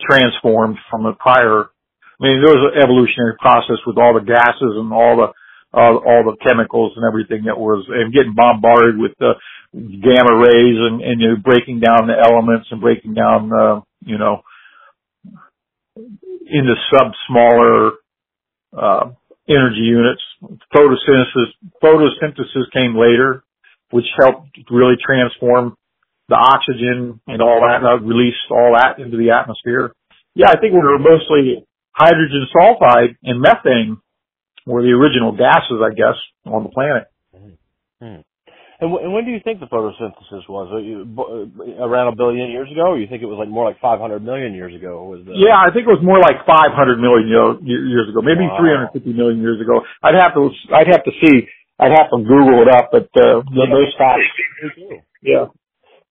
transformed 0.00 0.78
from 0.90 1.06
a 1.06 1.12
prior. 1.12 1.66
I 2.22 2.30
mean, 2.30 2.38
there 2.38 2.54
was 2.54 2.70
an 2.70 2.78
evolutionary 2.78 3.34
process 3.42 3.82
with 3.82 3.98
all 3.98 4.14
the 4.14 4.22
gases 4.22 4.78
and 4.78 4.94
all 4.94 5.18
the 5.18 5.28
uh, 5.74 5.98
all 5.98 6.22
the 6.22 6.38
chemicals 6.38 6.92
and 6.94 7.02
everything 7.02 7.50
that 7.50 7.58
was 7.58 7.82
and 7.88 8.14
getting 8.14 8.36
bombarded 8.36 8.94
with 8.94 9.10
the 9.18 9.34
gamma 9.74 10.38
rays 10.38 10.78
and 10.78 11.02
and 11.02 11.18
you 11.18 11.34
know, 11.34 11.42
breaking 11.42 11.80
down 11.82 12.06
the 12.06 12.14
elements 12.14 12.68
and 12.70 12.80
breaking 12.80 13.14
down 13.14 13.50
uh, 13.50 13.80
you 14.06 14.18
know 14.18 14.46
into 16.46 16.74
sub 16.94 17.10
smaller 17.26 17.98
uh, 18.70 19.10
energy 19.50 19.82
units. 19.82 20.22
Photosynthesis 20.70 21.50
photosynthesis 21.82 22.70
came 22.72 22.94
later, 22.94 23.42
which 23.90 24.06
helped 24.22 24.46
really 24.70 24.94
transform 25.04 25.74
the 26.28 26.36
oxygen 26.36 27.18
and 27.26 27.42
all 27.42 27.66
that, 27.66 27.82
uh, 27.82 27.98
release 27.98 28.38
all 28.48 28.78
that 28.78 29.02
into 29.02 29.16
the 29.16 29.30
atmosphere. 29.34 29.92
Yeah, 30.34 30.48
I 30.48 30.60
think 30.60 30.72
we 30.72 30.78
were 30.78 30.98
mostly 30.98 31.66
hydrogen 31.92 32.46
sulfide 32.54 33.16
and 33.22 33.40
methane 33.40 33.98
were 34.66 34.82
the 34.82 34.92
original 34.92 35.32
gases, 35.32 35.80
I 35.82 35.94
guess, 35.94 36.16
on 36.46 36.64
the 36.64 36.70
planet. 36.70 37.04
Hmm. 38.00 38.20
And, 38.82 38.90
w- 38.90 38.98
and 39.04 39.14
when 39.14 39.24
do 39.24 39.30
you 39.30 39.38
think 39.44 39.60
the 39.60 39.66
photosynthesis 39.70 40.48
was? 40.50 40.66
You- 40.82 41.04
b- 41.06 41.22
uh, 41.22 41.86
Around 41.86 42.08
a 42.14 42.16
billion 42.16 42.50
years 42.50 42.70
ago, 42.70 42.90
or 42.90 42.98
you 42.98 43.06
think 43.06 43.22
it 43.22 43.26
was 43.30 43.38
like 43.38 43.48
more 43.48 43.64
like 43.64 43.78
500 43.80 44.22
million 44.24 44.54
years 44.54 44.74
ago? 44.74 45.04
Was 45.04 45.22
the 45.24 45.34
Yeah, 45.38 45.54
I 45.54 45.70
think 45.70 45.86
it 45.86 45.92
was 45.94 46.02
more 46.02 46.18
like 46.18 46.42
500 46.46 46.98
million 46.98 47.28
years 47.62 48.08
ago, 48.10 48.22
maybe 48.22 48.42
Wow. 48.46 48.58
350 48.58 49.12
million 49.14 49.40
years 49.40 49.60
ago. 49.60 49.82
I'd 50.02 50.14
have 50.18 50.34
to, 50.34 50.50
I'd 50.74 50.88
have 50.90 51.04
to 51.04 51.12
see, 51.22 51.46
I'd 51.78 51.92
have 51.94 52.10
to 52.10 52.18
Google 52.26 52.62
it 52.62 52.68
up, 52.74 52.90
but 52.90 53.06
uh, 53.14 53.42
th- 53.46 53.70
those 53.70 53.94
facts. 53.98 54.26
Yeah. 55.22 55.46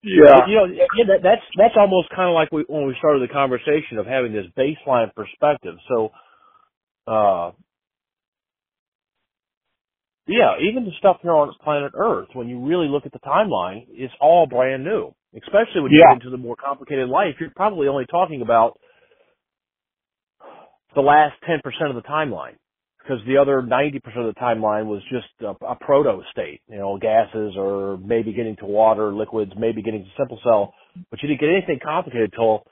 Yeah. 0.03 0.41
But, 0.41 0.49
you 0.49 0.55
know, 0.57 0.65
yeah, 0.65 1.05
that, 1.09 1.23
that's 1.23 1.43
that's 1.57 1.75
almost 1.77 2.09
kind 2.15 2.29
of 2.29 2.35
like 2.35 2.51
we, 2.51 2.63
when 2.67 2.87
we 2.87 2.95
started 2.99 3.21
the 3.27 3.33
conversation 3.33 3.99
of 3.99 4.07
having 4.07 4.33
this 4.33 4.47
baseline 4.57 5.13
perspective. 5.15 5.75
So, 5.89 6.11
uh, 7.07 7.51
yeah, 10.27 10.55
even 10.61 10.85
the 10.85 10.91
stuff 10.99 11.17
here 11.21 11.33
on 11.33 11.53
planet 11.63 11.93
Earth, 11.95 12.29
when 12.33 12.49
you 12.49 12.65
really 12.65 12.87
look 12.87 13.05
at 13.05 13.13
the 13.13 13.19
timeline, 13.19 13.85
it's 13.89 14.13
all 14.21 14.47
brand 14.47 14.83
new. 14.83 15.13
Especially 15.35 15.81
when 15.81 15.91
you 15.91 15.99
Yeah. 15.99 16.15
get 16.15 16.23
into 16.25 16.31
the 16.31 16.37
more 16.37 16.55
complicated 16.57 17.09
life, 17.09 17.35
you're 17.39 17.51
probably 17.55 17.87
only 17.87 18.05
talking 18.07 18.41
about 18.41 18.79
the 20.95 21.01
last 21.01 21.35
10% 21.43 21.61
of 21.89 21.95
the 21.95 22.03
timeline. 22.03 22.55
Because 23.03 23.19
the 23.27 23.37
other 23.37 23.61
90% 23.63 23.95
of 24.17 24.33
the 24.33 24.39
timeline 24.41 24.85
was 24.87 25.01
just 25.11 25.27
a, 25.41 25.55
a 25.65 25.75
proto 25.75 26.21
state, 26.31 26.61
you 26.69 26.77
know, 26.77 26.97
gases 26.99 27.55
or 27.57 27.97
maybe 27.97 28.33
getting 28.33 28.55
to 28.57 28.65
water, 28.65 29.13
liquids, 29.13 29.53
maybe 29.57 29.81
getting 29.81 30.03
to 30.03 30.09
simple 30.17 30.39
cell. 30.43 30.73
But 31.09 31.21
you 31.23 31.29
didn't 31.29 31.41
get 31.41 31.49
anything 31.49 31.79
complicated 31.83 32.33
till 32.35 32.63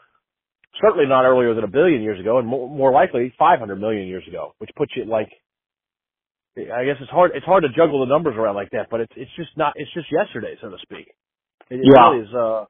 certainly 0.82 1.08
not 1.08 1.26
earlier 1.26 1.54
than 1.56 1.64
a 1.64 1.70
billion 1.70 2.02
years 2.02 2.20
ago 2.20 2.40
and 2.40 2.48
more, 2.48 2.70
more 2.70 2.92
likely 2.94 3.34
500 3.40 3.78
million 3.78 4.08
years 4.08 4.24
ago, 4.28 4.54
which 4.60 4.72
puts 4.78 4.94
you 4.96 5.06
like, 5.06 5.30
I 6.58 6.86
guess 6.86 6.98
it's 7.02 7.12
hard, 7.12 7.32
it's 7.36 7.46
hard 7.46 7.64
to 7.64 7.70
juggle 7.70 8.02
the 8.02 8.08
numbers 8.14 8.36
around 8.38 8.56
like 8.56 8.72
that, 8.72 8.88
but 8.92 9.02
it's, 9.02 9.14
it's 9.16 9.32
just 9.38 9.52
not, 9.58 9.74
it's 9.78 9.94
just 9.94 10.08
yesterday, 10.12 10.56
so 10.62 10.70
to 10.70 10.78
speak. 10.82 11.08
It, 11.70 11.82
it 11.82 11.88
Yeah. 11.96 12.10
really 12.12 12.24
is, 12.28 12.34
uh, 12.36 12.66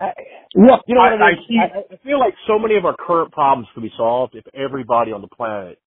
I, 0.00 0.12
Well, 0.56 0.80
you 0.86 0.94
know 0.94 1.02
what 1.02 1.12
I, 1.22 1.30
I, 1.30 1.32
mean? 1.48 1.60
I, 1.60 1.94
I 1.94 1.96
feel 2.04 2.18
like 2.18 2.34
so 2.46 2.58
many 2.58 2.76
of 2.76 2.84
our 2.84 2.96
current 2.96 3.32
problems 3.32 3.68
could 3.74 3.82
be 3.82 3.92
solved 3.96 4.34
if 4.34 4.44
everybody 4.54 5.12
on 5.12 5.20
the 5.22 5.28
planet 5.28 5.78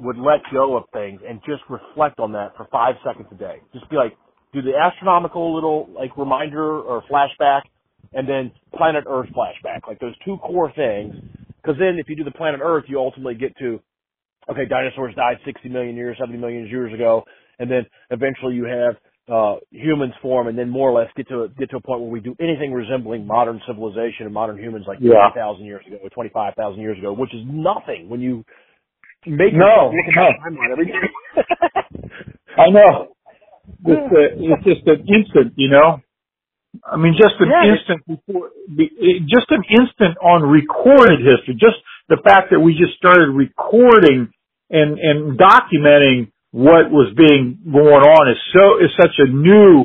would 0.00 0.18
let 0.18 0.40
go 0.52 0.76
of 0.76 0.84
things 0.92 1.20
and 1.28 1.40
just 1.46 1.62
reflect 1.68 2.20
on 2.20 2.32
that 2.32 2.56
for 2.56 2.66
five 2.70 2.94
seconds 3.04 3.28
a 3.32 3.34
day. 3.36 3.56
Just 3.72 3.88
be 3.90 3.96
like, 3.96 4.16
do 4.52 4.62
the 4.62 4.72
astronomical 4.76 5.54
little 5.54 5.88
like 5.94 6.16
reminder 6.16 6.80
or 6.80 7.02
flashback, 7.10 7.62
and 8.14 8.28
then 8.28 8.52
planet 8.76 9.04
Earth 9.08 9.28
flashback, 9.36 9.86
like 9.86 10.00
those 10.00 10.14
two 10.24 10.38
core 10.38 10.72
things. 10.74 11.14
Because 11.62 11.78
then, 11.78 11.98
if 11.98 12.08
you 12.08 12.16
do 12.16 12.24
the 12.24 12.30
planet 12.30 12.60
Earth, 12.62 12.84
you 12.88 12.98
ultimately 12.98 13.34
get 13.34 13.56
to, 13.58 13.80
okay, 14.50 14.64
dinosaurs 14.66 15.14
died 15.14 15.36
60 15.44 15.68
million 15.68 15.96
years, 15.96 16.16
70 16.18 16.38
million 16.38 16.66
years 16.66 16.94
ago, 16.94 17.24
and 17.58 17.70
then 17.70 17.84
eventually 18.10 18.54
you 18.54 18.64
have 18.64 18.96
uh, 19.30 19.56
humans 19.70 20.14
form, 20.22 20.48
and 20.48 20.58
then 20.58 20.68
more 20.70 20.90
or 20.90 21.00
less 21.00 21.10
get 21.16 21.28
to 21.28 21.44
a, 21.44 21.48
get 21.48 21.70
to 21.70 21.76
a 21.76 21.80
point 21.80 22.00
where 22.00 22.10
we 22.10 22.20
do 22.20 22.34
anything 22.40 22.72
resembling 22.72 23.26
modern 23.26 23.60
civilization 23.66 24.26
and 24.26 24.34
modern 24.34 24.58
humans 24.58 24.86
like 24.88 24.98
Yeah. 25.00 25.30
20,000 25.32 25.64
years 25.64 25.84
ago 25.86 25.98
or 26.02 26.10
25,000 26.10 26.80
years 26.80 26.98
ago, 26.98 27.12
which 27.12 27.34
is 27.34 27.42
nothing 27.46 28.08
when 28.08 28.20
you 28.20 28.44
make 29.26 29.52
No, 29.54 29.92
look 29.94 30.14
no. 30.14 30.30
timeline 30.44 30.72
every 30.72 30.86
day. 30.86 31.42
I 32.58 32.70
know. 32.70 33.08
It's, 33.86 34.12
uh, 34.12 34.36
it's 34.36 34.64
just 34.64 34.86
an 34.88 35.06
instant, 35.08 35.54
you 35.56 35.68
know. 35.70 36.00
I 36.84 36.96
mean, 36.96 37.14
just 37.18 37.34
an 37.40 37.50
Yeah. 37.50 37.64
instant 37.74 38.02
before, 38.06 38.50
be- 38.74 39.20
just 39.28 39.50
an 39.50 39.62
instant 39.70 40.16
on 40.22 40.42
recorded 40.42 41.20
history. 41.20 41.54
Just 41.54 41.78
the 42.08 42.18
fact 42.18 42.50
that 42.50 42.60
we 42.60 42.74
just 42.74 42.94
started 42.96 43.30
recording 43.30 44.30
and 44.70 44.98
and 44.98 45.38
documenting 45.38 46.32
what 46.50 46.90
was 46.90 47.12
being 47.16 47.58
going 47.70 48.02
on 48.02 48.30
is 48.30 48.40
so 48.52 48.78
is 48.78 48.90
such 48.96 49.16
a 49.18 49.28
new, 49.28 49.84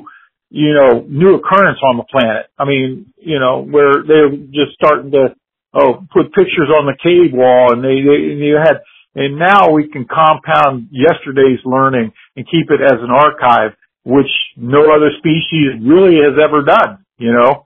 you 0.49 0.73
know, 0.73 1.05
new 1.07 1.35
occurrence 1.35 1.79
on 1.83 1.97
the 1.97 2.07
planet. 2.09 2.47
I 2.57 2.65
mean, 2.65 3.13
you 3.17 3.39
know, 3.39 3.63
where 3.63 4.03
they're 4.07 4.31
just 4.31 4.73
starting 4.73 5.11
to 5.11 5.35
oh 5.73 6.05
put 6.13 6.33
pictures 6.33 6.71
on 6.71 6.85
the 6.85 6.95
cave 7.01 7.33
wall, 7.33 7.73
and 7.73 7.83
they 7.83 7.99
they 7.99 8.31
and 8.31 8.39
you 8.39 8.55
had 8.55 8.79
and 9.15 9.37
now 9.37 9.71
we 9.71 9.89
can 9.89 10.05
compound 10.05 10.87
yesterday's 10.91 11.59
learning 11.65 12.11
and 12.35 12.45
keep 12.49 12.71
it 12.71 12.81
as 12.81 12.97
an 12.99 13.11
archive, 13.11 13.71
which 14.05 14.29
no 14.57 14.91
other 14.93 15.11
species 15.19 15.77
really 15.81 16.17
has 16.17 16.33
ever 16.41 16.63
done, 16.63 17.05
you 17.17 17.31
know? 17.31 17.65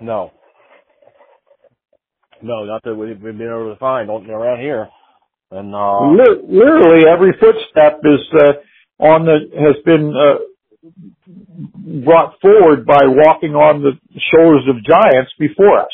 no. 0.00 0.32
No, 2.44 2.64
not 2.64 2.82
that 2.82 2.94
we've 2.94 3.20
been 3.20 3.40
able 3.40 3.72
to 3.72 3.78
find 3.78 4.10
around 4.10 4.60
here. 4.60 4.88
And, 5.52 5.74
uh, 5.74 6.10
Li- 6.12 6.42
Literally 6.48 7.04
every 7.08 7.32
footstep 7.38 8.00
is, 8.04 8.20
uh, 8.40 8.52
on 9.04 9.24
the, 9.26 9.38
has 9.60 9.76
been, 9.84 10.14
uh, 10.16 10.38
brought 12.04 12.40
forward 12.40 12.86
by 12.86 13.02
walking 13.06 13.54
on 13.54 13.82
the 13.82 13.92
shoulders 14.32 14.66
of 14.68 14.82
giants 14.84 15.32
before 15.38 15.78
us, 15.80 15.92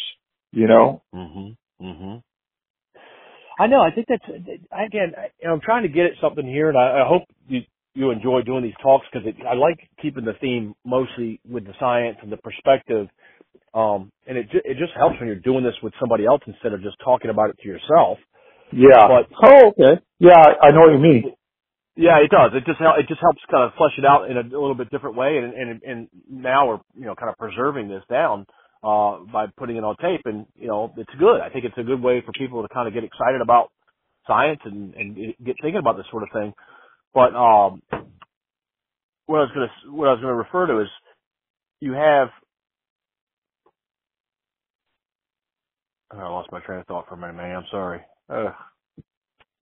you 0.52 0.66
know? 0.66 1.02
Mhm. 1.14 1.56
Mhm. 1.82 2.22
I 3.58 3.66
know. 3.66 3.80
I 3.80 3.90
think 3.90 4.06
that's 4.08 4.24
again. 4.72 5.14
I, 5.16 5.48
I'm 5.48 5.60
trying 5.60 5.82
to 5.82 5.88
get 5.88 6.06
at 6.06 6.12
something 6.20 6.46
here, 6.46 6.68
and 6.68 6.78
I, 6.78 7.02
I 7.02 7.08
hope 7.08 7.24
you 7.48 7.62
you 7.94 8.10
enjoy 8.10 8.42
doing 8.42 8.62
these 8.62 8.76
talks 8.82 9.06
because 9.12 9.26
I 9.48 9.54
like 9.54 9.78
keeping 10.00 10.24
the 10.24 10.34
theme 10.40 10.74
mostly 10.84 11.40
with 11.48 11.66
the 11.66 11.74
science 11.80 12.18
and 12.22 12.30
the 12.30 12.36
perspective. 12.36 13.08
Um, 13.74 14.10
and 14.26 14.38
it 14.38 14.50
ju- 14.50 14.62
it 14.64 14.78
just 14.78 14.92
helps 14.96 15.18
when 15.18 15.26
you're 15.28 15.36
doing 15.40 15.64
this 15.64 15.74
with 15.82 15.92
somebody 16.00 16.24
else 16.26 16.40
instead 16.46 16.72
of 16.72 16.82
just 16.82 16.96
talking 17.04 17.30
about 17.30 17.50
it 17.50 17.58
to 17.62 17.68
yourself. 17.68 18.18
Yeah. 18.72 19.08
But 19.08 19.28
oh, 19.44 19.68
okay. 19.70 20.02
Yeah, 20.20 20.36
I 20.62 20.70
know 20.72 20.80
what 20.82 20.92
you 20.92 20.98
mean. 21.00 21.24
yeah, 21.96 22.18
it 22.24 22.30
does. 22.30 22.52
It 22.54 22.64
just 22.66 22.80
hel- 22.80 22.96
it 22.98 23.08
just 23.08 23.20
helps 23.20 23.42
kind 23.50 23.64
of 23.64 23.74
flesh 23.76 23.92
it 23.98 24.06
out 24.06 24.30
in 24.30 24.38
a, 24.38 24.42
little 24.42 24.74
bit 24.76 24.90
different 24.90 25.16
way. 25.16 25.38
And 25.38 25.54
and 25.54 25.82
and 25.82 26.08
now 26.30 26.68
we're 26.68 26.80
you 26.98 27.06
know 27.06 27.16
kind 27.16 27.30
of 27.30 27.38
preserving 27.38 27.88
this 27.88 28.04
down 28.10 28.46
uh 28.84 29.18
by 29.32 29.46
putting 29.58 29.76
it 29.76 29.84
on 29.84 29.96
tape, 29.98 30.22
and 30.24 30.46
you 30.56 30.68
know 30.68 30.92
it's 30.96 31.12
good. 31.20 31.40
I 31.42 31.50
think 31.50 31.66
it's 31.66 31.78
a 31.78 31.84
good 31.84 32.02
way 32.02 32.22
for 32.24 32.32
people 32.32 32.62
to 32.62 32.68
kind 32.74 32.88
of 32.88 32.94
get 32.94 33.04
excited 33.04 33.42
about 33.42 33.70
science 34.26 34.60
and 34.64 34.94
and 34.94 35.16
get 35.44 35.56
thinking 35.62 35.80
about 35.80 35.98
this 35.98 36.06
sort 36.10 36.22
of 36.24 36.30
thing. 36.32 36.54
But 37.14 37.34
um, 37.36 37.82
what 39.26 39.38
I 39.38 39.44
was 39.44 39.52
gonna 39.54 39.96
what 39.96 40.08
I 40.08 40.12
was 40.12 40.20
gonna 40.22 40.34
refer 40.34 40.66
to 40.68 40.80
is 40.82 40.88
you 41.80 41.92
have. 41.94 42.28
I 46.12 46.16
lost 46.28 46.52
my 46.52 46.60
train 46.60 46.80
of 46.80 46.86
thought 46.86 47.08
for 47.08 47.16
a 47.16 47.18
minute, 47.18 47.36
man. 47.36 47.56
I'm 47.56 47.64
sorry. 47.70 48.00
Uh, 48.28 48.52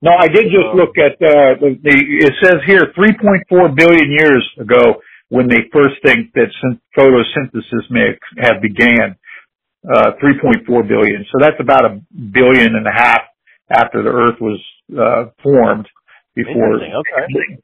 No, 0.02 0.12
I 0.12 0.28
did 0.28 0.44
just 0.52 0.66
Um, 0.72 0.76
look 0.76 0.98
at 0.98 1.12
uh, 1.14 1.54
the, 1.60 1.78
the. 1.82 1.96
It 2.28 2.34
says 2.42 2.56
here 2.66 2.92
3.4 2.96 3.74
billion 3.74 4.10
years 4.12 4.44
ago 4.60 5.00
when 5.30 5.48
they 5.48 5.62
first 5.72 5.96
think 6.04 6.32
that 6.34 6.50
photosynthesis 6.96 7.90
may 7.90 8.18
have 8.38 8.60
began. 8.62 9.16
Uh, 9.88 10.12
3.4 10.22 10.88
billion. 10.88 11.24
So 11.30 11.38
that's 11.40 11.60
about 11.60 11.84
a 11.84 12.00
billion 12.32 12.74
and 12.74 12.86
a 12.86 12.92
half 12.92 13.22
after 13.70 14.02
the 14.02 14.10
Earth 14.10 14.40
was 14.40 14.60
uh, 14.98 15.30
formed. 15.42 15.86
Before. 16.34 16.74
Okay. 16.76 17.58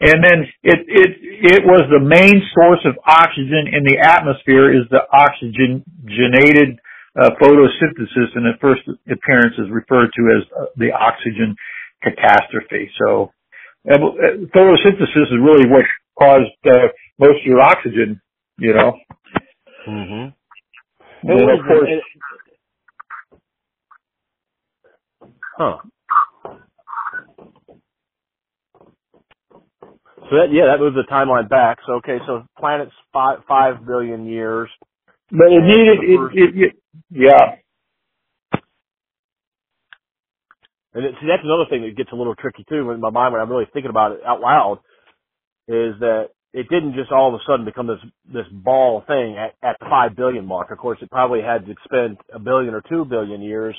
And 0.00 0.22
then 0.22 0.44
it 0.62 0.80
it 0.88 1.10
it 1.56 1.62
was 1.64 1.82
the 1.90 2.00
main 2.04 2.42
source 2.54 2.84
of 2.84 2.98
oxygen 3.06 3.68
in 3.72 3.84
the 3.84 3.98
atmosphere 3.98 4.70
is 4.74 4.84
the 4.90 5.00
oxygenated 5.12 6.78
uh, 7.20 7.30
photosynthesis, 7.40 8.34
and 8.34 8.46
at 8.46 8.60
first 8.60 8.82
appearance 9.10 9.54
is 9.58 9.70
referred 9.70 10.10
to 10.16 10.22
as 10.36 10.44
uh, 10.58 10.64
the 10.76 10.92
oxygen 10.92 11.54
catastrophe. 12.02 12.90
So, 13.04 13.32
uh, 13.90 13.94
uh, 13.94 13.98
photosynthesis 14.54 15.28
is 15.28 15.38
really 15.42 15.68
what 15.68 15.84
caused 16.18 16.50
uh, 16.66 16.88
most 17.18 17.40
of 17.40 17.46
your 17.46 17.60
oxygen. 17.60 18.20
You 18.58 18.74
know. 18.74 18.92
Mm-hmm. 19.88 21.28
And 21.28 21.38
then, 21.38 21.50
of 21.50 21.66
course, 21.66 21.88
Huh. 25.58 25.78
So 30.30 30.36
that 30.38 30.48
yeah, 30.50 30.66
that 30.66 30.80
moves 30.80 30.96
the 30.96 31.04
timeline 31.12 31.48
back. 31.48 31.78
So 31.86 31.94
okay, 31.94 32.18
so 32.26 32.44
planet's 32.58 32.92
five 33.12 33.40
five 33.46 33.86
billion 33.86 34.26
years. 34.26 34.70
but 35.30 35.52
it 35.52 35.62
needed 35.62 35.98
it, 36.00 36.20
it, 36.32 36.50
it 36.56 36.81
yeah. 37.10 37.56
And 40.94 41.04
it, 41.04 41.14
see, 41.20 41.26
that's 41.26 41.44
another 41.44 41.64
thing 41.70 41.82
that 41.82 41.96
gets 41.96 42.12
a 42.12 42.16
little 42.16 42.34
tricky 42.34 42.64
too 42.68 42.90
in 42.90 43.00
my 43.00 43.10
mind 43.10 43.32
when 43.32 43.42
I'm 43.42 43.50
really 43.50 43.68
thinking 43.72 43.90
about 43.90 44.12
it 44.12 44.20
out 44.26 44.40
loud, 44.40 44.78
is 45.68 45.98
that 46.00 46.30
it 46.52 46.68
didn't 46.68 46.94
just 46.94 47.10
all 47.10 47.34
of 47.34 47.40
a 47.40 47.44
sudden 47.46 47.64
become 47.64 47.86
this 47.86 48.02
this 48.30 48.46
ball 48.52 49.02
thing 49.06 49.38
at, 49.38 49.54
at 49.66 49.76
the 49.80 49.86
five 49.88 50.14
billion 50.16 50.46
mark. 50.46 50.70
Of 50.70 50.78
course, 50.78 50.98
it 51.00 51.10
probably 51.10 51.40
had 51.40 51.66
to 51.66 51.74
spend 51.84 52.18
a 52.32 52.38
billion 52.38 52.74
or 52.74 52.82
two 52.88 53.04
billion 53.06 53.40
years 53.40 53.76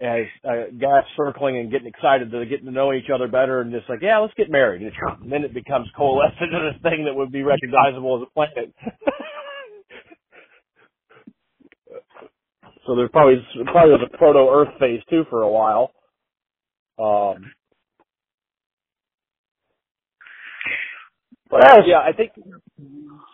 as 0.00 0.26
uh, 0.44 0.72
guys 0.80 1.04
circling 1.16 1.58
and 1.58 1.70
getting 1.70 1.86
excited 1.86 2.30
to 2.32 2.46
getting 2.46 2.66
to 2.66 2.72
know 2.72 2.92
each 2.92 3.10
other 3.14 3.28
better 3.28 3.60
and 3.60 3.70
just 3.72 3.88
like, 3.88 4.00
yeah, 4.02 4.18
let's 4.18 4.34
get 4.34 4.50
married. 4.50 4.82
And 4.82 5.30
then 5.30 5.44
it 5.44 5.54
becomes 5.54 5.88
coalesced 5.96 6.36
into 6.40 6.72
this 6.72 6.82
thing 6.82 7.04
that 7.04 7.14
would 7.14 7.30
be 7.30 7.42
recognizable 7.42 8.16
as 8.22 8.28
a 8.28 8.34
planet. 8.34 8.74
so 12.86 12.96
there's 12.96 13.10
probably 13.12 13.36
probably 13.66 13.92
was 13.92 14.08
a 14.12 14.18
proto 14.18 14.48
Earth 14.52 14.78
phase 14.80 15.02
too 15.10 15.24
for 15.30 15.42
a 15.42 15.50
while. 15.50 15.92
Um, 16.98 17.52
but 21.50 21.60
yeah, 21.86 22.00
I 22.00 22.12
think 22.12 22.32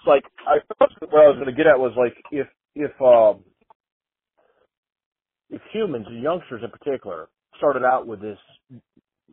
like 0.06 0.24
I 0.46 0.58
what 0.78 0.90
I 1.24 1.28
was 1.28 1.36
going 1.36 1.46
to 1.46 1.52
get 1.52 1.66
at 1.68 1.78
was 1.78 1.92
like 1.96 2.14
if 2.32 2.48
if 2.76 2.92
um 3.02 3.44
if 5.50 5.62
humans 5.72 6.06
and 6.08 6.22
youngsters 6.22 6.62
in 6.64 6.70
particular 6.70 7.28
started 7.58 7.84
out 7.84 8.06
with 8.08 8.20
this, 8.22 8.38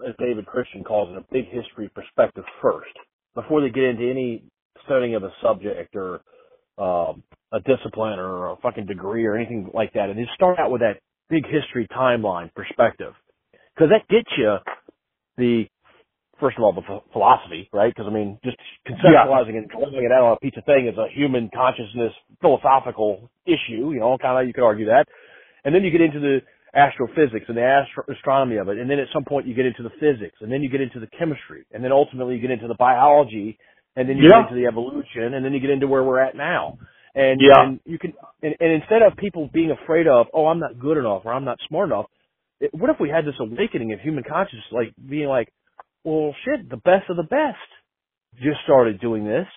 as 0.07 0.15
David 0.19 0.45
Christian 0.47 0.83
calls 0.83 1.09
it, 1.11 1.17
a 1.19 1.33
big 1.33 1.45
history 1.51 1.89
perspective 1.95 2.45
first 2.61 2.93
before 3.35 3.61
they 3.61 3.69
get 3.69 3.85
into 3.85 4.09
any 4.09 4.43
studying 4.85 5.15
of 5.15 5.23
a 5.23 5.31
subject 5.43 5.95
or 5.95 6.21
um, 6.77 7.23
a 7.51 7.59
discipline 7.59 8.19
or 8.19 8.51
a 8.51 8.55
fucking 8.57 8.85
degree 8.85 9.25
or 9.25 9.35
anything 9.35 9.69
like 9.73 9.93
that, 9.93 10.09
and 10.09 10.17
they 10.17 10.27
start 10.35 10.59
out 10.59 10.71
with 10.71 10.81
that 10.81 10.99
big 11.29 11.45
history 11.45 11.87
timeline 11.95 12.53
perspective. 12.53 13.13
Because 13.75 13.89
that 13.91 14.07
gets 14.07 14.29
you 14.37 14.55
the 15.37 15.65
first 16.39 16.57
of 16.57 16.63
all 16.63 16.73
the 16.73 16.81
ph- 16.81 17.03
philosophy, 17.13 17.69
right? 17.73 17.93
Because 17.93 18.09
I 18.09 18.13
mean, 18.13 18.39
just 18.43 18.57
conceptualizing 18.87 19.57
and 19.57 19.69
drawing 19.69 20.03
it 20.03 20.11
out 20.11 20.23
on 20.23 20.33
a 20.33 20.39
piece 20.39 20.53
of 20.57 20.65
thing 20.65 20.87
is 20.87 20.97
a 20.97 21.07
human 21.13 21.49
consciousness 21.53 22.13
philosophical 22.41 23.29
issue. 23.45 23.91
You 23.91 23.99
know, 23.99 24.17
kind 24.21 24.41
of 24.41 24.47
you 24.47 24.53
could 24.53 24.65
argue 24.65 24.87
that, 24.87 25.05
and 25.63 25.73
then 25.73 25.83
you 25.83 25.91
get 25.91 26.01
into 26.01 26.19
the 26.19 26.39
astrophysics 26.75 27.45
and 27.47 27.55
the 27.57 27.63
astro- 27.63 28.03
astronomy 28.13 28.57
of 28.57 28.67
it, 28.67 28.77
and 28.77 28.89
then 28.89 28.99
at 28.99 29.07
some 29.13 29.23
point 29.23 29.47
you 29.47 29.55
get 29.55 29.65
into 29.65 29.83
the 29.83 29.91
physics, 29.99 30.37
and 30.41 30.51
then 30.51 30.61
you 30.61 30.69
get 30.69 30.81
into 30.81 30.99
the 30.99 31.07
chemistry, 31.17 31.65
and 31.71 31.83
then 31.83 31.91
ultimately 31.91 32.35
you 32.35 32.41
get 32.41 32.51
into 32.51 32.67
the 32.67 32.75
biology, 32.75 33.57
and 33.95 34.09
then 34.09 34.17
you 34.17 34.23
Yeah. 34.25 34.43
get 34.43 34.51
into 34.51 34.55
the 34.55 34.67
evolution, 34.67 35.33
and 35.35 35.45
then 35.45 35.53
you 35.53 35.59
get 35.59 35.69
into 35.71 35.87
where 35.87 36.03
we're 36.03 36.19
at 36.19 36.35
now. 36.35 36.77
And, 37.15 37.41
Yeah. 37.41 37.63
and 37.63 37.79
you 37.85 37.99
can, 37.99 38.13
and, 38.43 38.55
and 38.59 38.71
instead 38.73 39.01
of 39.01 39.17
people 39.17 39.49
being 39.53 39.71
afraid 39.71 40.07
of, 40.07 40.27
oh, 40.33 40.47
I'm 40.47 40.59
not 40.59 40.79
good 40.79 40.97
enough 40.97 41.23
or 41.25 41.33
I'm 41.33 41.45
not 41.45 41.59
smart 41.67 41.89
enough, 41.89 42.07
it, 42.59 42.73
what 42.73 42.89
if 42.89 42.99
we 42.99 43.09
had 43.09 43.25
this 43.25 43.39
awakening 43.39 43.93
of 43.93 44.01
human 44.01 44.23
consciousness, 44.23 44.65
like 44.71 44.93
being 45.09 45.27
like, 45.29 45.51
well, 46.03 46.35
shit, 46.45 46.69
the 46.69 46.77
best 46.77 47.09
of 47.09 47.17
the 47.17 47.23
best 47.23 47.57
just 48.43 48.61
started 48.63 48.99
doing 49.01 49.25
this. 49.25 49.47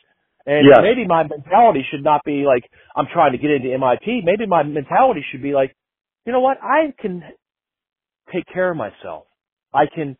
And 0.46 0.66
Yes. 0.66 0.80
maybe 0.82 1.06
my 1.06 1.24
mentality 1.24 1.84
should 1.90 2.04
not 2.04 2.24
be 2.24 2.44
like, 2.46 2.64
I'm 2.96 3.06
trying 3.12 3.32
to 3.32 3.38
get 3.38 3.50
into 3.50 3.72
MIT. 3.72 4.22
Maybe 4.24 4.46
my 4.46 4.62
mentality 4.62 5.24
should 5.30 5.42
be 5.42 5.52
like, 5.52 5.76
you 6.26 6.32
know 6.32 6.40
what? 6.40 6.58
I 6.62 6.92
can 7.00 7.22
take 8.32 8.46
care 8.52 8.70
of 8.70 8.76
myself. 8.76 9.24
I 9.74 9.86
can 9.92 10.16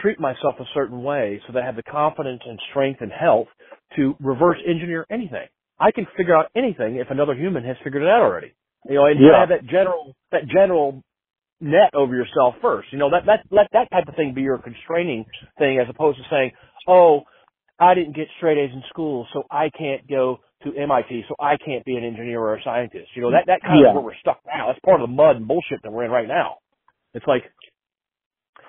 treat 0.00 0.18
myself 0.18 0.54
a 0.60 0.64
certain 0.74 1.02
way 1.02 1.40
so 1.46 1.52
that 1.52 1.62
I 1.62 1.66
have 1.66 1.76
the 1.76 1.82
confidence 1.82 2.42
and 2.46 2.58
strength 2.70 3.00
and 3.00 3.10
health 3.12 3.48
to 3.96 4.14
reverse 4.20 4.58
engineer 4.66 5.06
anything. 5.10 5.46
I 5.78 5.90
can 5.90 6.06
figure 6.16 6.36
out 6.36 6.46
anything 6.56 6.96
if 6.96 7.10
another 7.10 7.34
human 7.34 7.64
has 7.64 7.76
figured 7.84 8.02
it 8.02 8.08
out 8.08 8.22
already. 8.22 8.52
You 8.88 8.94
know, 8.94 9.06
and 9.06 9.20
you 9.20 9.26
have 9.38 9.48
that 9.50 9.66
general, 9.66 10.14
that 10.32 10.48
general 10.48 11.02
net 11.60 11.90
over 11.94 12.14
yourself 12.14 12.54
first. 12.62 12.88
You 12.92 12.98
know, 12.98 13.10
that, 13.10 13.26
that, 13.26 13.40
let 13.50 13.66
that 13.72 13.90
type 13.90 14.08
of 14.08 14.16
thing 14.16 14.34
be 14.34 14.42
your 14.42 14.58
constraining 14.58 15.24
thing 15.58 15.78
as 15.78 15.86
opposed 15.88 16.18
to 16.18 16.24
saying, 16.30 16.52
oh, 16.88 17.22
I 17.78 17.94
didn't 17.94 18.14
get 18.16 18.26
straight 18.38 18.58
A's 18.58 18.70
in 18.72 18.82
school, 18.88 19.26
so 19.32 19.44
I 19.50 19.70
can't 19.76 20.08
go 20.08 20.38
to 20.64 20.74
MIT, 20.76 21.24
so 21.28 21.34
I 21.40 21.56
can't 21.56 21.84
be 21.84 21.96
an 21.96 22.04
engineer 22.04 22.38
or 22.40 22.54
a 22.54 22.62
scientist. 22.62 23.08
You 23.14 23.22
know, 23.22 23.30
that, 23.32 23.44
that 23.46 23.62
kind 23.62 23.80
Yeah. 23.80 23.88
of 23.88 23.94
where 23.94 24.04
we're 24.04 24.20
stuck 24.20 24.38
now. 24.46 24.68
That's 24.68 24.78
part 24.84 25.00
of 25.00 25.08
the 25.08 25.12
mud 25.14 25.36
and 25.36 25.48
bullshit 25.48 25.82
that 25.82 25.90
we're 25.92 26.04
in 26.04 26.10
right 26.10 26.28
now. 26.28 26.58
It's 27.14 27.26
like, 27.26 27.42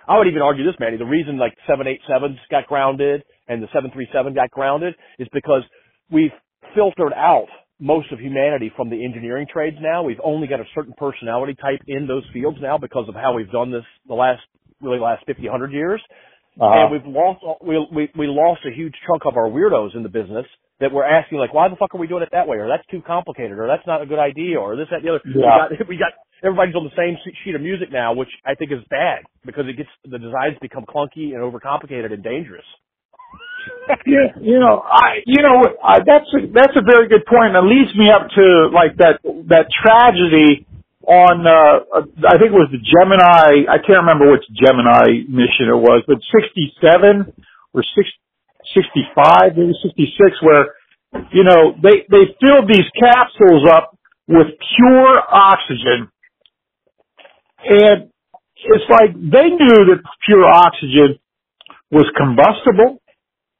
I 0.07 0.17
would 0.17 0.27
even 0.27 0.41
argue 0.41 0.65
this, 0.65 0.75
Manny. 0.79 0.97
The 0.97 1.05
reason 1.05 1.37
like 1.37 1.53
787s 1.69 2.37
got 2.51 2.67
grounded 2.67 3.23
and 3.47 3.61
the 3.61 3.67
737 3.67 4.33
got 4.33 4.51
grounded 4.51 4.95
is 5.19 5.27
because 5.33 5.63
we've 6.11 6.31
filtered 6.75 7.13
out 7.13 7.47
most 7.79 8.11
of 8.11 8.19
humanity 8.19 8.71
from 8.75 8.89
the 8.89 9.03
engineering 9.03 9.47
trades 9.51 9.77
now. 9.81 10.03
We've 10.03 10.21
only 10.23 10.47
got 10.47 10.59
a 10.59 10.65
certain 10.75 10.93
personality 10.97 11.55
type 11.55 11.81
in 11.87 12.07
those 12.07 12.23
fields 12.33 12.57
now 12.61 12.77
because 12.77 13.09
of 13.09 13.15
how 13.15 13.33
we've 13.33 13.51
done 13.51 13.71
this 13.71 13.83
the 14.07 14.13
last, 14.13 14.41
really 14.81 14.99
last 14.99 15.25
50, 15.25 15.43
100 15.43 15.71
years. 15.71 16.01
Uh, 16.59 16.65
And 16.65 16.91
we've 16.91 17.05
lost, 17.05 17.43
we, 17.61 17.75
we, 17.93 18.09
we 18.17 18.27
lost 18.27 18.61
a 18.65 18.71
huge 18.73 18.93
chunk 19.07 19.23
of 19.25 19.37
our 19.37 19.49
weirdos 19.49 19.95
in 19.95 20.03
the 20.03 20.09
business 20.09 20.45
that 20.79 20.91
we're 20.91 21.03
asking 21.03 21.39
like, 21.39 21.53
why 21.53 21.67
the 21.67 21.75
fuck 21.75 21.93
are 21.95 21.97
we 21.97 22.07
doing 22.07 22.23
it 22.23 22.29
that 22.31 22.47
way? 22.47 22.57
Or 22.57 22.67
that's 22.67 22.85
too 22.91 23.01
complicated, 23.05 23.57
or 23.57 23.67
that's 23.67 23.85
not 23.87 24.01
a 24.01 24.05
good 24.05 24.19
idea, 24.19 24.59
or 24.59 24.75
this, 24.75 24.87
that, 24.91 24.97
and 24.99 25.05
the 25.05 25.09
other. 25.15 25.21
We 25.25 25.31
Yeah. 25.41 25.67
got, 25.69 25.87
we 25.89 25.97
got, 25.97 26.13
everybody's 26.43 26.75
on 26.75 26.83
the 26.83 26.97
same 26.97 27.17
sheet 27.43 27.55
of 27.55 27.61
music 27.61 27.91
now, 27.91 28.13
which 28.13 28.29
I 28.45 28.55
think 28.55 28.71
is 28.71 28.79
bad 28.89 29.23
because 29.45 29.65
it 29.67 29.77
gets, 29.77 29.89
the 30.03 30.19
designs 30.19 30.57
become 30.61 30.85
clunky 30.85 31.33
and 31.33 31.41
overcomplicated 31.41 32.11
and 32.11 32.23
dangerous. 32.23 32.65
Yeah, 34.05 34.35
you 34.41 34.59
know, 34.59 34.83
I, 34.83 35.23
you 35.25 35.41
know, 35.41 35.63
I, 35.79 35.99
that's 36.03 36.27
a, 36.35 36.51
that's 36.51 36.75
a 36.75 36.83
very 36.83 37.07
good 37.07 37.25
point. 37.25 37.55
That 37.55 37.63
leads 37.63 37.95
me 37.95 38.11
up 38.11 38.27
to 38.35 38.67
like 38.75 38.99
that 38.99 39.23
that 39.23 39.71
tragedy 39.71 40.67
on, 41.07 41.43
uh, 41.43 41.83
uh, 41.91 42.07
I 42.27 42.39
think 42.39 42.55
it 42.55 42.59
was 42.59 42.71
the 42.71 42.79
Gemini. 42.79 43.67
I 43.67 43.79
can't 43.83 44.03
remember 44.03 44.31
which 44.31 44.43
Gemini 44.55 45.27
mission 45.27 45.67
it 45.67 45.79
was, 45.79 46.03
but 46.07 46.19
67 46.31 47.27
or 47.75 47.83
6, 47.83 48.07
65, 48.75 49.55
maybe 49.55 49.75
66, 49.83 50.43
where 50.43 50.75
you 51.31 51.43
know 51.43 51.75
they 51.79 52.07
they 52.07 52.35
filled 52.39 52.67
these 52.71 52.87
capsules 52.99 53.67
up 53.67 53.95
with 54.27 54.47
pure 54.75 55.13
oxygen, 55.27 56.07
and 57.65 58.09
it's 58.55 58.89
like 58.89 59.13
they 59.13 59.49
knew 59.49 59.79
that 59.91 60.01
pure 60.25 60.45
oxygen 60.45 61.19
was 61.91 62.05
combustible 62.17 62.99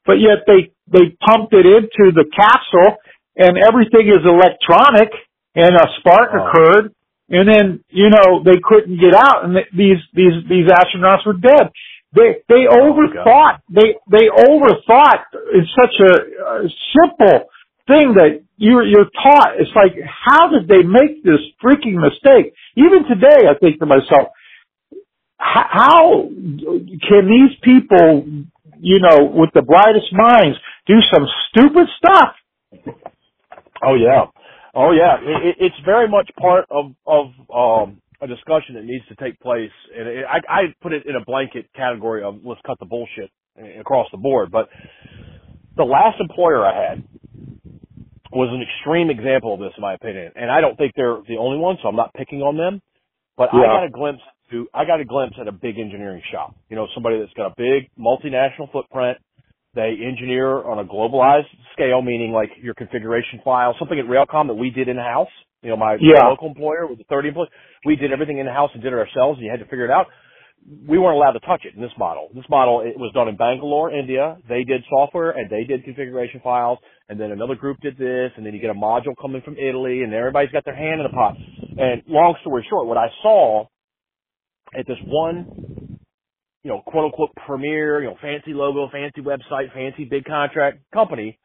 but 0.06 0.20
yet 0.20 0.44
they, 0.46 0.72
they 0.92 1.16
pumped 1.24 1.52
it 1.52 1.64
into 1.64 2.12
the 2.12 2.28
capsule 2.36 3.00
and 3.36 3.56
everything 3.56 4.06
is 4.06 4.22
electronic 4.24 5.10
and 5.56 5.74
a 5.74 5.86
spark 5.98 6.30
occurred. 6.36 6.92
And 7.28 7.48
then, 7.48 7.84
you 7.88 8.10
know, 8.10 8.44
they 8.44 8.60
couldn't 8.62 9.00
get 9.00 9.16
out 9.16 9.44
and 9.44 9.56
these, 9.72 10.00
these, 10.12 10.44
these 10.48 10.68
astronauts 10.68 11.24
were 11.24 11.40
dead. 11.40 11.72
They, 12.14 12.44
they 12.48 12.68
oh 12.70 12.92
overthought, 12.92 13.58
they, 13.72 13.96
they 14.12 14.28
overthought. 14.30 15.24
It's 15.50 15.72
such 15.74 15.96
a, 15.98 16.12
a 16.62 16.68
simple 16.94 17.48
thing 17.86 18.14
that 18.14 18.42
you're, 18.56 18.84
you're 18.84 19.10
taught. 19.22 19.60
It's 19.60 19.70
like, 19.74 19.92
how 20.06 20.48
did 20.48 20.68
they 20.68 20.82
make 20.82 21.24
this 21.24 21.40
freaking 21.62 22.00
mistake? 22.00 22.54
Even 22.76 23.04
today, 23.08 23.48
I 23.48 23.58
think 23.58 23.80
to 23.80 23.86
myself, 23.86 24.28
how 25.38 26.28
can 26.28 27.28
these 27.28 27.56
people, 27.62 28.26
you 28.80 29.00
know, 29.00 29.24
with 29.34 29.50
the 29.54 29.62
brightest 29.62 30.12
minds 30.12 30.58
do 30.86 30.94
some 31.12 31.26
stupid 31.50 31.88
stuff? 31.98 32.34
Oh 33.84 33.94
yeah, 33.94 34.26
oh 34.74 34.92
yeah. 34.92 35.16
It, 35.20 35.56
it's 35.60 35.76
very 35.84 36.08
much 36.08 36.30
part 36.40 36.66
of 36.70 36.92
of 37.06 37.26
um, 37.54 38.00
a 38.22 38.26
discussion 38.26 38.76
that 38.76 38.84
needs 38.84 39.04
to 39.08 39.16
take 39.16 39.38
place, 39.40 39.70
and 39.96 40.08
it, 40.08 40.24
I, 40.28 40.38
I 40.48 40.60
put 40.82 40.92
it 40.92 41.06
in 41.06 41.16
a 41.16 41.24
blanket 41.24 41.66
category 41.76 42.24
of 42.24 42.36
let's 42.44 42.60
cut 42.66 42.78
the 42.80 42.86
bullshit 42.86 43.30
across 43.78 44.06
the 44.12 44.18
board. 44.18 44.50
But 44.50 44.68
the 45.76 45.84
last 45.84 46.20
employer 46.20 46.64
I 46.64 46.90
had 46.90 47.04
was 48.34 48.50
an 48.50 48.62
extreme 48.62 49.10
example 49.10 49.54
of 49.54 49.60
this, 49.60 49.72
in 49.76 49.82
my 49.82 49.94
opinion, 49.94 50.32
and 50.34 50.50
I 50.50 50.60
don't 50.60 50.76
think 50.76 50.92
they're 50.96 51.22
the 51.28 51.38
only 51.38 51.58
one, 51.58 51.78
so 51.82 51.88
I'm 51.88 51.96
not 51.96 52.12
picking 52.14 52.42
on 52.42 52.56
them. 52.56 52.80
But 53.36 53.50
I 53.52 53.66
got 53.66 53.84
a 53.84 53.90
glimpse 53.90 54.22
to 54.50 54.68
I 54.74 54.84
got 54.84 55.00
a 55.00 55.04
glimpse 55.04 55.36
at 55.40 55.48
a 55.48 55.52
big 55.52 55.78
engineering 55.78 56.22
shop. 56.30 56.54
You 56.68 56.76
know, 56.76 56.86
somebody 56.94 57.18
that's 57.18 57.32
got 57.34 57.46
a 57.46 57.54
big 57.56 57.90
multinational 57.98 58.70
footprint. 58.70 59.18
They 59.74 59.96
engineer 60.06 60.62
on 60.62 60.78
a 60.78 60.84
globalized 60.84 61.50
scale, 61.72 62.00
meaning 62.00 62.30
like 62.30 62.50
your 62.62 62.74
configuration 62.74 63.40
file, 63.44 63.74
something 63.78 63.98
at 63.98 64.06
Railcom 64.06 64.46
that 64.46 64.54
we 64.54 64.70
did 64.70 64.88
in 64.88 64.96
house. 64.96 65.30
You 65.62 65.70
know, 65.70 65.76
my 65.76 65.96
Yeah. 65.98 66.28
local 66.28 66.48
employer 66.48 66.86
with 66.86 66.98
the 66.98 67.04
30 67.04 67.28
employees, 67.28 67.50
we 67.84 67.96
did 67.96 68.12
everything 68.12 68.38
in 68.38 68.46
house 68.46 68.70
and 68.74 68.82
did 68.82 68.92
it 68.92 68.98
ourselves, 68.98 69.38
and 69.38 69.44
you 69.46 69.50
had 69.50 69.60
to 69.60 69.66
figure 69.66 69.84
it 69.84 69.90
out. 69.90 70.06
We 70.88 70.98
weren't 70.98 71.16
allowed 71.16 71.32
to 71.32 71.40
touch 71.40 71.64
it 71.64 71.74
in 71.74 71.82
this 71.82 71.92
model. 71.98 72.30
This 72.34 72.44
model 72.48 72.80
it 72.80 72.96
was 72.96 73.12
done 73.12 73.28
in 73.28 73.36
Bangalore, 73.36 73.92
India. 73.92 74.38
They 74.48 74.64
did 74.64 74.82
software 74.88 75.30
and 75.32 75.50
they 75.50 75.64
did 75.64 75.84
configuration 75.84 76.40
files, 76.42 76.78
and 77.08 77.20
then 77.20 77.32
another 77.32 77.54
group 77.54 77.78
did 77.82 77.98
this, 77.98 78.30
and 78.36 78.46
then 78.46 78.54
you 78.54 78.60
get 78.60 78.70
a 78.70 78.74
module 78.74 79.14
coming 79.20 79.42
from 79.42 79.56
Italy, 79.58 80.02
and 80.02 80.14
everybody's 80.14 80.50
got 80.52 80.64
their 80.64 80.76
hand 80.76 81.00
in 81.00 81.06
the 81.06 81.12
pot. 81.12 81.36
And 81.76 82.02
long 82.08 82.34
story 82.40 82.66
short, 82.70 82.86
what 82.86 82.96
I 82.96 83.08
saw 83.22 83.66
at 84.78 84.86
this 84.86 84.96
one, 85.04 85.98
you 86.62 86.70
know, 86.70 86.80
quote 86.86 87.04
unquote 87.06 87.30
premier, 87.46 88.02
you 88.02 88.08
know, 88.08 88.16
fancy 88.22 88.54
logo, 88.54 88.88
fancy 88.90 89.20
website, 89.20 89.72
fancy 89.74 90.04
big 90.04 90.24
contract 90.24 90.78
company 90.92 91.38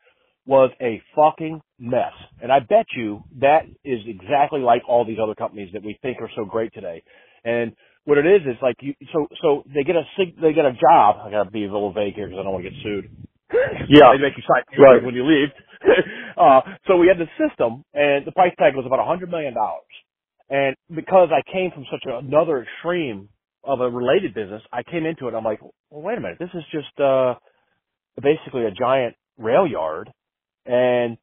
was 0.45 0.71
a 0.81 1.01
fucking 1.15 1.61
mess. 1.77 2.13
And 2.41 2.51
I 2.51 2.59
bet 2.59 2.85
you 2.95 3.23
that 3.41 3.65
is 3.83 3.99
exactly 4.07 4.61
like 4.61 4.81
all 4.87 5.05
these 5.05 5.19
other 5.21 5.35
companies 5.35 5.69
that 5.73 5.83
we 5.83 5.99
think 6.01 6.17
are 6.21 6.29
so 6.35 6.45
great 6.45 6.73
today. 6.73 7.03
And 7.43 7.73
what 8.09 8.17
it 8.17 8.25
is 8.25 8.41
is 8.49 8.57
like 8.61 8.75
you, 8.81 8.95
so, 9.13 9.27
so 9.41 9.63
they 9.69 9.83
get 9.85 9.95
a 9.95 10.03
sig, 10.17 10.33
they 10.41 10.53
get 10.53 10.65
a 10.65 10.73
job. 10.73 11.21
I 11.21 11.29
gotta 11.29 11.51
be 11.51 11.63
a 11.65 11.71
little 11.71 11.93
vague 11.93 12.15
here 12.15 12.27
because 12.27 12.39
I 12.41 12.43
don't 12.43 12.53
want 12.53 12.65
to 12.65 12.71
get 12.71 12.79
sued. 12.81 13.05
Yeah. 13.89 14.11
they 14.13 14.21
make 14.21 14.33
you 14.35 14.43
sign 14.49 14.63
Right. 14.81 15.03
when 15.03 15.15
you 15.15 15.25
leave. 15.25 15.49
uh, 16.37 16.61
so 16.87 16.97
we 16.97 17.07
had 17.07 17.17
the 17.17 17.29
system 17.37 17.85
and 17.93 18.25
the 18.25 18.31
price 18.33 18.53
tag 18.59 18.75
was 18.75 18.85
about 18.85 18.99
a 18.99 19.05
hundred 19.05 19.29
million 19.29 19.53
dollars. 19.53 19.85
And 20.49 20.75
because 20.93 21.29
I 21.31 21.41
came 21.51 21.71
from 21.71 21.85
such 21.91 22.03
a, 22.09 22.17
another 22.17 22.63
extreme 22.65 23.29
of 23.63 23.81
a 23.81 23.89
related 23.89 24.33
business, 24.33 24.63
I 24.73 24.83
came 24.83 25.05
into 25.05 25.27
it. 25.27 25.35
I'm 25.35 25.43
like, 25.43 25.61
well, 25.61 26.01
wait 26.01 26.17
a 26.17 26.21
minute. 26.21 26.37
This 26.39 26.49
is 26.55 26.63
just 26.71 26.99
uh, 26.99 27.35
basically 28.21 28.65
a 28.65 28.71
giant 28.71 29.15
rail 29.37 29.67
yard, 29.67 30.09
and 30.65 31.17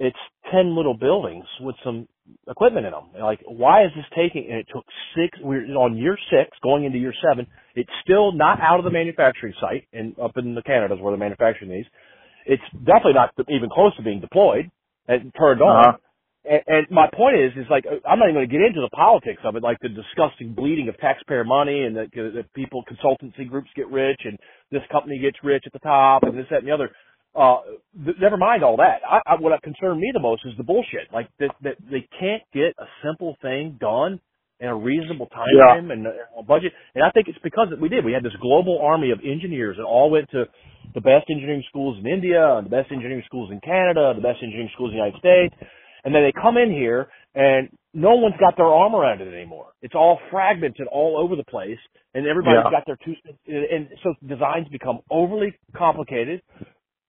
it's 0.00 0.18
ten 0.50 0.76
little 0.76 0.96
buildings 0.96 1.44
with 1.60 1.76
some 1.84 2.08
equipment 2.48 2.86
in 2.86 2.92
them. 2.92 3.10
Like, 3.20 3.40
why 3.46 3.84
is 3.84 3.90
this 3.96 4.04
taking? 4.16 4.50
And 4.50 4.60
it 4.60 4.66
took 4.72 4.84
six. 5.16 5.38
We're 5.42 5.66
on 5.76 5.96
year 5.96 6.16
six, 6.30 6.56
going 6.62 6.84
into 6.84 6.98
year 6.98 7.14
seven. 7.28 7.46
It's 7.74 7.90
still 8.02 8.32
not 8.32 8.60
out 8.60 8.78
of 8.78 8.84
the 8.84 8.90
manufacturing 8.90 9.54
site, 9.60 9.86
and 9.92 10.18
up 10.18 10.32
in 10.36 10.54
the 10.54 10.62
Canada 10.62 10.94
is 10.94 11.00
where 11.00 11.12
they're 11.12 11.18
manufacturing 11.18 11.70
these. 11.70 11.86
It's 12.46 12.62
definitely 12.72 13.14
not 13.14 13.30
even 13.48 13.70
close 13.70 13.96
to 13.96 14.02
being 14.02 14.20
deployed 14.20 14.70
and 15.08 15.32
turned 15.38 15.62
on. 15.62 15.88
Uh-huh. 15.88 15.98
And, 16.44 16.62
and 16.66 16.86
my 16.90 17.08
point 17.12 17.36
is, 17.36 17.52
is 17.56 17.66
like 17.70 17.84
I'm 17.86 18.18
not 18.18 18.28
even 18.28 18.36
going 18.36 18.48
to 18.48 18.52
get 18.52 18.64
into 18.64 18.80
the 18.80 18.94
politics 18.94 19.40
of 19.44 19.56
it, 19.56 19.62
like 19.62 19.78
the 19.80 19.88
disgusting 19.88 20.52
bleeding 20.54 20.88
of 20.88 20.98
taxpayer 20.98 21.44
money, 21.44 21.82
and 21.82 21.96
that, 21.96 22.12
that 22.12 22.52
people 22.54 22.84
consultancy 22.84 23.48
groups 23.48 23.68
get 23.74 23.88
rich, 23.88 24.20
and 24.24 24.38
this 24.70 24.82
company 24.92 25.18
gets 25.18 25.38
rich 25.42 25.64
at 25.66 25.72
the 25.72 25.78
top, 25.78 26.22
and 26.22 26.36
this, 26.36 26.46
that, 26.50 26.58
and 26.60 26.68
the 26.68 26.72
other. 26.72 26.90
Uh, 27.34 27.58
th- 28.04 28.16
never 28.20 28.36
mind 28.36 28.62
all 28.62 28.76
that. 28.76 29.00
I, 29.08 29.20
I, 29.26 29.34
what 29.40 29.60
concerned 29.62 30.00
me 30.00 30.10
the 30.14 30.20
most 30.20 30.42
is 30.46 30.52
the 30.56 30.62
bullshit. 30.62 31.12
Like 31.12 31.28
that, 31.40 31.50
that 31.62 31.76
they 31.90 32.06
can't 32.18 32.42
get 32.52 32.74
a 32.78 32.86
simple 33.04 33.36
thing 33.42 33.76
done 33.80 34.20
in 34.60 34.68
a 34.68 34.74
reasonable 34.76 35.26
time 35.26 35.46
Yeah. 35.56 35.74
frame 35.74 35.90
and 35.90 36.06
a 36.06 36.42
budget. 36.42 36.72
And 36.94 37.02
I 37.04 37.10
think 37.10 37.26
it's 37.28 37.38
because 37.42 37.68
we 37.80 37.88
did. 37.88 38.04
We 38.04 38.12
had 38.12 38.22
this 38.22 38.36
global 38.40 38.78
army 38.82 39.10
of 39.10 39.18
engineers 39.24 39.76
that 39.78 39.84
all 39.84 40.10
went 40.10 40.30
to 40.30 40.44
the 40.94 41.00
best 41.00 41.26
engineering 41.28 41.64
schools 41.68 41.98
in 41.98 42.06
India, 42.06 42.54
and 42.56 42.66
the 42.66 42.70
best 42.70 42.92
engineering 42.92 43.22
schools 43.26 43.50
in 43.50 43.60
Canada, 43.60 44.12
the 44.14 44.22
best 44.22 44.38
engineering 44.42 44.70
schools 44.74 44.90
in 44.92 44.98
the 44.98 45.02
United 45.04 45.18
States. 45.18 45.54
And 46.04 46.14
then 46.14 46.22
they 46.22 46.32
come 46.32 46.56
in 46.56 46.70
here 46.70 47.08
and 47.34 47.68
no 47.94 48.14
one's 48.14 48.36
got 48.38 48.56
their 48.56 48.66
arm 48.66 48.94
around 48.94 49.20
it 49.22 49.32
anymore. 49.34 49.68
It's 49.82 49.94
all 49.94 50.20
fragmented 50.30 50.86
all 50.86 51.16
over 51.18 51.34
the 51.34 51.44
place 51.44 51.78
and 52.14 52.26
everybody's 52.26 52.62
Yeah. 52.64 52.70
got 52.70 52.86
their 52.86 52.98
two, 53.04 53.14
and 53.48 53.88
so 54.04 54.14
designs 54.26 54.68
become 54.68 55.00
overly 55.10 55.52
complicated, 55.74 56.42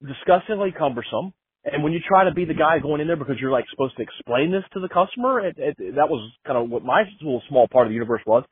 disgustingly 0.02 0.74
cumbersome. 0.78 1.34
And 1.66 1.84
when 1.84 1.94
you 1.94 2.00
try 2.08 2.26
to 2.26 2.34
be 2.34 2.46
the 2.46 2.54
guy 2.54 2.78
going 2.80 3.02
in 3.02 3.08
there 3.08 3.18
because 3.18 3.38
you're 3.40 3.52
like 3.52 3.66
supposed 3.72 3.98
to 3.98 4.04
explain 4.04 4.52
this 4.52 4.64
to 4.74 4.80
the 4.80 4.90
customer, 4.90 5.40
it, 5.42 5.56
it, 5.58 5.96
that 5.96 6.10
was 6.10 6.22
kind 6.46 6.58
of 6.58 6.70
what 6.70 6.84
my 6.86 7.04
little 7.22 7.42
small 7.50 7.68
part 7.68 7.88
of 7.88 7.90
the 7.90 7.96
universe 7.96 8.22
was. 8.26 8.44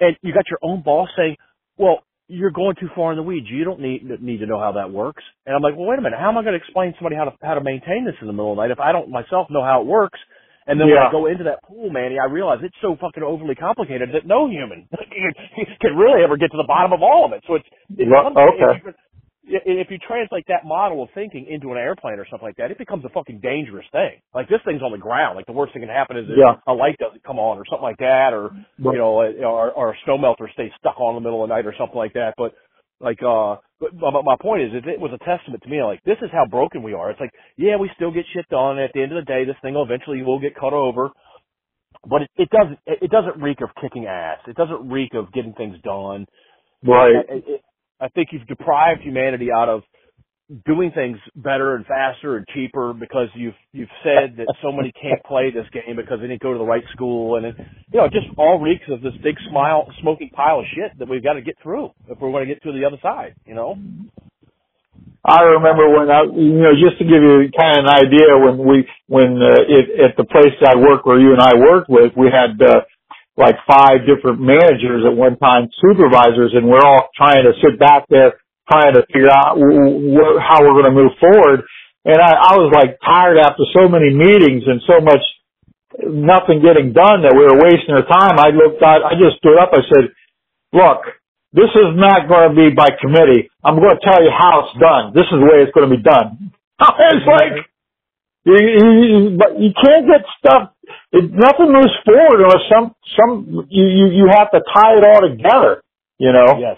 And 0.00 0.16
you 0.22 0.34
got 0.34 0.50
your 0.50 0.58
own 0.62 0.82
boss 0.82 1.08
saying, 1.16 1.36
well, 1.76 2.02
you're 2.26 2.50
going 2.50 2.74
too 2.80 2.88
far 2.96 3.12
in 3.12 3.16
the 3.16 3.22
weeds. 3.22 3.46
You 3.48 3.64
don't 3.64 3.80
need 3.80 4.08
need 4.20 4.38
to 4.38 4.46
know 4.46 4.58
how 4.58 4.72
that 4.72 4.90
works. 4.90 5.22
And 5.46 5.54
I'm 5.54 5.62
like, 5.62 5.76
well, 5.76 5.86
wait 5.86 5.98
a 5.98 6.02
minute. 6.02 6.18
How 6.18 6.30
am 6.30 6.38
I 6.38 6.42
going 6.42 6.58
to 6.58 6.62
explain 6.64 6.92
to 6.92 6.98
somebody 6.98 7.14
how 7.16 7.26
to 7.26 7.32
how 7.42 7.54
to 7.54 7.62
maintain 7.62 8.04
this 8.04 8.16
in 8.20 8.26
the 8.26 8.32
middle 8.32 8.52
of 8.52 8.56
the 8.56 8.62
night 8.62 8.72
if 8.72 8.80
I 8.80 8.90
don't 8.90 9.10
myself 9.10 9.48
know 9.50 9.62
how 9.62 9.82
it 9.82 9.86
works? 9.86 10.18
And 10.66 10.80
then 10.80 10.86
when 10.88 11.02
I 11.08 11.10
go 11.12 11.26
into 11.26 11.44
that 11.44 11.62
pool, 11.66 11.90
Manny, 11.90 12.18
I 12.22 12.30
realize 12.30 12.58
it's 12.62 12.78
so 12.80 12.96
fucking 13.00 13.22
overly 13.22 13.54
complicated 13.54 14.10
that 14.14 14.26
no 14.26 14.48
human 14.48 14.88
can 15.82 15.96
really 15.98 16.22
ever 16.22 16.36
get 16.36 16.50
to 16.52 16.56
the 16.56 16.66
bottom 16.66 16.92
of 16.92 17.02
all 17.02 17.26
of 17.26 17.32
it. 17.34 17.42
So 17.46 17.56
it's, 17.56 17.66
it's 17.98 18.06
Well, 18.06 18.30
okay. 18.54 18.78
If 19.44 19.62
you, 19.66 19.80
if 19.80 19.88
you 19.90 19.98
translate 19.98 20.44
that 20.48 20.64
model 20.64 21.02
of 21.02 21.08
thinking 21.14 21.46
into 21.50 21.72
an 21.72 21.78
airplane 21.78 22.18
or 22.18 22.26
something 22.30 22.46
like 22.46 22.56
that, 22.56 22.70
it 22.70 22.78
becomes 22.78 23.04
a 23.04 23.08
fucking 23.10 23.40
dangerous 23.40 23.86
thing. 23.92 24.20
Like 24.34 24.48
this 24.48 24.60
thing's 24.64 24.82
on 24.82 24.92
the 24.92 24.98
ground. 24.98 25.36
Like 25.36 25.46
the 25.46 25.52
worst 25.52 25.72
thing 25.72 25.82
that 25.82 25.88
can 25.88 25.96
happen 25.96 26.16
is 26.16 26.26
Yeah. 26.36 26.56
a 26.66 26.72
light 26.72 26.96
doesn't 26.98 27.24
come 27.24 27.38
on 27.38 27.58
or 27.58 27.64
something 27.68 27.82
like 27.82 27.98
that, 27.98 28.32
or 28.32 28.50
Right. 28.78 28.94
you 28.94 28.98
know, 28.98 29.14
or, 29.18 29.70
or 29.72 29.90
a 29.92 29.96
snow 30.04 30.18
melter 30.18 30.48
stays 30.52 30.70
stuck 30.78 31.00
on 31.00 31.16
in 31.16 31.22
the 31.22 31.26
middle 31.28 31.42
of 31.42 31.48
the 31.48 31.54
night 31.54 31.66
or 31.66 31.74
something 31.78 31.96
like 31.98 32.12
that. 32.14 32.34
But 32.36 32.54
like, 33.00 33.18
uh, 33.22 33.56
but, 33.80 33.90
my 34.24 34.36
point 34.40 34.62
is, 34.62 34.70
it 34.86 35.00
was 35.00 35.10
a 35.12 35.18
testament 35.24 35.62
to 35.64 35.68
me. 35.68 35.82
Like 35.82 36.02
this 36.04 36.18
is 36.22 36.30
how 36.32 36.46
broken 36.46 36.82
we 36.84 36.94
are. 36.94 37.10
It's 37.10 37.20
like, 37.20 37.32
yeah, 37.56 37.76
we 37.76 37.90
still 37.96 38.12
get 38.12 38.26
shit 38.32 38.48
done. 38.48 38.78
At 38.78 38.92
the 38.94 39.02
end 39.02 39.10
of 39.12 39.24
the 39.24 39.30
day, 39.30 39.44
this 39.44 39.56
thing 39.62 39.74
will 39.74 39.82
eventually 39.84 40.22
will 40.22 40.38
get 40.40 40.54
cut 40.54 40.72
over. 40.72 41.10
But 42.08 42.22
it, 42.22 42.30
it 42.36 42.50
doesn't. 42.50 42.78
It 42.86 43.10
doesn't 43.10 43.42
reek 43.42 43.60
of 43.60 43.70
kicking 43.80 44.06
ass. 44.06 44.38
It 44.46 44.56
doesn't 44.56 44.88
reek 44.88 45.14
of 45.14 45.32
getting 45.32 45.54
things 45.54 45.76
done. 45.82 46.26
Right. 46.84 47.16
I, 47.28 47.34
I- 47.34 47.60
I 48.02 48.08
think 48.08 48.30
you've 48.32 48.46
deprived 48.48 49.02
humanity 49.02 49.48
out 49.52 49.68
of 49.68 49.82
doing 50.66 50.90
things 50.90 51.18
better 51.36 51.76
and 51.76 51.86
faster 51.86 52.36
and 52.36 52.46
cheaper 52.52 52.92
because 52.92 53.28
you've 53.34 53.54
you've 53.72 53.88
said 54.02 54.36
that 54.36 54.52
so 54.60 54.72
many 54.72 54.92
can't 55.00 55.22
play 55.24 55.50
this 55.50 55.66
game 55.72 55.96
because 55.96 56.18
they 56.20 56.26
didn't 56.26 56.42
go 56.42 56.52
to 56.52 56.58
the 56.58 56.64
right 56.64 56.84
school. 56.92 57.36
And 57.36 57.46
it, 57.46 57.54
you 57.92 58.00
know 58.00 58.08
just 58.08 58.26
all 58.36 58.58
reeks 58.58 58.84
of 58.90 59.00
this 59.02 59.14
big 59.22 59.36
smile 59.48 59.90
smoking 60.00 60.30
pile 60.34 60.58
of 60.58 60.66
shit 60.74 60.98
that 60.98 61.08
we've 61.08 61.22
got 61.22 61.34
to 61.34 61.42
get 61.42 61.56
through 61.62 61.90
if 62.08 62.18
we're 62.20 62.32
going 62.32 62.46
to 62.46 62.52
get 62.52 62.62
to 62.64 62.72
the 62.72 62.84
other 62.84 62.98
side 63.02 63.34
you 63.46 63.54
know? 63.54 63.76
I 65.24 65.42
remember 65.42 65.88
when 65.88 66.10
I, 66.10 66.22
you 66.24 66.58
know, 66.58 66.74
just 66.74 66.98
to 66.98 67.04
give 67.04 67.22
you 67.22 67.50
kind 67.56 67.78
of 67.78 67.84
an 67.84 67.90
idea 67.90 68.26
when 68.42 68.58
we, 68.58 68.88
when, 69.06 69.38
uh, 69.38 69.62
it, 69.68 70.10
at 70.10 70.16
the 70.16 70.24
place 70.24 70.54
I 70.66 70.74
worked 70.76 71.06
where 71.06 71.20
you 71.20 71.32
and 71.32 71.40
I 71.40 71.54
worked 71.54 71.88
with, 71.88 72.12
we 72.16 72.26
had, 72.26 72.60
uh, 72.60 72.80
like 73.36 73.56
five 73.68 74.04
different 74.06 74.40
managers 74.40 75.04
at 75.08 75.16
one 75.16 75.38
time, 75.38 75.68
supervisors, 75.80 76.52
and 76.54 76.68
we're 76.68 76.84
all 76.84 77.08
trying 77.16 77.44
to 77.44 77.52
sit 77.62 77.78
back 77.80 78.06
there 78.10 78.40
trying 78.70 78.94
to 78.94 79.02
figure 79.12 79.30
out 79.32 79.58
how 80.40 80.62
we're 80.62 80.76
going 80.78 80.90
to 80.90 80.96
move 80.96 81.12
forward. 81.20 81.62
And 82.04 82.18
I, 82.20 82.32
I 82.32 82.54
was 82.58 82.72
like 82.74 82.98
tired 83.04 83.38
after 83.38 83.64
so 83.74 83.88
many 83.88 84.10
meetings 84.14 84.64
and 84.66 84.80
so 84.86 85.00
much 85.04 85.22
nothing 86.04 86.62
getting 86.62 86.92
done 86.92 87.22
that 87.24 87.34
we 87.34 87.44
were 87.44 87.58
wasting 87.60 87.94
our 87.94 88.06
time. 88.06 88.38
I 88.38 88.50
looked 88.54 88.82
out, 88.82 89.04
I 89.04 89.14
just 89.18 89.38
stood 89.38 89.58
up, 89.58 89.70
I 89.74 89.82
said, 89.88 90.04
look, 90.74 91.00
this 91.52 91.70
is 91.74 91.90
not 91.96 92.28
going 92.28 92.50
to 92.50 92.56
be 92.56 92.70
by 92.74 92.90
committee. 93.00 93.50
I'm 93.64 93.76
going 93.76 93.94
to 93.96 94.02
tell 94.04 94.22
you 94.22 94.30
how 94.32 94.66
it's 94.68 94.76
done. 94.80 95.12
This 95.14 95.26
is 95.30 95.38
the 95.40 95.48
way 95.48 95.62
it's 95.64 95.74
going 95.74 95.90
to 95.90 95.94
be 95.96 96.02
done. 96.02 96.52
it's 96.80 97.28
like, 97.28 97.56
you, 98.46 98.56
you, 98.58 98.88
you- 99.02 99.38
but 99.38 99.60
you 99.60 99.72
can't 99.76 100.06
get 100.08 100.22
stuff, 100.40 100.71
it, 101.12 101.30
nothing 101.32 101.72
moves 101.72 101.94
forward 102.04 102.42
unless 102.42 102.64
some, 102.70 102.94
some, 103.16 103.66
you, 103.70 103.84
you, 103.84 104.06
you 104.12 104.26
have 104.30 104.50
to 104.50 104.60
tie 104.74 104.98
it 104.98 105.04
all 105.06 105.20
together, 105.22 105.82
you 106.18 106.32
know? 106.32 106.58
yes 106.58 106.76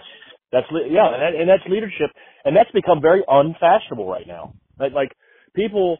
That's 0.51 0.67
yeah, 0.71 1.13
and, 1.13 1.21
that, 1.21 1.33
and 1.39 1.49
that's 1.49 1.63
leadership, 1.69 2.11
and 2.43 2.55
that's 2.55 2.71
become 2.71 3.01
very 3.01 3.23
unfashionable 3.27 4.07
right 4.07 4.27
now. 4.27 4.53
Like, 4.79 4.93
like 4.93 5.11
people 5.55 5.97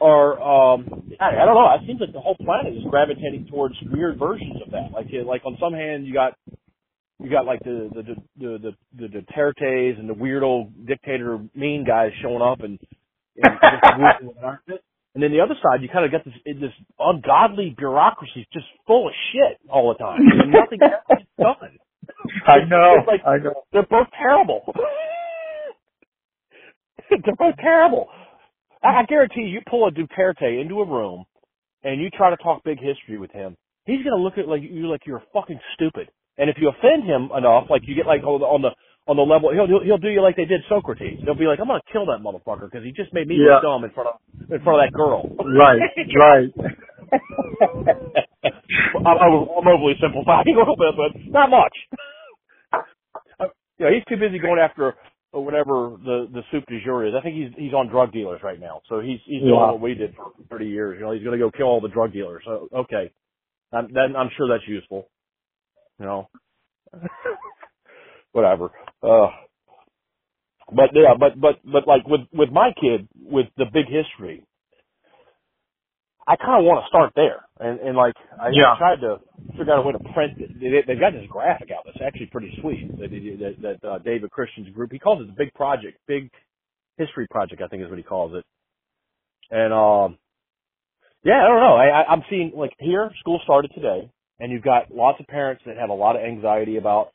are, 0.00 0.32
um, 0.40 1.10
I, 1.20 1.42
I 1.42 1.44
don't 1.44 1.54
know. 1.54 1.68
It 1.74 1.86
seems 1.86 2.00
like 2.00 2.12
the 2.12 2.20
whole 2.20 2.36
planet 2.36 2.74
is 2.76 2.84
gravitating 2.90 3.48
towards 3.50 3.74
weird 3.92 4.18
versions 4.18 4.60
of 4.64 4.72
that. 4.72 4.92
Like, 4.92 5.06
like 5.26 5.42
on 5.44 5.56
some 5.60 5.72
hand, 5.72 6.06
you 6.06 6.12
got 6.14 6.34
you 7.18 7.30
got 7.30 7.46
like 7.46 7.60
the 7.60 7.88
the 7.94 8.02
the 8.38 8.58
the, 8.96 9.08
the 9.08 9.08
Dutertes 9.08 9.98
and 9.98 10.08
the 10.08 10.14
weird 10.14 10.42
old 10.42 10.86
dictator 10.86 11.38
mean 11.54 11.84
guys 11.86 12.10
showing 12.22 12.42
up 12.42 12.60
and 12.60 12.78
and, 13.42 13.58
and 15.16 15.22
then 15.22 15.32
the 15.32 15.40
other 15.40 15.56
side 15.62 15.80
you 15.80 15.88
kind 15.88 16.04
of 16.04 16.12
got 16.12 16.26
this 16.26 16.34
this 16.44 16.76
ungodly 17.00 17.74
bureaucracy 17.76 18.46
just 18.52 18.66
full 18.86 19.08
of 19.08 19.14
shit 19.32 19.56
all 19.72 19.88
the 19.88 19.96
time 19.96 20.20
and 20.20 20.52
nothing 20.52 20.78
gets 20.78 21.24
done. 21.40 21.56
I 22.46 22.68
know. 22.68 22.96
It's 23.00 23.08
like, 23.08 23.22
I 23.26 23.38
know. 23.38 23.64
They're 23.72 23.88
both 23.88 24.08
terrible. 24.12 24.60
they're 27.10 27.34
both 27.38 27.56
terrible. 27.56 28.08
I, 28.84 29.00
I 29.00 29.04
guarantee 29.08 29.40
you, 29.40 29.48
you 29.48 29.60
pull 29.70 29.88
a 29.88 29.90
Duterte 29.90 30.60
into 30.60 30.80
a 30.80 30.86
room 30.86 31.24
and 31.82 31.98
you 31.98 32.10
try 32.10 32.28
to 32.28 32.36
talk 32.36 32.62
big 32.62 32.78
history 32.78 33.16
with 33.18 33.30
him, 33.30 33.56
he's 33.86 34.04
gonna 34.04 34.22
look 34.22 34.36
at 34.36 34.46
like 34.48 34.62
you 34.62 34.86
like 34.90 35.06
you're 35.06 35.22
fucking 35.32 35.60
stupid. 35.74 36.10
And 36.36 36.50
if 36.50 36.56
you 36.60 36.68
offend 36.68 37.04
him 37.04 37.30
enough, 37.36 37.68
like 37.70 37.82
you 37.86 37.94
get 37.94 38.06
like 38.06 38.22
on 38.22 38.40
the 38.40 38.46
on 38.46 38.60
the, 38.60 38.70
on 39.08 39.16
the 39.16 39.22
level, 39.22 39.52
he'll, 39.52 39.66
he'll 39.68 39.84
he'll 39.84 39.98
do 39.98 40.08
you 40.10 40.22
like 40.22 40.36
they 40.36 40.46
did 40.46 40.62
Socrates. 40.68 41.20
They'll 41.24 41.34
be 41.38 41.46
like, 41.46 41.60
I'm 41.60 41.68
gonna 41.68 41.82
kill 41.92 42.06
that 42.06 42.20
motherfucker 42.22 42.70
because 42.70 42.84
he 42.84 42.92
just 42.92 43.12
made 43.14 43.28
me 43.28 43.36
Yeah. 43.38 43.54
look 43.54 43.62
dumb 43.62 43.84
in 43.84 43.90
front 43.92 44.10
of 44.10 44.16
in 44.50 44.60
front 44.62 44.80
of 44.80 44.86
that 44.86 44.92
girl. 44.96 45.28
Right, 45.44 45.80
right. 46.18 46.50
I'm, 48.96 49.18
I'm 49.18 49.32
I'm 49.48 49.68
overly 49.68 49.94
simplifying 50.00 50.46
a 50.54 50.58
little 50.58 50.76
bit, 50.76 50.94
but 50.96 51.12
not 51.32 51.50
much. 51.50 51.74
Uh, 53.40 53.46
you 53.78 53.86
know, 53.86 53.92
he's 53.92 54.04
too 54.08 54.16
busy 54.18 54.38
going 54.38 54.60
after 54.60 54.94
uh, 55.34 55.40
whatever 55.40 55.96
the 56.04 56.28
the 56.32 56.42
soup 56.52 56.64
du 56.68 56.80
jour 56.84 57.06
is. 57.06 57.14
I 57.18 57.22
think 57.22 57.36
he's 57.36 57.52
he's 57.58 57.74
on 57.74 57.88
drug 57.88 58.12
dealers 58.12 58.40
right 58.42 58.60
now, 58.60 58.82
so 58.88 59.00
he's 59.00 59.20
he's 59.26 59.42
doing 59.42 59.54
Yeah. 59.60 59.72
what 59.72 59.80
we 59.80 59.94
did 59.94 60.14
for 60.16 60.32
30 60.50 60.66
years. 60.68 60.96
You 60.98 61.06
know, 61.06 61.12
he's 61.12 61.24
going 61.24 61.38
to 61.38 61.44
go 61.44 61.50
kill 61.50 61.66
all 61.66 61.80
the 61.80 61.88
drug 61.88 62.12
dealers. 62.12 62.42
So 62.46 62.68
okay, 62.74 63.12
I'm, 63.72 63.88
then 63.92 64.16
I'm 64.16 64.30
sure 64.36 64.48
that's 64.48 64.68
useful. 64.68 65.08
You 66.00 66.06
know, 66.06 66.28
whatever. 68.36 68.70
Uh, 69.02 69.28
but 70.74 70.90
yeah, 70.94 71.14
but 71.18 71.40
but 71.40 71.56
but 71.64 71.88
like 71.88 72.06
with 72.08 72.22
with 72.32 72.50
my 72.50 72.72
kid 72.80 73.08
with 73.20 73.46
the 73.58 73.66
big 73.72 73.86
history, 73.86 74.44
I 76.28 76.36
kind 76.36 76.60
of 76.60 76.64
want 76.66 76.84
to 76.84 76.88
start 76.88 77.12
there, 77.16 77.44
and 77.60 77.80
and 77.80 77.96
like 77.96 78.14
I, 78.40 78.50
Yeah. 78.52 78.74
I 78.74 78.78
tried 78.78 79.00
to 79.02 79.18
figure 79.58 79.72
out 79.74 79.80
a 79.80 79.82
way 79.82 79.92
to 79.94 80.12
print. 80.14 80.38
it. 80.40 80.50
They, 80.60 80.82
they've 80.86 81.00
got 81.00 81.12
this 81.14 81.26
graphic 81.30 81.70
out 81.72 81.84
that's 81.86 82.02
actually 82.04 82.26
pretty 82.32 82.56
sweet. 82.60 82.90
That 82.98 83.10
that, 83.10 83.78
that 83.82 83.88
uh, 83.88 83.98
David 84.00 84.30
Christian's 84.30 84.70
group 84.74 84.92
he 84.92 84.98
calls 85.00 85.22
it 85.22 85.26
the 85.28 85.34
Big 85.38 85.54
Project, 85.54 85.98
Big 86.08 86.30
History 86.98 87.26
Project, 87.30 87.62
I 87.62 87.68
think 87.68 87.82
is 87.82 87.88
what 87.90 87.98
he 87.98 88.04
calls 88.04 88.34
it. 88.34 88.44
And 89.50 89.72
um, 89.72 90.18
yeah, 91.24 91.44
I 91.44 91.48
don't 91.48 91.60
know. 91.60 91.76
I, 91.76 91.88
I 92.02 92.12
I'm 92.12 92.22
seeing 92.30 92.52
like 92.56 92.72
here, 92.80 93.10
school 93.20 93.40
started 93.44 93.72
today, 93.74 94.10
and 94.40 94.52
you've 94.52 94.64
got 94.64 94.92
lots 94.94 95.20
of 95.20 95.26
parents 95.28 95.62
that 95.66 95.76
have 95.78 95.90
a 95.90 95.94
lot 95.94 96.16
of 96.16 96.22
anxiety 96.22 96.76
about 96.78 97.10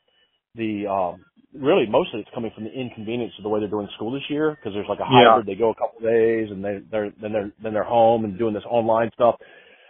the 0.56 0.86
um 0.86 1.24
really 1.54 1.86
mostly 1.86 2.20
it's 2.20 2.30
coming 2.34 2.50
from 2.54 2.64
the 2.64 2.72
inconvenience 2.72 3.32
of 3.38 3.44
the 3.44 3.48
way 3.48 3.60
they're 3.60 3.68
doing 3.68 3.88
school 3.96 4.12
this 4.12 4.28
year 4.30 4.52
because 4.56 4.74
there's 4.74 4.88
like 4.88 5.00
a 5.00 5.06
Yeah. 5.08 5.36
hybrid 5.36 5.46
they 5.46 5.54
go 5.54 5.70
a 5.70 5.74
couple 5.74 5.98
of 5.98 6.04
days 6.04 6.50
and 6.50 6.64
they 6.64 6.80
they're 6.90 7.12
then 7.20 7.32
they're 7.32 7.52
then 7.62 7.74
they're 7.74 7.84
home 7.84 8.24
and 8.24 8.38
doing 8.38 8.54
this 8.54 8.64
online 8.68 9.10
stuff. 9.14 9.36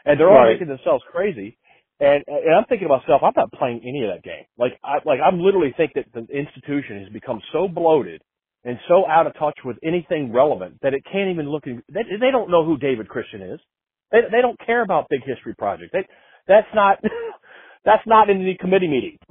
And 0.05 0.19
they're 0.21 0.31
all 0.31 0.45
Right. 0.45 0.55
making 0.55 0.69
themselves 0.69 1.05
crazy. 1.13 1.59
And 2.01 2.25
and 2.27 2.55
I'm 2.57 2.65
thinking 2.67 2.89
to 2.89 2.97
myself 2.97 3.23
I'm 3.23 3.33
not 3.37 3.53
playing 3.53 3.83
any 3.87 4.05
of 4.05 4.11
that 4.15 4.23
game. 4.25 4.45
Like 4.59 4.79
I 4.85 4.99
like 5.05 5.21
I'm 5.21 5.41
literally 5.41 5.73
think 5.77 5.95
that 5.95 6.07
the 6.15 6.27
institution 6.35 7.01
has 7.05 7.11
become 7.13 7.41
so 7.53 7.69
bloated 7.69 8.23
and 8.65 8.79
so 8.89 9.07
out 9.09 9.27
of 9.27 9.35
touch 9.39 9.59
with 9.65 9.79
anything 9.83 10.33
relevant 10.33 10.79
that 10.83 10.95
it 10.95 11.05
can't 11.11 11.31
even 11.31 11.49
look 11.51 11.67
in, 11.67 11.83
they 11.93 12.03
they 12.21 12.31
don't 12.33 12.51
know 12.51 12.65
who 12.65 12.77
David 12.79 13.09
Christian 13.09 13.43
is. 13.43 13.61
They 14.13 14.23
they 14.31 14.43
don't 14.43 14.59
care 14.67 14.83
about 14.83 15.09
big 15.11 15.23
history 15.25 15.55
project 15.55 15.93
they 15.93 16.07
that's 16.49 16.69
not 16.75 16.99
that's 17.85 18.07
not 18.07 18.31
in 18.31 18.45
the 18.45 18.57
committee 18.61 18.89
meeting 18.89 19.19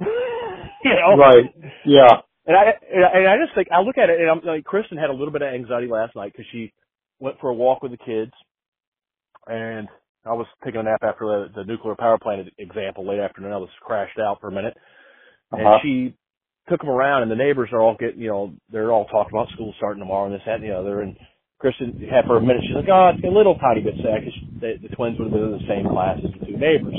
you 0.84 0.94
know 0.96 1.16
Right. 1.16 1.44
Yeah. 1.86 2.20
and 2.46 2.56
I 2.56 2.64
and 2.92 3.04
I- 3.04 3.18
just 3.38 3.54
think 3.54 3.68
I 3.72 3.80
look 3.82 3.98
at 3.98 4.10
it 4.10 4.20
and 4.20 4.30
I'm 4.30 4.40
like 4.44 4.64
Kristen 4.64 4.98
had 4.98 5.10
a 5.10 5.14
little 5.14 5.32
bit 5.32 5.42
of 5.42 5.54
anxiety 5.54 5.88
last 5.88 6.16
night 6.16 6.32
because 6.32 6.46
she 6.52 6.72
went 7.20 7.38
for 7.40 7.50
a 7.50 7.54
walk 7.54 7.82
with 7.82 7.92
the 7.92 7.98
kids, 7.98 8.32
and 9.46 9.88
I 10.26 10.32
was 10.32 10.46
taking 10.64 10.80
a 10.80 10.84
nap 10.84 11.02
after 11.02 11.26
the, 11.26 11.48
the 11.56 11.64
nuclear 11.64 11.94
power 11.96 12.18
plant 12.18 12.48
example 12.58 13.06
late 13.08 13.20
afternoon. 13.20 13.52
I 13.52 13.58
was 13.58 13.70
crashed 13.82 14.18
out 14.18 14.40
for 14.40 14.48
a 14.48 14.52
minute, 14.52 14.76
and 15.52 15.62
Uh-huh. 15.62 15.78
she 15.82 16.14
took 16.68 16.80
them 16.80 16.90
around, 16.90 17.22
and 17.22 17.30
the 17.30 17.36
neighbors 17.36 17.70
are 17.72 17.80
all 17.80 17.96
getting 17.98 18.20
you 18.20 18.28
know 18.28 18.52
they're 18.70 18.92
all 18.92 19.06
talking 19.06 19.32
about 19.32 19.50
school 19.50 19.74
starting 19.78 20.00
tomorrow 20.00 20.26
and 20.26 20.34
this 20.34 20.42
that 20.46 20.56
and 20.60 20.64
the 20.64 20.72
other, 20.76 21.02
and 21.02 21.16
Kristen 21.60 21.98
had 22.10 22.26
for 22.26 22.38
a 22.38 22.40
minute 22.40 22.62
she's 22.66 22.76
like 22.76 22.88
oh 22.90 23.12
it's 23.14 23.24
a 23.24 23.28
little 23.28 23.56
tiny 23.58 23.82
bit 23.82 23.94
sad 24.02 24.24
because 24.24 24.40
the, 24.60 24.88
the 24.88 24.94
twins 24.96 25.18
would 25.18 25.30
have 25.30 25.34
been 25.34 25.52
in 25.54 25.58
the 25.58 25.68
same 25.68 25.88
class 25.88 26.18
as 26.24 26.32
the 26.40 26.46
two 26.46 26.58
neighbors. 26.58 26.96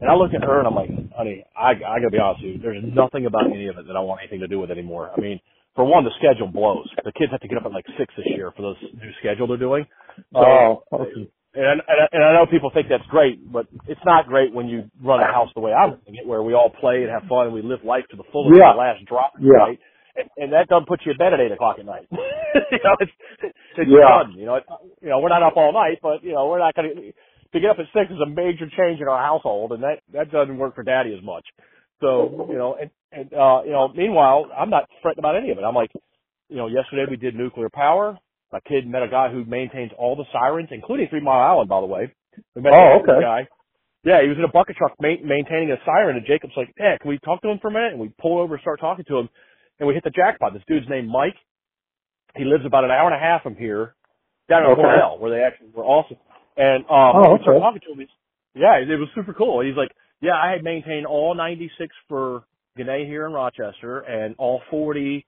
And 0.00 0.10
I 0.10 0.14
look 0.14 0.34
at 0.34 0.42
her 0.42 0.58
and 0.58 0.66
I'm 0.68 0.74
like, 0.74 0.90
honey, 1.16 1.44
I, 1.56 1.70
I 1.72 1.98
gotta 2.00 2.10
be 2.10 2.18
honest 2.18 2.42
with 2.44 2.56
you. 2.56 2.60
There's 2.60 2.82
nothing 2.84 3.26
about 3.26 3.46
any 3.50 3.68
of 3.68 3.78
it 3.78 3.86
that 3.86 3.96
I 3.96 4.00
want 4.00 4.20
anything 4.22 4.40
to 4.40 4.48
do 4.48 4.58
with 4.60 4.70
anymore. 4.70 5.10
I 5.16 5.20
mean, 5.20 5.40
for 5.74 5.84
one, 5.84 6.04
the 6.04 6.10
schedule 6.18 6.46
blows. 6.48 6.88
The 7.04 7.12
kids 7.12 7.32
have 7.32 7.40
to 7.40 7.48
get 7.48 7.58
up 7.58 7.64
at 7.66 7.72
like 7.72 7.86
six 7.98 8.12
this 8.16 8.26
year 8.36 8.52
for 8.56 8.74
this 8.74 8.90
new 8.94 9.10
schedule 9.20 9.46
they're 9.48 9.56
doing. 9.56 9.86
So, 10.32 10.38
oh, 10.40 10.84
okay. 10.92 11.26
and, 11.54 11.80
and, 11.82 11.98
and 12.12 12.22
I 12.24 12.34
know 12.34 12.46
people 12.50 12.70
think 12.72 12.86
that's 12.88 13.06
great, 13.10 13.40
but 13.52 13.66
it's 13.88 14.00
not 14.06 14.26
great 14.26 14.52
when 14.54 14.68
you 14.68 14.90
run 15.02 15.20
a 15.20 15.26
house 15.26 15.50
the 15.54 15.60
way 15.60 15.72
I'm 15.72 15.98
running 15.98 16.22
it, 16.22 16.26
where 16.26 16.42
we 16.42 16.54
all 16.54 16.70
play 16.70 17.02
and 17.02 17.10
have 17.10 17.24
fun 17.28 17.46
and 17.46 17.54
we 17.54 17.62
live 17.62 17.82
life 17.84 18.04
to 18.10 18.16
the 18.16 18.24
fullest 18.30 18.54
Yeah. 18.58 18.70
to 18.70 18.74
the 18.74 18.78
last 18.78 19.04
drop, 19.06 19.32
Yeah. 19.40 19.58
right? 19.58 19.78
And, 20.16 20.30
and 20.36 20.52
that 20.52 20.68
doesn't 20.68 20.86
put 20.86 21.00
you 21.04 21.10
in 21.10 21.18
bed 21.18 21.34
at 21.34 21.40
eight 21.40 21.50
o'clock 21.50 21.78
at 21.80 21.86
night. 21.86 22.06
you 22.12 22.78
know, 22.84 22.94
it's, 23.00 23.10
it's 23.42 23.90
Yeah. 23.90 24.06
fun. 24.22 24.38
You 24.38 24.46
know, 24.46 24.54
it's, 24.62 24.66
you 25.02 25.08
know, 25.10 25.18
we're 25.18 25.28
not 25.34 25.42
up 25.42 25.56
all 25.56 25.72
night, 25.72 25.98
but 26.02 26.22
you 26.22 26.32
know, 26.34 26.46
we're 26.46 26.60
not 26.62 26.74
going 26.76 27.12
to 27.54 27.60
get 27.60 27.70
up 27.70 27.78
at 27.78 27.86
six 27.94 28.10
is 28.10 28.20
a 28.20 28.28
major 28.28 28.66
change 28.76 29.00
in 29.00 29.08
our 29.08 29.20
household, 29.22 29.72
and 29.72 29.82
that 29.82 30.00
that 30.12 30.30
doesn't 30.30 30.58
work 30.58 30.74
for 30.74 30.82
Daddy 30.82 31.14
as 31.16 31.24
much. 31.24 31.44
So 32.00 32.46
you 32.50 32.58
know, 32.58 32.76
and 32.80 32.90
and 33.12 33.32
uh, 33.32 33.62
you 33.64 33.72
know, 33.72 33.88
meanwhile, 33.94 34.46
I'm 34.56 34.70
not 34.70 34.84
fretting 35.02 35.20
about 35.20 35.36
any 35.36 35.50
of 35.50 35.58
it. 35.58 35.62
I'm 35.64 35.74
like, 35.74 35.90
you 36.48 36.56
know, 36.56 36.66
yesterday 36.66 37.06
we 37.08 37.16
did 37.16 37.34
nuclear 37.34 37.70
power. 37.70 38.18
My 38.52 38.60
kid 38.68 38.86
met 38.86 39.02
a 39.02 39.08
guy 39.08 39.30
who 39.32 39.44
maintains 39.44 39.90
all 39.98 40.14
the 40.16 40.24
sirens, 40.32 40.68
including 40.70 41.08
Three 41.08 41.20
Mile 41.20 41.40
Island, 41.40 41.68
by 41.68 41.80
the 41.80 41.86
way. 41.86 42.12
We 42.54 42.62
met 42.62 42.72
Oh, 42.74 43.00
okay. 43.02 43.20
guy. 43.20 43.48
Yeah, 44.04 44.20
he 44.22 44.28
was 44.28 44.36
in 44.36 44.44
a 44.44 44.48
bucket 44.52 44.76
truck 44.76 44.92
ma- 45.00 45.16
maintaining 45.24 45.70
a 45.70 45.76
siren, 45.86 46.16
and 46.16 46.26
Jacob's 46.26 46.52
like, 46.56 46.72
"Yeah, 46.78 46.98
can 47.00 47.08
we 47.08 47.18
talk 47.24 47.40
to 47.42 47.48
him 47.48 47.58
for 47.62 47.68
a 47.68 47.72
minute?" 47.72 47.92
And 47.92 48.00
we 48.00 48.10
pull 48.20 48.38
over 48.38 48.54
and 48.54 48.60
start 48.60 48.80
talking 48.80 49.04
to 49.06 49.18
him, 49.18 49.28
and 49.78 49.88
we 49.88 49.94
hit 49.94 50.04
the 50.04 50.10
jackpot. 50.10 50.52
This 50.52 50.62
dude's 50.68 50.86
named 50.90 51.08
Mike. 51.08 51.36
He 52.36 52.44
lives 52.44 52.66
about 52.66 52.84
an 52.84 52.90
hour 52.90 53.06
and 53.06 53.14
a 53.16 53.18
half 53.24 53.42
from 53.42 53.56
here, 53.56 53.94
down 54.48 54.64
in 54.64 54.70
Okay. 54.72 54.82
Cornell, 54.82 55.18
where 55.18 55.30
they 55.30 55.42
actually 55.42 55.68
were 55.72 55.84
awesome. 55.84 56.18
And 56.56 56.84
um, 56.84 57.12
Oh, 57.16 57.34
okay. 57.34 57.58
talking 57.58 57.80
to 57.86 57.92
him. 57.92 57.98
He's, 58.00 58.08
yeah, 58.54 58.76
it 58.78 58.98
was 58.98 59.08
super 59.14 59.34
cool. 59.34 59.60
He's 59.64 59.76
like, 59.76 59.90
"Yeah, 60.20 60.34
I 60.36 60.52
had 60.52 60.62
maintained 60.62 61.06
all 61.06 61.34
96 61.34 61.92
for 62.08 62.44
Ginna 62.78 63.04
here 63.06 63.26
in 63.26 63.32
Rochester, 63.32 64.00
and 64.00 64.36
all 64.38 64.60
40 64.70 65.26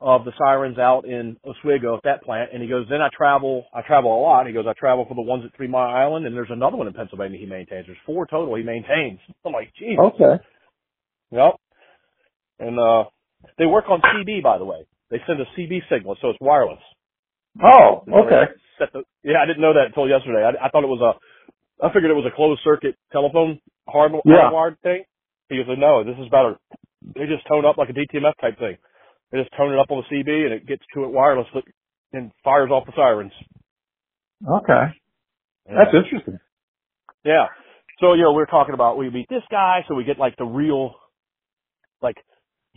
of 0.00 0.24
the 0.24 0.32
sirens 0.38 0.78
out 0.78 1.04
in 1.04 1.36
Oswego 1.44 1.96
at 1.96 2.02
that 2.04 2.22
plant." 2.22 2.50
And 2.54 2.62
he 2.62 2.68
goes, 2.68 2.86
"Then 2.88 3.02
I 3.02 3.08
travel. 3.14 3.66
I 3.74 3.82
travel 3.82 4.18
a 4.18 4.20
lot." 4.22 4.46
He 4.46 4.54
goes, 4.54 4.66
"I 4.66 4.72
travel 4.72 5.04
for 5.04 5.14
the 5.14 5.20
ones 5.22 5.44
at 5.44 5.54
Three 5.54 5.68
Mile 5.68 5.94
Island, 5.94 6.26
and 6.26 6.34
there's 6.34 6.50
another 6.50 6.76
one 6.78 6.86
in 6.86 6.94
Pennsylvania 6.94 7.38
he 7.38 7.44
maintains. 7.46 7.86
There's 7.86 7.98
four 8.06 8.26
total 8.26 8.54
he 8.54 8.62
maintains." 8.62 9.20
I'm 9.44 9.52
like, 9.52 9.72
"Geez." 9.78 9.98
Okay. 9.98 10.42
Yep. 11.32 11.54
And 12.60 12.78
uh 12.78 13.04
they 13.58 13.66
work 13.66 13.84
on 13.90 14.00
CB 14.00 14.42
by 14.42 14.56
the 14.58 14.64
way. 14.64 14.86
They 15.10 15.18
send 15.26 15.40
a 15.40 15.44
CB 15.58 15.82
signal, 15.90 16.16
so 16.22 16.30
it's 16.30 16.38
wireless. 16.40 16.80
Oh, 17.60 18.04
You 18.06 18.12
know, 18.12 18.24
they 18.30 18.36
okay. 18.36 18.52
The, 18.92 19.02
yeah, 19.24 19.38
I 19.42 19.46
didn't 19.46 19.60
know 19.62 19.74
that 19.74 19.86
until 19.92 20.08
yesterday. 20.08 20.42
I, 20.44 20.66
I 20.66 20.68
thought 20.70 20.84
it 20.84 20.90
was 20.92 21.02
a, 21.02 21.12
I 21.84 21.92
figured 21.92 22.10
it 22.10 22.14
was 22.18 22.26
a 22.30 22.34
closed 22.34 22.60
circuit 22.64 22.96
telephone 23.12 23.60
hard, 23.88 24.12
Yeah. 24.24 24.50
hardwired 24.50 24.78
thing. 24.82 25.04
He 25.50 25.56
goes, 25.62 25.66
no, 25.78 26.04
this 26.04 26.16
is 26.18 26.28
better. 26.30 26.56
They 27.14 27.26
just 27.26 27.46
tone 27.48 27.66
up 27.66 27.76
like 27.78 27.90
a 27.90 27.92
DTMF 27.92 28.32
type 28.40 28.58
thing. 28.58 28.76
They 29.30 29.38
just 29.38 29.52
tone 29.56 29.72
it 29.72 29.78
up 29.78 29.90
on 29.90 30.02
the 30.02 30.16
CB 30.16 30.30
and 30.46 30.52
it 30.54 30.66
gets 30.66 30.82
to 30.94 31.04
it 31.04 31.12
wirelessly 31.12 31.62
and 32.12 32.32
fires 32.44 32.70
off 32.70 32.86
the 32.86 32.92
sirens. 32.96 33.32
Okay. 34.48 34.84
Yeah. 35.68 35.74
That's 35.84 35.94
interesting. 35.94 36.38
Yeah. 37.24 37.46
So, 38.00 38.14
you 38.14 38.22
know, 38.22 38.32
we're 38.32 38.46
talking 38.46 38.74
about 38.74 38.98
we 38.98 39.10
meet 39.10 39.28
this 39.28 39.42
guy, 39.50 39.84
so 39.88 39.94
we 39.94 40.04
get 40.04 40.18
like 40.18 40.36
the 40.36 40.44
real, 40.44 40.94
like, 42.02 42.16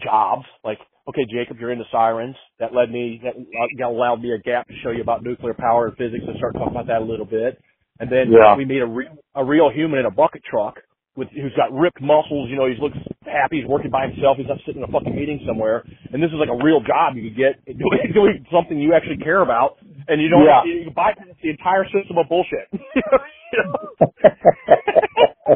jobs. 0.03 0.45
Like, 0.63 0.79
okay, 1.09 1.25
Jacob, 1.31 1.57
you're 1.59 1.71
into 1.71 1.85
sirens. 1.91 2.35
That 2.59 2.73
led 2.73 2.91
me, 2.91 3.19
that 3.23 3.35
uh, 3.35 3.67
that 3.79 3.87
allowed 3.87 4.21
me 4.21 4.31
a 4.33 4.39
gap 4.39 4.67
to 4.67 4.73
show 4.83 4.91
you 4.91 5.01
about 5.01 5.23
nuclear 5.23 5.53
power 5.53 5.87
and 5.87 5.97
physics 5.97 6.23
and 6.27 6.37
start 6.37 6.53
talking 6.53 6.71
about 6.71 6.87
that 6.87 7.01
a 7.01 7.05
little 7.05 7.25
bit. 7.25 7.61
And 7.99 8.11
then 8.11 8.31
Yeah. 8.31 8.55
we 8.57 8.65
meet 8.65 8.81
a 8.81 8.87
real, 8.87 9.09
a 9.35 9.43
real 9.43 9.69
human 9.71 9.99
in 9.99 10.05
a 10.05 10.11
bucket 10.11 10.43
truck 10.43 10.75
with, 11.15 11.29
who's 11.29 11.53
got 11.55 11.71
ripped 11.71 12.01
muscles. 12.01 12.49
You 12.49 12.57
know, 12.57 12.67
he 12.67 12.75
looks 12.81 12.97
happy. 13.23 13.61
He's 13.61 13.67
working 13.69 13.89
by 13.91 14.07
himself. 14.07 14.35
He's 14.37 14.47
not 14.47 14.57
sitting 14.65 14.83
in 14.83 14.89
a 14.89 14.91
fucking 14.91 15.15
meeting 15.15 15.39
somewhere. 15.47 15.83
And 16.11 16.21
this 16.21 16.27
is 16.29 16.35
like 16.35 16.49
a 16.49 16.59
real 16.63 16.81
job 16.81 17.15
you 17.15 17.29
could 17.29 17.37
get 17.37 17.63
doing, 17.65 18.11
doing 18.13 18.45
something 18.51 18.77
you 18.77 18.93
actually 18.93 19.17
care 19.23 19.41
about. 19.41 19.77
And 20.07 20.21
you 20.21 20.27
don't, 20.27 20.43
Yeah. 20.43 20.65
you, 20.65 20.73
you 20.85 20.91
bypass 20.91 21.27
the 21.41 21.49
entire 21.49 21.85
system 21.85 22.17
of 22.17 22.27
bullshit. 22.27 22.67
you 22.73 23.63
know? 23.63 23.79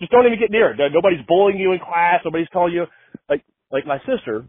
just 0.00 0.10
don't 0.12 0.26
even 0.26 0.38
get 0.38 0.50
near 0.50 0.72
it. 0.72 0.78
Nobody's 0.94 1.24
bullying 1.26 1.58
you 1.58 1.72
in 1.72 1.78
class. 1.80 2.20
Nobody's 2.24 2.48
telling 2.52 2.72
you 2.72 2.86
like 3.72 3.86
my 3.86 3.98
sister. 4.00 4.44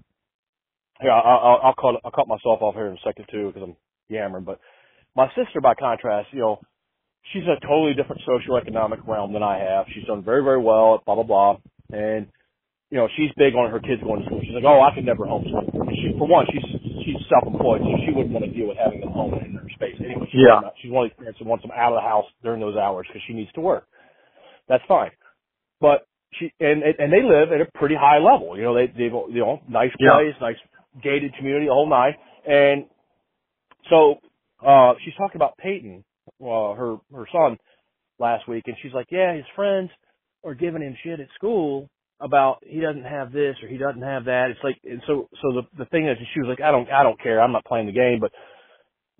Here, 1.02 1.12
I'll, 1.12 1.24
I'll, 1.40 1.60
I'll 1.66 1.76
cut 1.76 2.02
I'll 2.06 2.12
cut 2.12 2.28
myself 2.28 2.62
off 2.62 2.76
here 2.76 2.88
in 2.88 2.94
a 2.94 3.02
second 3.06 3.26
too 3.32 3.48
because 3.54 3.64
I'm 3.70 3.76
yammering. 4.10 4.46
But 4.46 4.60
my 5.16 5.28
sister, 5.36 5.62
by 5.62 5.76
contrast, 5.76 6.30
you 6.34 6.40
know, 6.40 6.62
she's 7.34 7.44
in 7.44 7.50
a 7.52 7.60
totally 7.62 7.94
different 7.96 8.22
socioeconomic 8.28 9.08
realm 9.08 9.34
than 9.34 9.44
I 9.44 9.60
have. 9.60 9.88
She's 9.94 10.06
done 10.06 10.24
very 10.24 10.44
very 10.44 10.62
well 10.62 10.96
at 10.96 11.06
blah 11.06 11.16
blah 11.16 11.24
blah, 11.26 11.58
and 11.92 12.28
you 12.92 12.98
know 12.98 13.08
she's 13.18 13.32
big 13.38 13.56
on 13.56 13.72
her 13.72 13.80
kids 13.80 14.04
going 14.04 14.22
to 14.22 14.28
school. 14.28 14.42
She's 14.44 14.56
like, 14.56 14.66
oh, 14.66 14.82
I 14.82 14.96
could 14.96 15.06
never 15.06 15.26
homeschool. 15.26 15.74
And 15.74 15.98
she, 15.98 16.14
for 16.18 16.28
one, 16.28 16.48
she's 16.52 16.66
she's 17.06 17.22
self-employed, 17.30 17.82
so 17.82 17.92
she 18.06 18.14
wouldn't 18.14 18.34
want 18.34 18.46
to 18.46 18.52
deal 18.52 18.68
with 18.70 18.78
having 18.78 19.02
them 19.02 19.12
home 19.12 19.34
in 19.36 19.56
her 19.56 19.70
space 19.76 19.96
anyway. 20.00 20.28
She's 20.32 20.42
Yeah. 20.48 20.62
not- 20.62 20.76
she's 20.82 20.92
one 20.92 21.06
of 21.06 21.12
these 21.12 21.18
parents 21.20 21.40
that 21.40 21.48
wants 21.48 21.64
them 21.64 21.72
out 21.76 21.94
of 21.94 21.98
the 21.98 22.08
house 22.08 22.26
during 22.44 22.60
those 22.62 22.78
hours 22.78 23.08
because 23.08 23.22
she 23.28 23.34
needs 23.34 23.52
to 23.54 23.62
work. 23.62 23.88
That's 24.70 24.84
fine, 24.88 25.12
but 25.82 26.08
she 26.34 26.52
and 26.60 26.84
and 26.84 27.12
they 27.12 27.24
live 27.24 27.52
at 27.52 27.62
a 27.62 27.78
pretty 27.78 27.96
high 27.96 28.20
level. 28.20 28.56
You 28.58 28.64
know, 28.64 28.76
they 28.76 28.88
they've 28.88 29.12
you 29.30 29.40
know 29.42 29.62
nice 29.68 29.92
Yeah. 30.00 30.14
place, 30.14 30.36
nice 30.42 30.58
gated 31.02 31.34
community, 31.36 31.68
the 31.68 31.74
whole 31.74 31.90
nine. 31.90 32.16
And 32.48 32.86
so 33.90 34.20
uh 34.66 34.94
she's 35.04 35.14
talking 35.16 35.38
about 35.38 35.58
Peyton, 35.58 36.04
uh, 36.42 36.74
her 36.74 36.98
her 37.14 37.28
son, 37.32 37.58
last 38.20 38.48
week, 38.48 38.64
and 38.68 38.76
she's 38.82 38.94
like, 38.94 39.08
yeah, 39.12 39.34
his 39.34 39.46
friends 39.56 39.90
are 40.46 40.54
giving 40.54 40.82
him 40.82 40.96
shit 41.04 41.20
at 41.20 41.28
school 41.36 41.90
about 42.22 42.58
he 42.68 42.80
doesn't 42.82 43.04
have 43.06 43.32
this 43.32 43.56
or 43.64 43.68
he 43.70 43.78
doesn't 43.78 44.02
have 44.02 44.26
that. 44.26 44.48
It's 44.52 44.60
like, 44.64 44.78
and 44.84 45.02
so 45.08 45.30
so 45.42 45.54
the 45.54 45.64
the 45.78 45.86
thing 45.86 46.08
is, 46.08 46.18
she 46.34 46.42
was 46.42 46.50
like, 46.50 46.62
I 46.62 46.72
don't 46.72 46.90
I 46.92 47.04
don't 47.04 47.22
care, 47.22 47.42
I'm 47.42 47.52
not 47.52 47.66
playing 47.66 47.88
the 47.88 47.94
game, 47.94 48.20
but 48.20 48.32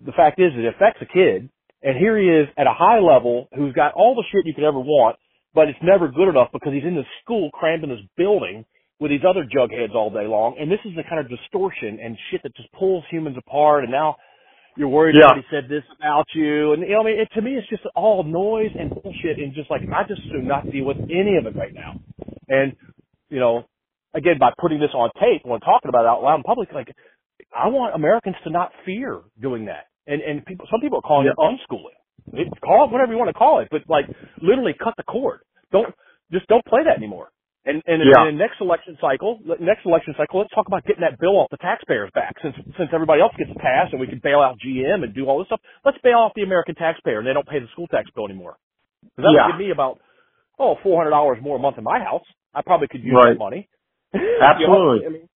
the 0.04 0.12
fact 0.12 0.38
is, 0.38 0.52
it 0.54 0.64
affects 0.74 1.00
a 1.02 1.06
kid, 1.06 1.50
and 1.82 1.96
here 1.98 2.18
he 2.18 2.26
is 2.28 2.48
at 2.56 2.66
a 2.66 2.72
high 2.72 3.00
level 3.00 3.48
who's 3.54 3.74
got 3.74 3.92
all 3.94 4.14
the 4.14 4.24
shit 4.32 4.46
you 4.46 4.54
could 4.54 4.64
ever 4.64 4.78
want, 4.80 5.16
but 5.54 5.68
it's 5.68 5.78
never 5.82 6.08
good 6.08 6.28
enough 6.28 6.48
because 6.52 6.72
he's 6.72 6.84
in 6.84 6.94
this 6.94 7.06
school 7.22 7.50
crammed 7.52 7.84
in 7.84 7.90
this 7.90 8.00
building 8.16 8.64
with 9.00 9.10
these 9.10 9.24
other 9.28 9.44
jugheads 9.44 9.94
all 9.94 10.10
day 10.10 10.26
long, 10.26 10.56
and 10.60 10.70
this 10.70 10.80
is 10.84 10.92
the 10.96 11.02
kind 11.08 11.20
of 11.20 11.28
distortion 11.28 11.98
and 12.02 12.16
shit 12.30 12.42
that 12.42 12.54
just 12.56 12.70
pulls 12.72 13.04
humans 13.10 13.36
apart, 13.38 13.82
and 13.84 13.92
now 13.92 14.16
you're 14.76 14.88
worried 14.88 15.16
Yeah. 15.16 15.28
somebody 15.28 15.46
said 15.50 15.68
this 15.68 15.84
about 15.98 16.26
you, 16.34 16.72
and 16.72 16.82
you 16.82 16.90
know, 16.90 17.00
I 17.02 17.04
mean, 17.04 17.20
it, 17.20 17.28
to 17.34 17.42
me, 17.42 17.56
it's 17.56 17.68
just 17.68 17.84
all 17.96 18.22
noise 18.24 18.70
and 18.78 18.90
bullshit, 18.90 19.38
and 19.38 19.54
just 19.54 19.70
like 19.70 19.82
I 19.92 20.04
just 20.04 20.22
do 20.30 20.42
not 20.42 20.70
deal 20.70 20.84
with 20.84 20.98
any 21.10 21.36
of 21.36 21.46
it 21.46 21.56
right 21.56 21.74
now, 21.74 21.96
and 22.48 22.74
you 23.30 23.40
know, 23.40 23.64
again, 24.14 24.36
by 24.38 24.52
putting 24.60 24.80
this 24.80 24.90
on 24.94 25.10
tape 25.20 25.42
when 25.44 25.60
talking 25.60 25.88
about 25.88 26.04
it 26.04 26.08
out 26.08 26.22
loud 26.22 26.36
in 26.36 26.42
public, 26.42 26.72
like 26.72 26.88
I 27.56 27.68
want 27.68 27.94
Americans 27.94 28.36
to 28.44 28.50
not 28.50 28.72
fear 28.84 29.20
doing 29.40 29.66
that, 29.66 29.86
and 30.06 30.22
and 30.22 30.44
people, 30.46 30.66
some 30.70 30.80
people 30.80 30.98
are 30.98 31.02
calling 31.02 31.26
it 31.26 31.34
unschooling. 31.38 31.96
It, 32.32 32.48
call 32.60 32.86
it 32.86 32.92
whatever 32.92 33.12
you 33.12 33.18
want 33.18 33.28
to 33.28 33.34
call 33.38 33.60
it, 33.60 33.68
but 33.70 33.82
like 33.88 34.06
literally 34.42 34.74
cut 34.74 34.94
the 34.96 35.02
cord. 35.04 35.40
Don't 35.72 35.94
just 36.32 36.46
don't 36.48 36.64
play 36.64 36.80
that 36.84 36.96
anymore. 36.96 37.28
And 37.66 37.82
and 37.86 38.00
Yeah. 38.02 38.28
in 38.28 38.36
the 38.36 38.38
next 38.40 38.60
election 38.60 38.96
cycle, 39.00 39.38
next 39.60 39.84
election 39.84 40.14
cycle, 40.16 40.40
let's 40.40 40.50
talk 40.54 40.66
about 40.66 40.84
getting 40.84 41.02
that 41.02 41.18
bill 41.18 41.36
off 41.36 41.48
the 41.50 41.58
taxpayers' 41.58 42.10
back. 42.14 42.34
Since 42.42 42.56
since 42.78 42.90
everybody 42.92 43.20
else 43.20 43.34
gets 43.36 43.52
passed 43.58 43.92
and 43.92 44.00
we 44.00 44.06
can 44.06 44.20
bail 44.22 44.40
out 44.40 44.56
GM 44.64 45.04
and 45.04 45.12
do 45.14 45.26
all 45.26 45.38
this 45.38 45.46
stuff, 45.46 45.60
let's 45.84 45.98
bail 46.02 46.18
off 46.18 46.32
the 46.34 46.42
American 46.42 46.74
taxpayer 46.74 47.18
and 47.18 47.26
they 47.26 47.32
don't 47.34 47.46
pay 47.46 47.58
the 47.58 47.68
school 47.72 47.86
tax 47.88 48.08
bill 48.14 48.24
anymore. 48.26 48.56
that 49.16 49.24
Yeah. 49.32 49.46
would 49.46 49.52
give 49.52 49.60
me 49.66 49.70
about 49.70 49.98
oh 50.58 50.76
four 50.82 50.96
hundred 50.98 51.10
dollars 51.10 51.38
more 51.42 51.56
a 51.56 51.58
month 51.60 51.78
in 51.78 51.84
my 51.84 51.98
house. 52.00 52.24
I 52.54 52.62
probably 52.62 52.88
could 52.88 53.02
use 53.04 53.14
Right. 53.14 53.32
that 53.34 53.38
money. 53.38 53.68
Absolutely. 54.14 55.00
you 55.02 55.02
know, 55.02 55.06
I 55.06 55.10
mean, 55.10 55.28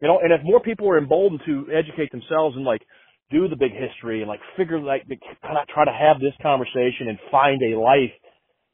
you 0.00 0.08
know, 0.08 0.18
and 0.20 0.32
if 0.32 0.42
more 0.44 0.60
people 0.60 0.88
are 0.88 0.98
emboldened 0.98 1.40
to 1.46 1.66
educate 1.72 2.10
themselves 2.12 2.56
and 2.56 2.64
like 2.64 2.82
do 3.30 3.48
the 3.48 3.56
big 3.56 3.72
history 3.72 4.20
and 4.20 4.28
like 4.28 4.40
figure 4.56 4.80
like 4.80 5.02
kind 5.42 5.58
of 5.58 5.66
try 5.68 5.84
to 5.84 5.92
have 5.92 6.20
this 6.20 6.34
conversation 6.42 7.08
and 7.08 7.18
find 7.30 7.60
a 7.62 7.78
life 7.78 8.12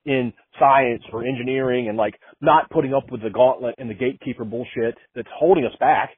in 0.05 0.33
science 0.59 1.03
or 1.13 1.25
engineering 1.25 1.89
and 1.89 1.97
like 1.97 2.15
not 2.41 2.69
putting 2.71 2.93
up 2.95 3.05
with 3.11 3.23
the 3.23 3.31
gauntlet 3.31 3.75
and 3.79 3.89
the 3.89 3.95
gatekeeper 3.95 4.45
bullshit 4.45 4.97
that's 5.15 5.29
holding 5.39 5.65
us 5.65 5.73
back, 5.81 6.11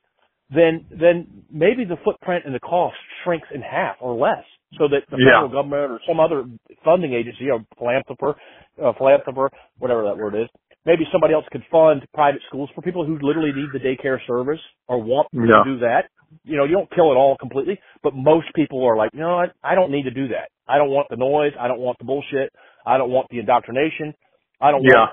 then 0.51 0.87
then 0.91 1.45
maybe 1.51 1.85
the 1.85 1.97
footprint 2.05 2.45
and 2.47 2.55
the 2.55 2.61
cost 2.61 2.97
shrinks 3.23 3.49
in 3.55 3.61
half 3.61 3.97
or 4.01 4.15
less, 4.15 4.45
so 4.79 4.89
that 4.89 5.05
the 5.11 5.19
Yeah. 5.19 5.43
federal 5.43 5.49
government 5.51 5.93
or 5.93 6.01
some 6.07 6.19
other 6.21 6.45
funding 6.83 7.13
agency 7.13 7.51
or 7.51 7.61
philanthropist, 7.79 8.39
uh, 8.83 8.93
philanthropist, 8.95 9.55
whatever 9.79 10.03
that 10.05 10.17
word 10.17 10.35
is, 10.35 10.49
maybe 10.87 11.07
somebody 11.13 11.35
else 11.35 11.47
could 11.51 11.65
fund 11.71 12.05
private 12.15 12.43
schools 12.49 12.71
for 12.75 12.83
people 12.83 13.05
who 13.05 13.19
literally 13.21 13.53
need 13.53 13.69
the 13.73 13.81
daycare 13.81 14.19
service 14.27 14.61
or 14.89 14.99
want 14.99 15.29
Yeah. 15.33 15.59
to 15.59 15.65
do 15.65 15.77
that. 15.79 16.09
You 16.45 16.57
know, 16.57 16.65
you 16.65 16.73
don't 16.73 16.91
kill 16.91 17.13
it 17.13 17.17
all 17.17 17.37
completely, 17.39 17.79
but 18.03 18.15
most 18.15 18.47
people 18.55 18.85
are 18.85 18.97
like, 18.97 19.11
you 19.15 19.21
know 19.21 19.37
what, 19.37 19.53
I 19.63 19.75
don't 19.75 19.91
need 19.93 20.05
to 20.05 20.11
do 20.11 20.29
that. 20.29 20.51
I 20.69 20.79
don't 20.79 20.91
want 20.91 21.09
the 21.11 21.17
noise. 21.17 21.53
I 21.59 21.69
don't 21.69 21.81
want 21.81 21.99
the 21.99 22.05
bullshit. 22.05 22.53
I 22.87 22.99
don't 22.99 23.11
want 23.11 23.29
the 23.31 23.39
indoctrination. 23.39 24.15
I 24.61 24.71
don't 24.71 24.83
Yeah. 24.85 24.99
want 24.99 25.11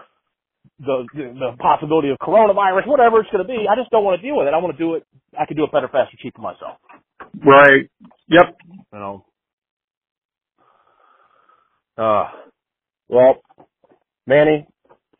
the, 0.79 1.05
the 1.13 1.23
the 1.39 1.57
possibility 1.59 2.09
of 2.09 2.17
coronavirus, 2.17 2.87
whatever 2.87 3.19
it's 3.21 3.29
going 3.31 3.45
to 3.45 3.47
be. 3.47 3.67
I 3.69 3.75
just 3.75 3.91
don't 3.91 4.03
want 4.03 4.19
to 4.19 4.27
deal 4.27 4.37
with 4.37 4.47
it. 4.47 4.53
I 4.53 4.57
want 4.57 4.75
to 4.75 4.83
do 4.83 4.95
it. 4.95 5.03
I 5.39 5.45
can 5.45 5.57
do 5.57 5.63
it 5.63 5.71
better, 5.71 5.87
faster, 5.87 6.17
cheaper 6.21 6.41
myself. 6.41 6.77
Right. 7.45 7.89
Yep. 8.29 8.57
You 8.93 8.99
know. 8.99 9.25
Uh, 11.97 12.29
well, 13.09 13.41
Manny, 14.27 14.65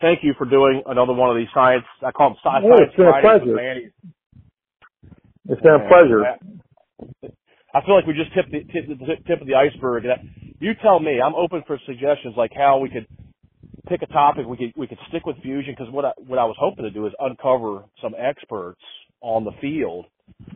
thank 0.01 0.19
you 0.23 0.33
for 0.37 0.45
doing 0.45 0.83
another 0.85 1.13
one 1.13 1.29
of 1.29 1.37
these 1.37 1.49
science. 1.53 1.83
I 2.05 2.11
call 2.11 2.29
them 2.31 2.37
sci- 2.43 2.49
Oh, 2.65 2.69
science 2.77 2.81
it's 2.87 2.95
been 2.95 3.07
a 3.07 3.11
Fridays 3.11 3.41
pleasure. 3.41 3.55
Manny. 3.55 3.89
It's 5.49 5.61
been 5.61 5.75
a 5.75 5.87
pleasure. 5.89 6.25
I 7.73 7.81
feel 7.85 7.95
like 7.95 8.07
we 8.07 8.13
just 8.13 8.33
tipped 8.35 8.51
the 8.51 8.61
tip, 8.73 8.87
the 8.87 9.15
tip 9.27 9.41
of 9.41 9.47
the 9.47 9.55
iceberg. 9.55 10.05
You 10.59 10.73
tell 10.81 10.99
me. 10.99 11.21
I'm 11.21 11.35
open 11.35 11.63
for 11.67 11.79
suggestions, 11.85 12.35
like 12.37 12.51
how 12.55 12.79
we 12.79 12.89
could 12.89 13.07
pick 13.87 14.01
a 14.01 14.07
topic. 14.07 14.47
We 14.47 14.57
could 14.57 14.73
we 14.77 14.87
could 14.87 14.99
stick 15.09 15.25
with 15.25 15.37
fusion 15.41 15.75
because 15.77 15.93
what 15.93 16.05
I, 16.05 16.11
what 16.17 16.39
I 16.39 16.45
was 16.45 16.55
hoping 16.59 16.85
to 16.85 16.91
do 16.91 17.07
is 17.07 17.13
uncover 17.19 17.85
some 18.01 18.13
experts 18.17 18.81
on 19.21 19.45
the 19.45 19.51
field. 19.61 20.05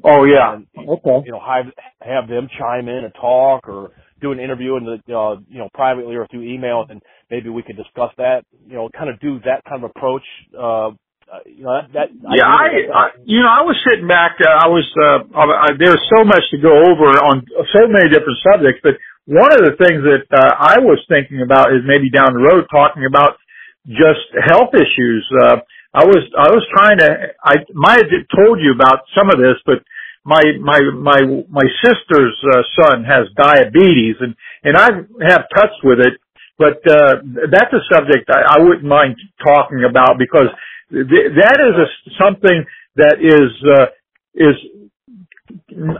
Oh 0.03 0.25
yeah. 0.25 0.55
And, 0.55 0.67
Okay. 0.77 1.25
you 1.25 1.31
know, 1.31 1.41
have 1.41 1.67
have 2.01 2.29
them 2.29 2.49
chime 2.59 2.89
in 2.89 3.05
and 3.05 3.13
talk, 3.15 3.67
or 3.67 3.91
do 4.21 4.31
an 4.31 4.39
interview 4.39 4.77
in 4.77 4.85
the 4.85 5.15
uh, 5.15 5.37
you 5.49 5.59
know 5.59 5.69
privately 5.73 6.15
or 6.15 6.27
through 6.27 6.43
email, 6.43 6.85
and 6.89 7.01
maybe 7.31 7.49
we 7.49 7.63
could 7.63 7.77
discuss 7.77 8.11
that. 8.17 8.45
You 8.67 8.75
know, 8.75 8.89
kind 8.97 9.09
of 9.09 9.19
do 9.21 9.39
that 9.45 9.63
kind 9.69 9.83
of 9.83 9.91
approach. 9.95 10.23
Uh, 10.57 10.91
uh, 11.25 11.41
you 11.45 11.63
know, 11.65 11.81
that, 11.93 12.13
that 12.21 12.31
Yeah, 12.37 12.45
I, 12.45 12.85
I, 12.85 13.05
you 13.25 13.41
know, 13.41 13.49
I 13.49 13.65
was 13.65 13.73
sitting 13.81 14.07
back. 14.07 14.37
Uh, 14.37 14.45
I 14.45 14.69
was. 14.69 14.85
Uh, 14.93 15.25
I, 15.33 15.73
there's 15.73 16.01
so 16.13 16.23
much 16.23 16.45
to 16.53 16.57
go 16.61 16.69
over 16.69 17.17
on 17.17 17.41
so 17.73 17.89
many 17.89 18.13
different 18.13 18.37
subjects, 18.45 18.79
but 18.85 19.01
one 19.25 19.49
of 19.49 19.65
the 19.65 19.73
things 19.81 20.05
that 20.05 20.29
uh, 20.29 20.53
I 20.53 20.77
was 20.85 21.01
thinking 21.09 21.41
about 21.41 21.73
is 21.73 21.81
maybe 21.81 22.13
down 22.13 22.37
the 22.37 22.45
road 22.45 22.69
talking 22.69 23.09
about 23.09 23.41
just 23.89 24.29
health 24.37 24.77
issues. 24.77 25.25
Uh, 25.33 25.65
I 25.97 26.05
was 26.05 26.21
I 26.37 26.53
was 26.53 26.61
trying 26.77 27.01
to. 27.01 27.09
I 27.41 27.65
might 27.73 28.05
have 28.05 28.13
told 28.29 28.61
you 28.61 28.77
about 28.77 29.09
some 29.17 29.33
of 29.33 29.41
this, 29.41 29.57
but 29.65 29.81
my 30.29 30.45
my 30.61 30.77
my 30.93 31.19
my 31.49 31.67
sister's 31.81 32.37
uh, 32.53 32.61
son 32.85 33.01
has 33.01 33.25
diabetes, 33.33 34.21
and 34.21 34.37
and 34.61 34.77
I 34.77 34.93
have 35.25 35.49
touched 35.57 35.81
with 35.81 36.05
it. 36.05 36.21
But 36.57 36.79
uh, 36.85 37.19
that's 37.51 37.73
a 37.73 37.83
subject 37.91 38.29
I, 38.29 38.57
I 38.57 38.59
wouldn't 38.61 38.85
mind 38.85 39.17
talking 39.43 39.83
about 39.89 40.21
because 40.21 40.53
that 40.91 41.57
is 41.59 41.75
a, 41.77 41.87
something 42.21 42.65
that 42.95 43.17
is 43.21 43.51
uh, 43.65 43.87
is 44.35 44.55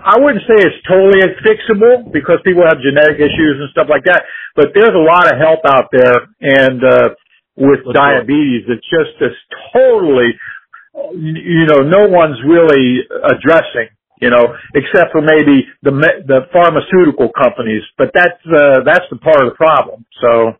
I 0.04 0.18
wouldn't 0.20 0.44
say 0.48 0.58
it's 0.58 0.82
totally 0.88 1.22
fixable 1.46 2.12
because 2.12 2.40
people 2.46 2.64
have 2.66 2.78
genetic 2.82 3.18
issues 3.18 3.62
and 3.62 3.70
stuff 3.72 3.88
like 3.90 4.04
that. 4.06 4.24
But 4.56 4.72
there's 4.74 4.96
a 4.96 5.06
lot 5.06 5.32
of 5.32 5.38
help 5.38 5.62
out 5.66 5.90
there, 5.92 6.28
and 6.42 6.84
uh, 6.84 7.10
with 7.58 7.82
Let's 7.86 7.98
diabetes, 7.98 8.66
it's 8.68 8.88
just 8.90 9.18
this 9.20 9.36
totally, 9.74 10.34
you 11.18 11.66
know, 11.68 11.82
no 11.84 12.08
one's 12.08 12.40
really 12.48 13.04
addressing. 13.10 13.90
You 14.22 14.30
know, 14.32 14.56
except 14.74 15.12
for 15.12 15.22
maybe 15.22 15.68
the 15.84 15.92
the 16.26 16.48
pharmaceutical 16.54 17.30
companies, 17.36 17.84
but 17.98 18.12
that's 18.16 18.40
uh, 18.48 18.80
that's 18.86 19.06
the 19.12 19.18
part 19.18 19.44
of 19.44 19.52
the 19.52 19.56
problem. 19.56 20.06
So 20.22 20.56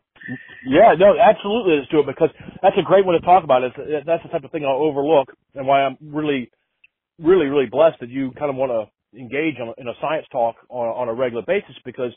Yeah, 0.66 0.96
no, 1.00 1.16
absolutely, 1.20 1.78
let's 1.80 1.92
do 1.92 2.02
it 2.02 2.08
because 2.08 2.32
that's 2.62 2.78
a 2.80 2.84
great 2.84 3.06
one 3.06 3.16
to 3.16 3.22
talk 3.26 3.46
about. 3.46 3.64
It's, 3.64 3.78
that's 4.06 4.24
the 4.24 4.30
type 4.30 4.44
of 4.44 4.52
thing 4.52 4.66
I'll 4.66 4.84
overlook, 4.84 5.30
and 5.56 5.68
why 5.68 5.84
I'm 5.84 5.98
really, 6.02 6.52
really, 7.20 7.48
really 7.48 7.68
blessed 7.68 8.00
that 8.02 8.10
you 8.10 8.32
kind 8.38 8.50
of 8.50 8.58
want 8.58 8.72
to 8.72 9.20
engage 9.20 9.56
in 9.78 9.88
a 9.88 9.94
science 10.02 10.28
talk 10.32 10.56
on, 10.70 10.88
on 10.88 11.10
a 11.10 11.14
regular 11.14 11.44
basis 11.48 11.76
because 11.86 12.12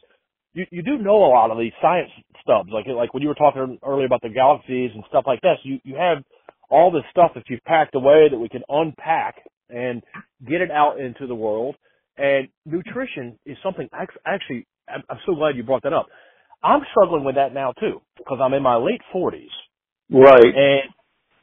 you 0.55 0.67
you 0.73 0.83
do 0.83 0.99
know 0.99 1.17
a 1.25 1.31
lot 1.31 1.51
of 1.51 1.59
these 1.59 1.73
science 1.83 2.11
stubs. 2.43 2.71
Like 2.73 2.87
like 2.89 3.15
when 3.15 3.23
you 3.23 3.29
were 3.29 3.37
talking 3.37 3.79
earlier 3.87 4.07
about 4.07 4.23
the 4.23 4.31
galaxies 4.31 4.91
and 4.95 5.05
stuff 5.09 5.25
like 5.27 5.41
that. 5.43 5.57
So 5.63 5.71
you 5.71 5.81
you 5.85 5.97
have 5.97 6.25
all 6.71 6.91
this 6.91 7.05
stuff 7.13 7.33
that 7.37 7.45
you've 7.49 7.65
packed 7.65 7.95
away 7.95 8.29
that 8.31 8.39
we 8.39 8.49
can 8.49 8.63
unpack 8.69 9.37
and 9.71 10.03
get 10.49 10.61
it 10.63 10.71
out 10.71 11.01
into 11.01 11.27
the 11.27 11.35
world. 11.35 11.77
And 12.19 12.49
nutrition 12.67 13.39
is 13.47 13.57
something 13.63 13.89
actually. 14.27 14.67
I'm 14.89 15.19
so 15.27 15.35
glad 15.37 15.57
you 15.57 15.63
brought 15.65 15.85
that 15.85 15.93
up. 15.93 16.09
I'm 16.63 16.83
struggling 16.91 17.25
with 17.25 17.37
that 17.37 17.55
now 17.55 17.73
too 17.73 18.03
because 18.17 18.39
I'm 18.43 18.55
in 18.55 18.63
my 18.63 18.77
late 18.77 19.03
40s 19.15 19.49
right, 20.11 20.55
and 20.55 20.83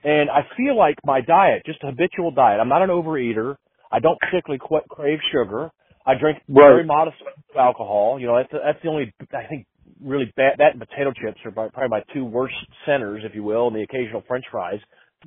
and 0.03 0.29
I 0.29 0.41
feel 0.57 0.77
like 0.77 0.95
my 1.05 1.21
diet, 1.21 1.63
just 1.65 1.83
a 1.83 1.87
habitual 1.87 2.31
diet. 2.31 2.59
I'm 2.59 2.69
not 2.69 2.81
an 2.81 2.89
overeater. 2.89 3.55
I 3.91 3.99
don't 3.99 4.19
particularly 4.19 4.59
qu- 4.59 4.87
crave 4.89 5.19
sugar. 5.31 5.71
I 6.05 6.13
drink 6.19 6.39
very 6.47 6.85
modest 6.85 7.17
alcohol. 7.57 8.19
You 8.19 8.27
know, 8.27 8.37
that's 8.37 8.51
that's 8.53 8.79
the 8.83 8.89
only 8.89 9.13
I 9.33 9.47
think 9.49 9.67
really 10.01 10.31
bad. 10.37 10.55
That 10.59 10.73
and 10.73 10.79
potato 10.79 11.11
chips 11.11 11.39
are 11.45 11.51
probably 11.51 11.89
my 11.89 12.03
two 12.13 12.25
worst 12.25 12.55
centers, 12.85 13.23
if 13.25 13.35
you 13.35 13.43
will, 13.43 13.67
and 13.67 13.75
the 13.75 13.83
occasional 13.83 14.23
French 14.27 14.45
fries. 14.51 14.79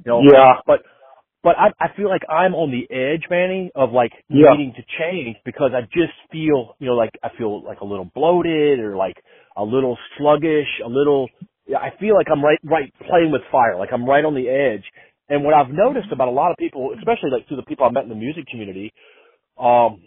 You 0.05 0.12
know, 0.12 0.23
Yeah. 0.32 0.55
but 0.66 0.81
but 1.43 1.56
I, 1.59 1.69
I 1.81 1.89
feel 1.97 2.09
like 2.09 2.23
I'm 2.28 2.55
on 2.55 2.70
the 2.70 2.93
edge, 2.94 3.23
Manny, 3.31 3.70
of 3.74 3.93
like 3.93 4.12
Yeah. 4.28 4.51
needing 4.52 4.74
to 4.77 4.82
change 4.98 5.36
because 5.44 5.70
I 5.74 5.82
just 5.82 6.12
feel, 6.32 6.74
you 6.81 6.89
know, 6.89 6.94
like 6.94 7.12
I 7.23 7.28
feel 7.39 7.62
like 7.65 7.81
a 7.81 7.85
little 7.85 8.10
bloated 8.15 8.81
or 8.81 8.97
like 8.97 9.16
a 9.59 9.64
little 9.64 9.98
sluggish, 10.18 10.68
a 10.85 10.89
little. 10.89 11.28
Yeah, 11.66 11.78
I 11.78 11.90
feel 12.01 12.14
like 12.14 12.28
I'm 12.32 12.44
right, 12.44 12.60
right, 12.64 12.93
playing 13.09 13.32
with 13.32 13.43
fire, 13.52 13.76
like 13.78 13.90
I'm 13.93 14.06
right 14.06 14.24
on 14.24 14.35
the 14.35 14.48
edge. 14.48 14.85
And 15.28 15.44
what 15.44 15.55
I've 15.55 15.70
noticed 15.70 16.09
about 16.12 16.28
a 16.28 16.32
lot 16.32 16.52
of 16.52 16.56
people, 16.59 16.93
especially 16.98 17.30
like 17.30 17.48
through 17.48 17.59
the 17.59 17.64
people 17.64 17.86
I 17.86 17.90
met 17.90 18.05
in 18.05 18.09
the 18.09 18.14
music 18.16 18.47
community, 18.48 18.93
um, 19.60 20.02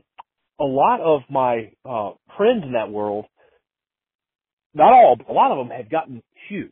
a 0.60 0.66
lot 0.66 1.02
of 1.02 1.22
my 1.30 1.72
uh, 1.86 2.12
friends 2.38 2.64
in 2.66 2.74
that 2.74 2.92
world, 2.92 3.26
not 4.74 4.94
all, 4.94 5.16
but 5.18 5.30
a 5.30 5.34
lot 5.34 5.52
of 5.52 5.58
them 5.60 5.76
have 5.76 5.90
gotten 5.92 6.24
huge. 6.50 6.72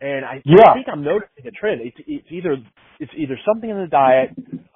And 0.00 0.24
I, 0.24 0.42
Yeah. 0.44 0.70
I 0.70 0.74
think 0.74 0.86
I'm 0.92 1.02
noticing 1.02 1.46
a 1.46 1.50
trend. 1.50 1.80
It's, 1.82 1.96
it's 2.06 2.26
either 2.30 2.56
it's 3.00 3.12
either 3.16 3.38
something 3.46 3.70
in 3.70 3.78
the 3.78 3.88
diet 3.88 4.30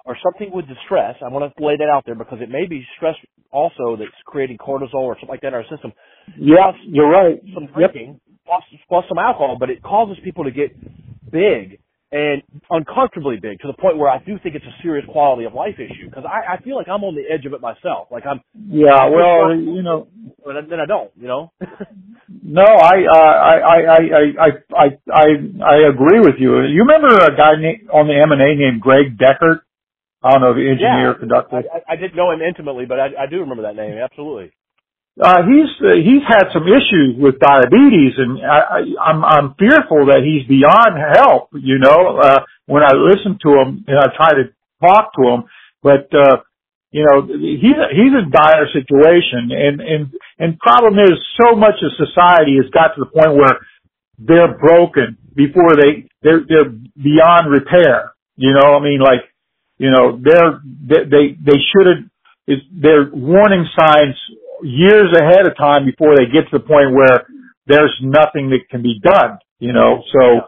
or 0.05 0.17
something 0.23 0.51
with 0.53 0.67
the 0.67 0.75
stress. 0.85 1.15
I 1.23 1.29
want 1.29 1.53
to 1.55 1.63
lay 1.65 1.77
that 1.77 1.89
out 1.89 2.03
there 2.05 2.15
because 2.15 2.39
it 2.41 2.49
may 2.49 2.65
be 2.67 2.85
stress 2.97 3.15
also 3.51 3.95
that's 3.97 4.11
creating 4.25 4.57
cortisol 4.57 5.07
or 5.07 5.15
something 5.15 5.29
like 5.29 5.41
that 5.41 5.49
in 5.49 5.53
our 5.53 5.67
system. 5.69 5.93
Yeah, 6.37 6.71
you're 6.85 7.09
right. 7.09 7.41
Some 7.53 7.67
drinking 7.73 8.19
plus 8.45 8.63
plus 8.87 9.05
some 9.07 9.17
alcohol, 9.17 9.57
but 9.59 9.69
it 9.69 9.81
causes 9.81 10.17
people 10.23 10.43
to 10.43 10.51
get 10.51 10.71
big 11.31 11.79
and 12.11 12.43
uncomfortably 12.69 13.37
big 13.41 13.59
to 13.59 13.67
the 13.67 13.73
point 13.73 13.97
where 13.97 14.09
I 14.09 14.19
do 14.19 14.37
think 14.43 14.53
it's 14.53 14.65
a 14.65 14.81
serious 14.83 15.05
quality 15.09 15.45
of 15.45 15.53
life 15.53 15.75
issue 15.79 16.05
because 16.05 16.25
I, 16.29 16.53
I 16.53 16.61
feel 16.61 16.75
like 16.75 16.87
I'm 16.87 17.03
on 17.03 17.15
the 17.15 17.23
edge 17.25 17.45
of 17.47 17.53
it 17.53 17.61
myself. 17.61 18.09
Like 18.11 18.23
I'm, 18.27 18.39
Yeah, 18.53 19.09
well, 19.09 19.55
you 19.55 19.81
know, 19.81 20.07
but 20.45 20.53
then 20.69 20.79
I 20.79 20.85
don't, 20.85 21.09
you 21.19 21.27
know. 21.27 21.51
no, 22.43 22.61
I, 22.61 22.95
uh, 23.09 23.17
I, 23.17 23.55
I, 23.57 23.79
I, 23.81 24.23
I, 24.39 24.85
I, 25.11 25.25
I, 25.65 25.75
agree 25.89 26.19
with 26.19 26.35
you. 26.37 26.61
You 26.61 26.85
remember 26.85 27.09
a 27.15 27.35
guy 27.35 27.53
na- 27.57 27.91
on 27.91 28.07
the 28.07 28.13
M&A 28.13 28.55
named 28.55 28.79
Greg 28.79 29.17
Deckert? 29.17 29.61
I 30.21 30.31
don't 30.31 30.41
know, 30.41 30.53
the 30.53 30.69
engineer, 30.69 31.13
yeah, 31.13 31.19
conductor. 31.19 31.63
I, 31.65 31.93
I 31.93 31.95
didn't 31.95 32.15
know 32.15 32.31
him 32.31 32.41
intimately, 32.41 32.85
but 32.85 32.99
I, 32.99 33.07
I 33.23 33.25
do 33.29 33.39
remember 33.39 33.63
that 33.63 33.75
name 33.75 33.97
absolutely. 33.97 34.51
Uh, 35.21 35.45
he's 35.45 35.69
uh, 35.85 35.93
he's 36.01 36.25
had 36.25 36.49
some 36.53 36.65
issues 36.65 37.13
with 37.21 37.37
diabetes, 37.37 38.17
and 38.17 38.41
I, 38.41 38.59
I, 38.59 38.79
I'm 38.97 39.23
I'm 39.23 39.47
fearful 39.61 40.09
that 40.09 40.25
he's 40.25 40.41
beyond 40.49 40.97
help. 40.97 41.49
You 41.53 41.77
know, 41.77 42.17
uh, 42.17 42.41
when 42.65 42.81
I 42.81 42.97
listen 42.97 43.37
to 43.45 43.49
him 43.61 43.85
and 43.85 43.99
I 43.99 44.09
try 44.17 44.33
to 44.41 44.49
talk 44.81 45.13
to 45.13 45.23
him, 45.29 45.43
but 45.83 46.09
uh, 46.17 46.41
you 46.89 47.05
know, 47.05 47.29
he's 47.29 47.77
he's 47.93 48.13
in 48.17 48.33
dire 48.33 48.65
situation, 48.73 49.53
and 49.53 49.81
and 49.81 50.01
and 50.39 50.57
problem 50.57 50.97
is, 50.97 51.13
so 51.45 51.55
much 51.55 51.77
of 51.85 51.93
society 51.93 52.57
has 52.57 52.69
got 52.73 52.97
to 52.97 53.05
the 53.05 53.11
point 53.13 53.37
where 53.37 53.61
they're 54.17 54.57
broken 54.57 55.17
before 55.35 55.77
they 55.77 56.09
they're 56.23 56.41
they're 56.49 56.73
beyond 56.97 57.53
repair. 57.53 58.13
You 58.35 58.53
know, 58.53 58.73
I 58.73 58.81
mean, 58.81 58.99
like 58.99 59.29
you 59.77 59.91
know, 59.91 60.17
they're 60.17 60.57
they 60.89 61.05
they, 61.05 61.25
they 61.37 61.59
should 61.69 61.85
have. 61.85 62.01
Is 62.45 62.59
they're 62.73 63.09
warning 63.13 63.65
signs 63.79 64.15
years 64.63 65.13
ahead 65.15 65.45
of 65.47 65.55
time 65.57 65.85
before 65.85 66.15
they 66.15 66.25
get 66.25 66.49
to 66.51 66.57
the 66.59 66.65
point 66.65 66.93
where 66.95 67.27
there's 67.67 67.93
nothing 68.01 68.49
that 68.51 68.67
can 68.69 68.81
be 68.81 68.99
done. 69.03 69.37
You 69.59 69.73
know, 69.73 70.03
so 70.11 70.41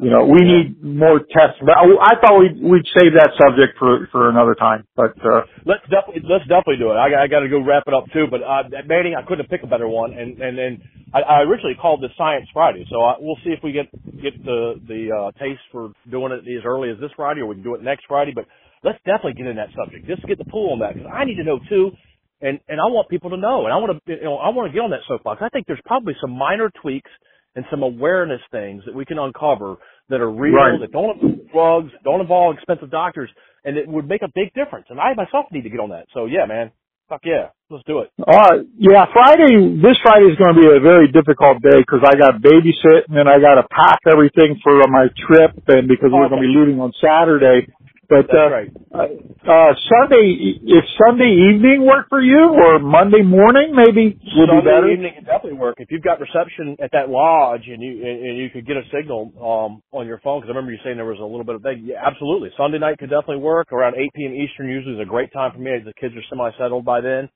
you 0.00 0.10
know 0.10 0.24
we 0.26 0.42
need 0.42 0.82
more 0.82 1.20
tests. 1.20 1.58
But 1.60 1.76
I, 1.78 1.84
I 2.02 2.14
thought 2.20 2.38
we'd 2.40 2.58
we'd 2.62 2.86
save 2.98 3.14
that 3.14 3.30
subject 3.38 3.78
for 3.78 4.08
for 4.10 4.28
another 4.30 4.54
time. 4.54 4.84
But 4.96 5.14
uh, 5.24 5.42
Let's 5.64 5.82
definitely 5.90 6.22
let's 6.28 6.46
definitely 6.48 6.78
do 6.78 6.90
it. 6.90 6.96
I, 6.96 7.10
got- 7.10 7.20
I 7.22 7.26
got 7.28 7.40
to 7.40 7.48
go 7.48 7.62
wrap 7.62 7.84
it 7.86 7.94
up 7.94 8.04
too. 8.12 8.26
But 8.30 8.42
uh, 8.42 8.64
Manny, 8.86 9.14
I 9.14 9.22
couldn't 9.22 9.44
have 9.46 9.50
picked 9.50 9.64
a 9.64 9.68
better 9.70 9.88
one. 9.88 10.12
And 10.14 10.40
and 10.40 10.58
and 10.58 10.82
I, 11.14 11.20
I 11.20 11.36
originally 11.42 11.76
called 11.80 12.02
this 12.02 12.10
Science 12.18 12.48
Friday, 12.52 12.84
so 12.90 13.00
I, 13.02 13.14
we'll 13.20 13.38
see 13.44 13.50
if 13.50 13.60
we 13.62 13.72
get 13.72 13.86
get 14.20 14.34
the 14.44 14.80
the 14.88 15.10
uh, 15.14 15.30
taste 15.38 15.62
for 15.70 15.92
doing 16.10 16.32
it 16.32 16.42
as 16.42 16.64
early 16.66 16.90
as 16.90 16.98
this 16.98 17.10
Friday, 17.14 17.40
or 17.42 17.46
we 17.46 17.54
can 17.54 17.64
do 17.64 17.74
it 17.74 17.82
next 17.82 18.04
Friday. 18.08 18.32
But 18.34 18.46
let's 18.82 18.98
definitely 19.06 19.34
get 19.34 19.46
in 19.46 19.56
that 19.56 19.70
subject. 19.78 20.06
Just 20.06 20.26
get 20.26 20.38
the 20.38 20.44
pull 20.50 20.72
on 20.72 20.80
that 20.80 20.94
because 20.94 21.08
I 21.12 21.24
need 21.24 21.36
to 21.36 21.44
know 21.44 21.60
too. 21.68 21.92
And 22.40 22.60
and 22.68 22.80
I 22.80 22.84
want 22.92 23.08
people 23.08 23.30
to 23.30 23.36
know, 23.36 23.64
and 23.64 23.72
I 23.72 23.76
want 23.76 23.96
to 23.96 24.12
you 24.12 24.24
know 24.24 24.36
I 24.36 24.50
want 24.50 24.68
to 24.70 24.74
get 24.74 24.84
on 24.84 24.90
that 24.90 25.00
soapbox. 25.08 25.40
I 25.40 25.48
think 25.48 25.66
there's 25.66 25.80
probably 25.86 26.14
some 26.20 26.30
minor 26.36 26.70
tweaks 26.82 27.10
and 27.54 27.64
some 27.70 27.82
awareness 27.82 28.40
things 28.50 28.82
that 28.84 28.94
we 28.94 29.06
can 29.06 29.18
uncover 29.18 29.76
that 30.10 30.20
are 30.20 30.30
real, 30.30 30.54
Right. 30.54 30.78
that 30.78 30.92
don't 30.92 31.16
involve 31.22 31.50
drugs, 31.50 31.92
don't 32.04 32.20
involve 32.20 32.54
expensive 32.56 32.90
doctors, 32.90 33.30
and 33.64 33.78
it 33.78 33.88
would 33.88 34.06
make 34.06 34.20
a 34.20 34.28
big 34.34 34.52
difference. 34.52 34.86
And 34.90 35.00
I 35.00 35.14
myself 35.14 35.46
need 35.50 35.62
to 35.62 35.70
get 35.70 35.80
on 35.80 35.88
that. 35.90 36.04
So 36.12 36.26
yeah, 36.26 36.44
man, 36.44 36.70
fuck 37.08 37.22
yeah, 37.24 37.48
let's 37.70 37.82
do 37.88 38.00
it. 38.04 38.12
uh, 38.20 38.60
yeah, 38.76 39.06
Friday. 39.16 39.80
This 39.80 39.96
Friday 40.04 40.28
is 40.28 40.36
going 40.36 40.52
to 40.54 40.60
be 40.60 40.68
a 40.68 40.80
very 40.84 41.08
difficult 41.08 41.62
day 41.64 41.80
because 41.80 42.04
I 42.04 42.20
got 42.20 42.44
babysit 42.44 43.08
and 43.08 43.16
then 43.16 43.26
I 43.26 43.40
got 43.40 43.56
to 43.56 43.64
pack 43.72 44.00
everything 44.12 44.60
for 44.62 44.76
my 44.92 45.08
trip, 45.26 45.56
and 45.72 45.88
because 45.88 46.12
we're 46.12 46.28
going 46.28 46.42
to 46.42 46.48
be 46.48 46.52
leaving 46.52 46.78
on 46.84 46.92
Saturday. 47.00 47.72
But 48.08 48.30
That's 48.30 48.38
uh, 48.38 48.50
right. 48.50 48.70
uh, 48.94 49.50
uh, 49.50 49.72
Sunday, 49.90 50.58
if 50.62 50.84
Sunday 50.94 51.30
evening 51.50 51.84
work 51.86 52.06
for 52.08 52.20
you, 52.20 52.54
or 52.54 52.78
Monday 52.78 53.22
morning, 53.22 53.74
maybe 53.74 54.14
would 54.14 54.22
be 54.22 54.46
Sunday 54.46 54.62
better. 54.62 54.90
evening 54.90 55.14
can 55.14 55.24
definitely 55.24 55.58
work 55.58 55.76
if 55.78 55.90
you've 55.90 56.02
got 56.02 56.20
reception 56.20 56.76
at 56.78 56.92
that 56.92 57.10
lodge 57.10 57.66
and 57.66 57.82
you 57.82 58.06
and, 58.06 58.16
and 58.22 58.38
you 58.38 58.50
could 58.50 58.66
get 58.66 58.76
a 58.76 58.82
signal 58.94 59.32
um 59.42 59.82
on 59.90 60.06
your 60.06 60.20
phone 60.22 60.40
because 60.40 60.52
I 60.52 60.54
remember 60.54 60.70
you 60.72 60.78
saying 60.84 60.96
there 60.96 61.04
was 61.04 61.18
a 61.18 61.26
little 61.26 61.44
bit 61.44 61.56
of 61.56 61.62
thing. 61.62 61.82
Yeah, 61.84 62.02
absolutely. 62.04 62.50
Sunday 62.56 62.78
night 62.78 62.98
could 62.98 63.10
definitely 63.10 63.42
work 63.42 63.72
around 63.72 63.96
8 63.96 64.10
p.m. 64.14 64.34
Eastern. 64.34 64.68
Usually 64.68 64.94
is 64.94 65.00
a 65.00 65.08
great 65.08 65.32
time 65.32 65.52
for 65.52 65.58
me. 65.58 65.72
The 65.84 65.94
kids 65.94 66.14
are 66.14 66.22
semi 66.30 66.50
settled 66.58 66.84
by 66.84 67.00
then. 67.00 67.28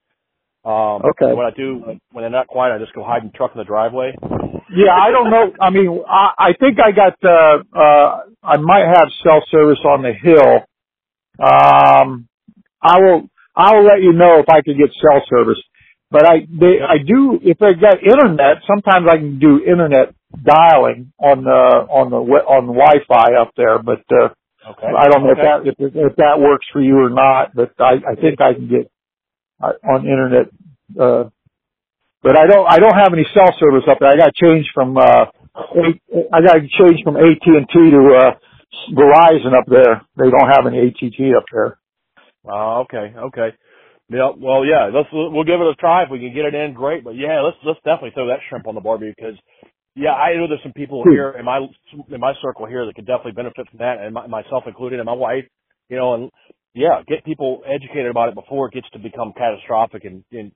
Um, 0.64 1.02
Okay. 1.04 1.32
What 1.34 1.46
I 1.46 1.56
do 1.56 1.82
when 2.12 2.22
they're 2.22 2.30
not 2.30 2.46
quiet, 2.48 2.74
I 2.74 2.78
just 2.78 2.94
go 2.94 3.02
hide 3.04 3.22
in 3.22 3.28
the 3.28 3.32
truck 3.32 3.52
in 3.54 3.58
the 3.58 3.64
driveway. 3.64 4.12
Yeah, 4.74 4.94
I 4.94 5.10
don't 5.10 5.30
know. 5.30 5.52
I 5.60 5.70
mean, 5.70 6.02
I, 6.08 6.32
I 6.38 6.52
think 6.52 6.78
I 6.80 6.92
got, 6.92 7.14
uh, 7.24 7.58
uh, 7.76 8.20
I 8.42 8.56
might 8.58 8.86
have 8.86 9.08
cell 9.22 9.42
service 9.50 9.80
on 9.84 10.02
the 10.02 10.12
hill. 10.12 10.66
Um, 11.40 12.28
I 12.82 13.00
will, 13.00 13.28
I 13.56 13.74
will 13.76 13.84
let 13.84 14.02
you 14.02 14.12
know 14.12 14.38
if 14.38 14.48
I 14.48 14.62
could 14.62 14.76
get 14.78 14.92
cell 14.94 15.22
service. 15.28 15.60
But 16.10 16.26
I, 16.26 16.46
they, 16.48 16.80
I 16.80 16.98
do, 16.98 17.38
if 17.42 17.62
I 17.62 17.72
got 17.74 18.02
internet, 18.02 18.58
sometimes 18.66 19.06
I 19.10 19.16
can 19.18 19.38
do 19.38 19.64
internet 19.64 20.14
dialing 20.44 21.12
on 21.20 21.44
the, 21.44 21.50
on 21.90 22.10
the, 22.10 22.16
on 22.16 22.66
the 22.66 22.72
Wi-Fi 22.72 23.34
up 23.40 23.52
there, 23.56 23.78
but, 23.82 24.02
uh, 24.12 24.30
Okay. 24.70 24.86
I 24.86 25.08
don't 25.08 25.24
know 25.24 25.32
Okay. 25.32 25.40
if 25.42 25.64
that, 25.64 25.74
if, 25.80 25.94
if 25.94 26.16
that 26.16 26.40
works 26.40 26.66
for 26.72 26.80
you 26.82 26.98
or 26.98 27.10
not, 27.10 27.54
but 27.54 27.72
I, 27.80 27.94
I 28.12 28.14
think 28.20 28.40
I 28.40 28.54
can 28.54 28.68
get 28.68 28.90
on 29.60 30.06
internet, 30.06 30.46
uh, 30.98 31.24
but 32.22 32.38
I 32.38 32.46
don't, 32.46 32.66
I 32.68 32.78
don't 32.78 32.96
have 32.96 33.12
any 33.12 33.26
cell 33.34 33.54
service 33.58 33.84
up 33.88 33.98
there. 34.00 34.10
I 34.10 34.16
got 34.16 34.34
changed 34.34 34.70
from, 34.74 34.96
uh, 34.96 35.26
I 35.56 36.40
got 36.42 36.56
changed 36.60 37.02
from 37.04 37.16
AT&T 37.16 37.90
to, 37.90 38.18
uh, 38.18 38.32
Verizon 38.92 39.56
up 39.58 39.66
there. 39.68 40.02
They 40.16 40.30
don't 40.30 40.50
have 40.50 40.66
any 40.66 40.88
AT&T 40.88 41.32
up 41.36 41.44
there. 41.52 41.78
Oh, 42.44 42.84
okay, 42.84 43.14
okay. 43.16 43.48
Yeah, 44.08 44.30
well, 44.36 44.64
yeah, 44.64 44.90
let's 44.92 45.08
we'll 45.12 45.44
give 45.44 45.60
it 45.60 45.66
a 45.70 45.74
try 45.76 46.02
if 46.04 46.10
we 46.10 46.18
can 46.18 46.34
get 46.34 46.44
it 46.44 46.54
in. 46.54 46.74
Great, 46.74 47.04
but 47.04 47.14
yeah, 47.14 47.42
let's 47.42 47.56
let's 47.64 47.78
definitely 47.84 48.10
throw 48.14 48.26
that 48.28 48.40
shrimp 48.48 48.66
on 48.66 48.74
the 48.74 48.80
barbie 48.80 49.12
because 49.16 49.34
yeah, 49.94 50.12
I 50.12 50.34
know 50.36 50.48
there's 50.48 50.62
some 50.62 50.72
people 50.72 51.04
Hmm. 51.04 51.12
here 51.12 51.30
in 51.38 51.44
my 51.44 51.58
in 52.10 52.20
my 52.20 52.34
circle 52.42 52.66
here 52.66 52.86
that 52.86 52.94
could 52.96 53.06
definitely 53.06 53.32
benefit 53.32 53.68
from 53.70 53.78
that, 53.78 53.98
and 54.00 54.14
my, 54.14 54.26
myself 54.26 54.64
included, 54.66 54.98
and 54.98 55.06
my 55.06 55.12
wife, 55.14 55.44
you 55.88 55.96
know, 55.96 56.14
and 56.14 56.30
yeah, 56.74 57.02
get 57.06 57.24
people 57.24 57.62
educated 57.66 58.10
about 58.10 58.28
it 58.28 58.34
before 58.34 58.68
it 58.68 58.74
gets 58.74 58.88
to 58.90 58.98
become 58.98 59.32
catastrophic 59.36 60.05
and, 60.05 60.24
and 60.32 60.52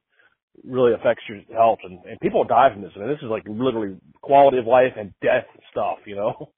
really 0.65 0.93
affects 0.95 1.25
your 1.29 1.41
health, 1.57 1.79
and, 1.85 1.99
and 2.05 2.19
people 2.21 2.45
die 2.45 2.71
from 2.73 2.83
this. 2.83 2.93
I 2.97 3.01
mean, 3.01 3.09
this 3.09 3.19
is 3.23 3.31
like 3.31 3.45
literally 3.49 3.97
quality 4.23 4.59
of 4.59 4.67
life 4.67 4.93
and 4.99 5.13
death 5.23 5.45
stuff, 5.71 5.99
you 6.07 6.17
know. 6.17 6.51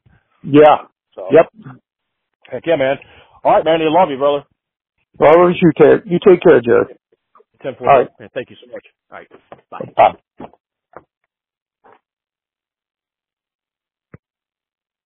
Yeah. 0.43 0.87
So 1.15 1.29
Yep. 1.33 1.77
heck 2.51 2.63
yeah, 2.67 2.77
man. 2.77 2.97
All 3.43 3.53
right, 3.53 3.65
man, 3.65 3.81
I 3.81 3.89
love 3.89 4.11
you, 4.11 4.19
brother. 4.19 4.45
Well, 5.19 5.51
you 5.51 5.73
take, 5.79 6.05
you 6.07 6.19
take 6.27 6.43
care, 6.43 6.61
Jared. 6.61 6.99
Ten 7.63 7.75
four. 7.79 7.91
All 7.91 7.99
right. 8.01 8.09
Man, 8.21 8.29
thank 8.35 8.51
you 8.51 8.57
so 8.65 8.71
much. 8.73 8.85
All 9.11 9.19
right, 9.19 9.29
bye. 9.71 9.93
Bye. 9.97 10.47